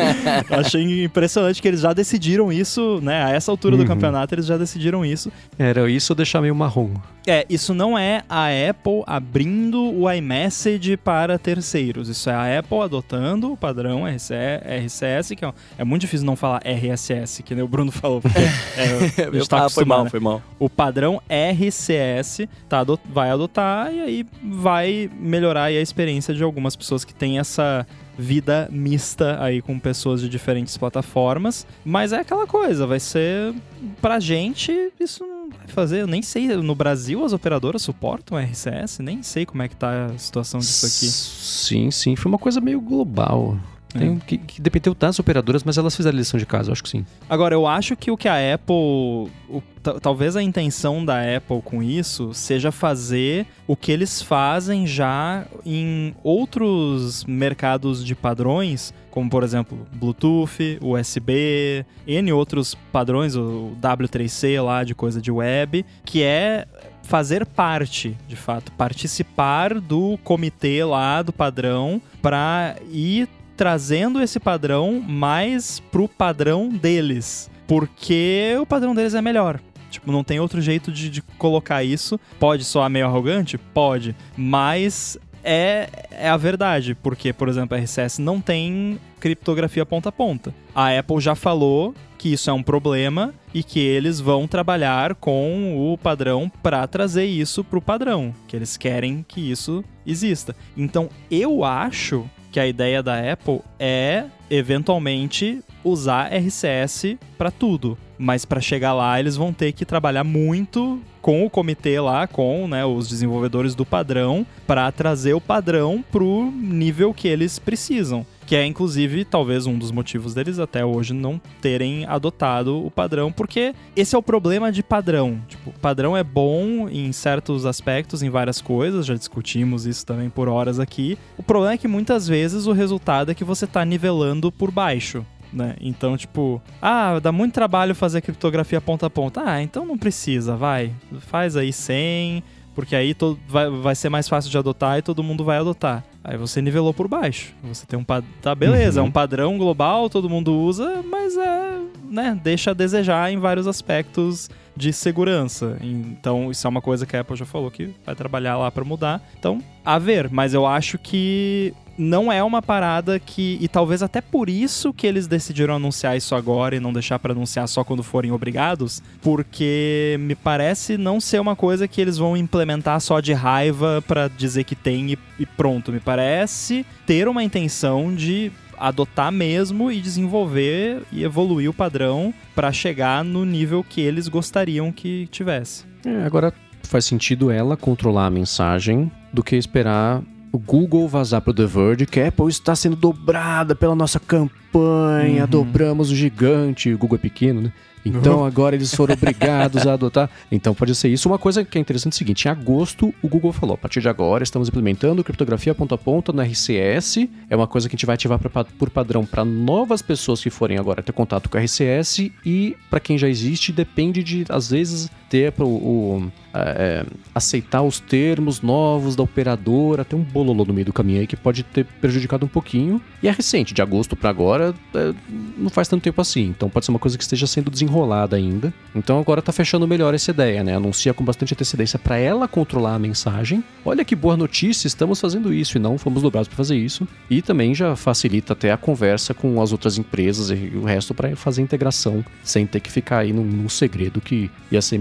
Achei 0.49 1.05
impressionante 1.05 1.61
que 1.61 1.67
eles 1.67 1.81
já 1.81 1.93
decidiram 1.93 2.53
isso, 2.53 3.01
né? 3.03 3.25
A 3.25 3.31
essa 3.31 3.51
altura 3.51 3.75
uhum. 3.75 3.83
do 3.83 3.87
campeonato, 3.89 4.33
eles 4.37 4.47
já 4.47 4.57
decidiram 4.57 5.05
isso. 5.05 5.33
Era 5.59 5.91
isso 5.91 6.13
ou 6.13 6.17
deixar 6.17 6.41
meio 6.41 6.55
marrom. 6.55 6.91
É, 7.27 7.47
isso 7.49 7.73
não 7.73 7.97
é 7.97 8.23
a 8.29 8.47
Apple 8.69 9.03
abrindo 9.07 9.81
o 9.81 10.11
iMessage 10.11 10.97
para 10.97 11.39
terceiros. 11.39 12.09
Isso 12.09 12.29
é 12.29 12.35
a 12.35 12.59
Apple 12.59 12.81
adotando 12.81 13.53
o 13.53 13.57
padrão 13.57 14.05
RCS, 14.07 15.33
que 15.37 15.45
é, 15.45 15.53
é 15.79 15.85
muito 15.85 16.03
difícil 16.03 16.27
não 16.27 16.35
falar 16.35 16.61
RSS, 16.65 17.43
que 17.43 17.55
nem 17.55 17.63
o 17.63 17.69
Bruno 17.69 17.93
falou. 17.93 18.21
Porque, 18.21 18.39
é, 18.39 19.25
a 19.29 19.31
gente 19.31 19.49
tá 19.49 19.67
ah, 19.67 19.69
foi 19.71 19.85
mal, 19.85 20.05
né? 20.05 20.11
foi 20.11 20.21
mal. 20.21 20.43
O 20.59 20.69
padrão 20.69 21.23
RCS 21.29 22.49
tá 22.69 22.85
vai 23.05 23.31
adotar 23.31 23.93
e 23.93 24.01
aí 24.01 24.27
vai 24.43 25.09
melhorar 25.19 25.65
a 25.65 25.73
experiência 25.73 26.35
de 26.35 26.43
algumas 26.43 26.75
pessoas 26.75 27.05
que 27.05 27.15
têm 27.15 27.39
essa 27.39 27.87
vida 28.23 28.69
mista 28.71 29.43
aí 29.43 29.61
com 29.61 29.79
pessoas 29.79 30.21
de 30.21 30.29
diferentes 30.29 30.77
plataformas. 30.77 31.67
Mas 31.85 32.13
é 32.13 32.21
aquela 32.21 32.47
coisa, 32.47 32.87
vai 32.87 33.01
ser 33.01 33.53
pra 34.01 34.21
gente, 34.21 34.73
isso 34.99 35.27
não 35.27 35.51
vai 35.51 35.67
fazer. 35.67 36.03
Eu 36.03 36.07
nem 36.07 36.23
sei, 36.23 36.47
no 36.57 36.75
Brasil 36.75 37.25
as 37.25 37.33
operadoras 37.33 37.83
suportam 37.83 38.39
RCS, 38.39 39.01
nem 39.01 39.23
sei 39.23 39.45
como 39.45 39.63
é 39.63 39.69
que 39.69 39.77
tá 39.77 40.07
a 40.07 40.19
situação 40.19 40.61
disso 40.61 40.87
aqui. 40.87 41.07
Sim, 41.07 41.91
sim, 41.91 42.17
foi 42.17 42.31
uma 42.31 42.39
coisa 42.39 42.61
meio 42.61 42.81
global. 42.81 43.59
Tem 43.93 44.19
que, 44.19 44.39
que 44.39 44.61
dependeu 44.61 44.95
das 44.95 45.19
operadoras, 45.19 45.63
mas 45.65 45.77
elas 45.79 45.95
fizeram 45.95 46.17
a 46.17 46.19
lição 46.19 46.39
de 46.39 46.47
casa, 46.47 46.71
eu 46.71 46.73
acho 46.73 46.83
que 46.83 46.89
sim. 46.89 47.05
Agora, 47.29 47.55
eu 47.55 47.67
acho 47.67 47.95
que 47.97 48.11
o 48.11 48.17
que 48.17 48.29
a 48.29 48.55
Apple. 48.55 48.75
o- 48.75 49.63
ta- 49.83 50.01
talvez 50.01 50.35
a 50.37 50.43
intenção 50.43 51.05
da 51.05 51.21
Apple 51.37 51.61
com 51.63 51.83
isso 51.83 52.33
seja 52.33 52.73
fazer 52.73 53.47
o 53.67 53.77
que 53.77 53.93
eles 53.93 54.23
fazem 54.23 54.87
já 54.87 55.45
em 55.67 56.15
outros 56.23 57.25
mercados 57.27 58.05
de 58.05 58.15
padrões, 58.15 58.95
como 59.11 59.29
por 59.29 59.43
exemplo 59.43 59.87
Bluetooth, 59.93 60.79
USB, 60.81 61.85
N 62.07 62.33
outros 62.33 62.75
padrões, 62.93 63.37
o 63.37 63.73
W3C 63.81 64.63
lá 64.63 64.85
de 64.85 64.95
coisa 64.95 65.21
de 65.21 65.31
web, 65.31 65.85
que 66.05 66.23
é 66.23 66.67
fazer 67.03 67.45
parte, 67.45 68.17
de 68.29 68.37
fato, 68.37 68.71
participar 68.73 69.79
do 69.81 70.17
comitê 70.25 70.83
lá 70.85 71.21
do 71.21 71.33
padrão 71.33 72.01
para 72.23 72.77
ir 72.91 73.29
trazendo 73.63 74.21
esse 74.21 74.41
padrão 74.41 75.01
mais 75.01 75.79
pro 75.79 76.09
padrão 76.09 76.69
deles, 76.69 77.49
porque 77.65 78.57
o 78.61 78.67
padrão 78.67 78.93
deles 78.93 79.15
é 79.15 79.23
melhor. 79.23 79.61
Tipo, 79.89 80.11
não 80.11 80.25
tem 80.25 80.41
outro 80.41 80.61
jeito 80.61 80.91
de, 80.91 81.09
de 81.09 81.23
colocar 81.39 81.85
isso. 81.85 82.19
Pode 82.41 82.65
soar 82.65 82.91
meio 82.91 83.07
arrogante? 83.07 83.57
Pode. 83.57 84.17
Mas 84.37 85.17
é, 85.45 85.89
é 86.11 86.29
a 86.29 86.37
verdade. 86.37 86.97
Porque, 86.97 87.33
por 87.33 87.49
exemplo, 87.49 87.79
a 87.79 87.81
RCS 87.81 88.19
não 88.19 88.41
tem 88.41 88.99
criptografia 89.21 89.87
ponta 89.87 90.09
a 90.09 90.13
ponta. 90.13 90.53
A 90.75 90.99
Apple 90.99 91.21
já 91.21 91.37
falou 91.37 91.95
que 92.19 92.33
isso 92.33 92.51
é 92.51 92.53
um 92.53 92.65
problema 92.65 93.33
e 93.55 93.63
que 93.63 93.79
eles 93.79 94.19
vão 94.19 94.49
trabalhar 94.49 95.15
com 95.15 95.93
o 95.93 95.97
padrão 95.97 96.51
para 96.65 96.85
trazer 96.89 97.27
isso 97.27 97.63
pro 97.63 97.81
padrão, 97.81 98.35
que 98.49 98.57
eles 98.57 98.77
querem 98.77 99.25
que 99.29 99.53
isso 99.53 99.85
exista. 100.05 100.57
Então, 100.77 101.09
eu 101.31 101.63
acho 101.63 102.29
que 102.53 102.61
a 102.61 102.67
ideia 102.67 103.03
da 103.03 103.33
Apple 103.33 103.61
é 103.81 104.27
eventualmente 104.51 105.65
usar 105.83 106.31
RCS 106.31 107.17
para 107.39 107.51
tudo, 107.51 107.97
mas 108.23 108.45
para 108.45 108.61
chegar 108.61 108.93
lá 108.95 109.19
eles 109.19 109.37
vão 109.37 109.53
ter 109.53 109.73
que 109.73 109.85
trabalhar 109.85 110.23
muito 110.23 111.01
com 111.21 111.45
o 111.45 111.51
comitê 111.51 112.01
lá, 112.01 112.27
com 112.27 112.69
né, 112.69 112.85
os 112.85 113.09
desenvolvedores 113.09 113.75
do 113.75 113.85
padrão, 113.85 114.47
para 114.67 114.91
trazer 114.91 115.35
o 115.35 115.41
padrão 115.41 116.05
pro 116.11 116.51
nível 116.53 117.13
que 117.13 117.29
eles 117.29 117.59
precisam. 117.59 118.25
Que 118.45 118.57
é, 118.57 118.67
inclusive, 118.67 119.25
talvez 119.25 119.67
um 119.67 119.79
dos 119.79 119.93
motivos 119.93 120.35
deles 120.35 120.59
até 120.59 120.85
hoje 120.85 121.15
não 121.15 121.41
terem 121.61 122.05
adotado 122.07 122.85
o 122.85 122.91
padrão, 122.91 123.31
porque 123.31 123.73
esse 123.95 124.17
é 124.17 124.19
o 124.19 124.23
problema 124.23 124.73
de 124.73 124.83
padrão. 124.83 125.41
Tipo, 125.49 125.73
padrão 125.81 126.17
é 126.17 126.25
bom 126.25 126.89
em 126.89 127.13
certos 127.13 127.65
aspectos, 127.65 128.23
em 128.23 128.31
várias 128.31 128.61
coisas, 128.61 129.07
já 129.07 129.15
discutimos 129.15 129.87
isso 129.87 130.05
também 130.05 130.29
por 130.29 130.49
horas 130.49 130.81
aqui. 130.81 131.17
O 131.39 131.43
problema 131.43 131.75
é 131.75 131.79
que 131.79 131.89
muitas 131.89 132.27
vezes 132.27 132.67
o 132.67 132.73
resultado 132.73 133.31
é 133.31 133.35
que 133.35 133.45
você 133.45 133.67
tá 133.67 133.85
nivelando 133.85 134.51
por 134.51 134.73
baixo. 134.73 135.25
Né? 135.53 135.77
Então, 135.81 136.17
tipo, 136.17 136.63
ah, 136.81 137.19
dá 137.21 137.31
muito 137.31 137.53
trabalho 137.53 137.95
fazer 137.95 138.21
criptografia 138.23 138.81
ponta 138.81 139.07
a 139.07 139.11
ponta. 139.11 139.43
Ah, 139.45 139.63
então 139.63 139.85
não 139.85 139.99
precisa, 139.99 140.57
vai. 140.57 140.93
Faz 141.21 141.57
aí 141.57 141.73
sem, 141.73 142.43
porque 142.75 142.97
aí 142.97 143.13
to- 143.13 143.39
vai, 143.47 143.69
vai 143.69 143.95
ser 143.95 144.09
mais 144.09 144.29
fácil 144.29 144.51
de 144.51 144.57
adotar 144.57 144.99
e 144.99 145.03
todo 145.03 145.23
mundo 145.23 145.45
vai 145.45 145.59
adotar. 145.59 146.03
Aí 146.25 146.37
você 146.39 146.63
nivelou 146.63 146.95
por 146.95 147.07
baixo. 147.07 147.53
Você 147.65 147.85
tem 147.85 147.99
um 147.99 148.05
padrão. 148.05 148.31
Tá, 148.41 148.55
beleza, 148.55 149.01
é 149.01 149.03
um 149.03 149.11
padrão 149.11 149.59
global, 149.59 150.09
todo 150.09 150.31
mundo 150.31 150.55
usa, 150.57 151.03
mas 151.11 151.37
é. 151.37 151.79
né, 152.09 152.39
deixa 152.43 152.71
a 152.71 152.75
desejar 152.75 153.31
em 153.31 153.39
vários 153.39 153.67
aspectos 153.67 154.49
de 154.75 154.91
segurança. 154.91 155.77
Então, 155.83 156.51
isso 156.51 156.67
é 156.67 156.71
uma 156.71 156.81
coisa 156.81 157.05
que 157.05 157.15
a 157.15 157.21
Apple 157.21 157.37
já 157.37 157.45
falou 157.45 157.71
que 157.71 157.91
vai 158.07 158.15
trabalhar 158.15 158.57
lá 158.57 158.71
pra 158.71 158.85
mudar. 158.85 159.21
Então, 159.39 159.61
a 159.85 159.99
ver, 159.99 160.31
mas 160.31 160.55
eu 160.55 160.65
acho 160.67 160.97
que 160.97 161.75
não 161.97 162.33
é 162.33 162.43
uma 162.43 162.63
parada 162.63 163.19
que. 163.19 163.59
E 163.61 163.69
talvez 163.69 164.03
até 164.03 164.21
por 164.21 164.49
isso 164.49 164.93
que 164.93 165.07
eles 165.07 165.27
decidiram 165.27 165.75
anunciar 165.75 166.17
isso 166.17 166.35
agora 166.35 166.77
e 166.77 166.81
não 166.81 166.93
deixar 166.93 167.19
pra 167.19 167.33
anunciar 167.33 167.69
só 167.69 167.85
quando 167.85 168.03
forem 168.03 168.33
obrigados, 168.33 169.03
porque 169.21 170.17
me 170.21 170.35
parece 170.35 170.97
não 170.97 171.21
ser 171.21 171.41
uma 171.41 171.57
coisa 171.57 171.87
que 171.87 172.01
eles 172.01 172.19
vão 172.19 172.37
implementar 172.37 173.01
só 173.01 173.21
de 173.21 173.33
raiva 173.33 174.03
pra 174.07 174.29
dizer 174.29 174.65
que 174.65 174.75
tem 174.75 175.13
e, 175.13 175.19
e 175.39 175.47
pronto. 175.47 175.93
Me 175.93 176.01
parece 176.01 176.85
ter 177.07 177.29
uma 177.29 177.43
intenção 177.43 178.15
de 178.15 178.51
adotar 178.79 179.31
mesmo 179.31 179.93
e 179.93 180.01
desenvolver 180.01 181.03
e 181.13 181.23
evoluir 181.23 181.71
o 181.71 181.75
padrão 181.75 182.35
pra 182.55 182.73
chegar 182.73 183.25
no 183.25 183.45
nível 183.45 183.85
que 183.89 184.01
eles 184.01 184.27
gostariam 184.27 184.91
que 184.91 185.29
tivesse. 185.29 185.85
É, 186.05 186.25
agora 186.25 186.53
faz 186.83 187.05
sentido 187.05 187.51
ela 187.51 187.77
controlar 187.77 188.27
a 188.27 188.31
mensagem 188.31 189.11
do 189.33 189.43
que 189.43 189.55
esperar 189.55 190.21
o 190.53 190.59
Google 190.59 191.09
vazar 191.09 191.41
pro 191.41 191.53
The 191.55 191.65
Verge 191.67 192.07
que 192.07 192.21
a 192.21 192.29
Apple 192.29 192.49
está 192.49 192.77
sendo 192.77 192.95
dobrada 192.95 193.75
pela 193.75 193.95
nossa 193.97 194.21
campanha, 194.21 195.45
Uhum. 195.45 195.51
dobramos 195.51 196.11
o 196.11 196.15
gigante, 196.15 196.93
o 196.93 196.99
Google 196.99 197.17
é 197.17 197.21
pequeno, 197.23 197.61
né? 197.63 197.73
Então 198.05 198.45
agora 198.45 198.75
eles 198.75 198.93
foram 198.93 199.15
obrigados 199.15 199.87
a 199.87 199.93
adotar. 199.93 200.29
Então 200.51 200.75
pode 200.75 200.93
ser 200.93 201.09
isso. 201.09 201.29
Uma 201.29 201.39
coisa 201.39 201.65
que 201.65 201.79
é 201.79 201.81
interessante 201.81 202.15
é 202.15 202.17
o 202.17 202.19
seguinte: 202.19 202.47
em 202.47 202.51
agosto 202.51 203.15
o 203.23 203.29
Google 203.29 203.53
falou: 203.53 203.75
a 203.75 203.79
partir 203.79 204.01
de 204.01 204.09
agora 204.09 204.43
estamos 204.43 204.67
implementando 204.69 205.23
criptografia 205.23 205.73
ponta 205.73 205.95
a 205.95 205.99
ponta 205.99 206.33
no 206.33 206.43
RCS. 206.43 207.29
É 207.49 207.55
uma 207.55 207.69
coisa 207.69 207.89
que 207.89 207.95
a 207.95 207.97
gente 207.97 208.05
vai 208.07 208.15
ativar 208.15 208.41
pra- 208.41 208.65
por 208.65 208.91
padrão 208.91 209.25
para 209.25 209.45
novas 209.45 210.03
pessoas 210.03 210.43
que 210.43 210.51
forem 210.51 210.79
agora 210.79 211.01
ter 211.01 211.13
contato 211.13 211.49
com 211.49 211.57
o 211.57 211.61
RCS 211.61 212.29
e 212.45 212.77
para 212.91 212.99
quem 212.99 213.17
já 213.17 213.29
existe 213.29 213.71
depende 213.71 214.21
de 214.25 214.45
às 214.49 214.71
vezes 214.71 215.09
ter 215.33 215.55
o, 215.59 216.31
é, 216.53 217.07
aceitar 217.35 217.81
os 217.81 217.99
termos 217.99 218.61
novos 218.61 219.17
da 219.17 219.23
operadora. 219.23 220.05
Tem 220.05 220.19
um 220.19 220.23
bololô 220.23 220.63
no 220.67 220.75
meio 220.75 220.85
do 220.85 220.93
caminho 220.93 221.21
aí 221.21 221.27
que 221.27 221.37
pode 221.37 221.63
ter 221.63 221.87
prejudicado 221.87 222.45
um 222.45 222.49
pouquinho. 222.49 223.01
E 223.23 223.29
é 223.29 223.31
recente, 223.31 223.73
de 223.73 223.81
agosto 223.81 224.15
para 224.15 224.29
agora, 224.29 224.75
é, 224.95 225.15
não 225.57 225.71
faz 225.71 225.89
tanto 225.89 226.03
tempo 226.03 226.21
assim. 226.21 226.49
Então 226.49 226.69
pode 226.69 226.85
ser 226.85 226.93
uma 226.93 226.99
coisa 226.99 227.17
que 227.17 227.25
esteja 227.25 227.47
sendo 227.47 227.71
desenrolada 227.71 228.37
ainda. 228.37 228.75
Então 228.95 229.19
agora 229.19 229.41
tá 229.41 229.53
fechando 229.53 229.89
melhor 229.89 230.13
essa 230.13 230.33
ideia, 230.33 230.63
né? 230.63 230.77
Anuncia 230.77 231.15
com 231.15 231.25
bastante 231.25 231.55
antecedência 231.55 231.99
para 231.99 232.19
ela 232.19 232.47
controlar 232.47 232.95
a 232.95 232.99
mensagem. 232.99 233.65
Olha 233.83 234.05
que 234.05 234.15
boa 234.15 234.37
notícia, 234.37 234.87
estamos 234.87 235.19
fazendo 235.19 235.51
isso 235.51 235.79
e 235.79 235.81
não 235.81 235.97
fomos 235.97 236.23
dobrados 236.23 236.49
para 236.49 236.59
fazer 236.59 236.77
isso. 236.77 237.09
E 237.31 237.41
também 237.41 237.75
já 237.75 237.97
facilita 237.97 238.53
até 238.53 238.71
a 238.71 238.77
conversa 238.77 239.33
com 239.33 239.63
as 239.63 239.73
outras 239.73 239.97
empresas 239.97 240.51
e 240.51 240.77
o 240.77 240.85
resto 240.85 241.15
para 241.15 241.35
fazer 241.37 241.63
integração 241.63 242.23
sem 242.45 242.67
ter 242.67 242.81
que 242.81 242.93
ficar 242.93 243.21
aí 243.21 243.33
num, 243.33 243.45
num 243.45 243.69
segredo 243.71 244.21
que 244.21 244.51
ia 244.71 244.83
ser 244.83 244.99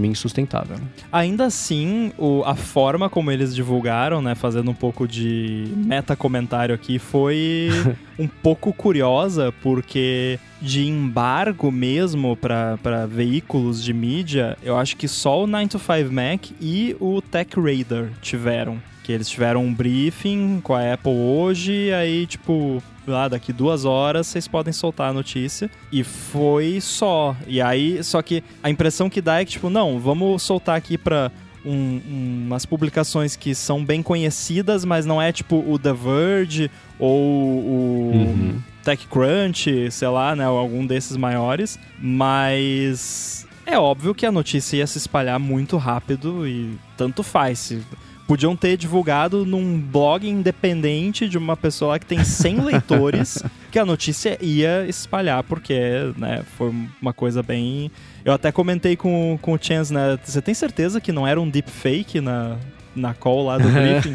né? 0.68 0.76
Ainda 1.10 1.46
assim, 1.46 2.12
o- 2.18 2.42
a 2.44 2.54
forma 2.54 3.08
como 3.10 3.30
eles 3.30 3.54
divulgaram, 3.54 4.20
né, 4.22 4.34
fazendo 4.34 4.70
um 4.70 4.74
pouco 4.74 5.06
de 5.08 5.72
meta 5.76 6.14
comentário 6.16 6.74
aqui, 6.74 6.98
foi 6.98 7.68
um 8.18 8.26
pouco 8.28 8.72
curiosa, 8.72 9.52
porque 9.62 10.38
de 10.60 10.86
embargo 10.86 11.70
mesmo 11.72 12.36
para 12.36 13.06
veículos 13.08 13.82
de 13.82 13.92
mídia, 13.92 14.56
eu 14.62 14.76
acho 14.78 14.96
que 14.96 15.08
só 15.08 15.42
o 15.42 15.46
9 15.46 15.68
to 15.68 15.78
5 15.78 16.12
Mac 16.12 16.50
e 16.60 16.96
o 17.00 17.20
Tech 17.20 17.50
Radar 17.58 18.10
tiveram. 18.20 18.80
Que 19.02 19.10
eles 19.12 19.28
tiveram 19.28 19.64
um 19.64 19.74
briefing 19.74 20.60
com 20.62 20.74
a 20.74 20.92
Apple 20.94 21.10
hoje, 21.12 21.92
aí, 21.92 22.24
tipo, 22.26 22.80
lá 23.06 23.26
daqui 23.26 23.52
duas 23.52 23.84
horas 23.84 24.28
vocês 24.28 24.46
podem 24.46 24.72
soltar 24.72 25.10
a 25.10 25.12
notícia. 25.12 25.68
E 25.90 26.04
foi 26.04 26.80
só. 26.80 27.34
E 27.48 27.60
aí, 27.60 28.02
só 28.04 28.22
que 28.22 28.44
a 28.62 28.70
impressão 28.70 29.10
que 29.10 29.20
dá 29.20 29.40
é 29.40 29.44
que, 29.44 29.52
tipo, 29.52 29.68
não, 29.68 29.98
vamos 29.98 30.42
soltar 30.42 30.76
aqui 30.76 30.96
pra 30.96 31.32
um- 31.64 31.70
um- 32.08 32.42
umas 32.46 32.64
publicações 32.66 33.34
que 33.36 33.54
são 33.54 33.84
bem 33.84 34.02
conhecidas, 34.02 34.84
mas 34.84 35.04
não 35.06 35.20
é 35.22 35.30
tipo 35.32 35.56
o 35.68 35.78
The 35.78 35.92
Verge 35.92 36.70
ou 36.98 37.20
o 37.20 38.12
Uhum. 38.14 38.58
TechCrunch, 38.84 39.90
sei 39.90 40.08
lá, 40.08 40.34
né, 40.34 40.48
ou 40.48 40.58
algum 40.58 40.84
desses 40.86 41.16
maiores, 41.16 41.78
mas 42.00 43.46
é 43.66 43.78
óbvio 43.78 44.14
que 44.14 44.26
a 44.26 44.32
notícia 44.32 44.76
ia 44.78 44.86
se 44.86 44.98
espalhar 44.98 45.38
muito 45.38 45.76
rápido 45.76 46.46
e 46.46 46.76
tanto 46.96 47.22
faz. 47.22 47.58
Se 47.60 47.82
podiam 48.26 48.56
ter 48.56 48.76
divulgado 48.76 49.44
num 49.44 49.78
blog 49.78 50.28
independente 50.28 51.28
de 51.28 51.36
uma 51.36 51.56
pessoa 51.56 51.98
que 51.98 52.06
tem 52.06 52.24
100 52.24 52.60
leitores 52.64 53.42
que 53.70 53.78
a 53.78 53.84
notícia 53.84 54.38
ia 54.40 54.86
espalhar, 54.86 55.42
porque, 55.42 55.74
né, 56.16 56.42
foi 56.56 56.72
uma 57.00 57.12
coisa 57.12 57.42
bem... 57.42 57.90
Eu 58.24 58.32
até 58.32 58.52
comentei 58.52 58.96
com, 58.96 59.38
com 59.42 59.54
o 59.54 59.58
Chance, 59.60 59.92
né, 59.92 60.18
você 60.22 60.40
tem 60.40 60.54
certeza 60.54 61.00
que 61.00 61.12
não 61.12 61.26
era 61.26 61.40
um 61.40 61.48
deepfake 61.48 62.20
na, 62.20 62.56
na 62.94 63.14
call 63.14 63.46
lá 63.46 63.58
do 63.58 63.68
briefing? 63.70 64.14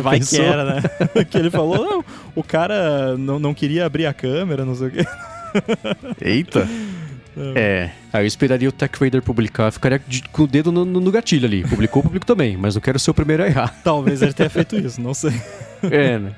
Vai 0.00 0.18
pensou? 0.18 0.38
que 0.38 0.44
era, 0.44 0.64
né? 0.64 0.82
que 1.28 1.36
ele 1.36 1.50
falou, 1.50 1.84
não, 1.84 2.04
o 2.34 2.42
cara 2.42 3.16
não, 3.16 3.38
não 3.38 3.54
queria 3.54 3.86
abrir 3.86 4.06
a 4.06 4.14
câmera, 4.14 4.64
não 4.64 4.74
sei 4.74 4.88
o 4.88 4.90
quê. 4.90 5.06
Eita! 6.20 6.68
É, 7.54 7.90
aí 8.12 8.24
eu 8.24 8.26
esperaria 8.26 8.68
o 8.68 8.72
Tech 8.72 8.98
Raider 8.98 9.22
publicar, 9.22 9.70
ficaria 9.70 10.00
de- 10.06 10.22
com 10.22 10.42
o 10.42 10.46
dedo 10.46 10.70
no, 10.72 10.84
no- 10.84 11.10
gatilho 11.10 11.46
ali. 11.46 11.62
Publicou, 11.62 12.02
publico 12.02 12.26
também, 12.26 12.56
mas 12.56 12.74
não 12.74 12.82
quero 12.82 12.98
ser 12.98 13.10
o 13.10 13.14
primeiro 13.14 13.42
a 13.42 13.46
errar. 13.46 13.74
Talvez 13.84 14.22
ele 14.22 14.32
tenha 14.32 14.50
feito 14.50 14.76
isso, 14.76 15.00
não 15.00 15.14
sei. 15.14 15.32
É, 15.82 16.18
né? 16.18 16.32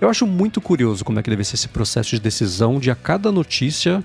Eu 0.00 0.08
acho 0.08 0.26
muito 0.26 0.60
curioso 0.60 1.04
como 1.04 1.18
é 1.18 1.22
que 1.22 1.30
deve 1.30 1.44
ser 1.44 1.54
esse 1.54 1.68
processo 1.68 2.10
de 2.10 2.20
decisão 2.20 2.78
de 2.78 2.90
a 2.90 2.94
cada 2.94 3.30
notícia 3.32 4.02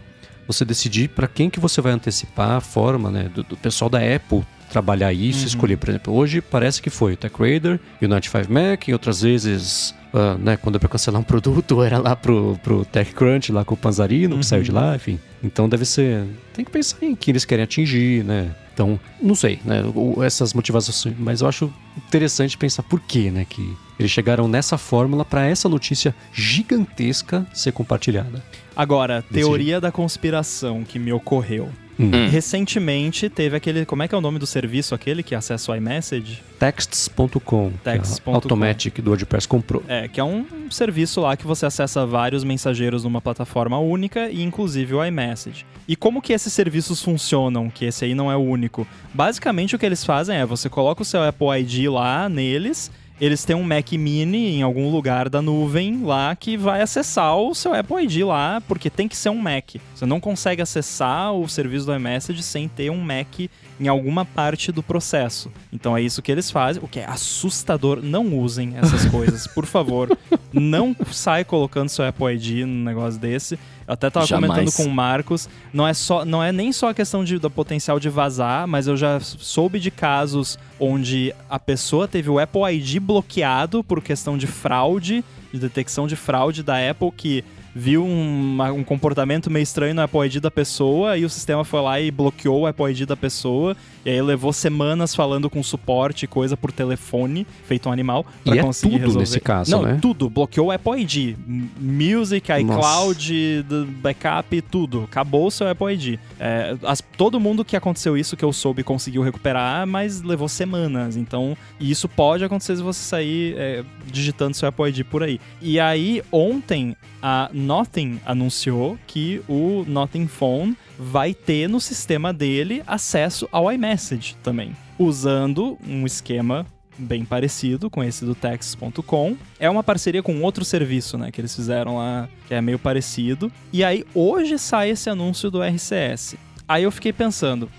você 0.48 0.66
decidir 0.66 1.10
para 1.10 1.28
quem 1.28 1.50
que 1.50 1.60
você 1.60 1.82
vai 1.82 1.94
antecipar 1.94 2.52
a 2.52 2.62
forma, 2.62 3.10
né, 3.10 3.30
do, 3.34 3.44
do 3.44 3.56
pessoal 3.58 3.90
da 3.90 4.00
Apple 4.00 4.44
trabalhar 4.70 5.12
isso, 5.14 5.42
uhum. 5.42 5.48
escolher, 5.48 5.78
por 5.78 5.90
exemplo, 5.90 6.14
hoje 6.14 6.42
parece 6.42 6.82
que 6.82 6.90
foi 6.90 7.14
o 7.14 7.18
TechRadar 7.18 7.80
e 8.02 8.06
o 8.06 8.10
95 8.10 8.52
Mac, 8.54 8.88
e 8.88 8.94
outras 8.94 9.22
vezes, 9.22 9.94
uh, 10.14 10.38
né, 10.38 10.58
quando 10.58 10.76
é 10.76 10.80
para 10.80 10.90
cancelar 10.90 11.20
um 11.20 11.24
produto, 11.24 11.82
era 11.84 11.98
lá 11.98 12.16
pro, 12.16 12.60
pro 12.64 12.86
TechCrunch, 12.86 13.52
lá 13.52 13.66
com 13.66 13.74
o 13.74 13.78
Panzarino, 13.78 14.36
uhum. 14.36 14.40
que 14.40 14.46
saiu 14.46 14.64
de 14.64 14.72
lá, 14.72 14.96
enfim. 14.96 15.20
Então 15.44 15.68
deve 15.68 15.86
ser, 15.86 16.26
tem 16.54 16.64
que 16.64 16.72
pensar 16.72 16.98
em 17.04 17.16
quem 17.16 17.32
eles 17.32 17.46
querem 17.46 17.64
atingir, 17.64 18.24
né? 18.24 18.56
Então, 18.74 19.00
não 19.22 19.36
sei, 19.36 19.60
né, 19.66 19.84
essas 20.26 20.54
motivações, 20.54 21.14
mas 21.20 21.42
eu 21.42 21.48
acho 21.48 21.72
interessante 21.98 22.58
pensar 22.58 22.84
por 22.84 23.02
quê, 23.02 23.30
né, 23.30 23.46
que 23.48 23.76
eles 24.00 24.10
chegaram 24.10 24.48
nessa 24.48 24.78
fórmula 24.78 25.26
para 25.26 25.46
essa 25.46 25.68
notícia 25.68 26.16
gigantesca 26.34 27.46
ser 27.54 27.74
compartilhada. 27.74 28.42
Agora, 28.76 29.22
teoria 29.22 29.82
da 29.82 29.92
conspiração 29.92 30.84
que 30.84 30.98
me 30.98 31.12
ocorreu. 31.12 31.70
Hum. 32.02 32.12
hum. 32.14 32.30
Recentemente 32.30 33.30
teve 33.30 33.56
aquele. 33.56 33.86
Como 33.86 34.04
é 34.04 34.08
que 34.08 34.16
é 34.16 34.18
o 34.18 34.22
nome 34.22 34.40
do 34.40 34.48
serviço 34.48 34.96
aquele 34.96 35.22
que 35.22 35.36
acessa 35.36 35.72
o 35.72 35.76
iMessage? 35.76 36.42
Texts.com. 36.60 37.72
Texts.com. 37.84 38.34
Automatic 38.34 39.00
do 39.00 39.12
WordPress 39.12 39.48
comprou. 39.48 39.84
É, 39.88 40.08
que 40.08 40.20
é 40.20 40.24
um 40.24 40.46
serviço 40.70 41.22
lá 41.22 41.36
que 41.38 41.46
você 41.46 41.66
acessa 41.66 42.06
vários 42.06 42.44
mensageiros 42.44 43.04
numa 43.04 43.22
plataforma 43.22 43.78
única 43.78 44.30
e 44.30 44.42
inclusive 44.42 44.94
o 44.94 45.04
iMessage. 45.04 45.66
E 45.88 45.96
como 45.96 46.22
que 46.22 46.34
esses 46.34 46.54
serviços 46.54 47.02
funcionam? 47.02 47.70
Que 47.70 47.86
esse 47.86 48.06
aí 48.06 48.16
não 48.16 48.32
é 48.32 48.36
o 48.36 48.40
único. 48.40 48.88
Basicamente 49.14 49.76
o 49.76 49.80
que 49.80 49.86
eles 49.86 50.04
fazem 50.06 50.38
é 50.38 50.46
você 50.46 50.70
coloca 50.70 51.02
o 51.02 51.06
seu 51.06 51.24
Apple 51.24 51.48
ID 51.60 51.90
lá 51.90 52.30
neles 52.30 52.92
eles 53.22 53.46
têm 53.46 53.56
um 53.56 53.62
Mac 53.62 53.92
Mini 53.92 54.56
em 54.56 54.64
algum 54.64 54.90
lugar 54.90 55.30
da 55.30 55.44
nuvem 55.44 56.02
lá 56.04 56.36
que 56.36 56.58
vai 56.58 56.82
acessar 56.82 57.38
o 57.38 57.54
seu 57.54 57.72
Apple 57.72 58.04
ID 58.04 58.26
lá, 58.26 58.60
porque 58.68 58.90
tem 58.90 59.08
que 59.08 59.16
ser 59.16 59.30
um 59.30 59.38
Mac. 59.38 59.76
Você 59.94 60.08
não 60.08 60.20
consegue 60.20 60.60
acessar 60.60 61.32
o 61.32 61.48
serviço 61.48 61.86
do 61.86 61.96
iMessage 61.96 62.42
sem 62.42 62.68
ter 62.68 62.90
um 62.90 62.98
Mac 63.00 63.42
em 63.82 63.88
alguma 63.88 64.24
parte 64.24 64.72
do 64.72 64.84
processo. 64.84 65.52
Então 65.74 65.98
é 65.98 66.02
isso 66.02 66.22
que 66.22 66.32
eles 66.32 66.52
fazem, 66.52 66.84
o 66.84 66.88
que 66.88 67.00
é 67.00 67.06
assustador. 67.06 68.00
Não 68.04 68.38
usem 68.38 68.78
essas 68.78 69.06
coisas, 69.06 69.48
por 69.48 69.66
favor. 69.66 70.16
Não 70.54 70.96
sai 71.12 71.44
colocando 71.44 71.90
seu 71.90 72.06
Apple 72.06 72.36
ID 72.36 72.68
num 72.68 72.84
negócio 72.84 73.20
desse. 73.20 73.56
Eu 73.88 73.94
até 73.94 74.10
tava 74.10 74.26
Jamais. 74.28 74.52
comentando 74.54 74.76
com 74.76 74.84
o 74.84 74.94
Marcos, 74.94 75.50
não 75.74 75.88
é 75.88 75.94
só, 75.94 76.24
não 76.24 76.44
é 76.44 76.52
nem 76.52 76.72
só 76.72 76.90
a 76.90 76.94
questão 76.94 77.24
de, 77.24 77.40
do 77.40 77.50
potencial 77.50 78.00
de 78.00 78.10
vazar, 78.10 78.68
mas 78.68 78.86
eu 78.88 78.96
já 78.96 79.20
soube 79.20 79.80
de 79.80 79.90
casos 79.90 80.60
onde 80.80 81.34
a 81.50 81.58
pessoa 81.58 82.08
teve 82.08 82.30
o 82.30 82.38
Apple 82.38 82.62
ID 82.74 83.00
bloqueado 83.00 83.84
por 83.84 84.02
questão 84.02 84.38
de 84.38 84.46
fraude, 84.46 85.24
de 85.54 85.60
detecção 85.60 86.06
de 86.06 86.16
fraude 86.16 86.64
da 86.64 86.90
Apple 86.90 87.12
que 87.16 87.44
viu 87.74 88.04
um, 88.04 88.62
um, 88.62 88.84
comportamento 88.84 89.50
meio 89.50 89.64
estranho 89.64 89.94
no 89.94 90.02
Apple 90.02 90.26
ID 90.26 90.38
da 90.38 90.52
pessoa 90.52 91.18
e 91.18 91.26
o 91.26 91.30
sistema 91.30 91.64
foi 91.64 91.82
lá 91.82 92.00
e 92.00 92.12
bloqueou 92.12 92.62
o 92.62 92.68
Apple 92.68 92.92
ID 92.92 93.08
da 93.08 93.16
pessoa. 93.16 93.76
E 94.06 94.10
aí 94.10 94.22
levou 94.22 94.52
semanas 94.52 95.14
falando 95.14 95.50
com 95.50 95.62
suporte, 95.62 96.26
coisa 96.28 96.58
por 96.58 96.72
telefone, 96.72 97.46
feito 97.66 97.88
um 97.88 97.92
animal, 97.92 98.26
pra 98.44 98.56
e 98.56 98.60
é 98.60 98.62
conseguir 98.62 98.96
tudo 98.96 99.02
resolver. 99.02 99.20
nesse 99.20 99.40
caso, 99.40 99.72
Não, 99.72 99.84
né? 99.84 100.00
tudo. 100.02 100.30
Bloqueou 100.30 100.68
o 100.68 100.72
Apple 100.72 101.02
ID. 101.02 101.38
Music, 101.80 102.52
iCloud, 102.52 103.66
backup, 104.02 104.62
tudo. 104.64 105.04
Acabou 105.04 105.48
o 105.48 105.52
seu 105.52 105.70
Apple 105.70 105.94
ID. 105.94 106.20
É, 106.40 106.76
as, 106.84 107.02
todo 107.16 107.40
mundo 107.40 107.64
que 107.64 107.76
aconteceu 107.76 108.18
isso, 108.18 108.36
que 108.36 108.44
eu 108.44 108.52
soube, 108.52 108.84
conseguiu 108.84 109.22
recuperar, 109.22 109.86
mas 109.86 110.22
levou 110.22 110.50
semanas. 110.50 111.16
Então, 111.16 111.56
isso 111.80 112.10
pode 112.10 112.44
acontecer 112.44 112.76
se 112.76 112.82
você 112.82 113.02
sair 113.02 113.56
é, 113.58 113.84
digitando 114.08 114.56
seu 114.56 114.68
Apple 114.68 114.90
ID 114.90 115.04
por 115.06 115.22
aí. 115.22 115.40
E 115.62 115.80
aí, 115.80 116.24
ontem, 116.32 116.96
a 117.22 117.50
Nothing 117.54 118.20
anunciou 118.26 118.98
que 119.06 119.42
o 119.48 119.86
Nothing 119.88 120.28
Phone 120.28 120.78
vai 120.98 121.34
ter 121.34 121.68
no 121.68 121.80
sistema 121.80 122.34
dele 122.34 122.84
acesso 122.88 123.48
ao 123.52 123.72
iMessage 123.72 124.36
também, 124.44 124.76
usando 124.98 125.78
um 125.88 126.06
esquema 126.06 126.66
bem 126.98 127.26
parecido 127.26 127.90
com 127.90 128.04
esse 128.04 128.26
do 128.26 128.36
Tex.com. 128.36 129.36
É 129.60 129.70
uma 129.70 129.84
parceria 129.84 130.22
com 130.22 130.42
outro 130.42 130.64
serviço, 130.64 131.18
né, 131.18 131.32
que 131.32 131.42
eles 131.42 131.56
fizeram 131.56 131.98
lá, 131.98 132.30
que 132.48 132.54
é 132.54 132.62
meio 132.62 132.78
parecido. 132.78 133.52
E 133.72 133.84
aí 133.84 134.06
hoje 134.14 134.58
sai 134.60 134.92
esse 134.92 135.10
anúncio 135.10 135.50
do 135.50 135.62
RCS. 135.64 136.36
Aí 136.68 136.84
eu 136.84 136.92
fiquei 136.92 137.12
pensando, 137.12 137.70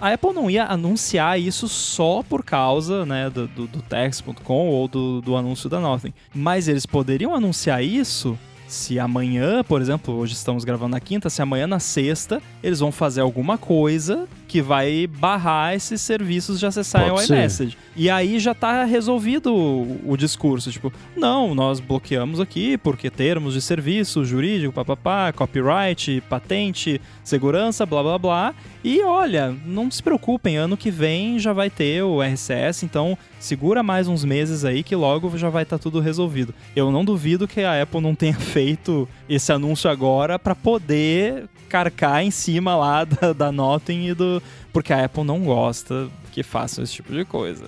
a 0.00 0.14
Apple 0.14 0.32
não 0.32 0.50
ia 0.50 0.64
anunciar 0.64 1.38
isso 1.38 1.68
só 1.68 2.22
por 2.22 2.42
causa 2.42 3.04
né, 3.04 3.28
do, 3.28 3.46
do, 3.46 3.66
do 3.66 3.82
Tex.com 3.82 4.68
ou 4.68 4.88
do, 4.88 5.20
do 5.20 5.36
anúncio 5.36 5.68
da 5.68 5.78
Nothing. 5.78 6.14
Mas 6.34 6.68
eles 6.68 6.86
poderiam 6.86 7.34
anunciar 7.34 7.84
isso 7.84 8.38
se 8.70 9.00
amanhã, 9.00 9.64
por 9.64 9.82
exemplo, 9.82 10.14
hoje 10.14 10.34
estamos 10.34 10.64
gravando 10.64 10.92
na 10.92 11.00
quinta, 11.00 11.28
se 11.28 11.42
amanhã 11.42 11.66
na 11.66 11.80
sexta 11.80 12.40
eles 12.62 12.78
vão 12.78 12.92
fazer 12.92 13.20
alguma 13.20 13.58
coisa 13.58 14.28
que 14.50 14.60
vai 14.60 15.06
barrar 15.06 15.76
esses 15.76 16.00
serviços 16.00 16.58
de 16.58 16.66
acessarem 16.66 17.12
o 17.12 17.22
iMessage. 17.22 17.78
E 17.94 18.10
aí 18.10 18.40
já 18.40 18.52
tá 18.52 18.82
resolvido 18.82 19.54
o, 19.54 20.00
o, 20.04 20.16
discurso, 20.16 20.72
tipo, 20.72 20.92
não, 21.16 21.54
nós 21.54 21.78
bloqueamos 21.78 22.40
aqui 22.40 22.76
porque 22.76 23.08
termos 23.08 23.54
de 23.54 23.62
serviço 23.62 24.24
jurídico, 24.24 24.72
papapá, 24.72 25.32
copyright, 25.32 26.20
patente, 26.28 27.00
segurança, 27.22 27.86
blá 27.86 28.02
blá 28.02 28.18
blá. 28.18 28.54
E 28.82 29.00
olha, 29.02 29.56
não 29.64 29.88
se 29.88 30.02
preocupem, 30.02 30.56
ano 30.56 30.76
que 30.76 30.90
vem 30.90 31.38
já 31.38 31.52
vai 31.52 31.70
ter 31.70 32.02
o 32.02 32.20
RCS, 32.20 32.82
então 32.82 33.16
segura 33.38 33.84
mais 33.84 34.08
uns 34.08 34.24
meses 34.24 34.64
aí 34.64 34.82
que 34.82 34.96
logo 34.96 35.38
já 35.38 35.48
vai 35.48 35.62
estar 35.62 35.78
tá 35.78 35.82
tudo 35.82 36.00
resolvido. 36.00 36.52
Eu 36.74 36.90
não 36.90 37.04
duvido 37.04 37.46
que 37.46 37.60
a 37.60 37.80
Apple 37.80 38.00
não 38.00 38.16
tenha 38.16 38.34
feito 38.34 39.08
esse 39.28 39.52
anúncio 39.52 39.88
agora 39.88 40.40
para 40.40 40.56
poder 40.56 41.48
carcar 41.70 42.22
em 42.22 42.30
cima 42.30 42.76
lá 42.76 43.04
da, 43.06 43.32
da 43.32 43.52
Nothing 43.52 44.08
e 44.08 44.14
do. 44.14 44.42
Porque 44.72 44.92
a 44.92 45.04
Apple 45.04 45.24
não 45.24 45.40
gosta 45.40 46.08
que 46.30 46.42
façam 46.42 46.84
esse 46.84 46.92
tipo 46.92 47.12
de 47.12 47.24
coisa. 47.24 47.64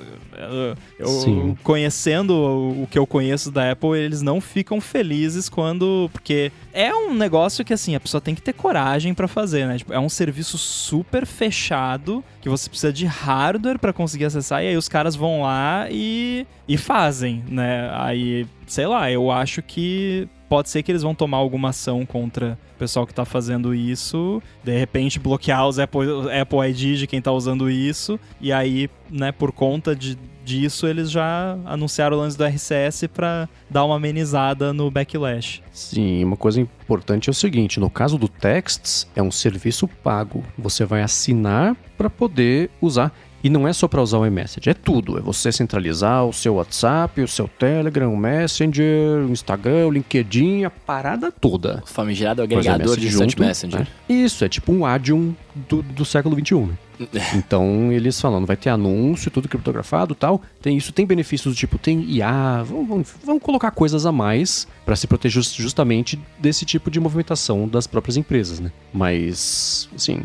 Eu, 0.98 1.06
eu 1.06 1.58
conhecendo 1.64 2.32
o 2.32 2.86
que 2.88 2.98
eu 2.98 3.06
conheço 3.06 3.50
da 3.50 3.72
Apple, 3.72 3.98
eles 3.98 4.22
não 4.22 4.40
ficam 4.40 4.80
felizes 4.80 5.48
quando. 5.48 6.08
Porque 6.12 6.52
é 6.72 6.94
um 6.94 7.12
negócio 7.12 7.64
que, 7.64 7.72
assim, 7.72 7.94
a 7.94 8.00
pessoa 8.00 8.20
tem 8.20 8.34
que 8.34 8.42
ter 8.42 8.52
coragem 8.52 9.14
para 9.14 9.26
fazer, 9.26 9.66
né? 9.66 9.78
Tipo, 9.78 9.92
é 9.92 9.98
um 9.98 10.08
serviço 10.08 10.56
super 10.56 11.26
fechado 11.26 12.22
que 12.40 12.48
você 12.48 12.68
precisa 12.68 12.92
de 12.92 13.06
hardware 13.06 13.78
para 13.78 13.92
conseguir 13.92 14.24
acessar, 14.24 14.62
e 14.62 14.68
aí 14.68 14.76
os 14.76 14.88
caras 14.88 15.14
vão 15.14 15.42
lá 15.42 15.86
e, 15.90 16.46
e 16.66 16.76
fazem, 16.76 17.42
né? 17.48 17.90
Aí, 17.94 18.46
sei 18.66 18.86
lá, 18.86 19.10
eu 19.10 19.30
acho 19.30 19.62
que 19.62 20.28
pode 20.48 20.68
ser 20.68 20.82
que 20.82 20.92
eles 20.92 21.02
vão 21.02 21.14
tomar 21.14 21.38
alguma 21.38 21.70
ação 21.70 22.04
contra 22.04 22.58
o 22.76 22.78
pessoal 22.78 23.06
que 23.06 23.12
está 23.12 23.24
fazendo 23.24 23.74
isso, 23.74 24.42
de 24.62 24.76
repente 24.76 25.18
bloquear 25.18 25.66
os 25.66 25.78
Apple, 25.78 26.30
Apple 26.30 26.58
ID 26.68 26.98
de 26.98 27.06
quem 27.06 27.20
está 27.20 27.32
usando 27.32 27.70
isso, 27.70 28.20
e 28.38 28.52
aí, 28.52 28.90
né, 29.10 29.32
por 29.32 29.50
conta 29.50 29.96
de, 29.96 30.18
disso, 30.44 30.86
eles 30.86 31.10
já 31.10 31.56
anunciaram 31.64 32.16
o 32.16 32.20
lance 32.20 32.36
do 32.36 32.44
RCS 32.44 33.04
para 33.12 33.48
dar 33.70 33.84
uma 33.84 33.96
amenizada 33.96 34.72
no 34.72 34.90
backlash. 34.90 35.62
Sim, 35.72 36.22
uma 36.24 36.36
coisa 36.36 36.60
importante 36.60 37.28
é 37.28 37.32
o 37.32 37.34
seguinte: 37.34 37.80
no 37.80 37.88
caso 37.88 38.18
do 38.18 38.28
Texts, 38.28 39.08
é 39.16 39.22
um 39.22 39.30
serviço 39.30 39.88
pago. 39.88 40.44
Você 40.58 40.84
vai 40.84 41.02
assinar 41.02 41.76
para 41.96 42.10
poder 42.10 42.70
usar. 42.80 43.12
E 43.42 43.50
não 43.50 43.66
é 43.66 43.72
só 43.72 43.88
para 43.88 44.00
usar 44.00 44.18
o 44.18 44.26
iMessage, 44.26 44.70
é 44.70 44.74
tudo. 44.74 45.18
É 45.18 45.20
você 45.20 45.50
centralizar 45.50 46.24
o 46.24 46.32
seu 46.32 46.54
WhatsApp, 46.54 47.20
o 47.20 47.28
seu 47.28 47.48
Telegram, 47.48 48.12
o 48.12 48.16
Messenger, 48.16 49.26
o 49.26 49.30
Instagram, 49.30 49.86
o 49.88 49.90
LinkedIn, 49.90 50.64
a 50.64 50.70
parada 50.70 51.32
toda. 51.32 51.82
O 51.84 51.86
famigerado 51.86 52.42
agregador 52.42 52.96
de 52.96 53.08
junto, 53.08 53.40
Messenger. 53.40 53.80
Né? 53.80 53.86
Isso, 54.08 54.44
é 54.44 54.48
tipo 54.48 54.72
um 54.72 54.86
Adium 54.86 55.34
do, 55.68 55.82
do 55.82 56.04
século 56.04 56.36
XXI. 56.38 56.54
Né? 56.60 56.76
então 57.34 57.90
eles 57.92 58.20
falam, 58.20 58.40
não 58.40 58.46
vai 58.46 58.56
ter 58.56 58.70
anúncio, 58.70 59.30
tudo 59.30 59.48
criptografado 59.48 60.14
tal. 60.14 60.40
Tem 60.60 60.76
isso, 60.76 60.92
tem 60.92 61.06
benefícios 61.06 61.54
do 61.54 61.58
tipo, 61.58 61.78
tem 61.78 62.02
IA, 62.02 62.62
vamos, 62.62 62.88
vamos, 62.88 63.14
vamos 63.24 63.42
colocar 63.42 63.70
coisas 63.70 64.06
a 64.06 64.12
mais 64.12 64.66
para 64.84 64.96
se 64.96 65.06
proteger 65.06 65.42
justamente 65.42 66.18
desse 66.38 66.64
tipo 66.64 66.90
de 66.90 67.00
movimentação 67.00 67.66
das 67.66 67.86
próprias 67.86 68.16
empresas, 68.16 68.60
né? 68.60 68.70
Mas, 68.92 69.88
assim, 69.94 70.22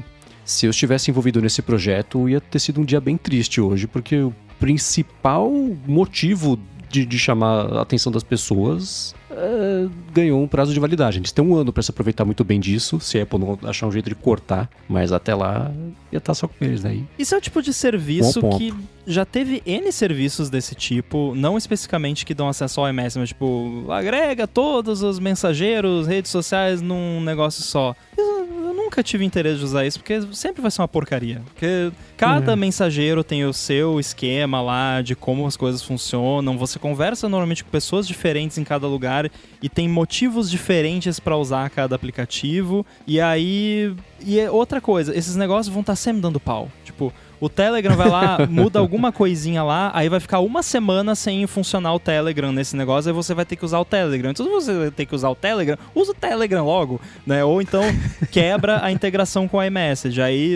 se 0.47 0.65
eu 0.65 0.69
estivesse 0.69 1.11
envolvido 1.11 1.41
nesse 1.41 1.61
projeto, 1.61 2.29
ia 2.29 2.39
ter 2.39 2.59
sido 2.59 2.79
um 2.79 2.85
dia 2.85 3.01
bem 3.01 3.17
triste 3.17 3.59
hoje, 3.59 3.85
porque 3.85 4.15
o 4.15 4.33
principal 4.57 5.51
motivo 5.85 6.57
de, 6.89 7.05
de 7.05 7.19
chamar 7.19 7.73
a 7.73 7.81
atenção 7.81 8.09
das 8.09 8.23
pessoas 8.23 9.13
é, 9.29 9.87
ganhou 10.13 10.41
um 10.41 10.47
prazo 10.47 10.73
de 10.73 10.79
validade. 10.79 11.19
Eles 11.19 11.33
têm 11.33 11.43
um 11.43 11.53
ano 11.53 11.73
para 11.73 11.83
se 11.83 11.91
aproveitar 11.91 12.23
muito 12.23 12.45
bem 12.45 12.61
disso, 12.61 12.97
se 13.01 13.19
a 13.19 13.23
Apple 13.23 13.37
não 13.37 13.59
achar 13.63 13.87
um 13.87 13.91
jeito 13.91 14.07
de 14.07 14.15
cortar, 14.15 14.69
mas 14.87 15.11
até 15.11 15.35
lá 15.35 15.69
ia 16.11 16.17
estar 16.17 16.31
tá 16.31 16.33
só 16.33 16.47
com 16.47 16.63
eles 16.63 16.81
daí. 16.81 17.03
Isso 17.19 17.35
é 17.35 17.37
o 17.37 17.41
tipo 17.41 17.61
de 17.61 17.73
serviço 17.73 18.39
que 18.57 18.73
já 19.05 19.25
teve 19.25 19.61
N 19.65 19.91
serviços 19.91 20.49
desse 20.49 20.75
tipo, 20.75 21.35
não 21.35 21.57
especificamente 21.57 22.25
que 22.25 22.33
dão 22.33 22.47
acesso 22.47 22.79
ao 22.79 22.89
iMessage, 22.89 23.19
mas 23.19 23.29
tipo, 23.29 23.85
agrega 23.89 24.47
todos 24.47 25.01
os 25.01 25.19
mensageiros, 25.19 26.07
redes 26.07 26.31
sociais 26.31 26.81
num 26.81 27.19
negócio 27.21 27.61
só. 27.63 27.93
Eu 28.17 28.36
nunca 28.77 29.01
tive 29.03 29.25
interesse 29.25 29.57
de 29.59 29.65
usar 29.65 29.85
isso, 29.85 29.99
porque 29.99 30.21
sempre 30.33 30.61
vai 30.61 30.69
ser 30.71 30.81
uma 30.81 30.87
porcaria. 30.87 31.41
Porque 31.45 31.91
cada 32.15 32.51
Uhum. 32.51 32.57
mensageiro 32.57 33.23
tem 33.23 33.43
o 33.43 33.51
seu 33.51 33.99
esquema 33.99 34.61
lá 34.61 35.01
de 35.01 35.15
como 35.15 35.45
as 35.47 35.57
coisas 35.57 35.81
funcionam. 35.83 36.57
Você 36.57 36.77
conversa 36.79 37.27
normalmente 37.27 37.63
com 37.63 37.69
pessoas 37.69 38.07
diferentes 38.07 38.57
em 38.57 38.63
cada 38.63 38.87
lugar 38.87 39.29
e 39.61 39.67
tem 39.67 39.89
motivos 39.89 40.49
diferentes 40.49 41.19
pra 41.19 41.35
usar 41.35 41.69
cada 41.71 41.95
aplicativo. 41.95 42.85
E 43.05 43.19
aí. 43.19 43.93
E 44.25 44.39
é 44.39 44.49
outra 44.49 44.79
coisa, 44.79 45.15
esses 45.17 45.35
negócios 45.35 45.67
vão 45.73 45.81
estar 45.81 45.95
sempre 45.95 46.21
dando 46.21 46.39
pau. 46.39 46.71
Tipo. 46.85 47.11
O 47.39 47.49
Telegram 47.49 47.95
vai 47.95 48.09
lá, 48.09 48.39
muda 48.49 48.79
alguma 48.79 49.11
coisinha 49.11 49.63
lá, 49.63 49.91
aí 49.93 50.09
vai 50.09 50.19
ficar 50.19 50.39
uma 50.39 50.63
semana 50.63 51.15
sem 51.15 51.45
funcionar 51.47 51.93
o 51.93 51.99
Telegram 51.99 52.51
nesse 52.51 52.75
negócio, 52.75 53.09
aí 53.09 53.15
você 53.15 53.33
vai 53.33 53.45
ter 53.45 53.55
que 53.55 53.65
usar 53.65 53.79
o 53.79 53.85
Telegram. 53.85 54.31
Então, 54.31 54.45
se 54.45 54.51
você 54.51 54.73
vai 54.77 54.91
ter 54.91 55.05
que 55.05 55.15
usar 55.15 55.29
o 55.29 55.35
Telegram, 55.35 55.77
usa 55.93 56.11
o 56.11 56.15
Telegram 56.15 56.65
logo, 56.65 56.99
né? 57.25 57.43
Ou 57.43 57.61
então 57.61 57.81
quebra 58.31 58.83
a 58.83 58.91
integração 58.91 59.47
com 59.47 59.57
o 59.57 59.63
iMessage. 59.63 60.21
Aí, 60.21 60.55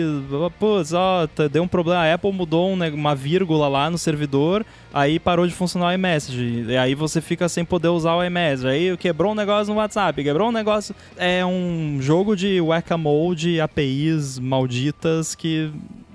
putz, 0.58 0.92
ó, 0.92 1.26
tá- 1.26 1.48
deu 1.48 1.62
um 1.62 1.68
problema. 1.68 2.00
A 2.02 2.14
Apple 2.14 2.32
mudou 2.32 2.68
um 2.70 2.82
uma 2.94 3.14
vírgula 3.14 3.68
lá 3.68 3.88
no 3.88 3.96
servidor, 3.96 4.66
aí 4.92 5.18
parou 5.18 5.46
de 5.46 5.54
funcionar 5.54 5.88
o 5.88 5.92
iMessage. 5.92 6.64
E 6.68 6.76
aí 6.76 6.94
você 6.94 7.20
fica 7.20 7.48
sem 7.48 7.64
poder 7.64 7.88
usar 7.88 8.14
o 8.14 8.24
iMessage. 8.24 8.66
Aí 8.66 8.96
quebrou 8.96 9.32
um 9.32 9.34
negócio 9.34 9.72
no 9.72 9.78
WhatsApp, 9.78 10.22
quebrou 10.22 10.48
um 10.48 10.52
negócio. 10.52 10.94
É 11.16 11.44
um 11.46 11.98
jogo 12.00 12.34
de 12.36 12.60
whack-a-mole 12.60 13.36
de 13.36 13.60
APIs 13.60 14.38
malditas 14.38 15.34
que 15.34 15.70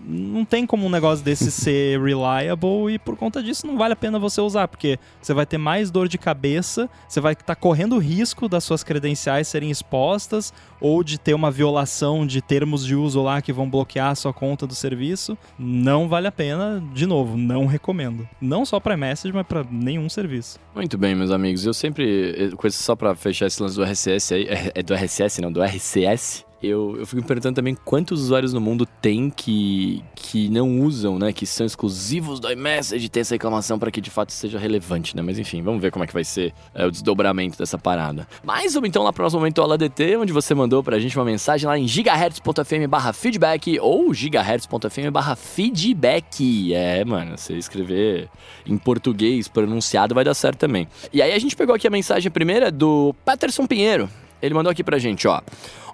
não 0.08 0.46
tem 0.46 0.66
como 0.66 0.86
um 0.86 0.90
negócio 0.90 1.24
desse 1.24 1.52
ser 1.52 2.02
reliable 2.02 2.94
e 2.94 2.98
por 3.00 3.18
conta 3.18 3.44
disso 3.44 3.68
não 3.68 3.78
vale 3.78 3.94
a 3.94 3.96
pena 3.96 4.18
você 4.18 4.40
usar, 4.40 4.68
porque 4.68 4.98
você 5.22 5.34
vai 5.34 5.46
ter 5.46 5.58
mais 5.58 5.92
dor 5.92 6.08
de 6.08 6.18
cabeça, 6.18 6.90
você 7.08 7.20
vai 7.20 7.34
estar 7.34 7.56
correndo 7.56 7.98
risco 7.98 8.48
das 8.48 8.64
suas 8.64 8.84
credenciais 8.84 9.48
serem 9.48 9.70
expostas 9.70 10.54
ou 10.80 11.04
de 11.04 11.20
ter 11.20 11.34
uma 11.34 11.52
violação 11.52 12.26
de 12.26 12.42
termos 12.42 12.86
de 12.86 12.96
uso 12.96 13.22
lá 13.22 13.42
que 13.42 13.52
vão 13.52 13.70
bloquear 13.70 14.12
a 14.12 14.16
sua 14.16 14.34
conta 14.34 14.66
do 14.66 14.76
serviço. 14.76 15.38
Não 15.58 16.08
vale 16.08 16.28
a 16.28 16.32
pena, 16.32 16.84
de 16.94 17.06
novo, 17.06 17.36
não 17.36 17.66
recomendo. 17.66 18.28
Não 18.40 18.66
só 18.66 18.80
para 18.80 18.96
message, 18.96 19.34
mas 19.34 19.46
para 19.46 19.66
nenhum 19.70 20.08
serviço. 20.08 20.60
Muito 20.74 20.98
bem, 20.98 21.16
meus 21.16 21.32
amigos. 21.32 21.66
Eu 21.66 21.74
sempre. 21.74 22.52
Coisa 22.56 22.78
só 22.78 22.96
pra 22.96 23.16
fechar 23.16 23.48
esse 23.48 23.62
lance 23.62 23.76
do 23.76 23.84
RCS 23.84 24.32
aí. 24.32 24.44
É, 24.44 24.72
é 24.80 24.84
do 24.84 24.94
RCS, 24.94 25.40
não, 25.40 25.52
do 25.52 25.62
RCS. 25.64 26.47
Eu, 26.62 26.96
eu 26.98 27.06
fico 27.06 27.22
me 27.22 27.28
perguntando 27.28 27.56
também 27.56 27.78
quantos 27.86 28.22
usuários 28.22 28.52
no 28.52 28.60
mundo 28.60 28.86
tem 29.00 29.30
que, 29.30 30.04
que 30.16 30.50
não 30.50 30.82
usam, 30.82 31.20
né? 31.20 31.32
Que 31.32 31.46
são 31.46 31.66
exclusivos 31.66 32.40
do 32.40 32.52
iMessage 32.52 33.10
ter 33.10 33.20
essa 33.20 33.36
reclamação 33.36 33.78
para 33.78 33.92
que 33.92 34.02
de 34.02 34.10
fato 34.10 34.32
seja 34.32 34.58
relevante, 34.58 35.16
né? 35.16 35.22
Mas 35.22 35.38
enfim, 35.38 35.62
vamos 35.62 35.82
ver 35.82 35.92
como 35.92 36.04
é 36.04 36.08
que 36.08 36.14
vai 36.14 36.24
ser 36.24 36.54
é, 36.74 36.86
o 36.86 36.92
desdobramento 36.92 37.58
dessa 37.60 37.78
parada. 37.78 38.28
Mas 38.44 38.74
vamos 38.74 38.90
então 38.90 39.04
lá 39.04 39.14
pro 39.14 39.24
nosso 39.24 39.38
momento 39.38 39.62
AlaDT, 39.62 40.18
onde 40.18 40.34
você 40.34 40.56
mandou 40.56 40.84
pra 40.84 40.98
gente 40.98 41.16
uma 41.16 41.26
mensagem 41.26 41.68
lá 41.68 41.78
em 41.78 41.88
gigahertz.fm 41.88 42.88
barra 42.90 43.14
feedback 43.14 43.80
ou 43.80 44.12
gigahertz.fm 44.12 45.12
barra 45.12 45.36
feedback. 45.36 46.74
É, 46.74 47.06
mano, 47.06 47.38
você 47.38 47.54
escrever 47.54 48.30
em 48.66 48.78
português 48.78 49.48
pronunciado 49.48 50.16
vai 50.16 50.24
dar 50.24 50.34
certo 50.34 50.58
também. 50.58 50.88
E 51.14 51.22
aí 51.22 51.34
a 51.34 51.40
gente 51.40 51.56
pegou 51.56 51.76
aqui 51.76 51.86
a 51.86 51.92
mensagem 51.92 52.32
primeira 52.32 52.72
do 52.72 53.14
Patterson 53.24 53.68
Pinheiro. 53.68 54.10
Ele 54.42 54.54
mandou 54.54 54.72
aqui 54.72 54.84
pra 54.84 54.98
gente, 55.00 55.28
ó. 55.28 55.42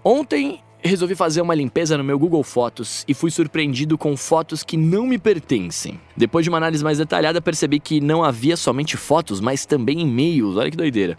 Ontem 0.03 0.59
resolvi 0.83 1.15
fazer 1.15 1.41
uma 1.41 1.55
limpeza 1.55 1.97
no 1.97 2.03
meu 2.03 2.19
Google 2.19 2.43
Fotos 2.43 3.05
e 3.07 3.13
fui 3.13 3.31
surpreendido 3.31 3.97
com 3.97 4.17
fotos 4.17 4.63
que 4.63 4.75
não 4.75 5.07
me 5.07 5.17
pertencem. 5.17 5.97
Depois 6.15 6.43
de 6.43 6.49
uma 6.49 6.57
análise 6.57 6.83
mais 6.83 6.97
detalhada, 6.97 7.41
percebi 7.41 7.79
que 7.79 8.01
não 8.01 8.21
havia 8.21 8.57
somente 8.57 8.97
fotos, 8.97 9.39
mas 9.39 9.65
também 9.65 10.01
e-mails. 10.01 10.57
Olha 10.57 10.69
que 10.69 10.75
doideira. 10.75 11.17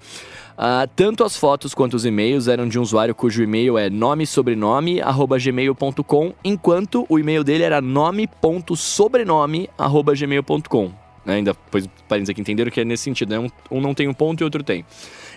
Ah, 0.56 0.86
tanto 0.94 1.24
as 1.24 1.36
fotos 1.36 1.74
quanto 1.74 1.94
os 1.94 2.04
e-mails 2.04 2.46
eram 2.46 2.68
de 2.68 2.78
um 2.78 2.82
usuário 2.82 3.14
cujo 3.14 3.42
e-mail 3.42 3.78
é 3.78 3.88
nome 3.88 4.26
sobrenome 4.26 5.00
gmail.com, 5.42 6.34
enquanto 6.44 7.06
o 7.08 7.18
e-mail 7.18 7.42
dele 7.42 7.64
era 7.64 7.80
nome.sobrenome 7.80 9.70
gmail.com. 10.14 11.03
Né? 11.24 11.36
Ainda, 11.36 11.54
pois, 11.54 11.88
parênteses 12.08 12.30
aqui 12.30 12.40
entenderam 12.40 12.70
que 12.70 12.80
é 12.80 12.84
nesse 12.84 13.04
sentido, 13.04 13.30
né? 13.30 13.38
um, 13.38 13.76
um 13.76 13.80
não 13.80 13.94
tem 13.94 14.08
um 14.08 14.14
ponto 14.14 14.40
e 14.40 14.44
outro 14.44 14.62
tem. 14.62 14.84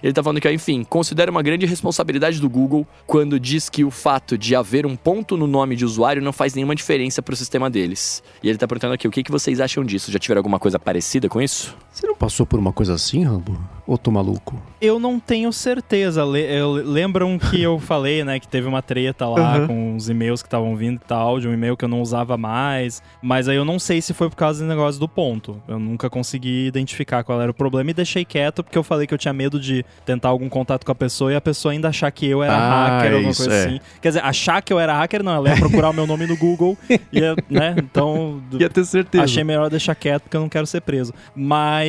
Ele 0.03 0.13
tá 0.13 0.21
falando 0.21 0.39
que, 0.39 0.51
enfim, 0.51 0.83
considera 0.83 1.31
uma 1.31 1.41
grande 1.41 1.65
responsabilidade 1.65 2.39
do 2.39 2.49
Google 2.49 2.85
quando 3.05 3.39
diz 3.39 3.69
que 3.69 3.83
o 3.83 3.91
fato 3.91 4.37
de 4.37 4.55
haver 4.55 4.85
um 4.85 4.95
ponto 4.95 5.35
no 5.37 5.47
nome 5.47 5.75
de 5.75 5.85
usuário 5.85 6.21
não 6.21 6.33
faz 6.33 6.53
nenhuma 6.53 6.75
diferença 6.75 7.21
pro 7.21 7.35
sistema 7.35 7.69
deles. 7.69 8.21
E 8.43 8.49
ele 8.49 8.57
tá 8.57 8.67
perguntando 8.67 8.93
aqui, 8.93 9.07
o 9.07 9.11
que, 9.11 9.23
que 9.23 9.31
vocês 9.31 9.59
acham 9.59 9.83
disso? 9.83 10.11
Já 10.11 10.19
tiveram 10.19 10.39
alguma 10.39 10.59
coisa 10.59 10.77
parecida 10.77 11.27
com 11.27 11.41
isso? 11.41 11.75
Você 11.97 12.05
não 12.05 12.15
passou 12.15 12.45
por 12.45 12.59
uma 12.59 12.71
coisa 12.71 12.93
assim, 12.93 13.23
Rambo? 13.23 13.57
Ou 13.87 13.97
tô 13.97 14.11
maluco? 14.11 14.61
Eu 14.81 14.99
não 14.99 15.17
tenho 15.17 15.51
certeza. 15.51 16.23
Le 16.25 16.41
eu- 16.41 16.73
lembram 16.73 17.39
que 17.39 17.59
eu 17.61 17.79
falei, 17.79 18.23
né, 18.23 18.37
que 18.39 18.47
teve 18.47 18.67
uma 18.67 18.81
treta 18.81 19.25
lá 19.27 19.59
Uhum. 19.59 19.67
com 19.67 19.95
os 19.95 20.07
e-mails 20.09 20.41
que 20.43 20.47
estavam 20.47 20.75
vindo 20.75 20.97
e 20.97 21.07
tal, 21.07 21.39
de 21.39 21.47
um 21.47 21.53
e-mail 21.53 21.75
que 21.77 21.85
eu 21.85 21.89
não 21.89 22.01
usava 22.01 22.37
mais. 22.37 23.01
Mas 23.21 23.47
aí 23.47 23.55
eu 23.55 23.63
não 23.65 23.79
sei 23.79 23.99
se 24.01 24.13
foi 24.13 24.29
por 24.29 24.35
causa 24.35 24.61
do 24.63 24.67
negócio 24.67 24.99
do 24.99 25.07
ponto. 25.07 25.59
Eu 25.67 25.79
nunca 25.79 26.07
consegui 26.09 26.67
identificar 26.67 27.23
qual 27.23 27.41
era 27.41 27.49
o 27.49 27.53
problema 27.53 27.89
e 27.89 27.93
deixei 27.93 28.23
quieto 28.25 28.61
porque 28.63 28.77
eu 28.77 28.83
falei 28.83 29.07
que 29.07 29.13
eu 29.13 29.17
tinha 29.17 29.33
medo 29.33 29.57
de 29.59 29.83
tentar 30.05 30.29
algum 30.29 30.49
contato 30.49 30.85
com 30.85 30.91
a 30.91 30.95
pessoa 30.95 31.31
e 31.31 31.35
a 31.35 31.41
pessoa 31.41 31.71
ainda 31.71 31.87
achar 31.87 32.11
que 32.11 32.27
eu 32.27 32.43
era 32.43 32.53
Ah, 32.55 32.87
hacker 32.97 33.11
ou 33.11 33.17
alguma 33.19 33.35
coisa 33.35 33.53
é. 33.53 33.65
assim. 33.65 33.79
Quer 34.01 34.09
dizer, 34.09 34.23
achar 34.23 34.61
que 34.61 34.71
eu 34.71 34.79
era 34.79 34.93
hacker, 34.99 35.23
não, 35.23 35.31
ela 35.33 35.49
ia 35.49 35.55
procurar 35.55 35.89
o 35.89 35.93
meu 35.93 36.05
nome 36.05 36.27
no 36.27 36.37
Google, 36.37 36.77
ia, 37.11 37.35
né? 37.49 37.73
Então. 37.79 38.43
Ia 38.59 38.69
ter 38.69 38.83
certeza. 38.85 39.23
Achei 39.23 39.43
melhor 39.45 39.69
deixar 39.69 39.95
quieto 39.95 40.23
porque 40.23 40.35
eu 40.35 40.41
não 40.41 40.49
quero 40.49 40.67
ser 40.67 40.81
preso. 40.81 41.13
Mas. 41.33 41.86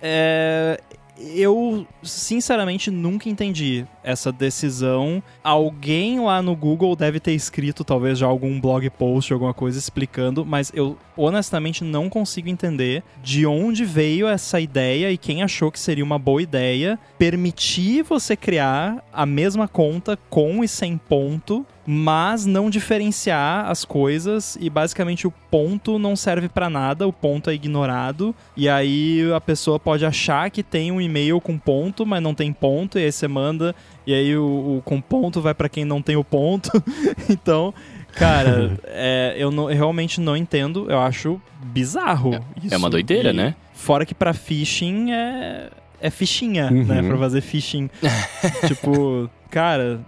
É, 0.00 0.80
eu, 1.18 1.86
sinceramente, 2.02 2.90
nunca 2.90 3.28
entendi 3.28 3.86
essa 4.02 4.32
decisão. 4.32 5.22
Alguém 5.42 6.20
lá 6.20 6.42
no 6.42 6.56
Google 6.56 6.96
deve 6.96 7.20
ter 7.20 7.32
escrito, 7.32 7.84
talvez, 7.84 8.18
já 8.18 8.26
algum 8.26 8.60
blog 8.60 8.88
post, 8.90 9.32
alguma 9.32 9.54
coisa 9.54 9.78
explicando, 9.78 10.44
mas 10.44 10.72
eu 10.74 10.98
honestamente 11.16 11.84
não 11.84 12.08
consigo 12.08 12.48
entender 12.48 13.02
de 13.22 13.46
onde 13.46 13.84
veio 13.84 14.26
essa 14.26 14.58
ideia 14.58 15.12
e 15.12 15.18
quem 15.18 15.42
achou 15.42 15.70
que 15.70 15.78
seria 15.78 16.04
uma 16.04 16.18
boa 16.18 16.42
ideia 16.42 16.98
permitir 17.18 18.02
você 18.02 18.34
criar 18.34 19.04
a 19.12 19.26
mesma 19.26 19.68
conta 19.68 20.18
com 20.28 20.64
e 20.64 20.68
sem 20.68 20.96
ponto 20.96 21.64
mas 21.86 22.46
não 22.46 22.70
diferenciar 22.70 23.68
as 23.68 23.84
coisas 23.84 24.56
e 24.60 24.70
basicamente 24.70 25.26
o 25.26 25.32
ponto 25.50 25.98
não 25.98 26.14
serve 26.14 26.48
pra 26.48 26.70
nada, 26.70 27.06
o 27.08 27.12
ponto 27.12 27.50
é 27.50 27.54
ignorado 27.54 28.34
e 28.56 28.68
aí 28.68 29.20
a 29.34 29.40
pessoa 29.40 29.78
pode 29.80 30.06
achar 30.06 30.50
que 30.50 30.62
tem 30.62 30.92
um 30.92 31.00
e-mail 31.00 31.40
com 31.40 31.58
ponto, 31.58 32.06
mas 32.06 32.22
não 32.22 32.34
tem 32.34 32.52
ponto 32.52 32.98
e 32.98 33.04
aí 33.04 33.10
você 33.12 33.26
manda 33.26 33.74
e 34.06 34.14
aí 34.14 34.36
o, 34.36 34.78
o 34.78 34.82
com 34.84 35.00
ponto 35.00 35.40
vai 35.40 35.54
pra 35.54 35.68
quem 35.68 35.84
não 35.84 36.00
tem 36.00 36.16
o 36.16 36.22
ponto. 36.24 36.70
então, 37.28 37.74
cara, 38.12 38.78
é, 38.86 39.34
eu, 39.36 39.50
não- 39.50 39.70
eu 39.70 39.76
realmente 39.76 40.20
não 40.20 40.36
entendo, 40.36 40.86
eu 40.90 41.00
acho 41.00 41.40
bizarro. 41.64 42.34
É 42.34 42.76
uma 42.76 42.86
isso. 42.86 42.90
doideira, 42.90 43.30
E 43.30 43.32
né? 43.32 43.54
Fora 43.74 44.06
que 44.06 44.14
pra 44.14 44.32
phishing 44.32 45.10
é 45.12 45.68
é 46.02 46.10
fichinha, 46.10 46.68
Uhum. 46.70 46.84
né, 46.84 47.02
Pra 47.02 47.16
fazer 47.16 47.40
phishing. 47.40 47.88
tipo, 48.66 49.30
cara, 49.50 50.00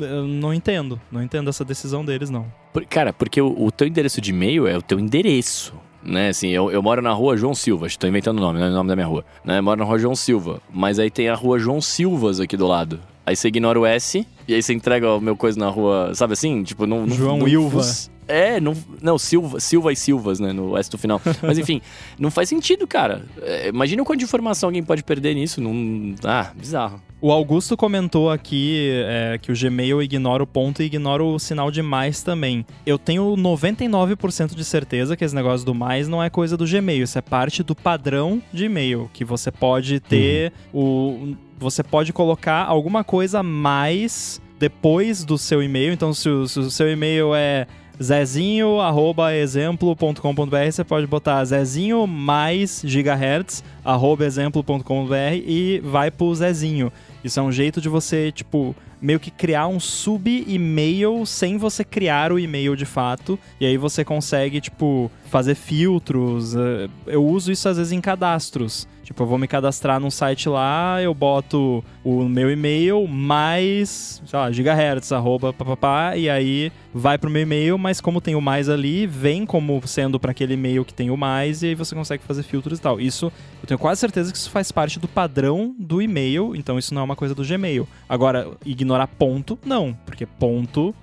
eu 0.00 0.26
não 0.26 0.54
entendo. 0.54 1.00
Não 1.10 1.22
entendo 1.22 1.50
essa 1.50 1.64
decisão 1.64 2.04
deles, 2.04 2.30
não. 2.30 2.46
Por- 2.72 2.84
cara, 2.86 3.12
porque 3.12 3.40
o, 3.40 3.64
o 3.66 3.70
teu 3.70 3.86
endereço 3.86 4.20
de 4.20 4.30
e-mail 4.30 4.66
é 4.66 4.76
o 4.76 4.82
teu 4.82 4.98
endereço. 4.98 5.74
Né, 6.02 6.28
assim, 6.30 6.48
eu, 6.48 6.70
eu 6.70 6.82
moro 6.82 7.02
na 7.02 7.12
rua 7.12 7.36
João 7.36 7.54
Silva, 7.54 7.86
estou 7.86 8.08
inventando 8.08 8.38
o 8.38 8.40
nome, 8.40 8.58
não 8.58 8.66
é 8.68 8.70
o 8.70 8.72
nome 8.72 8.88
da 8.88 8.96
minha 8.96 9.06
rua. 9.06 9.22
Né, 9.44 9.58
eu 9.58 9.62
moro 9.62 9.78
na 9.78 9.84
rua 9.84 9.98
João 9.98 10.16
Silva, 10.16 10.58
mas 10.72 10.98
aí 10.98 11.10
tem 11.10 11.28
a 11.28 11.34
rua 11.34 11.58
João 11.58 11.78
Silvas 11.78 12.40
aqui 12.40 12.56
do 12.56 12.66
lado. 12.66 12.98
Aí 13.26 13.36
você 13.36 13.48
ignora 13.48 13.78
o 13.78 13.84
S, 13.84 14.26
e 14.48 14.54
aí 14.54 14.62
você 14.62 14.72
entrega 14.72 15.12
o 15.12 15.20
meu 15.20 15.36
coisa 15.36 15.60
na 15.60 15.68
rua, 15.68 16.12
sabe 16.14 16.32
assim? 16.32 16.62
Tipo, 16.62 16.86
não. 16.86 17.04
não 17.06 17.14
João 17.14 17.36
não, 17.40 17.46
Ilva. 17.46 17.82
É, 18.30 18.60
não, 18.60 18.76
não 19.02 19.18
Silva, 19.18 19.58
Silva 19.58 19.92
e 19.92 19.96
Silvas, 19.96 20.38
né, 20.38 20.52
no 20.52 20.76
S 20.76 20.90
do 20.90 20.96
final. 20.96 21.20
Mas 21.42 21.58
enfim, 21.58 21.82
não 22.18 22.30
faz 22.30 22.48
sentido, 22.48 22.86
cara. 22.86 23.24
É, 23.42 23.68
imagina 23.68 24.02
o 24.02 24.04
quanto 24.04 24.20
de 24.20 24.24
informação 24.24 24.68
alguém 24.68 24.82
pode 24.82 25.02
perder 25.02 25.34
nisso. 25.34 25.60
Não, 25.60 26.14
ah, 26.24 26.52
bizarro. 26.54 27.02
O 27.22 27.30
Augusto 27.30 27.76
comentou 27.76 28.30
aqui 28.30 28.92
é, 29.04 29.38
que 29.40 29.52
o 29.52 29.54
Gmail 29.54 30.02
ignora 30.02 30.42
o 30.42 30.46
ponto 30.46 30.82
e 30.82 30.86
ignora 30.86 31.22
o 31.22 31.38
sinal 31.38 31.70
de 31.70 31.82
mais 31.82 32.22
também. 32.22 32.64
Eu 32.86 32.98
tenho 32.98 33.36
99% 33.36 34.54
de 34.54 34.64
certeza 34.64 35.14
que 35.16 35.24
esse 35.24 35.34
negócio 35.34 35.66
do 35.66 35.74
mais 35.74 36.08
não 36.08 36.22
é 36.22 36.30
coisa 36.30 36.56
do 36.56 36.64
Gmail, 36.64 37.02
isso 37.02 37.18
é 37.18 37.22
parte 37.22 37.62
do 37.62 37.74
padrão 37.74 38.40
de 38.52 38.64
e-mail, 38.64 39.10
que 39.12 39.22
você 39.24 39.50
pode 39.50 40.00
ter 40.00 40.52
o. 40.72 41.34
Você 41.58 41.82
pode 41.82 42.10
colocar 42.10 42.64
alguma 42.64 43.04
coisa 43.04 43.40
a 43.40 43.42
mais 43.42 44.40
depois 44.58 45.24
do 45.24 45.36
seu 45.36 45.62
e-mail. 45.62 45.92
Então, 45.92 46.14
se 46.14 46.28
o, 46.28 46.48
se 46.48 46.58
o 46.58 46.70
seu 46.70 46.90
e-mail 46.90 47.34
é 47.34 47.66
zezinho.exemplo.com.br, 48.02 50.72
você 50.72 50.84
pode 50.84 51.06
botar 51.06 51.44
zezinho 51.44 52.06
mais 52.06 52.82
gigahertz, 52.84 53.62
arroba 53.84 54.24
exemplo.com.br 54.24 55.14
e 55.46 55.80
vai 55.84 56.10
pro 56.10 56.34
zezinho. 56.34 56.92
Isso 57.22 57.38
é 57.38 57.42
um 57.42 57.52
jeito 57.52 57.80
de 57.80 57.88
você, 57.88 58.32
tipo, 58.32 58.74
meio 59.00 59.20
que 59.20 59.30
criar 59.30 59.66
um 59.66 59.78
sub-e-mail 59.78 61.24
sem 61.26 61.58
você 61.58 61.84
criar 61.84 62.32
o 62.32 62.38
e-mail 62.38 62.74
de 62.74 62.86
fato. 62.86 63.38
E 63.60 63.66
aí 63.66 63.76
você 63.76 64.04
consegue, 64.04 64.60
tipo, 64.60 65.10
fazer 65.26 65.54
filtros. 65.54 66.56
eh, 66.56 66.88
Eu 67.06 67.24
uso 67.24 67.52
isso 67.52 67.68
às 67.68 67.76
vezes 67.76 67.92
em 67.92 68.00
cadastros. 68.00 68.88
Tipo, 69.10 69.24
eu 69.24 69.26
vou 69.26 69.38
me 69.38 69.48
cadastrar 69.48 69.98
num 69.98 70.08
site 70.08 70.48
lá, 70.48 71.02
eu 71.02 71.12
boto 71.12 71.82
o 72.04 72.28
meu 72.28 72.48
e-mail 72.48 73.08
mais, 73.08 74.22
sei 74.24 74.38
lá, 74.38 74.52
gigahertz, 74.52 75.10
arroba, 75.10 75.52
papapá, 75.52 76.16
e 76.16 76.30
aí 76.30 76.70
vai 76.94 77.18
pro 77.18 77.28
meu 77.28 77.42
e-mail, 77.42 77.76
mas 77.76 78.00
como 78.00 78.20
tem 78.20 78.36
o 78.36 78.40
mais 78.40 78.68
ali, 78.68 79.08
vem 79.08 79.44
como 79.44 79.82
sendo 79.84 80.20
para 80.20 80.30
aquele 80.30 80.54
e-mail 80.54 80.84
que 80.84 80.94
tem 80.94 81.10
o 81.10 81.16
mais, 81.16 81.64
e 81.64 81.66
aí 81.66 81.74
você 81.74 81.92
consegue 81.92 82.22
fazer 82.22 82.44
filtros 82.44 82.78
e 82.78 82.82
tal. 82.82 83.00
Isso, 83.00 83.32
eu 83.60 83.66
tenho 83.66 83.80
quase 83.80 84.00
certeza 84.00 84.30
que 84.30 84.38
isso 84.38 84.48
faz 84.48 84.70
parte 84.70 85.00
do 85.00 85.08
padrão 85.08 85.74
do 85.76 86.00
e-mail, 86.00 86.54
então 86.54 86.78
isso 86.78 86.94
não 86.94 87.02
é 87.02 87.04
uma 87.04 87.16
coisa 87.16 87.34
do 87.34 87.44
Gmail. 87.44 87.88
Agora, 88.08 88.52
ignorar 88.64 89.08
ponto, 89.08 89.58
não, 89.66 89.92
porque 90.06 90.24
ponto 90.24 90.94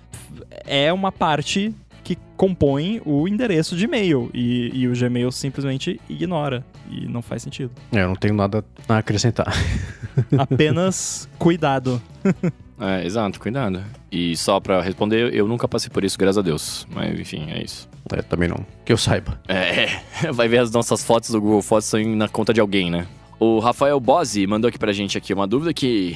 é 0.66 0.94
uma 0.94 1.12
parte 1.12 1.76
que 2.08 2.18
compõe 2.38 3.02
o 3.04 3.28
endereço 3.28 3.76
de 3.76 3.84
e-mail 3.84 4.32
e, 4.34 4.72
e, 4.74 4.88
o 4.88 4.94
Gmail 4.94 5.30
simplesmente 5.30 6.00
ignora 6.08 6.64
e 6.90 7.06
não 7.06 7.22
faz 7.22 7.44
sentido. 7.44 7.70
É, 7.92 8.02
eu 8.02 8.08
não 8.08 8.16
tenho 8.16 8.34
nada 8.34 8.64
a 8.88 9.00
acrescentar. 9.00 9.54
Apenas 10.38 11.28
cuidado. 11.38 12.02
É, 12.80 13.04
exato, 13.04 13.40
cuidado. 13.40 13.84
E 14.12 14.38
só 14.38 14.60
pra 14.60 14.84
responder, 14.84 15.34
eu 15.34 15.48
nunca 15.48 15.68
passei 15.68 15.90
por 15.90 16.04
isso, 16.04 16.16
graças 16.16 16.38
a 16.38 16.44
Deus. 16.44 16.86
Mas 16.94 17.20
enfim, 17.20 17.48
é 17.50 17.64
isso. 17.64 17.90
É, 18.14 18.22
também 18.22 18.48
não. 18.48 18.64
Que 18.86 18.94
eu 18.94 18.98
saiba. 18.98 19.42
É, 19.48 20.00
vai 20.32 20.48
ver 20.48 20.60
as 20.60 20.70
nossas 20.70 21.04
fotos 21.04 21.32
do 21.32 21.42
Google 21.42 21.64
Fotos 21.64 21.88
são 21.88 22.00
na 22.00 22.28
conta 22.28 22.54
de 22.54 22.62
alguém, 22.62 22.92
né? 22.92 23.08
O 23.40 23.58
Rafael 23.58 24.00
Bozzi 24.00 24.46
mandou 24.46 24.70
aqui 24.70 24.78
pra 24.78 24.94
gente 24.94 25.18
aqui 25.18 25.34
uma 25.34 25.48
dúvida 25.48 25.74
que... 25.74 26.16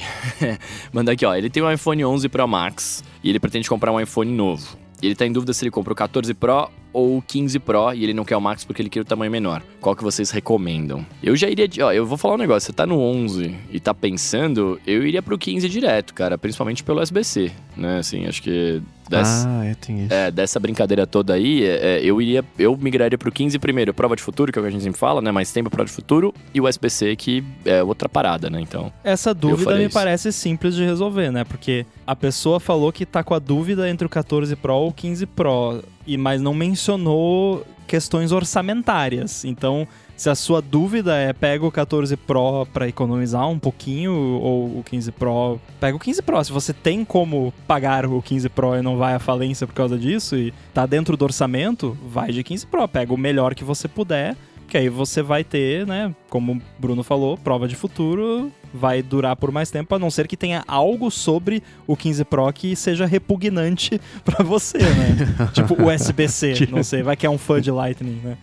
mandou 0.94 1.12
aqui, 1.12 1.26
ó. 1.26 1.34
Ele 1.34 1.50
tem 1.50 1.60
um 1.60 1.68
iPhone 1.68 2.04
11 2.04 2.28
Pro 2.28 2.46
Max 2.46 3.02
e 3.24 3.30
ele 3.30 3.40
pretende 3.40 3.68
comprar 3.68 3.90
um 3.90 4.00
iPhone 4.00 4.30
novo. 4.30 4.80
Ele 5.02 5.16
tá 5.16 5.26
em 5.26 5.32
dúvida 5.32 5.52
se 5.52 5.64
ele 5.64 5.70
compra 5.70 5.92
o 5.92 5.96
14 5.96 6.32
Pro 6.34 6.70
ou 6.92 7.18
o 7.18 7.22
15 7.22 7.58
Pro 7.58 7.92
e 7.94 8.04
ele 8.04 8.14
não 8.14 8.24
quer 8.24 8.36
o 8.36 8.40
Max 8.40 8.64
porque 8.64 8.82
ele 8.82 8.90
quer 8.90 9.00
o 9.00 9.04
tamanho 9.04 9.30
menor. 9.30 9.62
Qual 9.80 9.96
que 9.96 10.02
vocês 10.02 10.30
recomendam? 10.30 11.04
Eu 11.22 11.34
já 11.36 11.48
iria, 11.48 11.68
ó, 11.80 11.92
eu 11.92 12.06
vou 12.06 12.18
falar 12.18 12.34
um 12.34 12.38
negócio, 12.38 12.66
você 12.66 12.72
tá 12.72 12.86
no 12.86 12.98
11 13.00 13.54
e 13.70 13.80
tá 13.80 13.94
pensando, 13.94 14.80
eu 14.86 15.06
iria 15.06 15.22
pro 15.22 15.38
15 15.38 15.68
direto, 15.68 16.14
cara, 16.14 16.36
principalmente 16.36 16.82
pelo 16.82 17.00
SBC, 17.00 17.52
né? 17.76 17.98
Assim, 17.98 18.26
acho 18.26 18.42
que 18.42 18.82
Dessa, 19.12 19.46
ah, 19.46 19.64
é, 19.66 19.74
tem 19.74 20.04
isso. 20.04 20.14
É, 20.14 20.30
dessa 20.30 20.58
brincadeira 20.58 21.06
toda 21.06 21.34
aí, 21.34 21.64
é, 21.64 21.98
é 21.98 22.00
eu 22.02 22.20
iria, 22.22 22.42
eu 22.58 22.76
migraria 22.76 23.18
pro 23.18 23.30
15 23.30 23.58
primeiro, 23.58 23.92
prova 23.92 24.16
de 24.16 24.22
futuro, 24.22 24.50
que 24.50 24.58
é 24.58 24.60
o 24.60 24.64
que 24.64 24.68
a 24.68 24.72
gente 24.72 24.82
sempre 24.82 24.98
fala, 24.98 25.20
né? 25.20 25.30
Mais 25.30 25.52
tempo 25.52 25.68
prova 25.68 25.84
de 25.84 25.92
futuro, 25.92 26.32
e 26.54 26.60
o 26.60 26.66
SBC, 26.66 27.14
que 27.16 27.44
é 27.64 27.82
outra 27.82 28.08
parada, 28.08 28.48
né? 28.48 28.60
Então. 28.60 28.90
Essa 29.04 29.34
dúvida 29.34 29.76
me 29.76 29.84
isso. 29.84 29.94
parece 29.94 30.32
simples 30.32 30.74
de 30.74 30.84
resolver, 30.84 31.30
né? 31.30 31.44
Porque 31.44 31.84
a 32.06 32.16
pessoa 32.16 32.58
falou 32.58 32.90
que 32.90 33.04
tá 33.04 33.22
com 33.22 33.34
a 33.34 33.38
dúvida 33.38 33.88
entre 33.88 34.06
o 34.06 34.10
14 34.10 34.56
Pro 34.56 34.74
ou 34.74 34.88
o 34.88 34.92
15 34.92 35.26
Pro, 35.26 35.82
e 36.06 36.16
mas 36.16 36.40
não 36.40 36.54
mencionou 36.54 37.64
questões 37.86 38.32
orçamentárias. 38.32 39.44
Então, 39.44 39.86
se 40.16 40.30
a 40.30 40.34
sua 40.34 40.62
dúvida 40.62 41.16
é 41.16 41.32
pega 41.32 41.66
o 41.66 41.70
14 41.70 42.16
Pro 42.16 42.66
para 42.72 42.88
economizar 42.88 43.48
um 43.48 43.58
pouquinho 43.58 44.12
ou 44.12 44.78
o 44.78 44.84
15 44.84 45.12
Pro, 45.12 45.60
pega 45.80 45.96
o 45.96 46.00
15 46.00 46.22
Pro. 46.22 46.44
Se 46.44 46.52
você 46.52 46.72
tem 46.72 47.04
como 47.04 47.52
pagar 47.66 48.06
o 48.06 48.22
15 48.22 48.48
Pro 48.48 48.76
e 48.76 48.82
não 48.82 48.96
vai 48.96 49.14
à 49.14 49.18
falência 49.18 49.66
por 49.66 49.74
causa 49.74 49.98
disso 49.98 50.36
e 50.36 50.54
tá 50.72 50.86
dentro 50.86 51.16
do 51.16 51.24
orçamento, 51.24 51.96
vai 52.06 52.32
de 52.32 52.42
15 52.42 52.66
Pro, 52.66 52.86
pega 52.88 53.12
o 53.12 53.18
melhor 53.18 53.54
que 53.54 53.64
você 53.64 53.88
puder, 53.88 54.36
que 54.68 54.78
aí 54.78 54.88
você 54.88 55.22
vai 55.22 55.44
ter, 55.44 55.86
né, 55.86 56.14
como 56.30 56.52
o 56.52 56.62
Bruno 56.78 57.02
falou, 57.02 57.36
prova 57.36 57.68
de 57.68 57.74
futuro, 57.74 58.50
vai 58.72 59.02
durar 59.02 59.36
por 59.36 59.50
mais 59.50 59.70
tempo, 59.70 59.94
a 59.94 59.98
não 59.98 60.10
ser 60.10 60.26
que 60.26 60.36
tenha 60.36 60.64
algo 60.66 61.10
sobre 61.10 61.62
o 61.86 61.96
15 61.96 62.24
Pro 62.24 62.52
que 62.52 62.74
seja 62.74 63.06
repugnante 63.06 64.00
para 64.24 64.44
você, 64.44 64.78
né? 64.78 65.50
tipo 65.52 65.80
USB-C, 65.82 66.68
não 66.70 66.82
sei, 66.82 67.02
vai 67.02 67.16
que 67.16 67.26
é 67.26 67.30
um 67.30 67.38
fã 67.38 67.60
de 67.60 67.70
Lightning, 67.70 68.20
né? 68.22 68.36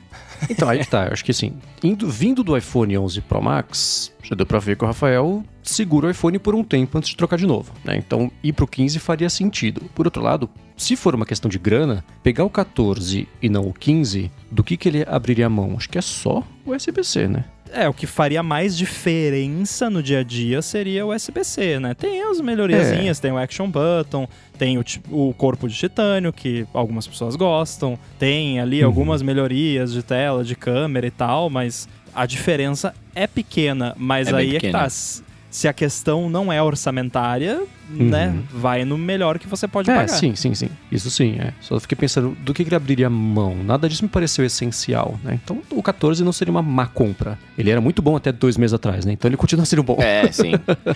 Então, 0.50 0.70
aí 0.70 0.80
que 0.80 0.88
tá. 0.88 1.10
Acho 1.12 1.26
que 1.26 1.32
assim, 1.32 1.54
indo, 1.84 2.08
vindo 2.10 2.44
do 2.44 2.56
iPhone 2.56 2.98
11 2.98 3.22
Pro 3.22 3.42
Max, 3.42 4.14
já 4.24 4.36
deu 4.36 4.46
pra 4.46 4.60
ver 4.60 4.78
que 4.78 4.84
o 4.84 4.88
Rafael 4.88 5.44
segura 5.62 6.08
o 6.08 6.10
iPhone 6.10 6.40
por 6.40 6.56
um 6.56 6.64
tempo 6.64 6.98
antes 6.98 7.10
de 7.10 7.18
trocar 7.18 7.38
de 7.38 7.46
novo, 7.46 7.74
né? 7.84 7.98
Então, 7.98 8.32
ir 8.44 8.54
pro 8.54 8.68
15 8.68 9.00
faria 9.00 9.30
sentido. 9.30 9.82
Por 9.94 10.08
outro 10.08 10.24
lado, 10.24 10.50
se 10.78 10.96
for 10.96 11.14
uma 11.14 11.26
questão 11.26 11.50
de 11.50 11.60
grana, 11.60 12.04
pegar 12.24 12.46
o 12.46 12.50
14 12.50 13.28
e 13.42 13.50
não 13.50 13.68
o 13.68 13.74
15, 13.74 14.32
do 14.50 14.64
que, 14.64 14.78
que 14.78 14.88
ele 14.88 15.04
abriria 15.08 15.48
a 15.48 15.50
mão? 15.50 15.76
Acho 15.76 15.90
que 15.90 15.98
é 15.98 16.02
só 16.02 16.44
o 16.66 16.74
USB-C, 16.74 17.28
né? 17.28 17.44
É, 17.72 17.88
o 17.88 17.94
que 17.94 18.08
faria 18.08 18.42
mais 18.42 18.76
diferença 18.76 19.90
no 19.90 20.02
dia 20.02 20.20
a 20.20 20.24
dia 20.24 20.62
seria 20.62 21.06
o 21.06 21.14
USB-C, 21.14 21.80
né? 21.80 21.94
Tem 21.94 22.24
as 22.24 22.42
melhoriazinhas, 22.42 23.20
é. 23.20 23.22
tem 23.22 23.32
o 23.32 23.38
Action 23.38 23.70
Button, 23.70 24.28
tem 24.58 24.78
o, 24.78 24.84
o, 25.12 25.34
corpo 25.34 25.68
de 25.68 25.76
titânio, 25.76 26.34
que 26.34 26.66
algumas 26.74 27.08
pessoas 27.08 27.36
gostam, 27.36 27.98
tem 28.18 28.60
ali 28.60 28.82
uhum. 28.82 28.88
algumas 28.88 29.22
melhorias 29.22 29.94
de 29.94 30.02
tela, 30.02 30.44
de 30.44 30.56
câmera 30.56 31.06
e 31.06 31.12
tal, 31.12 31.50
mas 31.50 31.88
a 32.14 32.26
diferença 32.26 32.94
é 33.14 33.28
pequena, 33.28 33.94
mas 33.98 34.28
é 34.30 34.36
aí 34.36 34.56
é 34.56 34.60
que 34.60 34.72
tá 34.72 34.88
se 35.50 35.68
a 35.68 35.74
questão 35.74 36.30
não 36.30 36.52
é 36.52 36.62
orçamentária, 36.62 37.64
uhum. 37.90 38.10
né, 38.10 38.36
vai 38.52 38.86
no 38.86 38.98
melhor 38.98 39.40
que 39.40 39.48
você 39.48 39.68
pode 39.68 39.90
é, 39.90 39.96
pagar. 39.96 40.08
Sim, 40.10 40.36
sim, 40.36 40.54
sim. 40.54 40.70
Isso 40.92 41.10
sim, 41.10 41.38
é. 41.40 41.54
Só 41.60 41.80
fiquei 41.80 41.96
pensando 41.96 42.38
do 42.42 42.54
que 42.54 42.62
ele 42.62 42.76
abriria 42.76 43.10
mão. 43.10 43.56
Nada 43.64 43.90
disso 43.90 44.04
me 44.04 44.10
pareceu 44.10 44.46
essencial, 44.46 45.20
né? 45.24 45.40
Então 45.44 45.62
o 45.72 45.82
14 45.82 46.24
não 46.24 46.32
seria 46.32 46.52
uma 46.52 46.62
má 46.62 46.86
compra. 46.86 47.38
Ele 47.58 47.72
era 47.72 47.82
muito 47.82 48.02
bom 48.02 48.16
até 48.16 48.32
dois 48.32 48.58
meses 48.58 48.74
atrás, 48.74 49.06
né? 49.06 49.14
Então 49.14 49.28
ele 49.28 49.38
continua 49.38 49.66
sendo 49.66 49.84
bom. 49.84 49.98
É, 50.00 50.32
sim. 50.32 50.54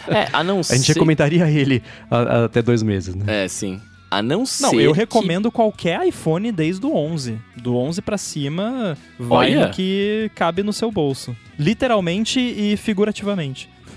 é, 0.07 0.29
a 0.31 0.43
não 0.43 0.59
A 0.69 0.75
gente 0.75 0.85
ser... 0.85 0.93
recomentaria 0.93 1.49
ele 1.49 1.81
a, 2.09 2.17
a, 2.17 2.45
até 2.45 2.61
dois 2.61 2.83
meses, 2.83 3.15
né? 3.15 3.43
É, 3.43 3.47
sim. 3.47 3.81
A 4.13 4.21
não 4.21 4.45
ser. 4.45 4.63
Não, 4.63 4.79
eu 4.79 4.91
recomendo 4.91 5.49
que... 5.49 5.55
qualquer 5.55 6.05
iPhone 6.07 6.51
desde 6.51 6.85
o 6.85 6.95
11. 6.95 7.39
Do 7.57 7.75
11 7.75 7.99
para 8.03 8.17
cima, 8.19 8.95
vai 9.17 9.55
Olha. 9.55 9.67
no 9.67 9.73
que 9.73 10.29
cabe 10.35 10.61
no 10.61 10.71
seu 10.71 10.91
bolso. 10.91 11.35
Literalmente 11.57 12.39
e 12.39 12.77
figurativamente. 12.77 13.72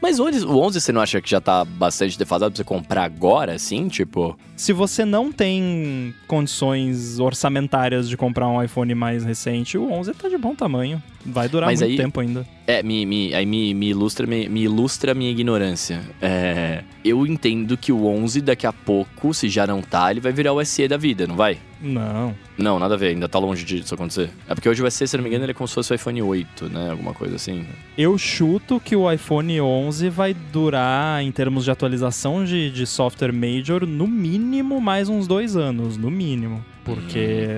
Mas 0.00 0.18
o 0.18 0.24
11 0.26 0.80
você 0.80 0.92
não 0.92 1.00
acha 1.00 1.20
que 1.20 1.30
já 1.30 1.40
tá 1.40 1.64
bastante 1.64 2.18
defasado 2.18 2.52
pra 2.52 2.56
você 2.56 2.64
comprar 2.64 3.04
agora, 3.04 3.54
assim? 3.54 3.88
Tipo. 3.88 4.36
Se 4.56 4.72
você 4.72 5.04
não 5.04 5.30
tem 5.30 6.14
condições 6.26 7.18
orçamentárias 7.18 8.08
de 8.08 8.16
comprar 8.16 8.48
um 8.48 8.62
iPhone 8.62 8.94
mais 8.94 9.24
recente, 9.24 9.76
o 9.76 9.92
11 9.92 10.14
tá 10.14 10.28
de 10.28 10.38
bom 10.38 10.54
tamanho. 10.54 11.02
Vai 11.24 11.48
durar 11.48 11.68
Mas 11.68 11.80
muito 11.80 11.90
aí, 11.90 11.96
tempo 11.96 12.20
ainda. 12.20 12.46
É, 12.66 12.82
me, 12.82 13.04
me, 13.04 13.34
aí 13.34 13.44
me, 13.44 13.74
me, 13.74 13.88
ilustra, 13.88 14.26
me, 14.26 14.48
me 14.48 14.62
ilustra 14.62 15.12
a 15.12 15.14
minha 15.14 15.30
ignorância. 15.30 16.00
É, 16.22 16.84
eu 17.04 17.26
entendo 17.26 17.76
que 17.76 17.92
o 17.92 18.06
11 18.06 18.40
daqui 18.40 18.66
a 18.66 18.72
pouco, 18.72 19.34
se 19.34 19.48
já 19.48 19.66
não 19.66 19.82
tá, 19.82 20.10
ele 20.10 20.20
vai 20.20 20.32
virar 20.32 20.52
o 20.52 20.64
SE 20.64 20.86
da 20.86 20.96
vida, 20.96 21.26
não 21.26 21.36
vai? 21.36 21.58
Não. 21.80 22.34
Não, 22.56 22.78
nada 22.78 22.94
a 22.94 22.96
ver, 22.96 23.08
ainda 23.08 23.28
tá 23.28 23.38
longe 23.38 23.64
disso 23.64 23.94
acontecer. 23.94 24.30
É 24.48 24.54
porque 24.54 24.68
hoje 24.68 24.82
o 24.82 24.90
SE, 24.90 25.06
se 25.06 25.16
não 25.16 25.22
me 25.22 25.28
engano, 25.28 25.44
ele 25.44 25.52
é 25.52 25.54
como 25.54 25.68
se 25.68 25.74
fosse 25.74 25.92
o 25.92 25.94
iPhone 25.94 26.22
8, 26.22 26.68
né? 26.68 26.90
Alguma 26.90 27.12
coisa 27.12 27.36
assim. 27.36 27.66
Eu 27.98 28.16
chuto 28.16 28.80
que 28.80 28.96
o 28.96 29.10
iPhone 29.10 29.60
11 29.66 30.08
vai 30.08 30.34
durar, 30.34 31.22
em 31.22 31.30
termos 31.32 31.64
de 31.64 31.70
atualização 31.70 32.44
de, 32.44 32.70
de 32.70 32.86
software 32.86 33.32
major, 33.32 33.86
no 33.86 34.06
mínimo 34.06 34.80
mais 34.80 35.08
uns 35.08 35.26
dois 35.26 35.56
anos, 35.56 35.96
no 35.96 36.10
mínimo. 36.10 36.64
Porque 36.84 37.48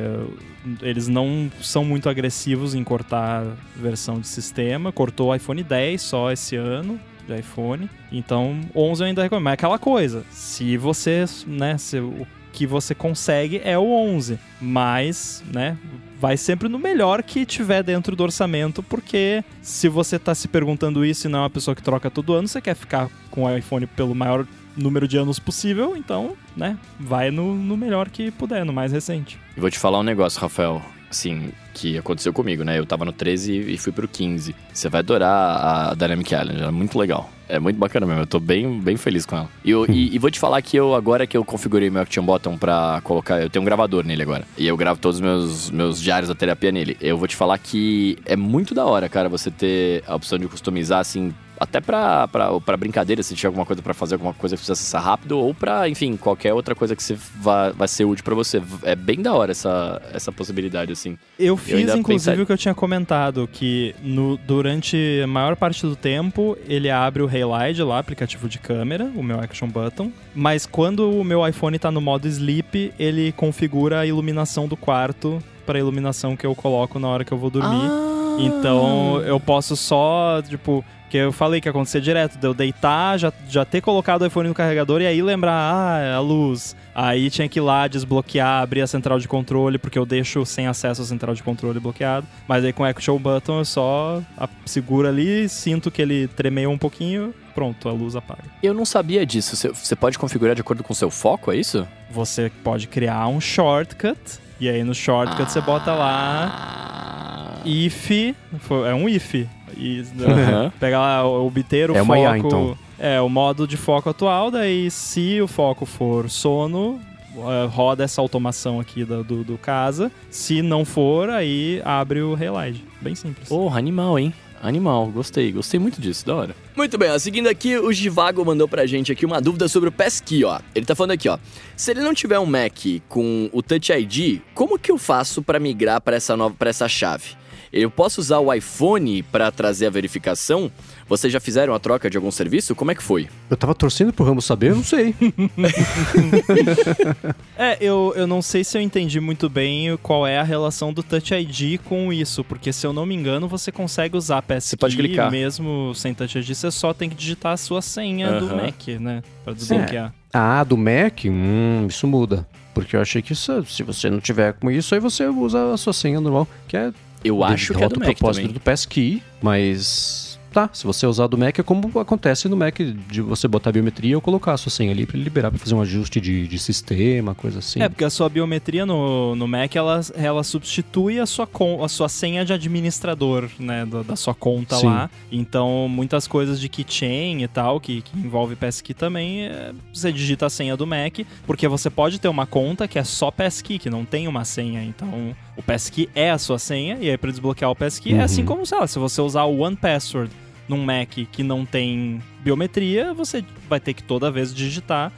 hum. 0.67 0.77
eles 0.83 1.09
não 1.09 1.51
são 1.61 1.85
muito 1.85 2.09
agressivos 2.09 2.75
em 2.75 2.83
cortar 2.83 3.45
versão 3.77 4.21
de 4.21 4.27
sistema. 4.27 4.91
Cortou 4.91 5.29
o 5.29 5.35
iPhone 5.35 5.63
10 5.63 6.01
só 6.01 6.33
esse 6.33 6.57
ano 6.57 6.99
de 7.27 7.39
iPhone. 7.39 7.89
Então, 8.11 8.61
11 8.75 9.03
eu 9.03 9.07
ainda 9.07 9.23
recomendo. 9.23 9.45
Mas 9.45 9.53
é 9.53 9.55
aquela 9.55 9.79
coisa, 9.79 10.25
se 10.31 10.77
você, 10.77 11.25
né, 11.47 11.77
se 11.77 11.99
o 11.99 12.27
que 12.59 12.67
você 12.67 12.93
consegue 12.93 13.61
é 13.63 13.79
o 13.79 13.89
11, 13.89 14.37
mas, 14.61 15.45
né, 15.47 15.79
vai 16.21 16.37
sempre 16.37 16.69
no 16.69 16.77
melhor 16.77 17.23
que 17.23 17.47
tiver 17.47 17.85
dentro 17.85 18.17
do 18.17 18.25
orçamento, 18.25 18.83
porque 18.83 19.45
se 19.63 19.89
você 19.89 20.19
tá 20.19 20.35
se 20.35 20.49
perguntando 20.49 21.05
isso 21.05 21.29
e 21.29 21.31
não 21.31 21.39
é 21.39 21.43
uma 21.43 21.51
pessoa 21.51 21.77
que 21.77 21.83
troca 21.85 22.11
todo 22.11 22.35
ano, 22.35 22.49
você 22.49 22.61
quer 22.61 22.75
ficar 22.75 23.09
com 23.31 23.45
o 23.45 23.57
iPhone 23.57 23.87
pelo 23.87 24.13
maior 24.13 24.45
número 24.77 25.07
de 25.07 25.17
anos 25.17 25.39
possível, 25.39 25.97
então, 25.97 26.37
né, 26.57 26.77
vai 26.99 27.31
no, 27.31 27.55
no 27.55 27.77
melhor 27.77 28.09
que 28.09 28.33
puder, 28.33 28.65
no 28.65 28.73
mais 28.73 28.91
recente. 28.91 29.39
E 29.57 29.61
vou 29.61 29.71
te 29.71 29.79
falar 29.79 30.01
um 30.01 30.03
negócio, 30.03 30.41
Rafael 30.41 30.83
assim, 31.11 31.51
que 31.75 31.97
aconteceu 31.97 32.33
comigo, 32.33 32.65
né? 32.65 32.79
Eu 32.79 32.87
tava 32.87 33.05
no 33.05 33.13
13 33.13 33.73
e 33.73 33.79
fui 33.79 33.93
pro 33.93 34.09
15. 34.09 34.55
Você 34.73 34.89
vai 34.89 35.01
adorar 35.01 35.91
a 35.91 35.95
Dynamic 35.95 36.35
Island, 36.35 36.63
é 36.63 36.71
muito 36.71 36.99
legal. 36.99 37.31
É 37.49 37.59
muito 37.59 37.79
bacana 37.79 38.07
mesmo, 38.07 38.23
eu 38.23 38.27
tô 38.27 38.39
bem, 38.39 38.79
bem 38.79 38.99
feliz 38.99 39.25
com 39.25 39.35
ela. 39.35 39.49
E, 39.65 39.71
eu, 39.71 39.87
e, 39.89 40.15
e, 40.15 40.19
vou 40.19 40.31
te 40.31 40.39
falar 40.39 40.61
que 40.61 40.77
eu, 40.77 40.95
agora 40.95 41.27
que 41.27 41.35
eu 41.35 41.43
configurei 41.43 41.89
meu 41.89 42.03
Action 42.03 42.23
Button 42.23 42.59
pra 42.59 43.01
colocar, 43.03 43.41
eu 43.41 43.49
tenho 43.49 43.63
um 43.63 43.65
gravador 43.65 44.05
nele 44.05 44.23
agora. 44.23 44.45
E 44.59 44.67
eu 44.67 44.77
gravo 44.77 45.01
todos 45.01 45.17
os 45.17 45.23
meus, 45.23 45.71
meus 45.71 45.99
diários 45.99 46.29
da 46.29 46.35
terapia 46.35 46.71
nele. 46.71 46.95
Eu 47.01 47.17
vou 47.17 47.27
te 47.27 47.35
falar 47.35 47.57
que 47.57 48.19
é 48.27 48.37
muito 48.37 48.75
da 48.75 48.85
hora, 48.85 49.09
cara, 49.09 49.31
você 49.31 49.51
ter 49.51 50.05
a 50.07 50.15
opção 50.15 50.39
de 50.39 50.47
customizar, 50.47 51.01
assim, 51.01 51.33
até 51.59 51.81
pra, 51.81 52.29
pra, 52.29 52.61
pra 52.61 52.77
brincadeira, 52.77 53.23
se 53.23 53.35
tiver 53.35 53.49
alguma 53.49 53.67
coisa 53.67 53.83
para 53.83 53.95
fazer, 53.95 54.15
alguma 54.15 54.33
coisa 54.33 54.55
que 54.55 54.61
precisa 54.61 54.75
acessar 54.75 55.03
rápido, 55.03 55.39
ou 55.39 55.53
pra, 55.53 55.89
enfim, 55.89 56.17
qualquer 56.17 56.55
outra 56.55 56.75
coisa 56.75 56.95
que 56.95 57.03
você 57.03 57.17
vá, 57.37 57.71
vai 57.71 57.89
ser 57.89 58.05
útil 58.05 58.25
para 58.25 58.35
você. 58.35 58.63
É 58.83 58.95
bem 58.95 59.21
da 59.21 59.35
hora 59.35 59.51
essa, 59.51 60.01
essa 60.13 60.31
possibilidade, 60.31 60.93
assim. 60.93 61.19
Eu 61.39 61.57
fiz, 61.57 61.89
eu 61.89 61.97
inclusive, 61.97 62.31
pensar... 62.31 62.43
o 62.43 62.47
que 62.47 62.53
eu 62.53 62.59
tinha 62.59 62.75
comentado, 62.75 63.49
que 63.53 63.95
no, 64.03 64.37
durante 64.37 65.21
a 65.23 65.27
maior 65.27 65.57
parte 65.57 65.85
do 65.85 65.97
tempo, 65.97 66.57
ele 66.67 66.91
abre 66.91 67.23
o 67.23 67.29
Halide 67.29 67.83
lá, 67.83 67.99
aplicativo 67.99 68.49
de 68.49 68.59
câmera, 68.59 69.11
o 69.15 69.23
meu 69.23 69.41
Action 69.41 69.69
Button, 69.69 70.13
mas 70.35 70.67
quando 70.67 71.11
o 71.11 71.25
meu 71.25 71.47
iPhone 71.47 71.79
tá 71.79 71.91
no 71.91 72.01
modo 72.01 72.29
Sleep, 72.29 72.93
ele 72.99 73.33
configura 73.33 74.01
a 74.01 74.07
iluminação 74.07 74.69
do 74.69 74.77
quarto 74.77 75.43
para 75.67 75.79
a 75.79 75.81
iluminação 75.81 76.37
que 76.37 76.47
eu 76.47 76.55
coloco 76.55 76.99
na 76.99 77.09
hora 77.09 77.25
que 77.25 77.33
eu 77.33 77.39
vou 77.39 77.51
dormir. 77.51 77.89
Ah 77.91 78.09
Então 78.39 79.21
eu 79.23 79.41
posso 79.41 79.77
só, 79.77 80.41
tipo, 80.43 80.85
que 81.09 81.17
eu 81.17 81.33
falei 81.33 81.61
que 81.61 81.69
acontecia 81.69 82.01
direto, 82.01 82.39
de 82.39 82.47
eu 82.47 82.55
deitar, 82.55 83.19
já, 83.19 83.33
já 83.49 83.65
ter 83.65 83.81
colocado 83.81 84.23
o 84.23 84.27
iPhone 84.27 84.49
no 84.49 84.55
carregador 84.55 85.01
e 85.01 85.07
aí 85.07 85.23
lembrar, 85.23 85.53
ah, 85.53 85.99
é 85.99 86.15
a 86.15 86.21
luz. 86.21 86.77
Aí 86.95 87.31
tinha 87.31 87.49
que 87.49 87.59
ir 87.59 87.63
lá 87.63 87.89
desbloquear, 87.89 88.63
abrir 88.63 88.83
a 88.83 88.87
central 88.87 89.19
de 89.19 89.29
controle, 89.29 89.79
porque 89.79 89.99
eu 89.99 90.05
deixo 90.05 90.45
sem 90.45 90.67
acesso 90.67 91.03
à 91.03 91.05
central 91.05 91.35
de 91.35 91.43
controle 91.43 91.81
bloqueado. 91.81 92.27
Mas 92.47 92.65
aí 92.65 92.73
com 92.73 92.83
o 92.83 92.87
Action 92.87 93.19
Button 93.19 93.61
eu 93.61 93.65
só 93.65 94.23
seguro 94.67 95.09
ali, 95.09 95.49
sinto 95.49 95.91
que 95.91 96.03
ele 96.03 96.29
tremeia 96.29 96.69
um 96.69 96.79
pouquinho, 96.79 97.35
pronto, 97.55 97.89
a 97.89 97.93
luz 97.93 98.15
apaga. 98.15 98.45
Eu 98.63 98.75
não 98.75 98.85
sabia 98.85 99.25
disso. 99.25 99.57
Você 99.75 99.97
pode 99.97 100.19
configurar 100.19 100.55
de 100.55 100.61
acordo 100.61 100.83
com 100.85 100.93
o 100.93 100.97
seu 100.97 101.11
foco, 101.11 101.51
é 101.51 101.57
isso? 101.57 101.87
Você 102.11 102.51
pode 102.63 102.87
criar 102.87 103.27
um 103.29 103.41
shortcut, 103.41 104.19
e 104.61 104.69
aí 104.69 104.83
no 104.83 104.95
shortcut 104.95 105.43
ah. 105.43 105.49
você 105.49 105.61
bota 105.61 105.93
lá 105.93 107.61
if, 107.65 108.11
é 108.11 108.95
um 108.95 109.09
if. 109.09 109.47
E 109.79 110.01
uhum. 110.01 110.71
pegar 110.81 110.99
lá, 110.99 111.27
obter 111.27 111.91
o 111.91 111.95
é 111.95 112.01
foco. 112.01 112.13
Uma 112.13 112.19
IA, 112.19 112.39
então. 112.39 112.77
É, 112.99 113.21
o 113.21 113.29
modo 113.29 113.67
de 113.67 113.77
foco 113.77 114.11
atual, 114.11 114.51
daí 114.51 114.91
se 114.91 115.41
o 115.41 115.47
foco 115.47 115.87
for 115.87 116.29
sono, 116.29 117.01
uh, 117.37 117.69
roda 117.69 118.05
essa 118.05 118.21
automação 118.21 118.81
aqui 118.81 119.05
do, 119.05 119.23
do, 119.23 119.45
do, 119.45 119.59
casa. 119.59 120.11
Se 120.31 120.63
não 120.63 120.85
for, 120.85 121.31
aí 121.31 121.81
abre 121.85 122.21
o 122.21 122.35
Relight. 122.35 122.85
Bem 123.01 123.15
simples. 123.15 123.49
Porra, 123.49 123.79
animal, 123.79 124.19
hein? 124.19 124.35
Animal, 124.61 125.07
gostei, 125.07 125.53
gostei 125.53 125.79
muito 125.79 126.01
disso, 126.01 126.27
da 126.27 126.35
hora. 126.35 126.57
Muito 126.77 126.99
bem, 126.99 127.11
ó, 127.11 127.19
seguindo 127.19 127.49
aqui, 127.49 127.77
o 127.77 127.93
Givago 127.93 128.45
mandou 128.45 128.67
pra 128.67 128.87
gente 128.87 129.13
aqui 129.13 129.25
uma 129.25 129.41
dúvida 129.41 129.69
sobre 129.69 129.89
o 129.89 129.93
Passkey, 129.93 130.45
ó. 130.45 130.59
Ele 130.75 130.85
tá 130.85 130.97
falando 130.97 131.13
aqui, 131.13 131.29
ó. 131.29 131.39
Se 131.77 131.93
ele 131.93 132.01
não 132.01 132.13
tiver 132.13 132.41
um 132.41 132.47
Mac 132.47 132.77
com 133.09 133.49
o 133.53 133.63
Touch 133.63 133.93
ID, 133.93 134.41
como 134.55 134.77
que 134.77 134.91
eu 134.91 134.99
faço 134.99 135.43
para 135.43 135.61
migrar 135.61 136.01
para 136.01 136.17
essa 136.17 136.37
nova 136.37 136.57
para 136.59 136.71
essa 136.71 136.89
chave? 136.89 137.37
Eu 137.73 137.91
posso 137.91 138.21
usar 138.21 138.39
o 138.39 138.53
iPhone 138.53 139.23
para 139.23 139.51
trazer 139.51 139.87
a 139.87 139.91
verificação? 139.91 140.71
Vocês 141.09 141.33
já 141.33 141.41
fizeram 141.41 141.75
a 141.75 141.79
troca 141.79 142.11
de 142.11 142.17
algum 142.17 142.31
serviço? 142.31 142.75
Como 142.75 142.91
é 142.91 142.95
que 142.95 143.03
foi? 143.03 143.29
Eu 143.51 143.57
tava 143.57 143.75
torcendo 143.75 144.13
pro 144.13 144.25
Ramos 144.25 144.45
saber, 144.45 144.71
eu 144.71 144.77
não 144.77 144.85
sei. 144.85 145.15
é, 147.57 147.79
eu, 147.81 148.13
eu 148.17 148.27
não 148.27 148.43
sei 148.43 148.65
se 148.65 148.77
eu 148.77 148.83
entendi 148.83 149.21
muito 149.21 149.49
bem 149.49 149.97
qual 150.03 150.27
é 150.27 150.39
a 150.39 150.43
relação 150.43 150.93
do 150.93 151.03
Touch 151.03 151.35
ID 151.35 151.81
com 151.85 152.13
isso, 152.13 152.45
porque 152.45 152.73
se 152.73 152.87
eu 152.87 152.93
não 152.93 153.07
me 153.07 153.15
engano, 153.15 153.49
você 153.49 153.73
consegue 153.73 154.17
usar 154.17 154.39
a 154.39 154.43
Passkey 154.43 154.71
você 154.71 154.77
pode 154.77 154.97
clicar. 154.97 155.31
mesmo 155.31 155.93
sem 155.95 156.15
Touch 156.15 156.39
ID, 156.39 156.55
você 156.55 156.71
só 156.71 156.93
tem 156.93 157.09
que 157.09 157.17
digitar 157.17 157.53
a 157.53 157.57
sua 157.57 157.83
senha 157.83 158.29
uh 158.29 158.35
-huh. 158.35 158.41
do 158.41 158.57
Mac, 158.57 158.89
né? 159.01 159.23
Pra 159.45 159.53
desbloquear. 159.53 160.09
É. 160.09 160.13
Ah, 160.33 160.63
do 160.63 160.77
Mac? 160.77 161.25
Hum, 161.25 161.87
isso 161.89 162.07
muda. 162.07 162.47
Porque 162.75 162.95
eu 162.95 163.01
achei 163.01 163.21
que 163.21 163.33
isso, 163.33 163.65
se 163.65 163.83
você 163.83 164.09
não 164.09 164.21
tiver 164.21 164.53
com 164.53 164.71
isso, 164.71 164.95
aí 164.95 165.01
você 165.01 165.27
usa 165.27 165.73
a 165.73 165.77
sua 165.77 165.93
senha 165.93 166.21
normal, 166.21 166.47
que 166.69 166.77
é 166.77 166.93
eu 167.25 167.43
acho 167.45 167.75
que 167.75 167.83
é 167.83 167.89
do 167.89 167.99
Mac 167.99 168.09
propósito 168.09 168.43
também. 168.43 168.55
do 168.55 168.61
Passkey, 168.61 169.23
mas 169.43 170.28
tá. 170.53 170.71
Se 170.73 170.85
você 170.85 171.07
usar 171.07 171.27
do 171.27 171.37
Mac, 171.37 171.59
é 171.59 171.63
como 171.63 171.99
acontece 171.99 172.49
no 172.49 172.57
Mac, 172.57 172.79
de 172.79 173.21
você 173.21 173.47
botar 173.49 173.71
a 173.71 173.73
biometria 173.73 174.17
ou 174.17 174.21
colocar 174.21 174.53
a 174.53 174.57
sua 174.57 174.71
senha 174.71 174.91
ali 174.91 175.07
para 175.07 175.19
liberar 175.19 175.51
para 175.51 175.59
fazer 175.59 175.75
um 175.75 175.81
ajuste 175.81 176.21
de, 176.21 176.47
de 176.47 176.59
sistema, 176.59 177.35
coisa 177.35 177.59
assim. 177.59 177.81
É, 177.83 177.89
porque 177.89 178.05
a 178.05 178.11
sua 178.11 178.29
biometria 178.29 178.85
no, 178.85 179.35
no 179.35 179.47
Mac, 179.47 179.75
ela, 179.75 180.01
ela 180.15 180.43
substitui 180.43 181.19
a 181.19 181.27
sua, 181.27 181.47
con, 181.47 181.83
a 181.85 181.89
sua 181.89 182.09
senha 182.09 182.45
de 182.45 182.53
administrador, 182.53 183.49
né, 183.59 183.85
da, 183.87 184.03
da 184.03 184.17
sua 184.17 184.35
conta 184.35 184.77
Sim. 184.77 184.87
lá. 184.87 185.11
Então, 185.31 185.89
muitas 185.89 186.27
coisas 186.27 186.61
de 186.61 186.69
keychain 186.69 187.43
e 187.43 187.49
tal, 187.49 187.81
que, 187.81 188.03
que 188.03 188.19
envolve 188.19 188.57
Passkey 188.57 188.95
também, 188.95 189.43
é, 189.43 189.73
você 189.93 190.13
digita 190.13 190.47
a 190.47 190.51
senha 190.51 190.77
do 190.77 190.87
Mac, 190.87 191.21
porque 191.47 191.69
você 191.69 191.91
pode 191.91 192.19
ter 192.19 192.29
uma 192.29 192.47
conta 192.47 192.89
que 192.89 192.99
é 192.99 193.05
só 193.05 193.31
Passkey, 193.31 193.79
que 193.79 193.91
não 193.91 194.05
tem 194.05 194.27
uma 194.27 194.45
senha. 194.45 194.83
Então, 194.83 195.35
o 195.57 195.63
Passkey 195.63 196.09
é 196.15 196.31
a 196.31 196.39
sua 196.39 196.59
senha, 196.59 196.99
e 197.01 197.11
aí 197.11 197.19
para 197.19 197.31
desbloquear 197.31 197.71
o 197.71 197.77
Passkey 197.77 198.15
uhum. 198.15 198.21
é 198.21 198.25
assim 198.25 198.45
como, 198.45 198.65
sei 198.65 198.79
lá, 198.79 198.87
se 198.87 198.99
você 198.99 199.21
usar 199.21 199.45
o 199.45 199.61
One 199.61 199.77
Password 199.77 200.31
num 200.69 200.85
Mac 200.85 201.11
que 201.33 201.43
não 201.43 201.65
tem 201.65 202.23
biometria, 202.41 203.15
você 203.15 203.45
vai 203.69 203.81
ter 203.81 203.95
que 203.95 204.03
toda 204.03 204.31
vez 204.31 204.55
digitar 204.55 205.13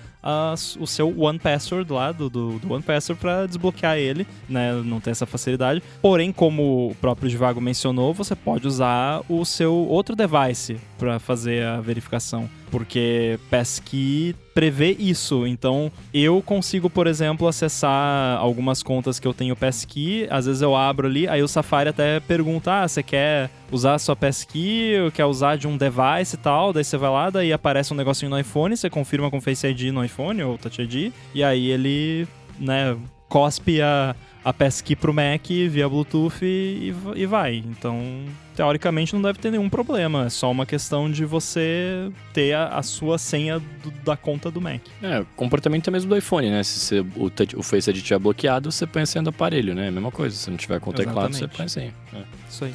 o 0.78 0.86
seu 0.86 1.18
One 1.18 1.38
Password 1.38 1.90
lá, 1.90 2.12
do, 2.12 2.28
do, 2.28 2.58
do 2.58 2.72
One 2.72 2.82
Password, 2.82 3.20
para 3.20 3.46
desbloquear 3.46 3.96
ele, 3.96 4.26
né? 4.48 4.72
Não 4.84 5.00
tem 5.00 5.10
essa 5.10 5.26
facilidade. 5.26 5.82
Porém, 6.02 6.30
como 6.30 6.90
o 6.90 6.94
próprio 6.96 7.28
Divago 7.28 7.60
mencionou, 7.60 8.12
você 8.12 8.34
pode 8.34 8.66
usar 8.66 9.22
o 9.28 9.44
seu 9.44 9.74
outro 9.74 10.14
device 10.14 10.76
para 10.98 11.18
fazer 11.18 11.64
a 11.64 11.80
verificação 11.80 12.48
porque 12.70 13.38
Passkey 13.50 14.34
prevê 14.60 14.94
isso. 14.98 15.46
Então, 15.46 15.90
eu 16.12 16.42
consigo, 16.42 16.90
por 16.90 17.06
exemplo, 17.06 17.48
acessar 17.48 18.38
algumas 18.38 18.82
contas 18.82 19.18
que 19.18 19.26
eu 19.26 19.32
tenho 19.32 19.56
Passkey. 19.56 20.26
Às 20.28 20.44
vezes 20.44 20.60
eu 20.60 20.76
abro 20.76 21.06
ali, 21.06 21.26
aí 21.26 21.42
o 21.42 21.48
Safari 21.48 21.88
até 21.88 22.20
pergunta: 22.20 22.82
ah, 22.82 22.86
você 22.86 23.02
quer 23.02 23.48
usar 23.72 23.94
a 23.94 23.98
sua 23.98 24.14
Passkey, 24.14 25.10
quer 25.14 25.24
usar 25.24 25.56
de 25.56 25.66
um 25.66 25.78
device 25.78 26.34
e 26.34 26.38
tal? 26.38 26.74
Daí 26.74 26.84
você 26.84 26.98
vai 26.98 27.08
lá, 27.08 27.30
daí 27.30 27.54
aparece 27.54 27.94
um 27.94 27.96
negocinho 27.96 28.30
no 28.30 28.38
iPhone, 28.38 28.76
você 28.76 28.90
confirma 28.90 29.30
com 29.30 29.40
Face 29.40 29.66
ID 29.66 29.84
no 29.92 30.04
iPhone 30.04 30.42
ou 30.42 30.58
Touch 30.58 30.82
ID, 30.82 31.10
e 31.34 31.42
aí 31.42 31.70
ele, 31.70 32.28
né, 32.58 32.98
cospe 33.30 33.80
a, 33.80 34.14
a 34.44 34.52
Passkey 34.52 34.96
pro 34.96 35.12
Mac 35.12 35.46
via 35.46 35.88
Bluetooth 35.88 36.42
e, 36.42 36.94
e 37.14 37.26
vai. 37.26 37.56
Então, 37.56 38.24
teoricamente 38.56 39.14
não 39.14 39.22
deve 39.22 39.38
ter 39.38 39.50
nenhum 39.50 39.68
problema. 39.68 40.26
É 40.26 40.30
só 40.30 40.50
uma 40.50 40.66
questão 40.66 41.10
de 41.10 41.24
você 41.24 42.10
ter 42.32 42.54
a, 42.54 42.68
a 42.68 42.82
sua 42.82 43.18
senha 43.18 43.58
do, 43.58 43.90
da 44.04 44.16
conta 44.16 44.50
do 44.50 44.60
Mac. 44.60 44.80
É, 45.02 45.20
o 45.20 45.26
comportamento 45.36 45.88
é 45.88 45.90
mesmo 45.90 46.08
do 46.08 46.16
iPhone, 46.16 46.50
né? 46.50 46.62
Se 46.62 46.80
você, 46.80 47.00
o, 47.00 47.30
o 47.56 47.62
Face 47.62 47.90
ID 47.90 48.02
tiver 48.02 48.18
bloqueado, 48.18 48.70
você 48.72 48.86
põe 48.86 49.02
a 49.02 49.06
senha 49.06 49.22
do 49.22 49.30
aparelho, 49.30 49.74
né? 49.74 49.86
É 49.86 49.88
a 49.88 49.92
mesma 49.92 50.10
coisa. 50.10 50.34
Se 50.34 50.50
não 50.50 50.56
tiver 50.56 50.80
com 50.80 50.90
o 50.90 50.92
teclado, 50.92 51.34
você 51.34 51.46
põe 51.46 51.66
a 51.66 51.68
senha. 51.68 51.94
É. 52.12 52.22
Isso 52.48 52.64
aí. 52.64 52.74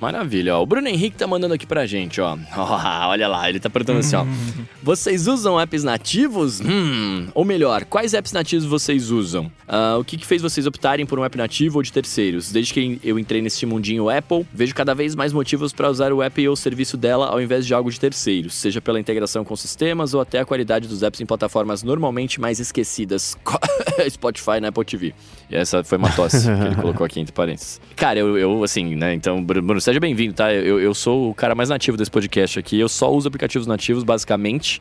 Maravilha, 0.00 0.56
ó. 0.56 0.62
O 0.62 0.66
Bruno 0.66 0.88
Henrique 0.88 1.16
tá 1.16 1.26
mandando 1.26 1.54
aqui 1.54 1.66
pra 1.66 1.86
gente, 1.86 2.20
ó. 2.20 2.36
olha 3.08 3.28
lá, 3.28 3.48
ele 3.48 3.60
tá 3.60 3.70
perguntando 3.70 4.00
assim, 4.00 4.16
ó. 4.16 4.24
Vocês 4.82 5.26
usam 5.26 5.58
apps 5.58 5.82
nativos? 5.82 6.60
Hum, 6.60 7.28
ou 7.34 7.44
melhor, 7.44 7.84
quais 7.84 8.12
apps 8.12 8.32
nativos 8.32 8.66
vocês 8.66 9.10
usam? 9.10 9.50
Uh, 9.66 9.98
o 9.98 10.04
que, 10.04 10.18
que 10.18 10.26
fez 10.26 10.42
vocês 10.42 10.66
optarem 10.66 11.06
por 11.06 11.18
um 11.18 11.24
app 11.24 11.38
nativo 11.38 11.78
ou 11.78 11.82
de 11.82 11.90
terceiros? 11.90 12.52
Desde 12.52 12.74
que 12.74 13.00
eu 13.02 13.18
entrei 13.18 13.40
nesse 13.40 13.64
mundinho 13.64 14.10
Apple, 14.10 14.46
vejo 14.52 14.74
cada 14.74 14.94
vez 14.94 15.14
mais 15.14 15.32
motivos 15.32 15.72
para 15.72 15.88
usar 15.88 16.12
o 16.12 16.22
app 16.22 16.46
ou 16.46 16.52
o 16.52 16.56
serviço 16.56 16.98
dela 16.98 17.28
ao 17.28 17.40
invés 17.40 17.66
de 17.66 17.72
algo 17.72 17.90
de 17.90 17.98
terceiros, 17.98 18.54
seja 18.54 18.80
pela 18.80 19.00
integração 19.00 19.42
com 19.42 19.56
sistemas 19.56 20.12
ou 20.12 20.20
até 20.20 20.40
a 20.40 20.44
qualidade 20.44 20.86
dos 20.86 21.02
apps 21.02 21.20
em 21.22 21.26
plataformas 21.26 21.82
normalmente 21.82 22.38
mais 22.38 22.60
esquecidas, 22.60 23.38
Spotify 24.10 24.60
na 24.60 24.68
Apple 24.68 24.84
TV. 24.84 25.14
E 25.48 25.56
essa 25.56 25.82
foi 25.82 25.98
uma 25.98 26.10
tosse 26.10 26.42
que 26.46 26.66
ele 26.66 26.76
colocou 26.76 27.06
aqui 27.06 27.20
entre 27.20 27.32
parênteses. 27.32 27.80
Cara, 27.96 28.18
eu, 28.18 28.36
eu 28.36 28.64
assim, 28.64 28.94
né, 28.94 29.14
então, 29.14 29.42
Bruno, 29.62 29.80
seja 29.80 30.00
bem-vindo, 30.00 30.34
tá? 30.34 30.52
Eu, 30.52 30.80
eu 30.80 30.94
sou 30.94 31.30
o 31.30 31.34
cara 31.34 31.54
mais 31.54 31.68
nativo 31.68 31.96
desse 31.96 32.10
podcast 32.10 32.58
aqui, 32.58 32.78
eu 32.78 32.88
só 32.88 33.12
uso 33.12 33.28
aplicativos 33.28 33.66
nativos, 33.66 34.02
basicamente. 34.02 34.80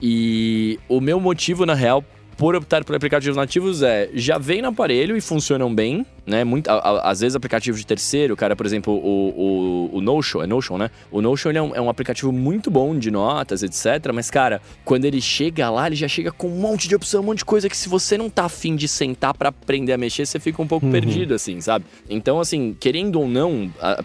E 0.00 0.78
o 0.88 1.00
meu 1.00 1.18
motivo, 1.18 1.64
na 1.64 1.74
real, 1.74 2.04
por 2.36 2.54
optar 2.54 2.84
por 2.84 2.94
aplicativos 2.94 3.36
nativos 3.36 3.82
é 3.82 4.10
já 4.14 4.38
vem 4.38 4.60
no 4.60 4.68
aparelho 4.68 5.16
e 5.16 5.20
funcionam 5.20 5.74
bem, 5.74 6.04
né? 6.26 6.44
Muito, 6.44 6.68
a, 6.68 6.74
a, 6.74 7.10
às 7.10 7.20
vezes 7.20 7.34
aplicativos 7.34 7.80
de 7.80 7.86
terceiro, 7.86 8.36
cara, 8.36 8.54
por 8.54 8.66
exemplo, 8.66 8.92
o, 8.92 9.90
o, 9.92 9.96
o 9.96 10.00
Notion, 10.00 10.42
é 10.42 10.46
Notion, 10.46 10.76
né? 10.76 10.90
O 11.10 11.22
Notion 11.22 11.50
é 11.50 11.62
um, 11.62 11.74
é 11.74 11.80
um 11.80 11.88
aplicativo 11.88 12.30
muito 12.32 12.70
bom 12.70 12.98
de 12.98 13.10
notas, 13.10 13.62
etc. 13.62 14.12
Mas, 14.12 14.30
cara, 14.30 14.60
quando 14.84 15.04
ele 15.04 15.20
chega 15.20 15.70
lá, 15.70 15.86
ele 15.86 15.96
já 15.96 16.08
chega 16.08 16.30
com 16.30 16.48
um 16.48 16.60
monte 16.60 16.88
de 16.88 16.94
opção, 16.94 17.22
um 17.22 17.26
monte 17.26 17.38
de 17.38 17.44
coisa 17.44 17.68
que 17.68 17.76
se 17.76 17.88
você 17.88 18.18
não 18.18 18.28
tá 18.28 18.44
afim 18.44 18.76
de 18.76 18.86
sentar 18.86 19.34
para 19.34 19.48
aprender 19.48 19.92
a 19.92 19.98
mexer, 19.98 20.26
você 20.26 20.38
fica 20.38 20.60
um 20.60 20.66
pouco 20.66 20.84
uhum. 20.86 20.92
perdido, 20.92 21.34
assim, 21.34 21.60
sabe? 21.60 21.86
Então, 22.08 22.38
assim, 22.38 22.76
querendo 22.78 23.20
ou 23.20 23.28
não, 23.28 23.70
a, 23.80 24.04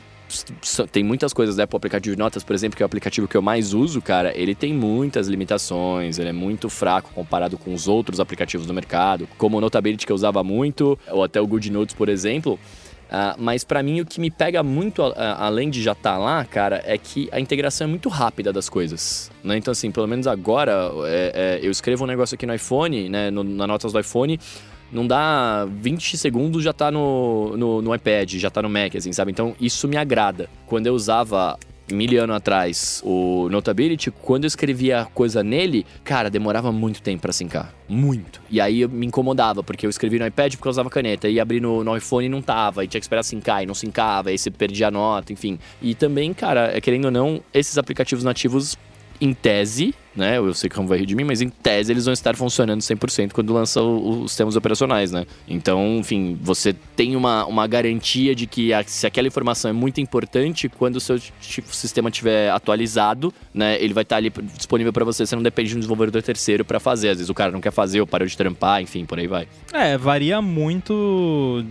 tem 0.92 1.04
muitas 1.04 1.34
coisas 1.34 1.56
da 1.56 1.64
Apple 1.64 1.78
Aplicativo 1.78 2.16
de 2.16 2.20
Notas, 2.20 2.44
por 2.44 2.54
exemplo, 2.54 2.78
que 2.78 2.84
é 2.84 2.86
o 2.86 2.88
aplicativo 2.88 3.28
que 3.28 3.36
eu 3.36 3.42
mais 3.42 3.74
uso, 3.74 4.02
cara, 4.02 4.32
ele 4.38 4.56
tem 4.56 4.74
muitas 4.74 5.28
limitações, 5.28 6.18
ele 6.20 6.30
é 6.30 6.34
muito 6.34 6.70
fraco 6.70 7.12
comparado 7.14 7.58
com 7.58 7.74
os 7.74 7.88
outros 7.88 8.20
aplicativos 8.20 8.66
do 8.66 8.74
mercado, 8.74 9.28
como 9.38 9.58
o 9.58 9.62
Notability 9.62 10.06
que 10.06 10.12
eu 10.12 10.16
usava 10.16 10.44
muito, 10.44 10.98
ou 11.10 11.24
até 11.24 11.40
o 11.40 11.48
Good 11.48 11.72
Notes, 11.72 11.96
por 11.96 12.10
exemplo. 12.10 12.60
Uh, 13.12 13.36
mas 13.38 13.66
para 13.66 13.84
mim 13.84 14.00
o 14.00 14.06
que 14.06 14.22
me 14.22 14.32
pega 14.32 14.64
muito, 14.64 15.02
uh, 15.02 15.14
além 15.38 15.70
de 15.70 15.84
já 15.84 15.92
estar 15.92 16.14
tá 16.14 16.18
lá, 16.18 16.46
cara, 16.46 16.82
é 16.86 16.98
que 16.98 17.28
a 17.34 17.42
integração 17.42 17.86
é 17.86 17.90
muito 17.90 18.08
rápida 18.08 18.54
das 18.54 18.70
coisas. 18.70 19.30
Né? 19.44 19.58
Então, 19.58 19.74
assim, 19.74 19.92
pelo 19.92 20.08
menos 20.08 20.28
agora, 20.28 20.90
é, 21.08 21.60
é, 21.62 21.66
eu 21.66 21.70
escrevo 21.70 22.06
um 22.06 22.08
negócio 22.08 22.36
aqui 22.36 22.46
no 22.46 22.56
iPhone, 22.56 23.10
né, 23.10 23.30
no, 23.30 23.44
na 23.44 23.68
notas 23.68 23.92
do 23.92 24.00
iPhone, 24.00 24.40
não 24.92 25.08
dá 25.08 25.66
20 25.66 26.18
segundos 26.18 26.64
já 26.64 26.74
tá 26.74 26.92
no, 26.92 27.56
no, 27.58 27.82
no, 27.82 27.96
iPad, 27.96 28.36
já 28.36 28.50
tá 28.50 28.62
no 28.62 28.70
Mac, 28.70 28.96
assim, 28.96 29.14
sabe? 29.14 29.32
Então 29.32 29.56
isso 29.60 29.88
me 29.88 29.98
agrada. 29.98 30.50
Quando 30.66 30.88
eu 30.88 30.94
usava 30.94 31.58
mil 31.92 32.24
anos 32.24 32.36
atrás 32.36 33.02
o 33.06 33.50
Notability, 33.50 34.12
quando 34.12 34.46
eu 34.46 34.48
escrevia 34.48 35.08
coisa 35.14 35.44
nele, 35.44 35.86
cara, 36.04 36.30
demorava 36.30 36.72
muito 36.72 37.02
tempo 37.02 37.22
para 37.22 37.34
sincar. 37.34 37.74
Muito. 37.88 38.42
E 38.50 38.62
aí 38.62 38.82
eu 38.82 38.90
me 38.90 39.06
incomodava, 39.06 39.64
porque 39.64 39.86
eu 39.86 39.90
escrevi 39.90 40.18
no 40.18 40.26
iPad 40.26 40.56
porque 40.56 40.68
eu 40.68 40.72
usava 40.72 40.90
caneta, 40.90 41.28
e 41.28 41.40
abri 41.40 41.60
no, 41.60 41.84
no 41.84 41.96
iPhone 41.96 42.26
e 42.26 42.30
não 42.30 42.42
tava, 42.42 42.84
e 42.84 42.88
tinha 42.88 43.00
que 43.00 43.06
esperar 43.06 43.24
sincar, 43.24 43.64
e 43.64 43.66
não 43.66 43.76
sincava, 43.76 44.30
aí 44.30 44.38
você 44.38 44.50
perdia 44.50 44.88
a 44.88 44.92
nota, 44.92 45.34
enfim. 45.34 45.60
E 45.82 45.94
também, 45.94 46.34
cara, 46.34 46.80
querendo 46.82 47.06
ou 47.06 47.12
não, 47.12 47.42
esses 47.54 47.78
aplicativos 47.78 48.24
nativos, 48.24 48.78
em 49.20 49.34
tese, 49.34 49.94
né? 50.16 50.38
Eu 50.38 50.54
sei 50.54 50.70
que 50.70 50.80
o 50.80 50.86
vai 50.88 50.98
rir 51.00 51.06
de 51.06 51.16
mim, 51.16 51.24
mas 51.24 51.42
em 51.42 51.50
tese 51.50 51.92
eles 51.92 52.06
vão 52.06 52.14
estar 52.14 52.36
funcionando 52.36 52.82
100% 52.82 53.32
quando 53.34 53.54
lança 53.54 53.82
o- 53.82 54.24
os 54.24 54.32
sistemas 54.32 54.56
operacionais, 54.56 55.12
né? 55.12 55.26
Então, 55.48 55.98
enfim, 56.00 56.38
você 56.42 56.74
tem 56.96 57.16
uma, 57.16 57.46
uma 57.46 57.66
garantia 57.68 58.34
de 58.36 58.46
que 58.48 58.74
a- 58.74 58.84
se 58.84 59.06
aquela 59.08 59.28
informação 59.28 59.70
é 59.70 59.74
muito 59.74 60.02
importante, 60.02 60.68
quando 60.70 60.98
o 60.98 61.00
seu 61.00 61.20
ti- 61.20 61.64
sistema 61.72 62.10
estiver 62.10 62.50
atualizado, 62.52 63.34
né, 63.54 63.82
ele 63.82 63.94
vai 63.94 64.04
estar 64.04 64.18
ali 64.18 64.32
disponível 64.58 64.92
para 64.92 65.06
você, 65.06 65.26
você 65.26 65.36
não 65.36 65.44
depende 65.44 65.70
de 65.70 65.76
um 65.76 65.80
desenvolvedor 65.80 66.22
terceiro 66.22 66.66
para 66.66 66.80
fazer. 66.80 67.10
Às 67.10 67.18
vezes 67.18 67.30
o 67.30 67.34
cara 67.34 67.52
não 67.52 67.62
quer 67.62 67.72
fazer 67.72 68.02
ou 68.02 68.08
parou 68.08 68.28
de 68.28 68.36
trampar, 68.36 68.82
enfim, 68.82 69.06
por 69.06 69.20
aí 69.20 69.28
vai. 69.28 69.48
É, 69.74 69.98
varia 69.98 70.42
muito 70.42 71.64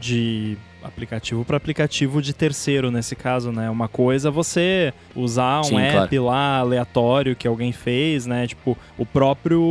de 0.00 0.56
aplicativo 0.84 1.44
para 1.44 1.56
aplicativo 1.56 2.20
de 2.20 2.32
terceiro 2.32 2.90
nesse 2.90 3.16
caso, 3.16 3.50
né? 3.50 3.70
Uma 3.70 3.88
coisa 3.88 4.28
é 4.28 4.30
você 4.30 4.92
usar 5.16 5.60
um 5.60 5.64
Sim, 5.64 5.78
app 5.78 6.18
lá 6.18 6.58
aleatório 6.58 7.34
que 7.34 7.48
alguém 7.48 7.72
fez, 7.72 8.26
né? 8.26 8.46
Tipo, 8.46 8.76
o 8.98 9.06
próprio 9.06 9.62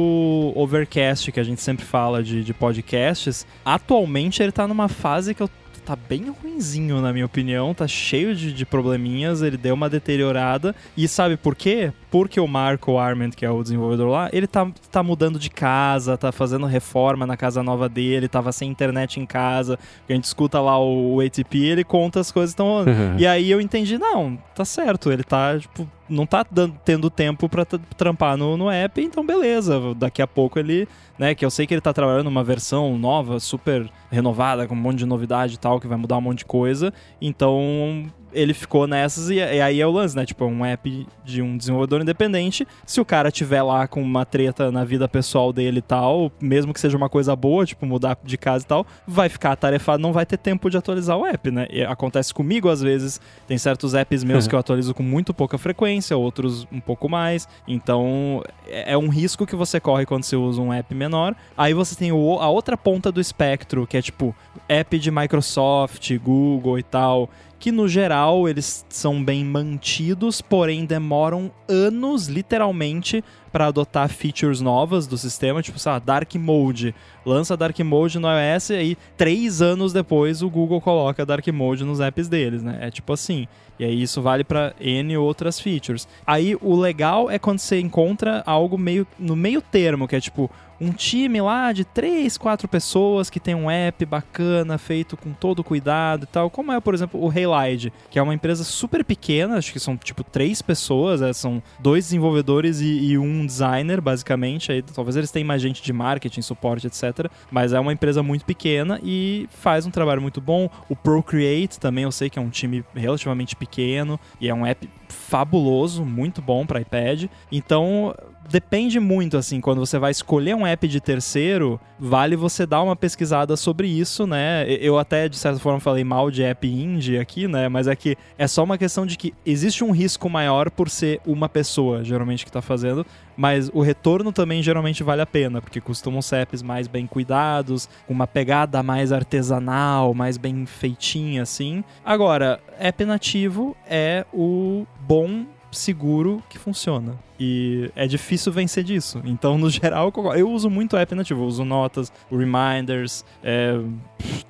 Overcast 0.55 1.31
que 1.31 1.39
a 1.39 1.43
gente 1.43 1.61
sempre 1.61 1.85
fala 1.85 2.23
de, 2.23 2.43
de 2.43 2.53
podcasts, 2.53 3.45
atualmente 3.63 4.41
ele 4.41 4.51
tá 4.51 4.67
numa 4.67 4.87
fase 4.87 5.33
que 5.33 5.43
eu 5.43 5.49
tá 5.83 5.95
bem 5.95 6.33
ruinzinho, 6.41 7.01
na 7.01 7.11
minha 7.13 7.25
opinião, 7.25 7.73
tá 7.73 7.87
cheio 7.87 8.35
de, 8.35 8.53
de 8.53 8.65
probleminhas, 8.65 9.41
ele 9.41 9.57
deu 9.57 9.73
uma 9.73 9.89
deteriorada. 9.89 10.75
E 10.95 11.07
sabe 11.07 11.37
por 11.37 11.55
quê? 11.55 11.91
Porque 12.09 12.39
o 12.39 12.47
Marco 12.47 12.97
Arment, 12.97 13.31
que 13.31 13.45
é 13.45 13.49
o 13.49 13.61
desenvolvedor 13.61 14.09
lá, 14.09 14.29
ele 14.31 14.47
tá, 14.47 14.67
tá 14.91 15.03
mudando 15.03 15.37
de 15.37 15.49
casa, 15.49 16.17
tá 16.17 16.31
fazendo 16.31 16.65
reforma 16.65 17.25
na 17.27 17.35
casa 17.35 17.61
nova 17.61 17.89
dele, 17.89 18.27
tava 18.27 18.51
sem 18.51 18.69
internet 18.69 19.19
em 19.19 19.25
casa. 19.25 19.77
A 20.07 20.13
gente 20.13 20.25
escuta 20.25 20.59
lá 20.59 20.79
o, 20.79 21.15
o 21.15 21.21
ATP, 21.21 21.57
ele 21.57 21.83
conta 21.83 22.19
as 22.19 22.31
coisas 22.31 22.51
estão 22.51 22.67
rolando. 22.67 22.91
E 23.19 23.27
aí 23.27 23.51
eu 23.51 23.59
entendi, 23.59 23.97
não, 23.97 24.37
tá 24.55 24.63
certo, 24.63 25.11
ele 25.11 25.23
tá, 25.23 25.57
tipo, 25.59 25.87
não 26.13 26.25
tá 26.25 26.45
dando- 26.49 26.75
tendo 26.85 27.09
tempo 27.09 27.49
pra 27.49 27.65
t- 27.65 27.79
trampar 27.97 28.37
no, 28.37 28.55
no 28.55 28.69
app, 28.69 29.01
então 29.01 29.25
beleza, 29.25 29.79
daqui 29.95 30.21
a 30.21 30.27
pouco 30.27 30.59
ele, 30.59 30.87
né, 31.17 31.33
que 31.35 31.43
eu 31.45 31.49
sei 31.49 31.65
que 31.67 31.73
ele 31.73 31.81
tá 31.81 31.91
trabalhando 31.91 32.25
numa 32.25 32.43
versão 32.43 32.97
nova, 32.97 33.39
super 33.39 33.89
renovada, 34.11 34.67
com 34.67 34.75
um 34.75 34.77
monte 34.77 34.99
de 34.99 35.05
novidade 35.05 35.55
e 35.55 35.57
tal, 35.57 35.79
que 35.79 35.87
vai 35.87 35.97
mudar 35.97 36.17
um 36.17 36.21
monte 36.21 36.39
de 36.39 36.45
coisa, 36.45 36.93
então 37.21 38.05
ele 38.33 38.53
ficou 38.53 38.87
nessas 38.87 39.29
e, 39.29 39.35
e 39.35 39.61
aí 39.61 39.79
é 39.81 39.87
o 39.87 39.91
lance, 39.91 40.15
né, 40.15 40.25
tipo, 40.25 40.43
é 40.43 40.47
um 40.47 40.65
app 40.65 41.07
de 41.23 41.41
um 41.41 41.55
desenvolvedor 41.57 42.01
independente, 42.01 42.67
se 42.85 42.99
o 42.99 43.05
cara 43.05 43.31
tiver 43.31 43.61
lá 43.61 43.87
com 43.87 44.01
uma 44.01 44.25
treta 44.25 44.71
na 44.71 44.83
vida 44.83 45.07
pessoal 45.07 45.53
dele 45.53 45.79
e 45.79 45.81
tal, 45.81 46.31
mesmo 46.41 46.73
que 46.73 46.79
seja 46.79 46.97
uma 46.97 47.09
coisa 47.09 47.35
boa, 47.35 47.65
tipo, 47.65 47.85
mudar 47.85 48.17
de 48.23 48.37
casa 48.37 48.63
e 48.65 48.67
tal, 48.67 48.85
vai 49.07 49.29
ficar 49.29 49.51
atarefado, 49.51 50.01
não 50.01 50.11
vai 50.13 50.25
ter 50.25 50.37
tempo 50.37 50.69
de 50.69 50.77
atualizar 50.77 51.17
o 51.17 51.25
app, 51.25 51.51
né, 51.51 51.67
e 51.71 51.83
acontece 51.83 52.33
comigo 52.33 52.69
às 52.69 52.81
vezes, 52.81 53.19
tem 53.47 53.57
certos 53.57 53.93
apps 53.93 54.23
meus 54.23 54.47
que 54.47 54.55
eu 54.55 54.59
atualizo 54.63 54.93
com 54.93 55.03
muito 55.03 55.33
pouca 55.33 55.57
frequência, 55.57 56.15
outros 56.17 56.67
um 56.71 56.79
pouco 56.79 57.07
mais. 57.09 57.47
Então, 57.67 58.41
é 58.67 58.93
é 58.93 58.97
um 58.97 59.07
risco 59.09 59.45
que 59.45 59.55
você 59.55 59.79
corre 59.79 60.05
quando 60.05 60.23
você 60.23 60.35
usa 60.35 60.61
um 60.61 60.71
app 60.73 60.93
menor. 60.93 61.35
Aí 61.57 61.73
você 61.73 61.95
tem 61.95 62.11
o- 62.11 62.39
a 62.39 62.49
outra 62.49 62.75
ponta 62.77 63.11
do 63.11 63.19
espectro, 63.21 63.87
que 63.87 63.97
é 63.97 64.01
tipo 64.01 64.35
app 64.67 64.97
de 64.99 65.09
Microsoft, 65.11 66.15
Google 66.17 66.77
e 66.79 66.83
tal. 66.83 67.29
Que 67.63 67.71
no 67.71 67.87
geral 67.87 68.49
eles 68.49 68.85
são 68.89 69.23
bem 69.23 69.45
mantidos, 69.45 70.41
porém 70.41 70.83
demoram 70.83 71.49
anos, 71.65 72.27
literalmente, 72.27 73.23
para 73.53 73.67
adotar 73.67 74.09
features 74.09 74.59
novas 74.59 75.07
do 75.07 75.17
sistema, 75.17 75.61
tipo, 75.61 75.79
sei 75.79 75.93
lá, 75.93 75.97
Dark 75.97 76.35
Mode. 76.35 76.93
Lança 77.25 77.55
Dark 77.55 77.79
Mode 77.79 78.19
no 78.19 78.27
iOS 78.27 78.71
e 78.71 78.73
aí, 78.73 78.97
três 79.15 79.61
anos 79.61 79.93
depois, 79.93 80.41
o 80.41 80.49
Google 80.49 80.81
coloca 80.81 81.25
Dark 81.25 81.47
Mode 81.47 81.85
nos 81.85 82.01
apps 82.01 82.27
deles, 82.27 82.61
né? 82.61 82.79
É 82.81 82.91
tipo 82.91 83.13
assim. 83.13 83.47
E 83.79 83.85
aí 83.85 84.01
isso 84.01 84.21
vale 84.21 84.43
para 84.43 84.73
N 84.77 85.15
outras 85.15 85.57
features. 85.57 86.05
Aí 86.27 86.57
o 86.61 86.75
legal 86.75 87.31
é 87.31 87.39
quando 87.39 87.59
você 87.59 87.79
encontra 87.79 88.43
algo 88.45 88.77
meio 88.77 89.07
no 89.17 89.37
meio 89.37 89.61
termo, 89.61 90.05
que 90.05 90.17
é 90.17 90.19
tipo 90.19 90.51
um 90.83 90.91
time 90.91 91.41
lá 91.41 91.71
de 91.71 91.85
três, 91.85 92.37
quatro 92.37 92.67
pessoas 92.67 93.29
que 93.29 93.39
tem 93.39 93.55
um 93.55 93.69
app 93.69 94.05
bacana, 94.05 94.77
feito 94.77 95.15
com 95.15 95.31
todo 95.31 95.63
cuidado 95.63 96.23
e 96.23 96.27
tal, 96.27 96.49
como 96.49 96.71
é, 96.71 96.79
por 96.79 96.93
exemplo, 96.93 97.23
o 97.23 97.29
Haylide, 97.29 97.93
que 98.09 98.19
é 98.19 98.21
uma 98.21 98.33
empresa 98.33 98.63
super 98.63 99.03
pequena, 99.03 99.57
acho 99.57 99.71
que 99.71 99.79
são 99.79 99.95
tipo 99.95 100.23
três 100.23 100.61
pessoas, 100.61 101.21
é, 101.21 101.31
são 101.31 101.61
dois 101.79 102.05
desenvolvedores 102.05 102.81
e, 102.81 103.11
e 103.11 103.17
um 103.17 103.45
designer, 103.45 104.01
basicamente. 104.01 104.71
Aí, 104.71 104.81
talvez 104.81 105.15
eles 105.15 105.31
tenham 105.31 105.47
mais 105.47 105.61
gente 105.61 105.81
de 105.81 105.93
marketing, 105.93 106.41
suporte, 106.41 106.87
etc. 106.87 107.31
Mas 107.49 107.73
é 107.73 107.79
uma 107.79 107.93
empresa 107.93 108.21
muito 108.21 108.45
pequena 108.45 108.99
e 109.03 109.47
faz 109.51 109.85
um 109.85 109.91
trabalho 109.91 110.21
muito 110.21 110.41
bom. 110.41 110.69
O 110.89 110.95
Procreate 110.95 111.79
também 111.79 112.03
eu 112.03 112.11
sei 112.11 112.29
que 112.29 112.37
é 112.37 112.41
um 112.41 112.49
time 112.49 112.83
relativamente 112.93 113.55
pequeno 113.55 114.19
e 114.39 114.49
é 114.49 114.53
um 114.53 114.65
app 114.65 114.89
fabuloso, 115.07 116.03
muito 116.03 116.41
bom 116.41 116.65
para 116.65 116.81
iPad. 116.81 117.25
Então, 117.51 118.13
depende 118.49 118.99
muito 118.99 119.37
assim, 119.37 119.59
quando 119.61 119.79
você 119.79 119.97
vai 119.97 120.11
escolher 120.11 120.55
um 120.55 120.65
app 120.65 120.87
de 120.87 120.99
terceiro, 120.99 121.79
vale 121.99 122.35
você 122.35 122.65
dar 122.65 122.81
uma 122.81 122.95
pesquisada 122.95 123.55
sobre 123.55 123.87
isso, 123.87 124.27
né? 124.27 124.65
Eu 124.67 124.97
até 124.97 125.27
de 125.29 125.37
certa 125.37 125.59
forma 125.59 125.79
falei 125.79 126.03
mal 126.03 126.29
de 126.29 126.43
app 126.43 126.67
indie 126.67 127.17
aqui, 127.17 127.47
né? 127.47 127.69
Mas 127.69 127.87
é 127.87 127.95
que 127.95 128.17
é 128.37 128.47
só 128.47 128.63
uma 128.63 128.77
questão 128.77 129.05
de 129.05 129.17
que 129.17 129.33
existe 129.45 129.83
um 129.83 129.91
risco 129.91 130.29
maior 130.29 130.69
por 130.69 130.89
ser 130.89 131.19
uma 131.25 131.47
pessoa, 131.49 132.03
geralmente 132.03 132.45
que 132.45 132.51
tá 132.51 132.61
fazendo, 132.61 133.05
mas 133.35 133.69
o 133.73 133.81
retorno 133.81 134.31
também 134.31 134.61
geralmente 134.61 135.03
vale 135.03 135.21
a 135.21 135.25
pena, 135.25 135.61
porque 135.61 135.81
costumam 135.81 136.21
ser 136.21 136.37
apps 136.37 136.61
mais 136.61 136.87
bem 136.87 137.07
cuidados, 137.07 137.89
com 138.07 138.13
uma 138.13 138.27
pegada 138.27 138.83
mais 138.83 139.11
artesanal, 139.11 140.13
mais 140.13 140.37
bem 140.37 140.65
feitinha 140.65 141.41
assim. 141.41 141.83
Agora, 142.05 142.59
app 142.79 143.05
nativo 143.05 143.75
é 143.87 144.25
o 144.33 144.85
bom 145.07 145.45
seguro 145.73 146.41
que 146.49 146.57
funciona. 146.57 147.17
E 147.39 147.91
é 147.95 148.07
difícil 148.07 148.51
vencer 148.51 148.83
disso. 148.83 149.21
Então, 149.25 149.57
no 149.57 149.69
geral, 149.71 150.11
eu 150.35 150.49
uso 150.49 150.69
muito 150.69 150.95
app 150.95 151.13
nativo. 151.15 151.41
Eu 151.41 151.47
uso 151.47 151.65
notas, 151.65 152.11
reminders, 152.31 153.25
é, 153.43 153.79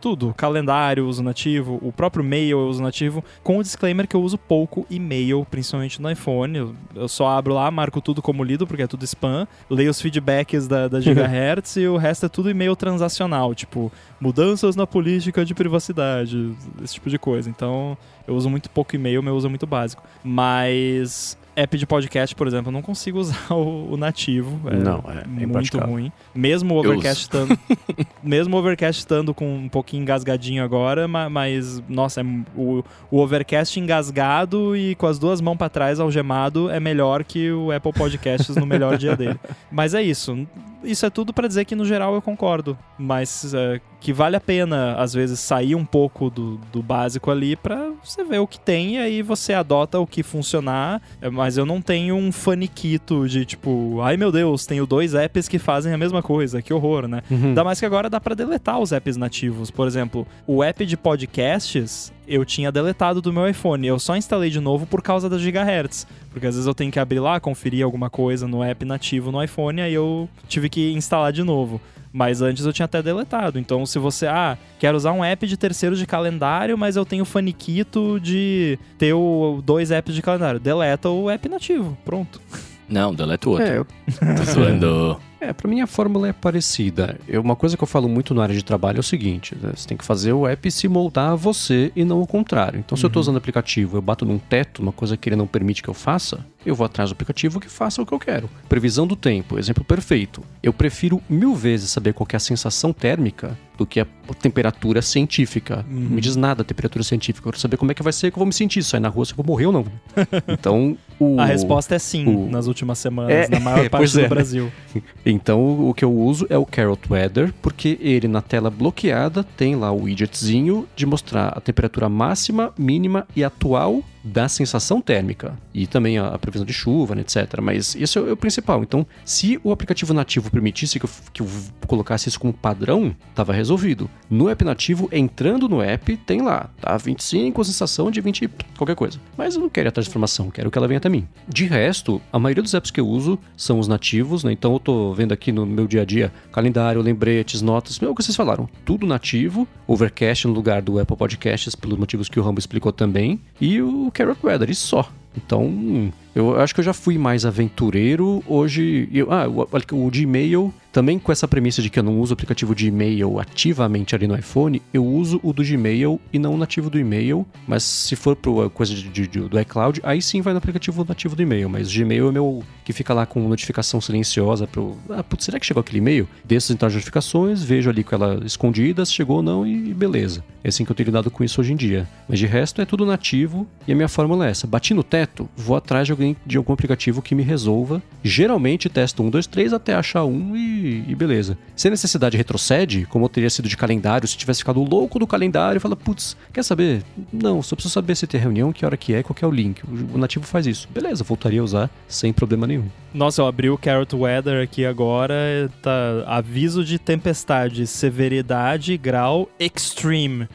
tudo. 0.03 0.33
Calendário 0.35 1.03
eu 1.03 1.07
uso 1.07 1.23
nativo. 1.23 1.79
O 1.81 1.89
próprio 1.89 2.25
mail 2.25 2.59
eu 2.59 2.67
uso 2.67 2.83
nativo. 2.83 3.23
Com 3.41 3.57
o 3.57 3.63
disclaimer 3.63 4.05
que 4.05 4.13
eu 4.13 4.21
uso 4.21 4.37
pouco 4.37 4.85
e-mail, 4.89 5.47
principalmente 5.49 6.01
no 6.01 6.11
iPhone. 6.11 6.57
Eu, 6.57 6.75
eu 6.93 7.07
só 7.07 7.29
abro 7.29 7.53
lá, 7.53 7.71
marco 7.71 8.01
tudo 8.01 8.21
como 8.21 8.43
lido, 8.43 8.67
porque 8.67 8.83
é 8.83 8.87
tudo 8.87 9.05
spam. 9.05 9.47
Leio 9.69 9.89
os 9.89 10.01
feedbacks 10.01 10.67
da, 10.67 10.89
da 10.89 10.99
Gigahertz 11.01 11.77
e 11.77 11.87
o 11.87 11.95
resto 11.95 12.25
é 12.25 12.29
tudo 12.29 12.49
e-mail 12.49 12.75
transacional. 12.75 13.55
Tipo, 13.55 13.89
mudanças 14.19 14.75
na 14.75 14.85
política 14.85 15.45
de 15.45 15.55
privacidade. 15.55 16.53
Esse 16.83 16.95
tipo 16.95 17.09
de 17.09 17.17
coisa. 17.17 17.49
Então, 17.49 17.97
eu 18.27 18.35
uso 18.35 18.49
muito 18.49 18.69
pouco 18.69 18.93
e-mail, 18.97 19.23
meu 19.23 19.35
uso 19.35 19.47
é 19.47 19.49
muito 19.49 19.65
básico. 19.65 20.03
Mas 20.21 21.37
app 21.55 21.77
de 21.77 21.85
podcast, 21.85 22.35
por 22.35 22.47
exemplo, 22.47 22.69
eu 22.69 22.73
não 22.73 22.81
consigo 22.81 23.19
usar 23.19 23.37
o, 23.53 23.93
o 23.93 23.97
nativo. 23.97 24.59
É 24.69 24.75
Não, 24.75 25.03
é- 25.07 25.43
é 25.43 25.45
muito 25.45 25.77
ruim. 25.77 26.11
Mesmo 26.33 26.75
o 26.75 26.79
Overcast 26.79 27.21
estando. 27.23 27.59
mesmo 28.23 28.55
o 28.55 28.59
Overcast 28.59 28.99
estando 28.99 29.33
com 29.33 29.55
um 29.55 29.69
pouquinho 29.69 30.01
engasgadinho 30.03 30.63
agora, 30.63 31.07
ma- 31.07 31.29
mas, 31.29 31.81
nossa, 31.87 32.21
é 32.21 32.25
o, 32.55 32.83
o 33.11 33.19
Overcast 33.19 33.79
engasgado 33.79 34.75
e 34.75 34.95
com 34.95 35.07
as 35.07 35.17
duas 35.19 35.41
mãos 35.41 35.57
pra 35.57 35.69
trás 35.69 35.99
algemado 35.99 36.69
é 36.69 36.79
melhor 36.79 37.23
que 37.23 37.51
o 37.51 37.71
Apple 37.71 37.93
Podcasts 37.93 38.55
no 38.55 38.65
melhor 38.65 38.97
dia 38.97 39.15
dele. 39.15 39.39
Mas 39.71 39.93
é 39.93 40.01
isso. 40.01 40.47
Isso 40.83 41.05
é 41.05 41.09
tudo 41.09 41.31
pra 41.33 41.47
dizer 41.47 41.63
que 41.65 41.75
no 41.75 41.85
geral 41.85 42.13
eu 42.13 42.21
concordo, 42.21 42.77
mas 42.97 43.53
é, 43.53 43.79
que 44.01 44.11
vale 44.11 44.35
a 44.35 44.39
pena 44.41 44.95
às 44.95 45.13
vezes 45.13 45.39
sair 45.39 45.75
um 45.75 45.85
pouco 45.85 46.29
do, 46.29 46.57
do 46.73 46.83
básico 46.83 47.31
ali 47.31 47.55
pra 47.55 47.89
você 48.03 48.21
ver 48.25 48.39
o 48.39 48.45
que 48.47 48.59
tem 48.59 48.95
e 48.95 48.97
aí 48.97 49.21
você 49.21 49.53
adota 49.53 49.97
o 49.97 50.05
que 50.05 50.21
funcionar. 50.21 51.01
É, 51.21 51.29
Mas 51.43 51.57
eu 51.57 51.65
não 51.65 51.81
tenho 51.81 52.15
um 52.15 52.31
faniquito 52.31 53.27
de 53.27 53.43
tipo, 53.43 53.99
ai 53.99 54.15
meu 54.15 54.31
Deus, 54.31 54.65
tenho 54.65 54.85
dois 54.85 55.13
apps 55.13 55.49
que 55.49 55.59
fazem 55.59 55.91
a 55.93 55.97
mesma 55.97 56.23
coisa, 56.23 56.61
que 56.61 56.73
horror, 56.73 57.05
né? 57.05 57.21
Ainda 57.29 57.65
mais 57.65 57.81
que 57.81 57.85
agora 57.85 58.09
dá 58.09 58.17
pra 58.17 58.33
deletar 58.33 58.79
os 58.79 58.93
apps 58.93 59.17
nativos. 59.17 59.69
Por 59.69 59.85
exemplo, 59.85 60.25
o 60.47 60.63
app 60.63 60.85
de 60.85 60.95
podcasts 60.95 62.13
eu 62.25 62.45
tinha 62.45 62.71
deletado 62.71 63.21
do 63.21 63.33
meu 63.33 63.45
iPhone. 63.45 63.85
Eu 63.85 63.99
só 63.99 64.15
instalei 64.15 64.49
de 64.49 64.61
novo 64.61 64.85
por 64.85 65.01
causa 65.01 65.29
das 65.29 65.41
gigahertz. 65.41 66.07
Porque 66.31 66.47
às 66.47 66.55
vezes 66.55 66.65
eu 66.65 66.73
tenho 66.73 66.89
que 66.89 66.97
abrir 66.97 67.19
lá, 67.19 67.41
conferir 67.41 67.83
alguma 67.83 68.09
coisa 68.09 68.47
no 68.47 68.63
app 68.63 68.85
nativo 68.85 69.29
no 69.29 69.43
iPhone, 69.43 69.81
aí 69.81 69.93
eu 69.93 70.29
tive 70.47 70.69
que 70.69 70.93
instalar 70.93 71.33
de 71.33 71.43
novo. 71.43 71.81
Mas 72.13 72.41
antes 72.43 72.63
eu 72.65 72.71
tinha 72.71 72.85
até 72.85 73.01
deletado. 73.01 73.57
Então, 73.57 73.85
se 73.87 73.97
você, 73.97 74.27
ah, 74.27 74.55
quero 74.79 74.95
usar 74.95 75.11
um 75.13 75.23
app 75.25 75.47
de 75.47 75.57
terceiro 75.57 75.95
de 75.95 76.05
calendário, 76.05 76.77
mas 76.77 76.95
eu 76.95 77.03
tenho 77.03 77.25
faniquito 77.25 78.19
de 78.21 78.77
ter 78.99 79.13
o, 79.13 79.61
dois 79.65 79.89
apps 79.89 80.13
de 80.13 80.21
calendário, 80.21 80.59
deleta 80.59 81.09
o 81.09 81.27
app 81.29 81.49
nativo. 81.49 81.97
Pronto. 82.05 82.39
Não, 82.87 83.13
deleta 83.15 83.49
o 83.49 83.53
outro. 83.53 83.65
É, 83.67 83.77
eu- 83.79 83.85
Tô 83.85 84.43
zoando. 84.51 85.19
É, 85.41 85.51
pra 85.51 85.67
mim 85.69 85.81
a 85.81 85.87
fórmula 85.87 86.29
é 86.29 86.33
parecida. 86.33 87.17
Eu, 87.27 87.41
uma 87.41 87.55
coisa 87.55 87.75
que 87.75 87.83
eu 87.83 87.87
falo 87.87 88.07
muito 88.07 88.33
na 88.33 88.43
área 88.43 88.55
de 88.55 88.63
trabalho 88.63 88.97
é 88.97 88.99
o 88.99 89.03
seguinte: 89.03 89.57
né? 89.61 89.71
você 89.75 89.87
tem 89.87 89.97
que 89.97 90.05
fazer 90.05 90.31
o 90.31 90.47
app 90.47 90.69
se 90.71 90.87
moldar 90.87 91.31
a 91.31 91.35
você 91.35 91.91
e 91.95 92.05
não 92.05 92.21
o 92.21 92.27
contrário. 92.27 92.79
Então, 92.79 92.97
se 92.97 93.03
eu 93.05 93.09
tô 93.09 93.19
usando 93.19 93.35
o 93.35 93.39
aplicativo, 93.39 93.97
eu 93.97 94.01
bato 94.01 94.25
num 94.25 94.37
teto, 94.37 94.81
uma 94.81 94.91
coisa 94.91 95.17
que 95.17 95.27
ele 95.27 95.35
não 95.35 95.47
permite 95.47 95.81
que 95.83 95.89
eu 95.89 95.93
faça, 95.93 96.45
eu 96.65 96.75
vou 96.75 96.85
atrás 96.85 97.09
do 97.09 97.13
aplicativo 97.13 97.59
que 97.59 97.67
faça 97.69 98.01
o 98.01 98.05
que 98.05 98.13
eu 98.13 98.19
quero. 98.19 98.49
Previsão 98.69 99.05
do 99.07 99.15
tempo, 99.15 99.57
exemplo 99.59 99.83
perfeito. 99.83 100.43
Eu 100.61 100.73
prefiro 100.73 101.21
mil 101.29 101.55
vezes 101.55 101.89
saber 101.89 102.13
qual 102.13 102.25
que 102.27 102.35
é 102.35 102.37
a 102.37 102.39
sensação 102.39 102.91
térmica 102.93 103.57
do 103.77 103.85
que 103.85 103.99
a 103.99 104.05
temperatura 104.39 105.01
científica. 105.01 105.83
Não 105.89 106.11
me 106.11 106.21
diz 106.21 106.35
nada 106.35 106.61
a 106.61 106.65
temperatura 106.65 107.03
científica. 107.03 107.47
Eu 107.47 107.51
quero 107.51 107.61
saber 107.61 107.77
como 107.77 107.91
é 107.91 107.95
que 107.95 108.03
vai 108.03 108.13
ser 108.13 108.29
que 108.31 108.35
eu 108.37 108.39
vou 108.39 108.45
me 108.47 108.53
sentir. 108.53 108.83
Sair 108.83 108.99
na 108.99 109.09
rua 109.09 109.25
se 109.25 109.31
eu 109.33 109.37
vou 109.37 109.45
morrer 109.45 109.65
ou 109.67 109.71
não. 109.73 109.85
Então, 110.47 110.97
O- 111.19 111.39
A 111.39 111.45
resposta 111.45 111.95
é 111.95 111.99
sim, 111.99 112.25
o- 112.27 112.49
nas 112.49 112.67
últimas 112.67 112.97
semanas, 112.99 113.31
É, 113.31 113.47
na 113.47 113.59
maior 113.61 113.85
é, 113.85 113.89
parte 113.89 114.11
do 114.13 114.19
é. 114.21 114.27
Brasil. 114.27 114.71
Então 115.25 115.59
o 115.61 115.89
o 115.89 115.93
que 115.93 116.03
eu 116.03 116.11
uso 116.13 116.45
é 116.49 116.57
o 116.57 116.65
Carrot 116.65 117.01
Weather, 117.11 117.53
porque 117.61 117.97
ele 118.01 118.27
na 118.27 118.41
tela 118.41 118.69
bloqueada 118.69 119.43
tem 119.43 119.75
lá 119.75 119.91
o 119.91 120.03
widgetzinho 120.03 120.87
de 120.95 121.05
mostrar 121.05 121.49
a 121.49 121.61
temperatura 121.61 122.09
máxima, 122.09 122.73
mínima 122.77 123.27
e 123.35 123.43
atual 123.43 124.01
da 124.23 124.47
sensação 124.47 125.01
térmica. 125.01 125.57
E 125.73 125.85
também 125.87 126.17
a, 126.17 126.27
a 126.29 126.39
previsão 126.39 126.65
de 126.65 126.73
chuva, 126.73 127.13
né, 127.15 127.21
etc. 127.21 127.59
Mas 127.61 127.93
isso 127.95 128.17
é, 128.19 128.21
o- 128.21 128.29
é 128.29 128.31
o 128.33 128.37
principal. 128.37 128.81
Então, 128.83 129.05
se 129.25 129.59
o 129.63 129.71
aplicativo 129.71 130.13
nativo 130.13 130.49
permitisse 130.49 130.99
que 130.99 131.05
eu, 131.05 131.09
que 131.33 131.41
eu 131.41 131.47
colocasse 131.87 132.29
isso 132.29 132.39
como 132.39 132.53
padrão, 132.53 133.15
estava 133.29 133.53
resolvido. 133.53 134.09
No 134.29 134.49
app 134.49 134.63
nativo, 134.63 135.09
entrando 135.11 135.67
no 135.69 135.81
app, 135.81 136.15
tem 136.17 136.41
lá, 136.41 136.69
tá? 136.81 136.95
25, 136.97 137.63
sensação 137.63 138.09
de 138.09 138.21
20, 138.21 138.49
qualquer 138.77 138.95
coisa. 138.95 139.19
Mas 139.37 139.55
eu 139.55 139.61
não 139.61 139.69
quero 139.69 139.91
de 139.91 139.99
informação, 140.07 140.49
quero 140.49 140.71
que 140.71 140.77
ela 140.77 140.87
venha 140.87 140.97
até 140.97 141.09
mim. 141.09 141.27
De 141.47 141.65
resto, 141.65 142.21
a 142.31 142.39
maioria 142.39 142.63
dos 142.63 142.73
apps 142.73 142.89
que 142.89 142.99
eu 142.99 143.07
uso 143.07 143.37
são 143.57 143.79
os 143.79 143.87
nativos, 143.87 144.43
né? 144.43 144.51
Então 144.51 144.73
eu 144.73 144.79
tô 144.79 145.13
vendo 145.13 145.33
aqui 145.33 145.51
no 145.51 145.65
meu 145.65 145.85
dia 145.87 146.01
a 146.01 146.05
dia 146.05 146.31
calendário, 146.51 147.01
lembretes, 147.01 147.61
notas, 147.61 148.01
é 148.01 148.07
o 148.07 148.15
que 148.15 148.23
vocês 148.23 148.35
falaram. 148.35 148.67
Tudo 148.85 149.05
nativo, 149.05 149.67
Overcast 149.87 150.47
no 150.47 150.53
lugar 150.53 150.81
do 150.81 150.99
Apple 150.99 151.17
Podcasts, 151.17 151.75
pelos 151.75 151.97
motivos 151.97 152.29
que 152.29 152.39
o 152.39 152.43
Rambo 152.43 152.59
explicou 152.59 152.91
também, 152.91 153.39
e 153.59 153.81
o 153.81 154.09
Carrot 154.13 154.39
Weather, 154.43 154.69
e 154.69 154.75
só. 154.75 155.09
Então, 155.35 156.11
eu 156.35 156.59
acho 156.59 156.73
que 156.73 156.79
eu 156.79 156.83
já 156.85 156.93
fui 156.93 157.17
mais 157.17 157.45
aventureiro. 157.45 158.43
Hoje, 158.47 159.07
eu, 159.13 159.31
ah, 159.31 159.47
o, 159.47 159.67
o 160.05 160.09
Gmail, 160.11 160.73
também 160.91 161.17
com 161.17 161.31
essa 161.31 161.47
premissa 161.47 161.81
de 161.81 161.89
que 161.89 161.97
eu 161.99 162.03
não 162.03 162.19
uso 162.19 162.31
o 162.31 162.35
aplicativo 162.35 162.73
de 162.75 162.87
e-mail 162.87 163.39
ativamente 163.39 164.13
ali 164.15 164.27
no 164.27 164.35
iPhone, 164.37 164.81
eu 164.93 165.03
uso 165.05 165.39
o 165.43 165.51
do 165.53 165.63
Gmail 165.63 166.19
e 166.31 166.37
não 166.39 166.53
o 166.53 166.57
nativo 166.57 166.89
do 166.89 166.99
e-mail. 166.99 167.45
Mas 167.67 167.83
se 167.83 168.15
for 168.15 168.35
para 168.35 168.69
coisa 168.69 168.93
de, 168.93 169.09
de- 169.09 169.27
de- 169.27 169.39
do 169.49 169.59
iCloud, 169.59 169.99
aí 170.03 170.21
sim 170.21 170.41
vai 170.41 170.53
no 170.53 170.57
aplicativo 170.59 171.03
nativo 171.07 171.35
do 171.35 171.41
e-mail. 171.41 171.69
Mas 171.69 171.89
o 171.89 171.97
Gmail 171.97 172.29
é 172.29 172.31
meu 172.31 172.63
que 172.85 172.93
fica 172.93 173.13
lá 173.13 173.25
com 173.25 173.47
notificação 173.47 173.99
silenciosa 174.01 174.67
pro. 174.67 174.97
Ah, 175.09 175.23
putz, 175.23 175.45
será 175.45 175.59
que 175.59 175.65
chegou 175.65 175.81
aquele 175.81 175.99
e-mail? 175.99 176.27
Desço 176.45 176.73
então 176.73 176.87
as 176.87 176.93
notificações, 176.93 177.63
vejo 177.63 177.89
ali 177.89 178.03
com 178.03 178.15
ela 178.15 178.41
escondida, 178.45 179.05
se 179.05 179.13
chegou 179.13 179.37
ou 179.37 179.43
não 179.43 179.65
e 179.65 179.93
beleza. 179.93 180.43
É 180.63 180.69
assim 180.69 180.85
que 180.85 180.91
eu 180.91 180.95
tenho 180.95 181.07
lidado 181.07 181.29
com 181.31 181.43
isso 181.43 181.59
hoje 181.59 181.73
em 181.73 181.75
dia. 181.75 182.07
Mas 182.27 182.39
de 182.39 182.45
resto 182.45 182.81
é 182.81 182.85
tudo 182.85 183.05
nativo 183.05 183.67
e 183.87 183.91
a 183.91 183.95
minha 183.95 184.07
fórmula 184.07 184.47
é 184.47 184.51
essa. 184.51 184.65
Bati 184.67 184.93
no 184.93 185.03
teto, 185.03 185.49
vou 185.57 185.75
atrás 185.75 186.05
de 186.05 186.11
alguém 186.11 186.22
de 186.45 186.57
algum 186.57 186.73
aplicativo 186.73 187.21
que 187.21 187.35
me 187.35 187.43
resolva. 187.43 188.01
Geralmente 188.23 188.89
testo 188.89 189.23
um, 189.23 189.29
dois, 189.29 189.47
três 189.47 189.73
até 189.73 189.93
achar 189.93 190.25
um 190.25 190.55
e, 190.55 191.03
e 191.07 191.15
beleza. 191.15 191.57
Se 191.75 191.87
a 191.87 191.91
necessidade 191.91 192.37
retrocede, 192.37 193.05
como 193.09 193.27
teria 193.27 193.49
sido 193.49 193.67
de 193.67 193.77
calendário, 193.77 194.27
se 194.27 194.37
tivesse 194.37 194.59
ficado 194.59 194.81
louco 194.83 195.19
do 195.19 195.27
calendário, 195.27 195.81
fala, 195.81 195.95
putz, 195.95 196.37
quer 196.51 196.63
saber? 196.63 197.03
Não, 197.31 197.61
só 197.61 197.75
preciso 197.75 197.93
saber 197.93 198.15
se 198.15 198.27
tem 198.27 198.39
reunião, 198.39 198.71
que 198.71 198.85
hora 198.85 198.97
que 198.97 199.13
é, 199.13 199.23
qual 199.23 199.35
que 199.35 199.43
é 199.43 199.47
o 199.47 199.51
link. 199.51 199.83
O, 199.83 200.15
o 200.15 200.17
nativo 200.17 200.45
faz 200.45 200.65
isso. 200.67 200.87
Beleza, 200.93 201.23
voltaria 201.23 201.61
a 201.61 201.63
usar 201.63 201.89
sem 202.07 202.31
problema 202.31 202.67
nenhum. 202.67 202.87
Nossa, 203.13 203.41
eu 203.41 203.47
abri 203.47 203.69
o 203.69 203.77
Carrot 203.77 204.15
Weather 204.15 204.63
aqui 204.63 204.85
agora, 204.85 205.35
tá 205.81 206.23
aviso 206.25 206.83
de 206.83 206.97
tempestade, 206.97 207.85
severidade, 207.85 208.97
grau 208.97 209.49
extreme. 209.59 210.47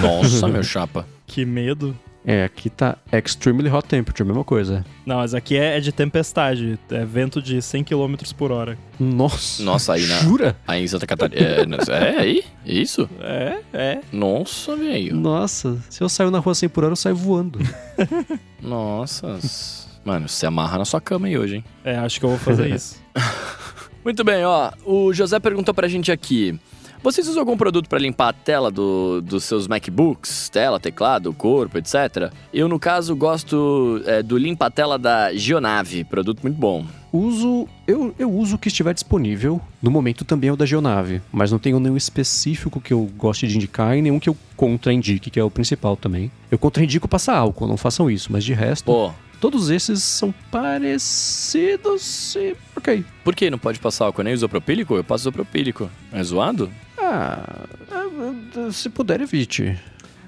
Nossa, 0.00 0.46
meu 0.48 0.62
chapa. 0.62 1.06
Que 1.26 1.44
medo. 1.44 1.96
É, 2.26 2.44
aqui 2.44 2.70
tá 2.70 2.96
Extremely 3.12 3.68
Hot 3.70 3.86
Temperature, 3.86 4.26
mesma 4.26 4.44
coisa. 4.44 4.82
Não, 5.04 5.16
mas 5.16 5.34
aqui 5.34 5.56
é, 5.58 5.76
é 5.76 5.80
de 5.80 5.92
tempestade, 5.92 6.78
é 6.90 7.04
vento 7.04 7.42
de 7.42 7.60
100 7.60 7.84
km 7.84 8.14
por 8.36 8.50
hora. 8.50 8.78
Nossa. 8.98 9.62
Nossa, 9.62 9.92
aí 9.92 10.06
na- 10.06 10.18
Jura? 10.20 10.56
Aí 10.66 10.82
em 10.84 10.86
Santa 10.88 11.06
Catarina. 11.06 11.38
É, 11.46 11.66
não- 11.66 11.78
é 11.94 12.16
aí? 12.18 12.42
Isso? 12.64 13.08
É, 13.20 13.58
é. 13.74 14.00
Nossa, 14.10 14.74
velho. 14.74 15.14
Nossa, 15.14 15.78
se 15.90 16.02
eu 16.02 16.08
saio 16.08 16.30
na 16.30 16.38
rua 16.38 16.54
100 16.54 16.68
por 16.70 16.84
hora, 16.84 16.92
eu 16.92 16.96
saio 16.96 17.14
voando. 17.14 17.58
Nossa. 18.62 19.38
Mano, 20.04 20.28
você 20.28 20.46
amarra 20.46 20.78
na 20.78 20.84
sua 20.84 21.00
cama 21.00 21.26
aí 21.26 21.36
hoje, 21.38 21.56
hein? 21.56 21.64
É, 21.84 21.96
acho 21.96 22.18
que 22.18 22.24
eu 22.26 22.30
vou 22.30 22.38
fazer 22.38 22.74
isso. 22.74 22.96
Muito 24.04 24.22
bem, 24.24 24.44
ó. 24.44 24.70
O 24.84 25.12
José 25.12 25.38
perguntou 25.40 25.72
pra 25.74 25.88
gente 25.88 26.12
aqui. 26.12 26.58
Vocês 27.04 27.28
usam 27.28 27.40
algum 27.42 27.54
produto 27.54 27.86
pra 27.86 27.98
limpar 27.98 28.28
a 28.30 28.32
tela 28.32 28.70
do- 28.70 29.20
dos 29.20 29.44
seus 29.44 29.68
MacBooks? 29.68 30.48
Tela, 30.48 30.80
teclado, 30.80 31.34
corpo, 31.34 31.76
etc. 31.76 32.32
Eu, 32.52 32.66
no 32.66 32.78
caso, 32.78 33.14
gosto 33.14 34.00
é, 34.06 34.22
do 34.22 34.38
limpa-tela 34.38 34.98
da 34.98 35.30
Geonave. 35.34 36.02
Produto 36.04 36.40
muito 36.40 36.56
bom. 36.56 36.86
Uso. 37.12 37.68
Eu, 37.86 38.14
eu 38.18 38.32
uso 38.32 38.56
o 38.56 38.58
que 38.58 38.68
estiver 38.68 38.94
disponível. 38.94 39.60
No 39.82 39.90
momento 39.90 40.24
também 40.24 40.48
é 40.48 40.52
o 40.54 40.56
da 40.56 40.64
Geonave. 40.64 41.20
Mas 41.30 41.52
não 41.52 41.58
tenho 41.58 41.78
nenhum 41.78 41.96
específico 41.96 42.80
que 42.80 42.94
eu 42.94 43.04
goste 43.18 43.46
de 43.46 43.54
indicar 43.56 43.94
e 43.98 44.00
nenhum 44.00 44.18
que 44.18 44.30
eu 44.30 44.36
contraindique, 44.56 45.28
que 45.30 45.38
é 45.38 45.44
o 45.44 45.50
principal 45.50 45.98
também. 45.98 46.32
Eu 46.50 46.58
contraindico 46.58 47.06
passar 47.06 47.36
álcool, 47.36 47.66
não 47.68 47.76
façam 47.76 48.10
isso, 48.10 48.32
mas 48.32 48.42
de 48.42 48.54
resto. 48.54 48.86
Pô, 48.86 49.12
Todos 49.40 49.68
esses 49.68 50.02
são 50.02 50.32
parecidos 50.50 52.34
e. 52.36 52.56
Ok. 52.74 53.04
Por 53.22 53.34
que 53.34 53.50
não 53.50 53.58
pode 53.58 53.78
passar 53.78 54.06
álcool? 54.06 54.22
Nem 54.22 54.32
isopropílico? 54.32 54.94
Eu 54.94 55.04
passo 55.04 55.24
isopropílico. 55.24 55.90
É 56.10 56.22
zoado? 56.22 56.70
Ah. 57.10 57.66
ah, 57.92 58.70
Se 58.72 58.88
puder, 58.88 59.20
evite. 59.20 59.78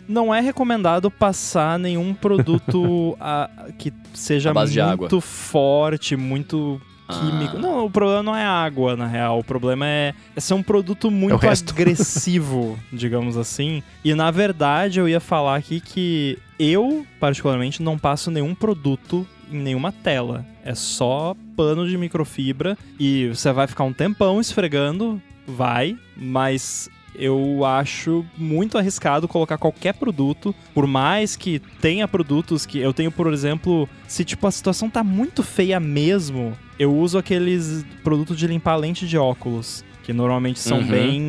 Não 0.09 0.33
é 0.33 0.41
recomendado 0.41 1.11
passar 1.11 1.79
nenhum 1.79 2.15
produto 2.15 3.17
a- 3.21 3.51
que 3.79 3.93
seja 4.15 4.53
muito 4.55 5.21
forte, 5.21 6.17
muito 6.17 6.81
químico. 7.09 7.57
Ah. 7.57 7.61
Não, 7.61 7.87
o 7.87 7.91
problema 7.91 8.23
não 8.23 8.37
é 8.37 8.45
a 8.45 8.51
água, 8.51 8.97
na 8.97 9.07
real. 9.07 9.41
O 9.41 9.45
problema 9.45 9.85
é, 9.87 10.15
é 10.35 10.41
ser 10.41 10.55
um 10.55 10.63
produto 10.63 11.11
muito 11.11 11.37
resto. 11.37 11.73
agressivo, 11.73 12.79
digamos 12.93 13.37
assim. 13.37 13.83
E 14.05 14.15
na 14.15 14.31
verdade, 14.31 15.01
eu 15.01 15.09
ia 15.09 15.19
falar 15.21 15.57
aqui 15.57 15.81
que 15.81 16.39
eu, 16.59 17.05
particularmente, 17.19 17.83
não 17.83 17.99
passo 17.99 18.31
nenhum 18.31 18.55
produto 18.55 19.27
em 19.51 19.59
nenhuma 19.59 19.91
tela. 19.91 20.45
É 20.65 20.75
só 20.75 21.35
pano 21.57 21.89
de 21.89 21.97
microfibra 21.99 22.77
e 22.99 23.29
você 23.29 23.53
vai 23.53 23.67
ficar 23.67 23.85
um 23.85 23.93
tempão 23.93 24.41
esfregando, 24.41 25.21
vai, 25.47 25.97
mas 26.17 26.89
eu 27.19 27.65
acho 27.65 28.27
muito 28.37 28.77
arriscado 28.77 29.27
colocar 29.27 29.57
qualquer 29.57 29.95
produto, 29.95 30.55
por 30.75 30.87
mais 30.87 31.35
que 31.35 31.59
tenha 31.81 32.07
produtos 32.07 32.67
que 32.67 32.79
eu 32.79 32.93
tenho, 32.93 33.11
por 33.11 33.33
exemplo, 33.33 33.89
se 34.07 34.23
tipo 34.25 34.47
a 34.47 34.51
situação 34.51 34.91
tá 34.91 35.03
muito 35.03 35.43
feia 35.43 35.81
mesmo, 35.81 36.53
eu 36.79 36.95
uso 36.95 37.17
aqueles 37.17 37.87
produtos 38.05 38.37
de 38.37 38.47
limpar 38.47 38.77
lente 38.77 39.07
de 39.09 39.17
óculos, 39.17 39.83
que 40.03 40.13
normalmente 40.13 40.59
são 40.61 40.81
Uhum. 40.81 40.87
bem, 40.89 41.21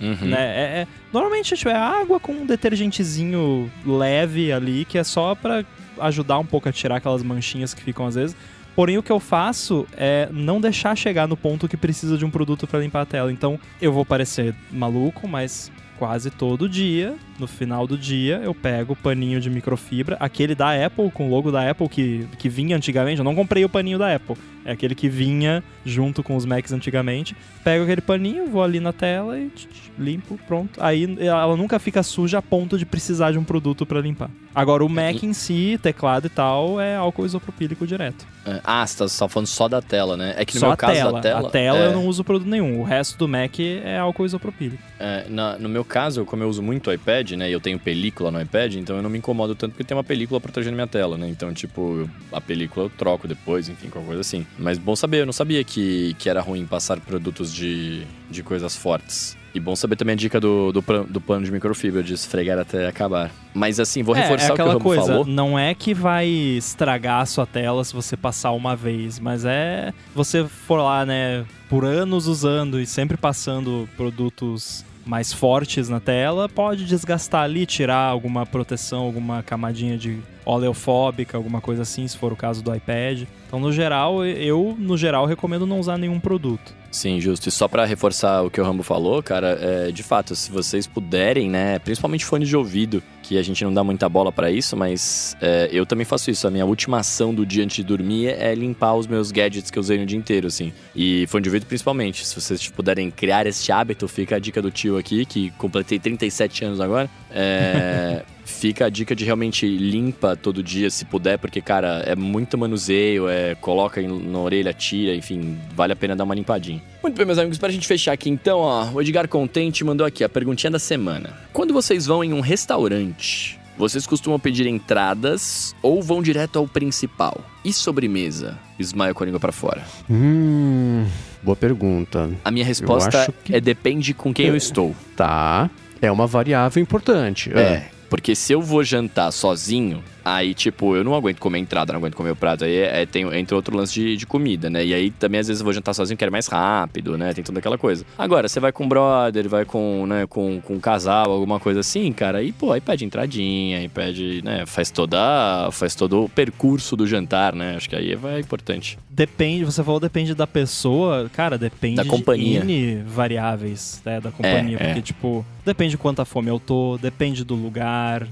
Uhum. 0.00 0.28
né, 0.28 0.38
é- 0.40 0.80
é- 0.82 0.86
normalmente 1.12 1.56
tipo, 1.56 1.70
é 1.70 1.76
água 1.76 2.20
com 2.20 2.32
um 2.32 2.46
detergentezinho 2.46 3.70
leve 3.86 4.52
ali, 4.52 4.84
que 4.84 4.98
é 4.98 5.04
só 5.04 5.34
pra 5.34 5.64
ajudar 5.98 6.38
um 6.38 6.46
pouco 6.46 6.68
a 6.68 6.72
tirar 6.72 6.96
aquelas 6.96 7.22
manchinhas 7.22 7.72
que 7.72 7.82
ficam 7.82 8.06
às 8.06 8.14
vezes. 8.16 8.36
Porém, 8.74 8.96
o 8.96 9.02
que 9.02 9.12
eu 9.12 9.20
faço 9.20 9.86
é 9.96 10.28
não 10.32 10.60
deixar 10.60 10.96
chegar 10.96 11.28
no 11.28 11.36
ponto 11.36 11.68
que 11.68 11.76
precisa 11.76 12.16
de 12.16 12.24
um 12.24 12.30
produto 12.30 12.66
pra 12.66 12.80
limpar 12.80 13.02
a 13.02 13.06
tela. 13.06 13.32
Então, 13.32 13.58
eu 13.80 13.92
vou 13.92 14.04
parecer 14.04 14.54
maluco, 14.70 15.28
mas 15.28 15.70
quase 15.98 16.30
todo 16.30 16.68
dia, 16.68 17.14
no 17.38 17.46
final 17.46 17.86
do 17.86 17.96
dia, 17.96 18.40
eu 18.42 18.54
pego 18.54 18.94
o 18.94 18.96
paninho 18.96 19.40
de 19.40 19.48
microfibra, 19.48 20.16
aquele 20.18 20.54
da 20.54 20.84
Apple, 20.84 21.10
com 21.12 21.28
o 21.28 21.30
logo 21.30 21.52
da 21.52 21.70
Apple 21.70 21.88
que, 21.88 22.26
que 22.38 22.48
vinha 22.48 22.76
antigamente. 22.76 23.18
Eu 23.18 23.24
não 23.24 23.34
comprei 23.34 23.64
o 23.64 23.68
paninho 23.68 23.98
da 23.98 24.12
Apple, 24.14 24.36
é 24.64 24.72
aquele 24.72 24.94
que 24.94 25.08
vinha 25.08 25.62
junto 25.84 26.22
com 26.22 26.36
os 26.36 26.44
Macs 26.44 26.72
antigamente. 26.72 27.36
Pego 27.64 27.84
aquele 27.84 28.00
paninho, 28.00 28.46
vou 28.48 28.62
ali 28.62 28.80
na 28.80 28.92
tela 28.92 29.38
e 29.38 29.50
limpo, 29.98 30.38
pronto. 30.48 30.80
Aí 30.82 31.16
ela 31.20 31.56
nunca 31.56 31.78
fica 31.78 32.02
suja 32.02 32.38
a 32.38 32.42
ponto 32.42 32.78
de 32.78 32.86
precisar 32.86 33.32
de 33.32 33.38
um 33.38 33.44
produto 33.44 33.84
pra 33.84 34.00
limpar. 34.00 34.30
Agora, 34.54 34.84
o 34.84 34.88
Mac 34.88 35.22
em 35.22 35.32
si, 35.32 35.78
teclado 35.82 36.26
e 36.26 36.30
tal, 36.30 36.78
é 36.80 36.94
álcool 36.96 37.24
isopropílico 37.24 37.86
direto. 37.86 38.26
É, 38.44 38.60
Ah, 38.64 38.86
você 38.86 38.98
tá, 38.98 39.08
você 39.08 39.18
tá 39.18 39.28
falando 39.28 39.46
só 39.46 39.66
da 39.68 39.80
tela, 39.80 40.14
né? 40.16 40.34
É 40.36 40.44
que 40.44 40.54
no 40.54 40.60
Só 40.60 40.66
meu 40.66 40.72
a 40.74 40.76
caso 40.76 40.92
tela. 40.94 41.12
da 41.12 41.20
tela. 41.20 41.48
A 41.48 41.50
tela 41.50 41.78
é, 41.78 41.86
eu 41.86 41.92
não 41.92 42.06
uso 42.06 42.22
produto 42.22 42.48
nenhum. 42.48 42.80
O 42.80 42.84
resto 42.84 43.16
do 43.16 43.26
Mac 43.28 43.58
é 43.60 43.98
álcool 43.98 44.26
isopropílico. 44.26 44.82
é, 45.00 45.24
na- 45.28 45.58
no 45.58 45.68
meu 45.68 45.84
caso, 45.84 46.24
como 46.24 46.42
eu 46.42 46.48
uso 46.48 46.62
muito 46.62 46.88
o 46.90 46.92
iPad, 46.92 47.32
né? 47.32 47.48
E 47.48 47.52
eu 47.52 47.60
tenho 47.60 47.78
película 47.78 48.30
no 48.30 48.40
iPad, 48.40 48.74
então 48.74 48.94
eu 48.96 49.02
não 49.02 49.08
me 49.10 49.18
incomodo 49.18 49.54
tanto 49.54 49.72
porque 49.72 49.84
tem 49.84 49.96
uma 49.96 50.04
película 50.04 50.38
protegendo 50.40 50.74
minha 50.74 50.86
tela, 50.86 51.16
né? 51.16 51.28
Então, 51.28 51.52
tipo, 51.54 52.08
a 52.30 52.40
película 52.40 52.86
eu 52.86 52.90
troco 52.90 53.26
depois, 53.26 53.68
enfim, 53.68 53.88
qualquer 53.88 54.06
coisa 54.08 54.20
assim. 54.20 54.46
Mas 54.58 54.78
bom 54.78 54.94
saber, 54.94 55.20
eu 55.20 55.26
não 55.26 55.32
sabia 55.32 55.62
que, 55.64 56.14
que 56.18 56.28
era 56.28 56.40
ruim 56.40 56.66
passar 56.66 57.00
produtos 57.00 57.52
de, 57.52 58.06
de 58.30 58.42
coisas 58.42 58.76
fortes. 58.76 59.36
E 59.54 59.60
bom 59.60 59.76
saber 59.76 59.96
também 59.96 60.14
a 60.14 60.16
dica 60.16 60.40
do, 60.40 60.72
do, 60.72 60.82
do 61.08 61.20
plano 61.20 61.44
de 61.44 61.52
microfibra, 61.52 62.02
de 62.02 62.14
esfregar 62.14 62.58
até 62.58 62.86
acabar. 62.86 63.30
Mas 63.52 63.78
assim, 63.78 64.02
vou 64.02 64.16
é, 64.16 64.22
reforçar 64.22 64.48
é 64.48 64.52
o 64.52 64.54
que 64.54 64.62
o 64.62 64.64
aquela 64.64 64.80
coisa, 64.80 65.06
falou. 65.06 65.26
não 65.26 65.58
é 65.58 65.74
que 65.74 65.92
vai 65.92 66.26
estragar 66.26 67.20
a 67.20 67.26
sua 67.26 67.46
tela 67.46 67.84
se 67.84 67.92
você 67.92 68.16
passar 68.16 68.52
uma 68.52 68.74
vez, 68.74 69.18
mas 69.18 69.44
é 69.44 69.92
você 70.14 70.44
for 70.44 70.78
lá, 70.78 71.04
né, 71.04 71.44
por 71.68 71.84
anos 71.84 72.26
usando 72.26 72.80
e 72.80 72.86
sempre 72.86 73.16
passando 73.18 73.86
produtos 73.94 74.84
mais 75.04 75.32
fortes 75.32 75.88
na 75.88 76.00
tela, 76.00 76.48
pode 76.48 76.84
desgastar 76.84 77.42
ali, 77.42 77.66
tirar 77.66 78.04
alguma 78.04 78.46
proteção, 78.46 79.02
alguma 79.02 79.42
camadinha 79.42 79.98
de 79.98 80.20
oleofóbica, 80.44 81.36
alguma 81.36 81.60
coisa 81.60 81.82
assim, 81.82 82.06
se 82.06 82.16
for 82.16 82.32
o 82.32 82.36
caso 82.36 82.62
do 82.62 82.74
iPad. 82.74 83.24
Então, 83.46 83.60
no 83.60 83.72
geral, 83.72 84.24
eu, 84.24 84.76
no 84.78 84.96
geral, 84.96 85.26
recomendo 85.26 85.66
não 85.66 85.78
usar 85.78 85.98
nenhum 85.98 86.18
produto. 86.18 86.74
Sim, 86.90 87.20
justo. 87.20 87.48
E 87.48 87.52
só 87.52 87.66
pra 87.68 87.84
reforçar 87.84 88.42
o 88.42 88.50
que 88.50 88.60
o 88.60 88.64
Rambo 88.64 88.82
falou, 88.82 89.22
cara, 89.22 89.58
é, 89.60 89.90
de 89.90 90.02
fato, 90.02 90.36
se 90.36 90.50
vocês 90.50 90.86
puderem, 90.86 91.48
né, 91.48 91.78
principalmente 91.78 92.24
fones 92.24 92.48
de 92.48 92.56
ouvido, 92.56 93.02
que 93.32 93.38
a 93.38 93.42
gente 93.42 93.64
não 93.64 93.72
dá 93.72 93.82
muita 93.82 94.08
bola 94.08 94.30
pra 94.30 94.50
isso, 94.50 94.76
mas 94.76 95.36
é, 95.40 95.68
eu 95.72 95.86
também 95.86 96.04
faço 96.04 96.30
isso. 96.30 96.46
A 96.46 96.50
minha 96.50 96.66
última 96.66 96.98
ação 96.98 97.34
do 97.34 97.46
dia 97.46 97.64
antes 97.64 97.76
de 97.76 97.84
dormir 97.84 98.28
é 98.28 98.54
limpar 98.54 98.94
os 98.94 99.06
meus 99.06 99.32
gadgets 99.32 99.70
que 99.70 99.78
eu 99.78 99.80
usei 99.80 99.98
no 99.98 100.04
dia 100.04 100.18
inteiro, 100.18 100.46
assim. 100.46 100.72
E 100.94 101.26
fone 101.28 101.42
de 101.42 101.48
ouvido 101.48 101.66
principalmente. 101.66 102.26
Se 102.26 102.38
vocês 102.38 102.68
puderem 102.68 103.10
criar 103.10 103.46
esse 103.46 103.72
hábito, 103.72 104.06
fica 104.06 104.36
a 104.36 104.38
dica 104.38 104.60
do 104.60 104.70
tio 104.70 104.98
aqui, 104.98 105.24
que 105.24 105.50
completei 105.52 105.98
37 105.98 106.64
anos 106.64 106.80
agora. 106.80 107.08
É, 107.30 108.22
fica 108.52 108.86
a 108.86 108.88
dica 108.88 109.14
de 109.16 109.24
realmente 109.24 109.66
limpa 109.66 110.36
todo 110.36 110.62
dia, 110.62 110.90
se 110.90 111.04
puder, 111.04 111.38
porque, 111.38 111.60
cara, 111.60 112.02
é 112.06 112.14
muito 112.14 112.56
manuseio, 112.58 113.28
é 113.28 113.54
coloca 113.56 114.00
na 114.02 114.38
orelha, 114.38 114.72
tira, 114.72 115.14
enfim, 115.14 115.58
vale 115.74 115.92
a 115.92 115.96
pena 115.96 116.14
dar 116.14 116.24
uma 116.24 116.34
limpadinha. 116.34 116.82
Muito 117.02 117.16
bem, 117.16 117.26
meus 117.26 117.38
amigos, 117.38 117.58
para 117.58 117.68
a 117.68 117.72
gente 117.72 117.86
fechar 117.86 118.12
aqui 118.12 118.30
então, 118.30 118.58
ó, 118.60 118.90
o 118.92 119.00
Edgar 119.00 119.26
Contente 119.28 119.82
mandou 119.84 120.06
aqui 120.06 120.22
a 120.22 120.28
perguntinha 120.28 120.70
da 120.70 120.78
semana. 120.78 121.30
Quando 121.52 121.72
vocês 121.74 122.06
vão 122.06 122.22
em 122.22 122.32
um 122.32 122.40
restaurante, 122.40 123.58
vocês 123.76 124.06
costumam 124.06 124.38
pedir 124.38 124.66
entradas 124.66 125.74
ou 125.82 126.02
vão 126.02 126.22
direto 126.22 126.58
ao 126.58 126.68
principal? 126.68 127.40
E 127.64 127.72
sobremesa? 127.72 128.58
Ismael 128.78 129.14
com 129.14 129.22
a 129.22 129.26
língua 129.26 129.40
pra 129.40 129.52
fora. 129.52 129.82
Hum, 130.10 131.04
boa 131.42 131.56
pergunta. 131.56 132.30
A 132.44 132.50
minha 132.50 132.64
resposta 132.64 133.32
que- 133.44 133.54
é 133.54 133.60
depende 133.60 134.12
com 134.14 134.32
quem 134.32 134.46
eu 134.46 134.56
estou. 134.56 134.94
Tá. 135.16 135.70
É 136.00 136.10
uma 136.10 136.26
variável 136.26 136.82
importante. 136.82 137.50
É, 137.56 137.84
porque 138.12 138.34
se 138.34 138.52
eu 138.52 138.60
vou 138.60 138.84
jantar 138.84 139.32
sozinho, 139.32 140.04
aí, 140.24 140.54
tipo, 140.54 140.96
eu 140.96 141.04
não 141.04 141.14
aguento 141.14 141.38
comer 141.38 141.58
entrada, 141.58 141.92
não 141.92 141.98
aguento 141.98 142.14
comer 142.14 142.30
o 142.30 142.36
prato. 142.36 142.64
Aí 142.64 142.76
é, 142.76 143.06
tem, 143.06 143.22
entra 143.36 143.56
outro 143.56 143.76
lance 143.76 143.94
de, 143.94 144.16
de 144.16 144.26
comida, 144.26 144.68
né? 144.68 144.84
E 144.84 144.94
aí 144.94 145.10
também, 145.10 145.40
às 145.40 145.48
vezes, 145.48 145.60
eu 145.60 145.64
vou 145.64 145.72
jantar 145.72 145.94
sozinho, 145.94 146.16
quero 146.16 146.32
mais 146.32 146.46
rápido, 146.46 147.16
né? 147.16 147.32
Tem 147.32 147.44
toda 147.44 147.58
aquela 147.58 147.78
coisa. 147.78 148.04
Agora, 148.16 148.48
você 148.48 148.60
vai 148.60 148.72
com 148.72 148.88
brother, 148.88 149.48
vai 149.48 149.64
com, 149.64 150.06
né, 150.06 150.26
com, 150.26 150.60
com 150.60 150.74
um 150.74 150.80
casal, 150.80 151.30
alguma 151.30 151.58
coisa 151.58 151.80
assim, 151.80 152.12
cara, 152.12 152.38
aí, 152.38 152.52
pô, 152.52 152.72
aí 152.72 152.80
pede 152.80 153.04
entradinha, 153.04 153.78
aí 153.78 153.88
pede, 153.88 154.42
né? 154.44 154.64
Faz 154.66 154.90
toda. 154.90 155.70
Faz 155.72 155.94
todo 155.94 156.24
o 156.24 156.28
percurso 156.28 156.96
do 156.96 157.06
jantar, 157.06 157.54
né? 157.54 157.76
Acho 157.76 157.88
que 157.88 157.96
aí 157.96 158.12
é 158.12 158.40
importante. 158.40 158.98
Depende, 159.10 159.64
você 159.64 159.82
falou 159.82 160.00
depende 160.00 160.34
da 160.34 160.46
pessoa, 160.46 161.30
cara, 161.32 161.58
depende 161.58 161.96
Da 161.96 162.04
companhia. 162.04 162.60
de 162.60 162.72
N 162.72 163.02
variáveis 163.02 164.00
né, 164.04 164.20
da 164.20 164.30
companhia. 164.30 164.78
É, 164.78 164.82
é. 164.82 164.86
porque, 164.86 165.02
tipo, 165.02 165.44
depende 165.64 165.92
de 165.92 165.98
quanta 165.98 166.24
fome 166.24 166.48
eu 166.48 166.58
tô, 166.58 166.98
depende 166.98 167.44
do 167.44 167.54
lugar. 167.54 168.26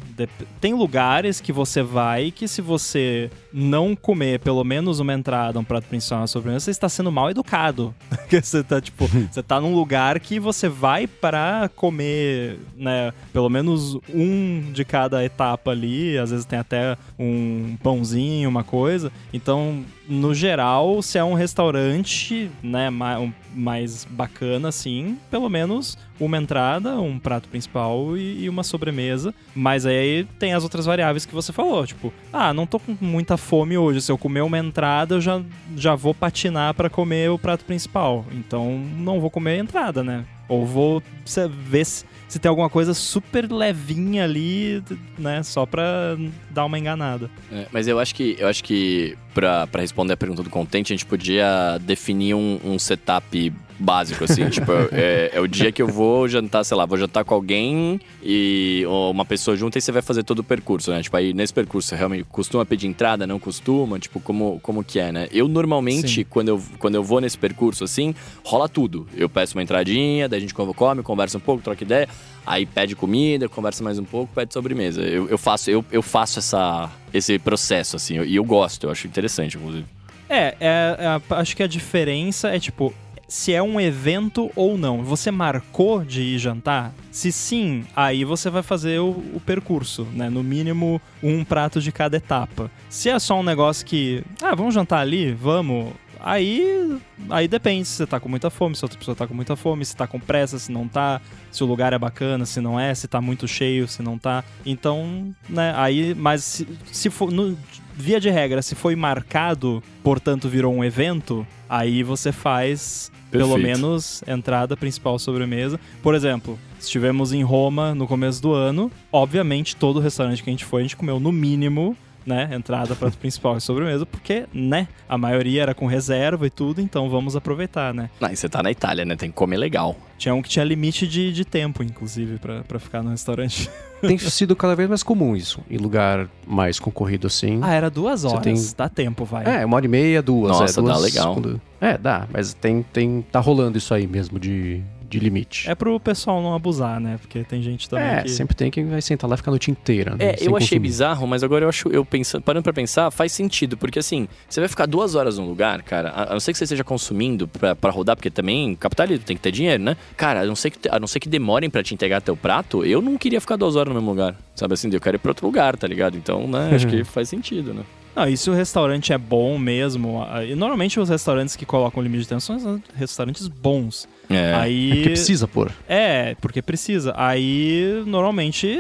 Tem 0.61 0.75
lugares 0.75 1.41
que 1.41 1.53
você 1.53 1.80
vai 1.83 2.31
que 2.31 2.47
se 2.47 2.61
você 2.61 3.31
não 3.53 3.95
comer 3.95 4.41
pelo 4.41 4.63
menos 4.65 5.01
uma 5.01 5.13
entrada, 5.13 5.59
um 5.59 5.65
prato 5.65 5.87
principal, 5.87 6.21
uma 6.21 6.27
sobremesa, 6.27 6.65
você 6.65 6.71
está 6.71 6.89
sendo 6.89 7.11
mal 7.11 7.31
educado. 7.31 7.95
Você 8.31 8.63
tá, 8.63 8.81
tipo, 8.81 9.09
você 9.31 9.43
tá 9.43 9.61
num 9.61 9.75
lugar 9.75 10.19
que 10.21 10.39
você 10.39 10.69
vai 10.69 11.07
para 11.07 11.69
comer, 11.75 12.59
né, 12.77 13.13
pelo 13.33 13.49
menos 13.49 13.99
um 14.09 14.71
de 14.73 14.85
cada 14.85 15.25
etapa 15.25 15.73
ali, 15.73 16.17
às 16.17 16.31
vezes 16.31 16.47
tem 16.47 16.59
até 16.59 16.97
um 17.19 17.77
pãozinho, 17.83 18.49
uma 18.49 18.63
coisa. 18.63 19.11
Então, 19.33 19.85
no 20.11 20.35
geral, 20.35 21.01
se 21.03 21.17
é 21.17 21.25
um 21.25 21.35
restaurante, 21.35 22.51
né, 22.63 22.91
ma- 22.91 23.33
mais 23.55 24.05
bacana, 24.05 24.69
assim, 24.69 25.17
pelo 25.31 25.49
menos 25.49 25.97
uma 26.19 26.37
entrada, 26.37 27.01
um 27.01 27.19
prato 27.19 27.49
principal 27.49 28.17
e, 28.17 28.49
uma 28.49 28.63
sobremesa. 28.65 29.33
Mas 29.55 29.87
aí 29.87 30.27
tem 30.39 30.53
as 30.53 30.65
outras 30.65 30.85
variáveis 30.85 31.25
que 31.25 31.35
você 31.35 31.53
falou, 31.53 31.87
tipo, 31.87 32.13
ah, 32.33 32.53
não 32.53 32.67
tô 32.67 32.79
com 32.81 32.97
muita 33.01 33.37
fome 33.37 33.79
hoje. 33.79 34.01
Se 34.03 34.11
eu 34.13 34.19
comer 34.19 34.43
uma 34.43 34.59
entrada, 34.59 35.15
eu 35.15 35.21
já, 35.21 35.41
já 35.77 35.95
vou 35.95 36.13
patinar 36.13 36.75
pra 36.75 36.91
comer 36.91 37.31
o 37.31 37.39
prato 37.39 37.65
principal. 37.65 38.27
Então, 38.33 38.79
não 38.99 39.21
vou 39.21 39.31
comer 39.31 39.53
a 39.53 39.59
entrada, 39.59 40.03
né? 40.03 40.25
Ou 40.49 40.67
vou 40.67 41.01
ver 41.49 41.85
se, 41.87 42.05
se 42.31 42.39
tem 42.39 42.49
alguma 42.49 42.71
coisa 42.71 42.95
super 42.95 43.51
levinha 43.51 44.23
ali, 44.23 44.83
né? 45.19 45.43
Só 45.43 45.67
pra 45.67 46.17
dar 46.49 46.65
uma 46.65 46.79
enganada. 46.79 47.29
É, 47.51 47.67
mas 47.73 47.89
eu 47.89 47.99
acho 47.99 48.15
que, 48.15 48.37
eu 48.39 48.47
acho 48.47 48.63
que 48.63 49.19
pra 49.35 49.69
responder 49.75 50.13
a 50.13 50.17
pergunta 50.17 50.41
do 50.43 50.49
contente, 50.49 50.93
a 50.93 50.97
gente 50.97 51.05
podia 51.05 51.77
definir 51.81 52.35
um, 52.35 52.61
um 52.65 52.79
setup 52.79 53.53
básico, 53.81 54.25
assim. 54.25 54.49
tipo, 54.51 54.71
é, 54.93 55.31
é 55.35 55.41
o 55.41 55.47
dia 55.47 55.73
que 55.73 55.81
eu 55.81 55.89
vou 55.89 56.29
jantar, 56.29 56.65
sei 56.65 56.77
lá, 56.77 56.87
vou 56.87 56.99
jantar 56.99 57.25
com 57.25 57.35
alguém 57.35 58.01
e 58.23 58.85
uma 59.11 59.25
pessoa 59.25 59.57
junta 59.57 59.79
e 59.79 59.81
você 59.81 59.91
vai 59.91 60.03
fazer 60.03 60.23
todo 60.23 60.41
o 60.41 60.45
percurso, 60.45 60.91
né? 60.91 61.03
Tipo, 61.03 61.17
aí 61.17 61.33
nesse 61.33 61.53
percurso, 61.53 61.95
realmente 61.95 62.25
costuma 62.25 62.65
pedir 62.65 62.87
entrada, 62.87 63.27
não 63.27 63.39
costuma? 63.39 63.99
Tipo, 63.99 64.21
como, 64.21 64.61
como 64.63 64.85
que 64.85 64.99
é, 64.99 65.11
né? 65.11 65.29
Eu 65.33 65.49
normalmente, 65.49 66.17
Sim. 66.17 66.27
quando 66.29 66.49
eu, 66.49 66.63
quando 66.79 66.95
eu 66.95 67.03
vou 67.03 67.21
nesse 67.21 67.39
percurso, 67.39 67.85
assim, 67.85 68.15
rola 68.45 68.69
tudo. 68.69 69.07
Eu 69.17 69.29
peço 69.29 69.57
uma 69.57 69.63
entradinha, 69.63 70.29
daí 70.29 70.39
a 70.39 70.41
gente 70.41 70.55
come, 70.55 71.03
conversa 71.03 71.39
um 71.39 71.41
pouco, 71.41 71.63
troca 71.63 71.83
ideia. 71.83 72.09
Aí 72.47 72.67
pede 72.67 72.97
comida, 72.97 73.49
conversa 73.49 73.85
mais 73.85 73.99
um 73.99 74.05
pouco, 74.05 74.33
pede 74.35 74.53
sobremesa. 74.53 75.03
Eu, 75.03 75.29
eu 75.29 75.39
faço, 75.39 75.71
eu, 75.71 75.85
eu 75.93 76.03
faço 76.03 76.39
essa, 76.39 76.91
esse 77.13 77.39
processo, 77.39 77.97
assim, 77.97 78.21
e 78.23 78.37
eu 78.37 78.45
gosto, 78.45 78.85
eu 78.85 78.91
acho 78.91 79.07
interessante, 79.07 79.57
inclusive. 79.57 79.87
É, 80.29 80.55
é, 80.61 80.97
é 80.99 81.35
acho 81.35 81.57
que 81.57 81.63
a 81.63 81.67
diferença 81.67 82.49
é 82.49 82.59
tipo. 82.59 82.95
Se 83.31 83.53
é 83.55 83.63
um 83.63 83.81
evento 83.81 84.51
ou 84.57 84.77
não. 84.77 85.05
Você 85.05 85.31
marcou 85.31 86.05
de 86.05 86.21
ir 86.21 86.39
jantar? 86.39 86.93
Se 87.13 87.31
sim, 87.31 87.85
aí 87.95 88.25
você 88.25 88.51
vai 88.51 88.63
fazer 88.63 88.99
o, 88.99 89.11
o 89.11 89.41
percurso, 89.47 90.05
né? 90.13 90.29
No 90.29 90.43
mínimo, 90.43 91.01
um 91.23 91.45
prato 91.45 91.81
de 91.81 91.93
cada 91.93 92.17
etapa. 92.17 92.69
Se 92.89 93.09
é 93.09 93.17
só 93.21 93.39
um 93.39 93.43
negócio 93.45 93.87
que. 93.87 94.25
Ah, 94.43 94.55
vamos 94.57 94.75
jantar 94.75 94.99
ali? 94.99 95.33
Vamos. 95.33 95.93
Aí. 96.19 96.99
Aí 97.31 97.47
depende 97.47 97.87
se 97.87 97.95
você 97.99 98.07
tá 98.07 98.19
com 98.19 98.29
muita 98.29 98.51
fome, 98.51 98.75
se 98.75 98.85
outra 98.85 98.99
pessoa 98.99 99.15
tá 99.15 99.27
com 99.29 99.33
muita 99.35 99.55
fome, 99.55 99.85
se 99.85 99.95
tá 99.97 100.07
com 100.09 100.19
pressa, 100.19 100.59
se 100.59 100.73
não 100.73 100.89
tá, 100.89 101.21
se 101.53 101.63
o 101.63 101.67
lugar 101.67 101.93
é 101.93 101.99
bacana, 101.99 102.45
se 102.45 102.61
não 102.61 102.79
é, 102.81 102.93
se 102.95 103.07
tá 103.07 103.21
muito 103.21 103.47
cheio, 103.47 103.87
se 103.87 104.03
não 104.03 104.19
tá. 104.19 104.43
Então, 104.67 105.33
né, 105.49 105.73
aí. 105.77 106.15
Mas 106.15 106.43
se, 106.43 106.69
se 106.91 107.09
for. 107.11 107.31
no- 107.31 107.57
via 107.95 108.19
de 108.19 108.31
regra, 108.31 108.63
se 108.63 108.75
foi 108.75 108.97
marcado, 108.97 109.83
portanto 110.03 110.49
virou 110.49 110.75
um 110.75 110.83
evento, 110.83 111.47
aí 111.69 112.03
você 112.03 112.33
faz 112.33 113.13
pelo 113.31 113.57
menos 113.57 114.23
entrada 114.27 114.77
principal 114.77 115.19
sobremesa. 115.19 115.79
Por 116.03 116.15
exemplo, 116.15 116.59
se 116.79 116.87
estivemos 116.87 117.33
em 117.33 117.43
Roma 117.43 117.95
no 117.95 118.07
começo 118.07 118.41
do 118.43 118.53
ano, 118.53 118.91
obviamente 119.13 119.77
todo 119.77 120.01
restaurante 120.01 120.43
que 120.43 120.51
a 120.51 120.53
gente 120.53 120.65
foi, 120.65 120.81
a 120.81 120.85
gente 120.85 120.97
comeu 120.97 121.21
no 121.21 121.33
mínimo, 121.33 121.97
né, 122.25 122.49
entrada, 122.53 122.95
prato 122.95 123.17
principal 123.19 123.57
e 123.57 123.61
sobremesa, 123.61 124.05
porque, 124.05 124.45
né, 124.53 124.89
a 125.09 125.17
maioria 125.17 125.63
era 125.63 125.75
com 125.75 125.87
reserva 125.87 126.47
e 126.47 126.51
tudo, 126.51 126.81
então 126.81 127.09
vamos 127.09 127.37
aproveitar, 127.37 127.95
né. 127.95 128.11
Ah, 128.21 128.33
e 128.33 128.37
você 128.37 128.49
tá 128.49 128.63
na 128.63 128.71
Itália, 128.71 129.05
né? 129.05 129.17
Tem 129.17 129.31
que 129.31 129.37
comer 129.37 129.57
legal. 129.57 129.97
Tinha 130.19 130.35
um 130.35 130.43
que 130.43 130.49
tinha 130.49 130.65
limite 130.65 131.07
de, 131.07 131.33
de 131.33 131.45
tempo, 131.45 131.83
inclusive, 131.83 132.39
pra 132.39 132.79
ficar 132.79 133.03
no 133.03 133.11
restaurante. 133.11 133.71
Tem 134.01 134.17
sido 134.19 134.55
cada 134.57 134.75
vez 134.75 134.89
mais 134.89 135.03
comum 135.03 135.37
isso. 135.37 135.61
Em 135.71 135.77
lugar 135.77 136.29
mais 136.47 136.79
concorrido 136.79 137.27
assim. 137.27 137.59
Ah, 137.63 137.73
era 137.75 137.91
duas 137.91 138.25
horas. 138.25 138.43
tem- 138.43 138.57
Dá 138.77 138.89
tempo, 138.89 139.25
vai. 139.25 139.45
É, 139.61 139.65
uma 139.65 139.77
hora 139.77 139.85
e 139.87 139.89
meia, 139.89 140.23
duas. 140.23 140.53
Nossa, 140.59 140.73
é, 140.81 140.83
dá 140.85 140.93
duas, 140.93 141.03
legal. 141.03 141.35
quando- 141.35 141.61
É, 141.81 141.97
dá, 141.99 142.27
mas 142.33 142.55
tem, 142.55 142.83
tem. 142.93 143.25
Tá 143.31 143.41
rolando 143.41 143.77
isso 143.79 143.93
aí 143.95 144.07
mesmo 144.07 144.39
de, 144.39 144.83
de 145.11 145.19
limite. 145.19 145.69
É 145.69 145.75
pro 145.75 145.99
pessoal 146.01 146.41
não 146.41 146.55
abusar, 146.55 147.01
né? 147.01 147.19
Porque 147.21 147.43
tem 147.45 147.61
gente 147.61 147.89
também 147.91 148.07
É, 148.07 148.23
que... 148.23 148.29
sempre 148.31 148.55
tem 148.55 148.71
quem 148.71 148.87
vai 148.89 149.03
sentar 149.03 149.29
lá 149.29 149.35
e 149.35 149.37
ficar 149.37 149.51
a 149.51 149.53
noite 149.53 149.71
inteira. 149.71 150.13
né, 150.15 150.25
É, 150.33 150.37
sem 150.37 150.47
eu 150.47 150.57
achei 150.57 150.69
consumir. 150.69 150.79
bizarro, 150.81 151.27
mas 151.27 151.43
agora 151.43 151.65
eu 151.65 151.69
acho, 151.69 151.89
eu 151.89 152.05
pensando, 152.05 152.43
parando 152.43 152.63
pra 152.63 152.73
pensar, 152.73 153.11
faz 153.11 153.33
sentido, 153.33 153.77
porque 153.77 153.99
assim, 153.99 154.29
você 154.49 154.61
vai 154.61 154.69
ficar 154.69 154.87
duas 154.87 155.15
horas 155.17 155.37
num 155.37 155.47
lugar, 155.49 155.83
cara, 155.83 156.11
a, 156.11 156.31
a 156.31 156.33
não 156.33 156.41
ser 156.41 156.53
que 156.53 156.59
você 156.59 156.65
esteja 156.65 156.85
consumindo 156.85 157.49
pra, 157.49 157.75
pra 157.75 157.91
rodar, 157.91 158.15
porque 158.17 158.31
também 158.31 158.75
capitalismo 158.77 159.25
tem 159.25 159.37
que 159.37 159.43
ter 159.43 159.51
dinheiro, 159.53 159.83
né? 159.83 159.97
Cara, 160.17 160.43
a 160.43 160.47
não 160.47 160.55
ser 160.55 160.71
que, 160.71 160.89
a 160.89 160.99
não 161.01 161.07
ser 161.09 161.19
que 161.21 161.29
demorem 161.29 161.69
pra 161.69 161.83
te 161.83 161.93
entregar 161.93 162.21
teu 162.23 162.37
prato, 162.37 162.85
eu 162.85 163.03
não 163.03 163.19
queria 163.19 163.41
ficar 163.41 163.57
duas 163.57 163.75
horas 163.77 163.93
no 163.93 164.01
mesmo 164.01 164.11
lugar, 164.11 164.37
sabe 164.55 164.75
assim? 164.75 164.89
Eu 164.93 165.01
quero 165.01 165.17
ir 165.17 165.19
pra 165.19 165.31
outro 165.33 165.45
lugar, 165.47 165.77
tá 165.77 165.87
ligado? 165.89 166.17
Então, 166.17 166.47
né, 166.47 166.71
acho 166.75 166.87
que 166.87 167.03
faz 167.03 167.29
sentido, 167.29 167.75
né? 167.75 167.83
Não, 168.15 168.29
e 168.29 168.37
se 168.37 168.51
o 168.51 168.53
restaurante 168.53 169.13
é 169.13 169.19
bom 169.19 169.57
mesmo, 169.57 170.27
e 170.47 170.55
normalmente 170.57 170.99
os 170.99 171.09
restaurantes 171.09 171.55
que 171.55 171.65
colocam 171.65 172.03
limite 172.03 172.23
de 172.23 172.29
tempo 172.29 172.41
são 172.41 172.83
restaurantes 172.97 173.47
bons. 173.47 174.09
É. 174.31 174.55
Aí 174.55 174.91
porque 174.91 175.09
precisa 175.11 175.49
pôr. 175.49 175.73
É, 175.89 176.37
porque 176.41 176.63
precisa. 176.63 177.13
Aí, 177.17 178.03
normalmente, 178.07 178.79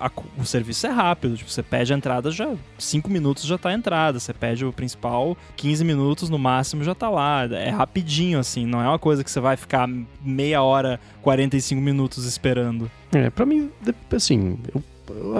a- 0.00 0.10
o 0.36 0.44
serviço 0.44 0.86
é 0.86 0.90
rápido. 0.90 1.36
Tipo, 1.36 1.48
você 1.50 1.62
pede 1.62 1.92
a 1.92 1.96
entrada, 1.96 2.30
já 2.30 2.52
5 2.78 3.08
minutos 3.08 3.44
já 3.44 3.56
tá 3.56 3.68
a 3.68 3.72
entrada. 3.72 4.18
Você 4.18 4.34
pede 4.34 4.64
o 4.64 4.72
principal, 4.72 5.36
15 5.56 5.84
minutos 5.84 6.28
no 6.28 6.38
máximo 6.38 6.82
já 6.82 6.94
tá 6.94 7.08
lá. 7.08 7.44
É 7.52 7.70
rapidinho, 7.70 8.38
assim. 8.38 8.66
Não 8.66 8.82
é 8.82 8.88
uma 8.88 8.98
coisa 8.98 9.22
que 9.22 9.30
você 9.30 9.38
vai 9.40 9.56
ficar 9.56 9.88
meia 10.20 10.60
hora, 10.62 10.98
45 11.22 11.80
minutos 11.80 12.24
esperando. 12.24 12.90
É, 13.12 13.30
pra 13.30 13.46
mim, 13.46 13.70
assim, 14.14 14.58
eu- 14.74 14.82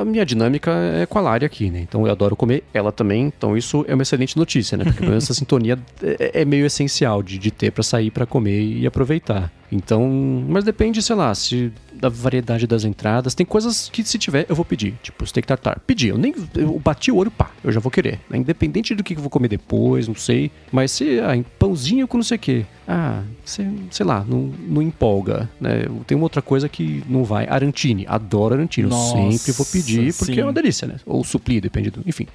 a 0.00 0.04
minha 0.04 0.24
dinâmica 0.24 0.70
é 0.70 1.06
com 1.06 1.18
a 1.18 1.22
Lari 1.22 1.44
aqui, 1.44 1.70
né? 1.70 1.80
Então 1.80 2.06
eu 2.06 2.12
adoro 2.12 2.36
comer, 2.36 2.64
ela 2.72 2.92
também. 2.92 3.24
Então 3.26 3.56
isso 3.56 3.84
é 3.88 3.94
uma 3.94 4.02
excelente 4.02 4.36
notícia, 4.36 4.76
né? 4.76 4.84
Porque 4.84 5.04
essa 5.06 5.34
sintonia 5.34 5.78
é, 6.02 6.42
é 6.42 6.44
meio 6.44 6.66
essencial 6.66 7.22
de, 7.22 7.38
de 7.38 7.50
ter 7.50 7.70
pra 7.70 7.82
sair 7.82 8.10
pra 8.10 8.26
comer 8.26 8.60
e 8.60 8.86
aproveitar. 8.86 9.50
Então, 9.72 10.08
mas 10.48 10.64
depende, 10.64 11.00
sei 11.00 11.14
lá, 11.14 11.34
se 11.34 11.72
da 11.92 12.08
variedade 12.08 12.66
das 12.66 12.84
entradas. 12.84 13.34
Tem 13.34 13.46
coisas 13.46 13.88
que 13.88 14.02
se 14.04 14.18
tiver, 14.18 14.46
eu 14.48 14.56
vou 14.56 14.64
pedir. 14.64 14.94
Tipo, 15.02 15.26
steak 15.26 15.46
tartar. 15.46 15.80
Pedi, 15.80 16.08
eu 16.08 16.18
nem 16.18 16.34
eu 16.54 16.78
bati 16.78 17.10
o 17.10 17.16
olho, 17.16 17.30
pá, 17.30 17.50
eu 17.62 17.72
já 17.72 17.80
vou 17.80 17.90
querer. 17.90 18.20
Né? 18.28 18.38
Independente 18.38 18.94
do 18.94 19.02
que 19.02 19.14
eu 19.14 19.20
vou 19.20 19.30
comer 19.30 19.48
depois, 19.48 20.08
não 20.08 20.14
sei. 20.14 20.50
Mas 20.70 20.92
se, 20.92 21.20
ah, 21.20 21.42
pãozinho 21.58 22.06
com 22.06 22.16
não 22.16 22.24
sei 22.24 22.36
o 22.36 22.40
quê. 22.40 22.66
Ah, 22.86 23.22
sei, 23.44 23.66
sei 23.90 24.04
lá, 24.04 24.24
não, 24.26 24.52
não 24.66 24.82
empolga, 24.82 25.48
né? 25.60 25.84
Tem 26.06 26.16
uma 26.16 26.24
outra 26.24 26.42
coisa 26.42 26.68
que 26.68 27.04
não 27.08 27.24
vai. 27.24 27.46
Arantini, 27.46 28.04
adoro 28.08 28.54
Arantini. 28.54 28.88
Nossa, 28.88 29.18
eu 29.18 29.32
sempre 29.32 29.52
vou 29.52 29.66
pedir, 29.66 30.14
porque 30.14 30.34
sim. 30.34 30.40
é 30.40 30.44
uma 30.44 30.52
delícia, 30.52 30.88
né? 30.88 30.96
Ou 31.06 31.22
suplir, 31.22 31.60
depende 31.60 31.90
do... 31.90 32.02
Enfim. 32.06 32.26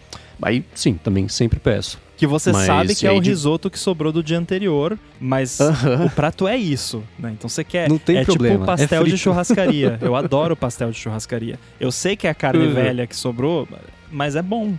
Aí, 0.41 0.63
sim, 0.73 0.93
também 0.95 1.27
sempre 1.27 1.59
peço. 1.59 1.99
Que 2.17 2.25
você 2.25 2.51
Mas 2.51 2.65
sabe 2.65 2.95
que 2.95 3.05
é 3.05 3.11
o 3.11 3.19
de- 3.19 3.29
risoto 3.29 3.69
que 3.69 3.77
sobrou 3.77 4.11
do 4.11 4.23
dia 4.23 4.37
anterior, 4.39 4.97
mas 5.19 5.59
Aham. 5.59 6.05
o 6.05 6.09
prato 6.09 6.47
é 6.47 6.55
isso, 6.55 7.03
né? 7.19 7.31
Então 7.37 7.49
você 7.49 7.63
quer. 7.63 7.89
Não 7.89 7.97
tem 7.97 8.17
é 8.17 8.23
problema, 8.23 8.55
tipo 8.55 8.65
pastel 8.65 9.01
é 9.01 9.05
de 9.05 9.17
churrascaria. 9.17 9.97
Eu 10.01 10.15
adoro 10.15 10.55
pastel 10.55 10.91
de 10.91 10.97
churrascaria. 10.97 11.59
Eu 11.79 11.91
sei 11.91 12.15
que 12.15 12.25
é 12.25 12.29
a 12.29 12.33
carne 12.33 12.65
Uhum. 12.67 12.73
velha 12.73 13.05
que 13.05 13.15
sobrou, 13.15 13.67
mas 14.11 14.35
é 14.35 14.41
bom. 14.41 14.73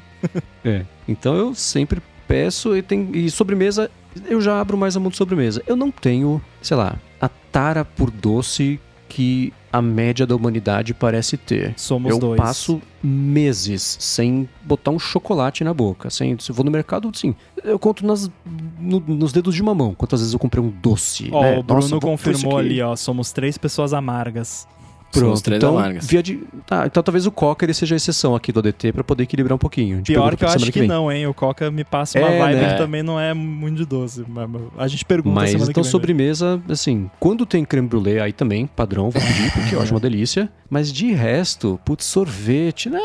É. 0.65 0.83
Então 1.07 1.35
eu 1.37 1.55
sempre 1.55 2.01
peço 2.27 2.75
e 2.77 2.83
tem 2.83 3.11
e 3.13 3.31
sobremesa 3.31 3.91
eu 4.29 4.41
já 4.41 4.59
abro 4.59 4.77
mais 4.79 4.97
a 4.97 5.01
mão 5.01 5.11
de 5.11 5.17
sobremesa. 5.17 5.63
Eu 5.67 5.77
não 5.77 5.91
tenho, 5.91 6.41
sei 6.63 6.77
lá, 6.77 6.97
a 7.21 7.29
tara 7.29 7.85
por 7.85 8.11
doce 8.11 8.81
que 9.09 9.53
a 9.73 9.81
média 9.83 10.27
da 10.27 10.35
humanidade 10.35 10.95
parece 10.95 11.37
ter. 11.37 11.75
Somos 11.77 12.11
eu 12.11 12.19
dois. 12.19 12.41
passo 12.41 12.81
meses 13.03 13.97
sem 14.01 14.49
botar 14.65 14.91
um 14.91 14.99
chocolate 14.99 15.63
na 15.63 15.73
boca. 15.75 16.09
Sem, 16.11 16.37
se 16.39 16.51
eu 16.51 16.55
vou 16.55 16.65
no 16.65 16.71
mercado, 16.71 17.11
sim. 17.15 17.35
Eu 17.63 17.79
conto 17.79 18.05
nas, 18.07 18.31
no- 18.81 19.01
nos 19.01 19.33
dedos 19.33 19.55
de 19.55 19.63
uma 19.63 19.75
mão 19.75 19.95
quantas 19.95 20.21
vezes 20.21 20.33
eu 20.33 20.39
comprei 20.39 20.63
um 20.63 20.71
doce. 20.71 21.29
Ó, 21.33 21.43
né? 21.43 21.59
o 21.59 21.63
Bruno 21.63 21.83
Nossa, 21.83 22.01
confirmou 22.01 22.57
ali, 22.59 22.81
ó. 22.81 22.97
Somos 22.97 23.33
três 23.33 23.57
pessoas 23.59 23.93
amargas. 23.93 24.67
Pronto, 25.13 25.43
três 25.43 25.59
então, 25.59 25.79
amargas. 25.79 26.07
via 26.07 26.23
de, 26.23 26.41
tá, 26.67 26.85
então 26.87 27.03
talvez 27.03 27.27
o 27.27 27.31
Coca 27.31 27.65
ele 27.65 27.73
seja 27.73 27.95
a 27.95 27.97
exceção 27.97 28.35
aqui 28.35 28.53
do 28.53 28.59
ADT 28.61 28.93
pra 28.93 29.03
poder 29.05 29.23
equilibrar 29.23 29.55
um 29.55 29.59
pouquinho. 29.59 30.03
Pior 30.03 30.37
que 30.37 30.45
eu 30.45 30.49
acho 30.49 30.71
que 30.71 30.81
vem. 30.81 30.89
não, 30.89 31.11
hein? 31.11 31.27
O 31.27 31.33
Coca 31.35 31.71
me 31.71 31.85
passa 31.85 32.19
uma 32.19 32.29
É, 32.29 32.39
vibe 32.39 32.61
né? 32.61 32.73
que 32.73 32.79
também 32.79 33.03
não 33.03 33.19
é 33.19 33.33
muito 33.33 33.77
de 33.79 33.85
doce. 33.87 34.25
A 34.77 34.89
gente 34.89 35.05
pergunta 35.05 35.35
Mas 35.35 35.51
semana 35.51 35.71
então 35.71 35.83
que 35.83 35.87
vem. 35.87 35.89
né? 35.89 35.91
sobremesa, 35.91 36.63
assim, 36.69 37.11
quando 37.19 37.47
tem 37.47 37.65
creme 37.65 37.89
brulee, 37.89 38.19
aí 38.21 38.33
também, 38.33 38.67
padrão, 38.67 39.11
vou 39.11 39.23
pedir, 39.23 39.53
porque 39.53 39.75
eu 39.75 39.81
acho 39.81 39.93
uma 39.95 40.01
delícia. 40.01 40.51
Mas 40.69 40.93
de 40.93 41.13
resto, 41.13 41.79
putz, 41.85 42.05
sorvete, 42.05 42.91
né? 42.91 42.99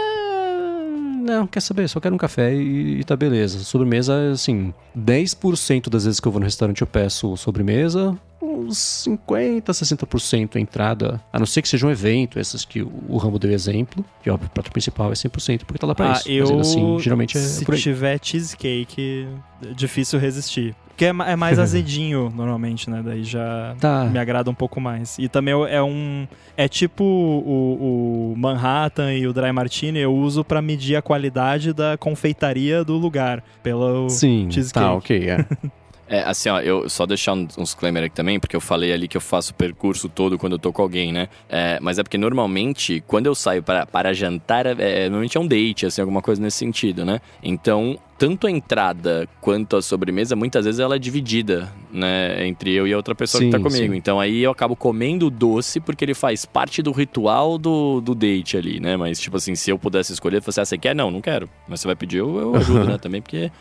Não, 1.22 1.46
quer 1.48 1.60
saber? 1.62 1.88
Só 1.88 2.00
quero 2.00 2.16
um 2.16 2.18
café 2.18 2.54
e, 2.54 3.00
e 3.00 3.04
tá 3.04 3.16
beleza. 3.16 3.60
Sobremesa, 3.60 4.32
assim, 4.32 4.74
10% 4.98 5.90
das 5.90 6.06
vezes 6.06 6.20
que 6.20 6.28
eu 6.28 6.32
vou 6.32 6.40
no 6.40 6.46
restaurante 6.46 6.82
eu 6.82 6.88
peço 6.88 7.36
sobremesa, 7.38 8.18
uns 8.42 8.78
50, 8.78 9.72
60% 9.72 10.56
a 10.56 10.60
entrada. 10.60 11.22
A 11.32 11.40
não 11.40 11.46
ser 11.46 11.62
que 11.62 11.68
seja 11.70 11.86
um 11.86 11.92
evento, 11.92 12.40
essas 12.40 12.66
que 12.66 12.82
o, 12.82 12.92
o 13.08 13.18
Rambo 13.18 13.38
deu 13.38 13.52
exemplo. 13.52 14.04
Que, 14.24 14.30
óbvio, 14.30 14.48
o 14.48 14.52
prato 14.52 14.72
principal 14.72 15.12
é 15.12 15.14
100% 15.14 15.60
porque 15.66 15.78
tá 15.80 15.88
lá 15.88 15.94
pra 15.96 16.14
Ah, 16.14 16.18
isso. 16.18 16.30
eu. 16.30 16.42
Mas 16.42 16.50
ainda 16.50 16.62
assim, 16.62 17.00
geralmente 17.00 17.38
é 17.38 17.42
se 17.42 17.66
tiver 17.78 18.20
cheesecake, 18.22 19.28
é 19.66 19.74
difícil 19.74 20.20
resistir. 20.20 20.76
Porque 20.92 21.06
é, 21.06 21.10
é 21.10 21.36
mais 21.36 21.58
azedinho, 21.60 22.32
normalmente, 22.36 22.90
né? 22.90 23.02
Daí 23.04 23.24
já 23.24 23.76
Tá. 23.80 24.06
me 24.06 24.20
agrada 24.20 24.50
um 24.50 24.54
pouco 24.54 24.80
mais. 24.80 25.18
E 25.20 25.28
também 25.28 25.54
é 25.70 25.82
um. 25.82 26.28
É 26.56 26.68
tipo 26.68 27.04
o, 27.04 28.32
o 28.34 28.38
Manhattan 28.38 29.14
e 29.14 29.26
o 29.28 29.34
Dry 29.34 29.52
Martini, 29.52 30.00
eu 30.00 30.14
uso 30.14 30.44
pra 30.44 30.62
medir 30.62 30.96
a 30.96 31.02
qualidade 31.02 31.74
da 31.74 31.98
confeitaria 31.98 32.84
do 32.84 32.98
lugar. 32.98 33.44
Pelo 33.64 34.10
Sim, 34.10 34.48
cheesecake. 34.52 34.86
tá, 34.86 34.94
ok, 34.94 35.30
é. 35.30 35.46
É, 36.14 36.24
assim, 36.24 36.50
ó, 36.50 36.60
eu 36.60 36.90
só 36.90 37.06
deixar 37.06 37.32
um- 37.32 37.48
uns 37.58 37.70
disclaimer 37.70 38.04
aqui 38.04 38.14
também, 38.14 38.38
porque 38.38 38.54
eu 38.54 38.60
falei 38.60 38.92
ali 38.92 39.08
que 39.08 39.16
eu 39.16 39.22
faço 39.22 39.54
o 39.54 39.56
percurso 39.56 40.10
todo 40.10 40.38
quando 40.38 40.52
eu 40.52 40.60
tô 40.60 40.74
com 40.74 40.82
alguém, 40.82 41.10
né? 41.10 41.30
É, 41.48 41.80
mas 41.82 41.98
é 42.00 42.04
porque 42.04 42.18
normalmente, 42.18 43.02
quando 43.08 43.28
eu 43.28 43.34
saio 43.34 43.64
para, 43.64 43.86
para 43.86 44.12
jantar, 44.14 44.66
é, 44.66 44.72
é, 44.78 45.02
normalmente 45.04 45.38
é 45.38 45.40
um 45.40 45.48
date, 45.48 45.86
assim, 45.86 46.02
alguma 46.02 46.22
coisa 46.22 46.42
nesse 46.42 46.58
sentido, 46.58 47.06
né? 47.06 47.22
Então, 47.42 47.98
tanto 48.22 48.46
a 48.46 48.52
entrada 48.52 49.28
quanto 49.42 49.76
a 49.76 49.82
sobremesa, 49.82 50.36
muitas 50.36 50.64
vezes 50.64 50.80
ela 50.80 50.96
é 50.96 51.00
dividida, 51.00 51.68
né? 51.92 52.46
Entre 52.46 52.72
eu 52.72 52.88
e 52.88 52.94
a 52.94 52.96
outra 52.96 53.16
pessoa 53.16 53.44
que 53.44 53.50
tá 53.50 53.58
Sim, 53.58 53.64
comigo. 53.64 53.94
sim. 53.94 53.98
Então 53.98 54.20
aí 54.20 54.44
eu 54.44 54.52
acabo 54.52 54.76
comendo 54.76 55.26
o 55.26 55.32
doce 55.32 55.80
porque 55.80 56.06
ele 56.06 56.14
faz 56.14 56.46
parte 56.46 56.84
do 56.84 56.92
ritual 56.92 57.58
do, 57.58 58.00
do 58.00 58.14
date 58.14 58.58
ali, 58.58 58.80
né? 58.80 58.96
Mas, 58.96 59.20
tipo 59.20 59.38
assim, 59.38 59.56
se 59.56 59.72
eu 59.72 59.80
pudesse 59.80 60.14
escolher, 60.14 60.40
fosse, 60.40 60.62
ah, 60.62 60.66
você 60.66 60.78
quer? 60.78 60.94
Não, 60.94 61.10
não 61.10 61.20
quero. 61.20 61.50
Mas 61.68 61.82
você 61.82 61.88
vai 61.88 61.96
pedir, 61.96 62.18
eu, 62.18 62.40
eu 62.40 62.56
ajudo, 62.62 62.86
né? 62.86 63.00
Também, 63.00 63.24
porque 63.24 63.52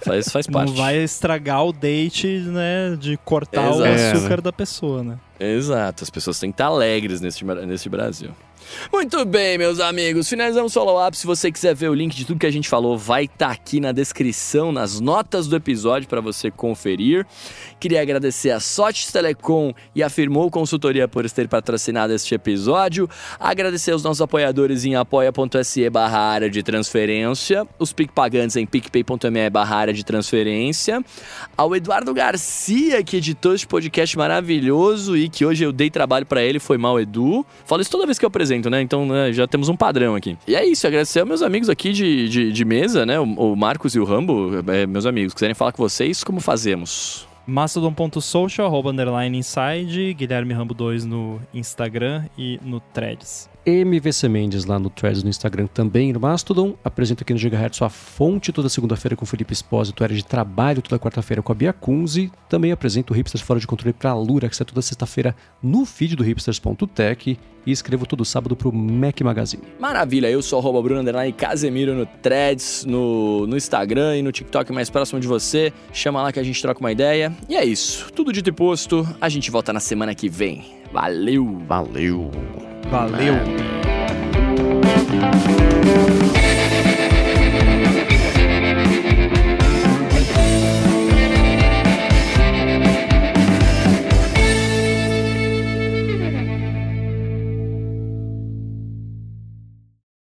faz, 0.00 0.30
faz 0.30 0.46
parte. 0.46 0.70
Não 0.70 0.76
vai 0.78 0.96
estragar 0.96 1.66
o 1.66 1.70
date, 1.70 2.26
né? 2.26 2.96
De 2.98 3.18
cortar 3.18 3.70
o 3.70 3.84
Exato. 3.84 4.16
açúcar 4.16 4.40
da 4.40 4.50
pessoa, 4.50 5.04
né? 5.04 5.18
Exato, 5.38 6.02
as 6.02 6.08
pessoas 6.08 6.40
têm 6.40 6.50
que 6.50 6.54
estar 6.54 6.68
alegres 6.68 7.20
nesse, 7.20 7.44
nesse 7.44 7.90
Brasil. 7.90 8.30
Muito 8.92 9.24
bem, 9.24 9.58
meus 9.58 9.80
amigos. 9.80 10.28
Finalizamos 10.28 10.72
o 10.72 10.74
follow-up. 10.74 11.16
Se 11.16 11.26
você 11.26 11.50
quiser 11.50 11.74
ver 11.74 11.88
o 11.88 11.94
link 11.94 12.14
de 12.14 12.24
tudo 12.24 12.38
que 12.38 12.46
a 12.46 12.50
gente 12.50 12.68
falou, 12.68 12.96
vai 12.96 13.24
estar 13.24 13.50
aqui 13.50 13.80
na 13.80 13.92
descrição, 13.92 14.72
nas 14.72 15.00
notas 15.00 15.46
do 15.46 15.56
episódio 15.56 16.08
para 16.08 16.20
você 16.20 16.50
conferir. 16.50 17.26
Queria 17.78 18.00
agradecer 18.00 18.50
a 18.50 18.60
Sotes 18.60 19.12
Telecom 19.12 19.72
e 19.94 20.02
a 20.02 20.08
Firmou 20.08 20.50
Consultoria 20.50 21.06
por 21.06 21.28
ter 21.30 21.48
patrocinado 21.48 22.12
este 22.12 22.34
episódio. 22.34 23.08
Agradecer 23.38 23.92
aos 23.92 24.02
nossos 24.02 24.22
apoiadores 24.22 24.84
em 24.84 24.94
apoia.se 24.94 25.90
barra 25.90 26.18
área 26.18 26.48
de 26.48 26.62
transferência, 26.62 27.66
os 27.78 27.92
PicPagantes 27.92 28.56
em 28.56 28.66
picpay.me 28.66 29.50
barra 29.50 29.76
área 29.76 29.94
de 29.94 30.04
transferência, 30.04 31.04
ao 31.56 31.76
Eduardo 31.76 32.14
Garcia, 32.14 33.02
que 33.02 33.18
editou 33.18 33.54
este 33.54 33.66
podcast 33.66 34.16
maravilhoso 34.16 35.16
e 35.16 35.28
que 35.28 35.44
hoje 35.44 35.64
eu 35.64 35.72
dei 35.72 35.90
trabalho 35.90 36.24
para 36.24 36.42
ele, 36.42 36.58
foi 36.58 36.78
mal, 36.78 36.98
Edu. 36.98 37.44
Falo 37.64 37.82
isso 37.82 37.90
toda 37.90 38.06
vez 38.06 38.18
que 38.18 38.24
eu 38.24 38.28
apresento, 38.28 38.55
né? 38.70 38.80
Então 38.80 39.06
né, 39.06 39.32
já 39.32 39.46
temos 39.46 39.68
um 39.68 39.76
padrão 39.76 40.14
aqui. 40.14 40.36
E 40.46 40.54
é 40.54 40.64
isso, 40.64 40.86
agradecer 40.86 41.20
aos 41.20 41.28
meus 41.28 41.42
amigos 41.42 41.68
aqui 41.68 41.92
de, 41.92 42.28
de, 42.28 42.52
de 42.52 42.64
mesa, 42.64 43.04
né? 43.04 43.18
O, 43.20 43.24
o 43.24 43.56
Marcos 43.56 43.94
e 43.94 44.00
o 44.00 44.04
Rambo, 44.04 44.50
é, 44.68 44.86
meus 44.86 45.06
amigos, 45.06 45.34
quiserem 45.34 45.54
falar 45.54 45.72
com 45.72 45.82
vocês, 45.82 46.24
como 46.24 46.40
fazemos? 46.40 47.26
Mastodon.social, 47.46 48.66
arroba 48.66 48.90
underline 48.90 49.38
inside, 49.38 50.14
Guilherme 50.14 50.52
Rambo 50.52 50.74
2 50.74 51.04
no 51.04 51.40
Instagram 51.54 52.24
e 52.36 52.58
no 52.62 52.80
Threads. 52.80 53.48
MVC 53.66 54.28
Mendes 54.28 54.64
lá 54.64 54.78
no 54.78 54.88
Threads 54.88 55.24
no 55.24 55.28
Instagram 55.28 55.66
também 55.66 56.12
no 56.12 56.20
Mastodon. 56.20 56.76
Apresento 56.84 57.24
aqui 57.24 57.32
no 57.32 57.38
Gigahertz 57.38 57.82
a 57.82 57.88
fonte 57.88 58.52
toda 58.52 58.68
segunda-feira 58.68 59.16
com 59.16 59.24
o 59.24 59.26
Felipe 59.26 59.52
Espósito, 59.52 60.04
área 60.04 60.14
de 60.14 60.24
trabalho 60.24 60.80
toda 60.80 61.00
quarta-feira 61.00 61.42
com 61.42 61.50
a 61.50 61.54
Bia 61.54 61.72
Kunze. 61.72 62.30
Também 62.48 62.70
apresento 62.70 63.12
o 63.12 63.16
Hipsters 63.16 63.42
Fora 63.42 63.58
de 63.58 63.66
Controle 63.66 63.92
para 63.92 64.10
a 64.10 64.14
Lura, 64.14 64.48
que 64.48 64.54
sai 64.54 64.64
toda 64.64 64.80
sexta-feira 64.80 65.34
no 65.60 65.84
feed 65.84 66.14
do 66.14 66.22
hipsters.tech. 66.22 67.36
E 67.66 67.72
escrevo 67.72 68.06
todo 68.06 68.24
sábado 68.24 68.54
pro 68.54 68.72
Mac 68.72 69.20
Magazine. 69.22 69.64
Maravilha, 69.80 70.30
eu 70.30 70.40
sou 70.40 70.60
arroba 70.60 70.80
Bruno 70.80 71.00
Underline 71.00 71.32
Casemiro 71.32 71.92
no 71.96 72.06
Threads, 72.06 72.84
no, 72.84 73.48
no 73.48 73.56
Instagram 73.56 74.18
e 74.18 74.22
no 74.22 74.30
TikTok 74.30 74.72
mais 74.72 74.88
próximo 74.88 75.18
de 75.18 75.26
você. 75.26 75.72
Chama 75.92 76.22
lá 76.22 76.30
que 76.30 76.38
a 76.38 76.44
gente 76.44 76.62
troca 76.62 76.78
uma 76.78 76.92
ideia. 76.92 77.36
E 77.48 77.56
é 77.56 77.64
isso, 77.64 78.12
tudo 78.12 78.32
dito 78.32 78.48
e 78.48 78.52
posto. 78.52 79.04
A 79.20 79.28
gente 79.28 79.50
volta 79.50 79.72
na 79.72 79.80
semana 79.80 80.14
que 80.14 80.28
vem. 80.28 80.64
Valeu! 80.92 81.58
Valeu! 81.66 82.30
Valeu! 82.30 82.75
Valeu. 82.90 83.34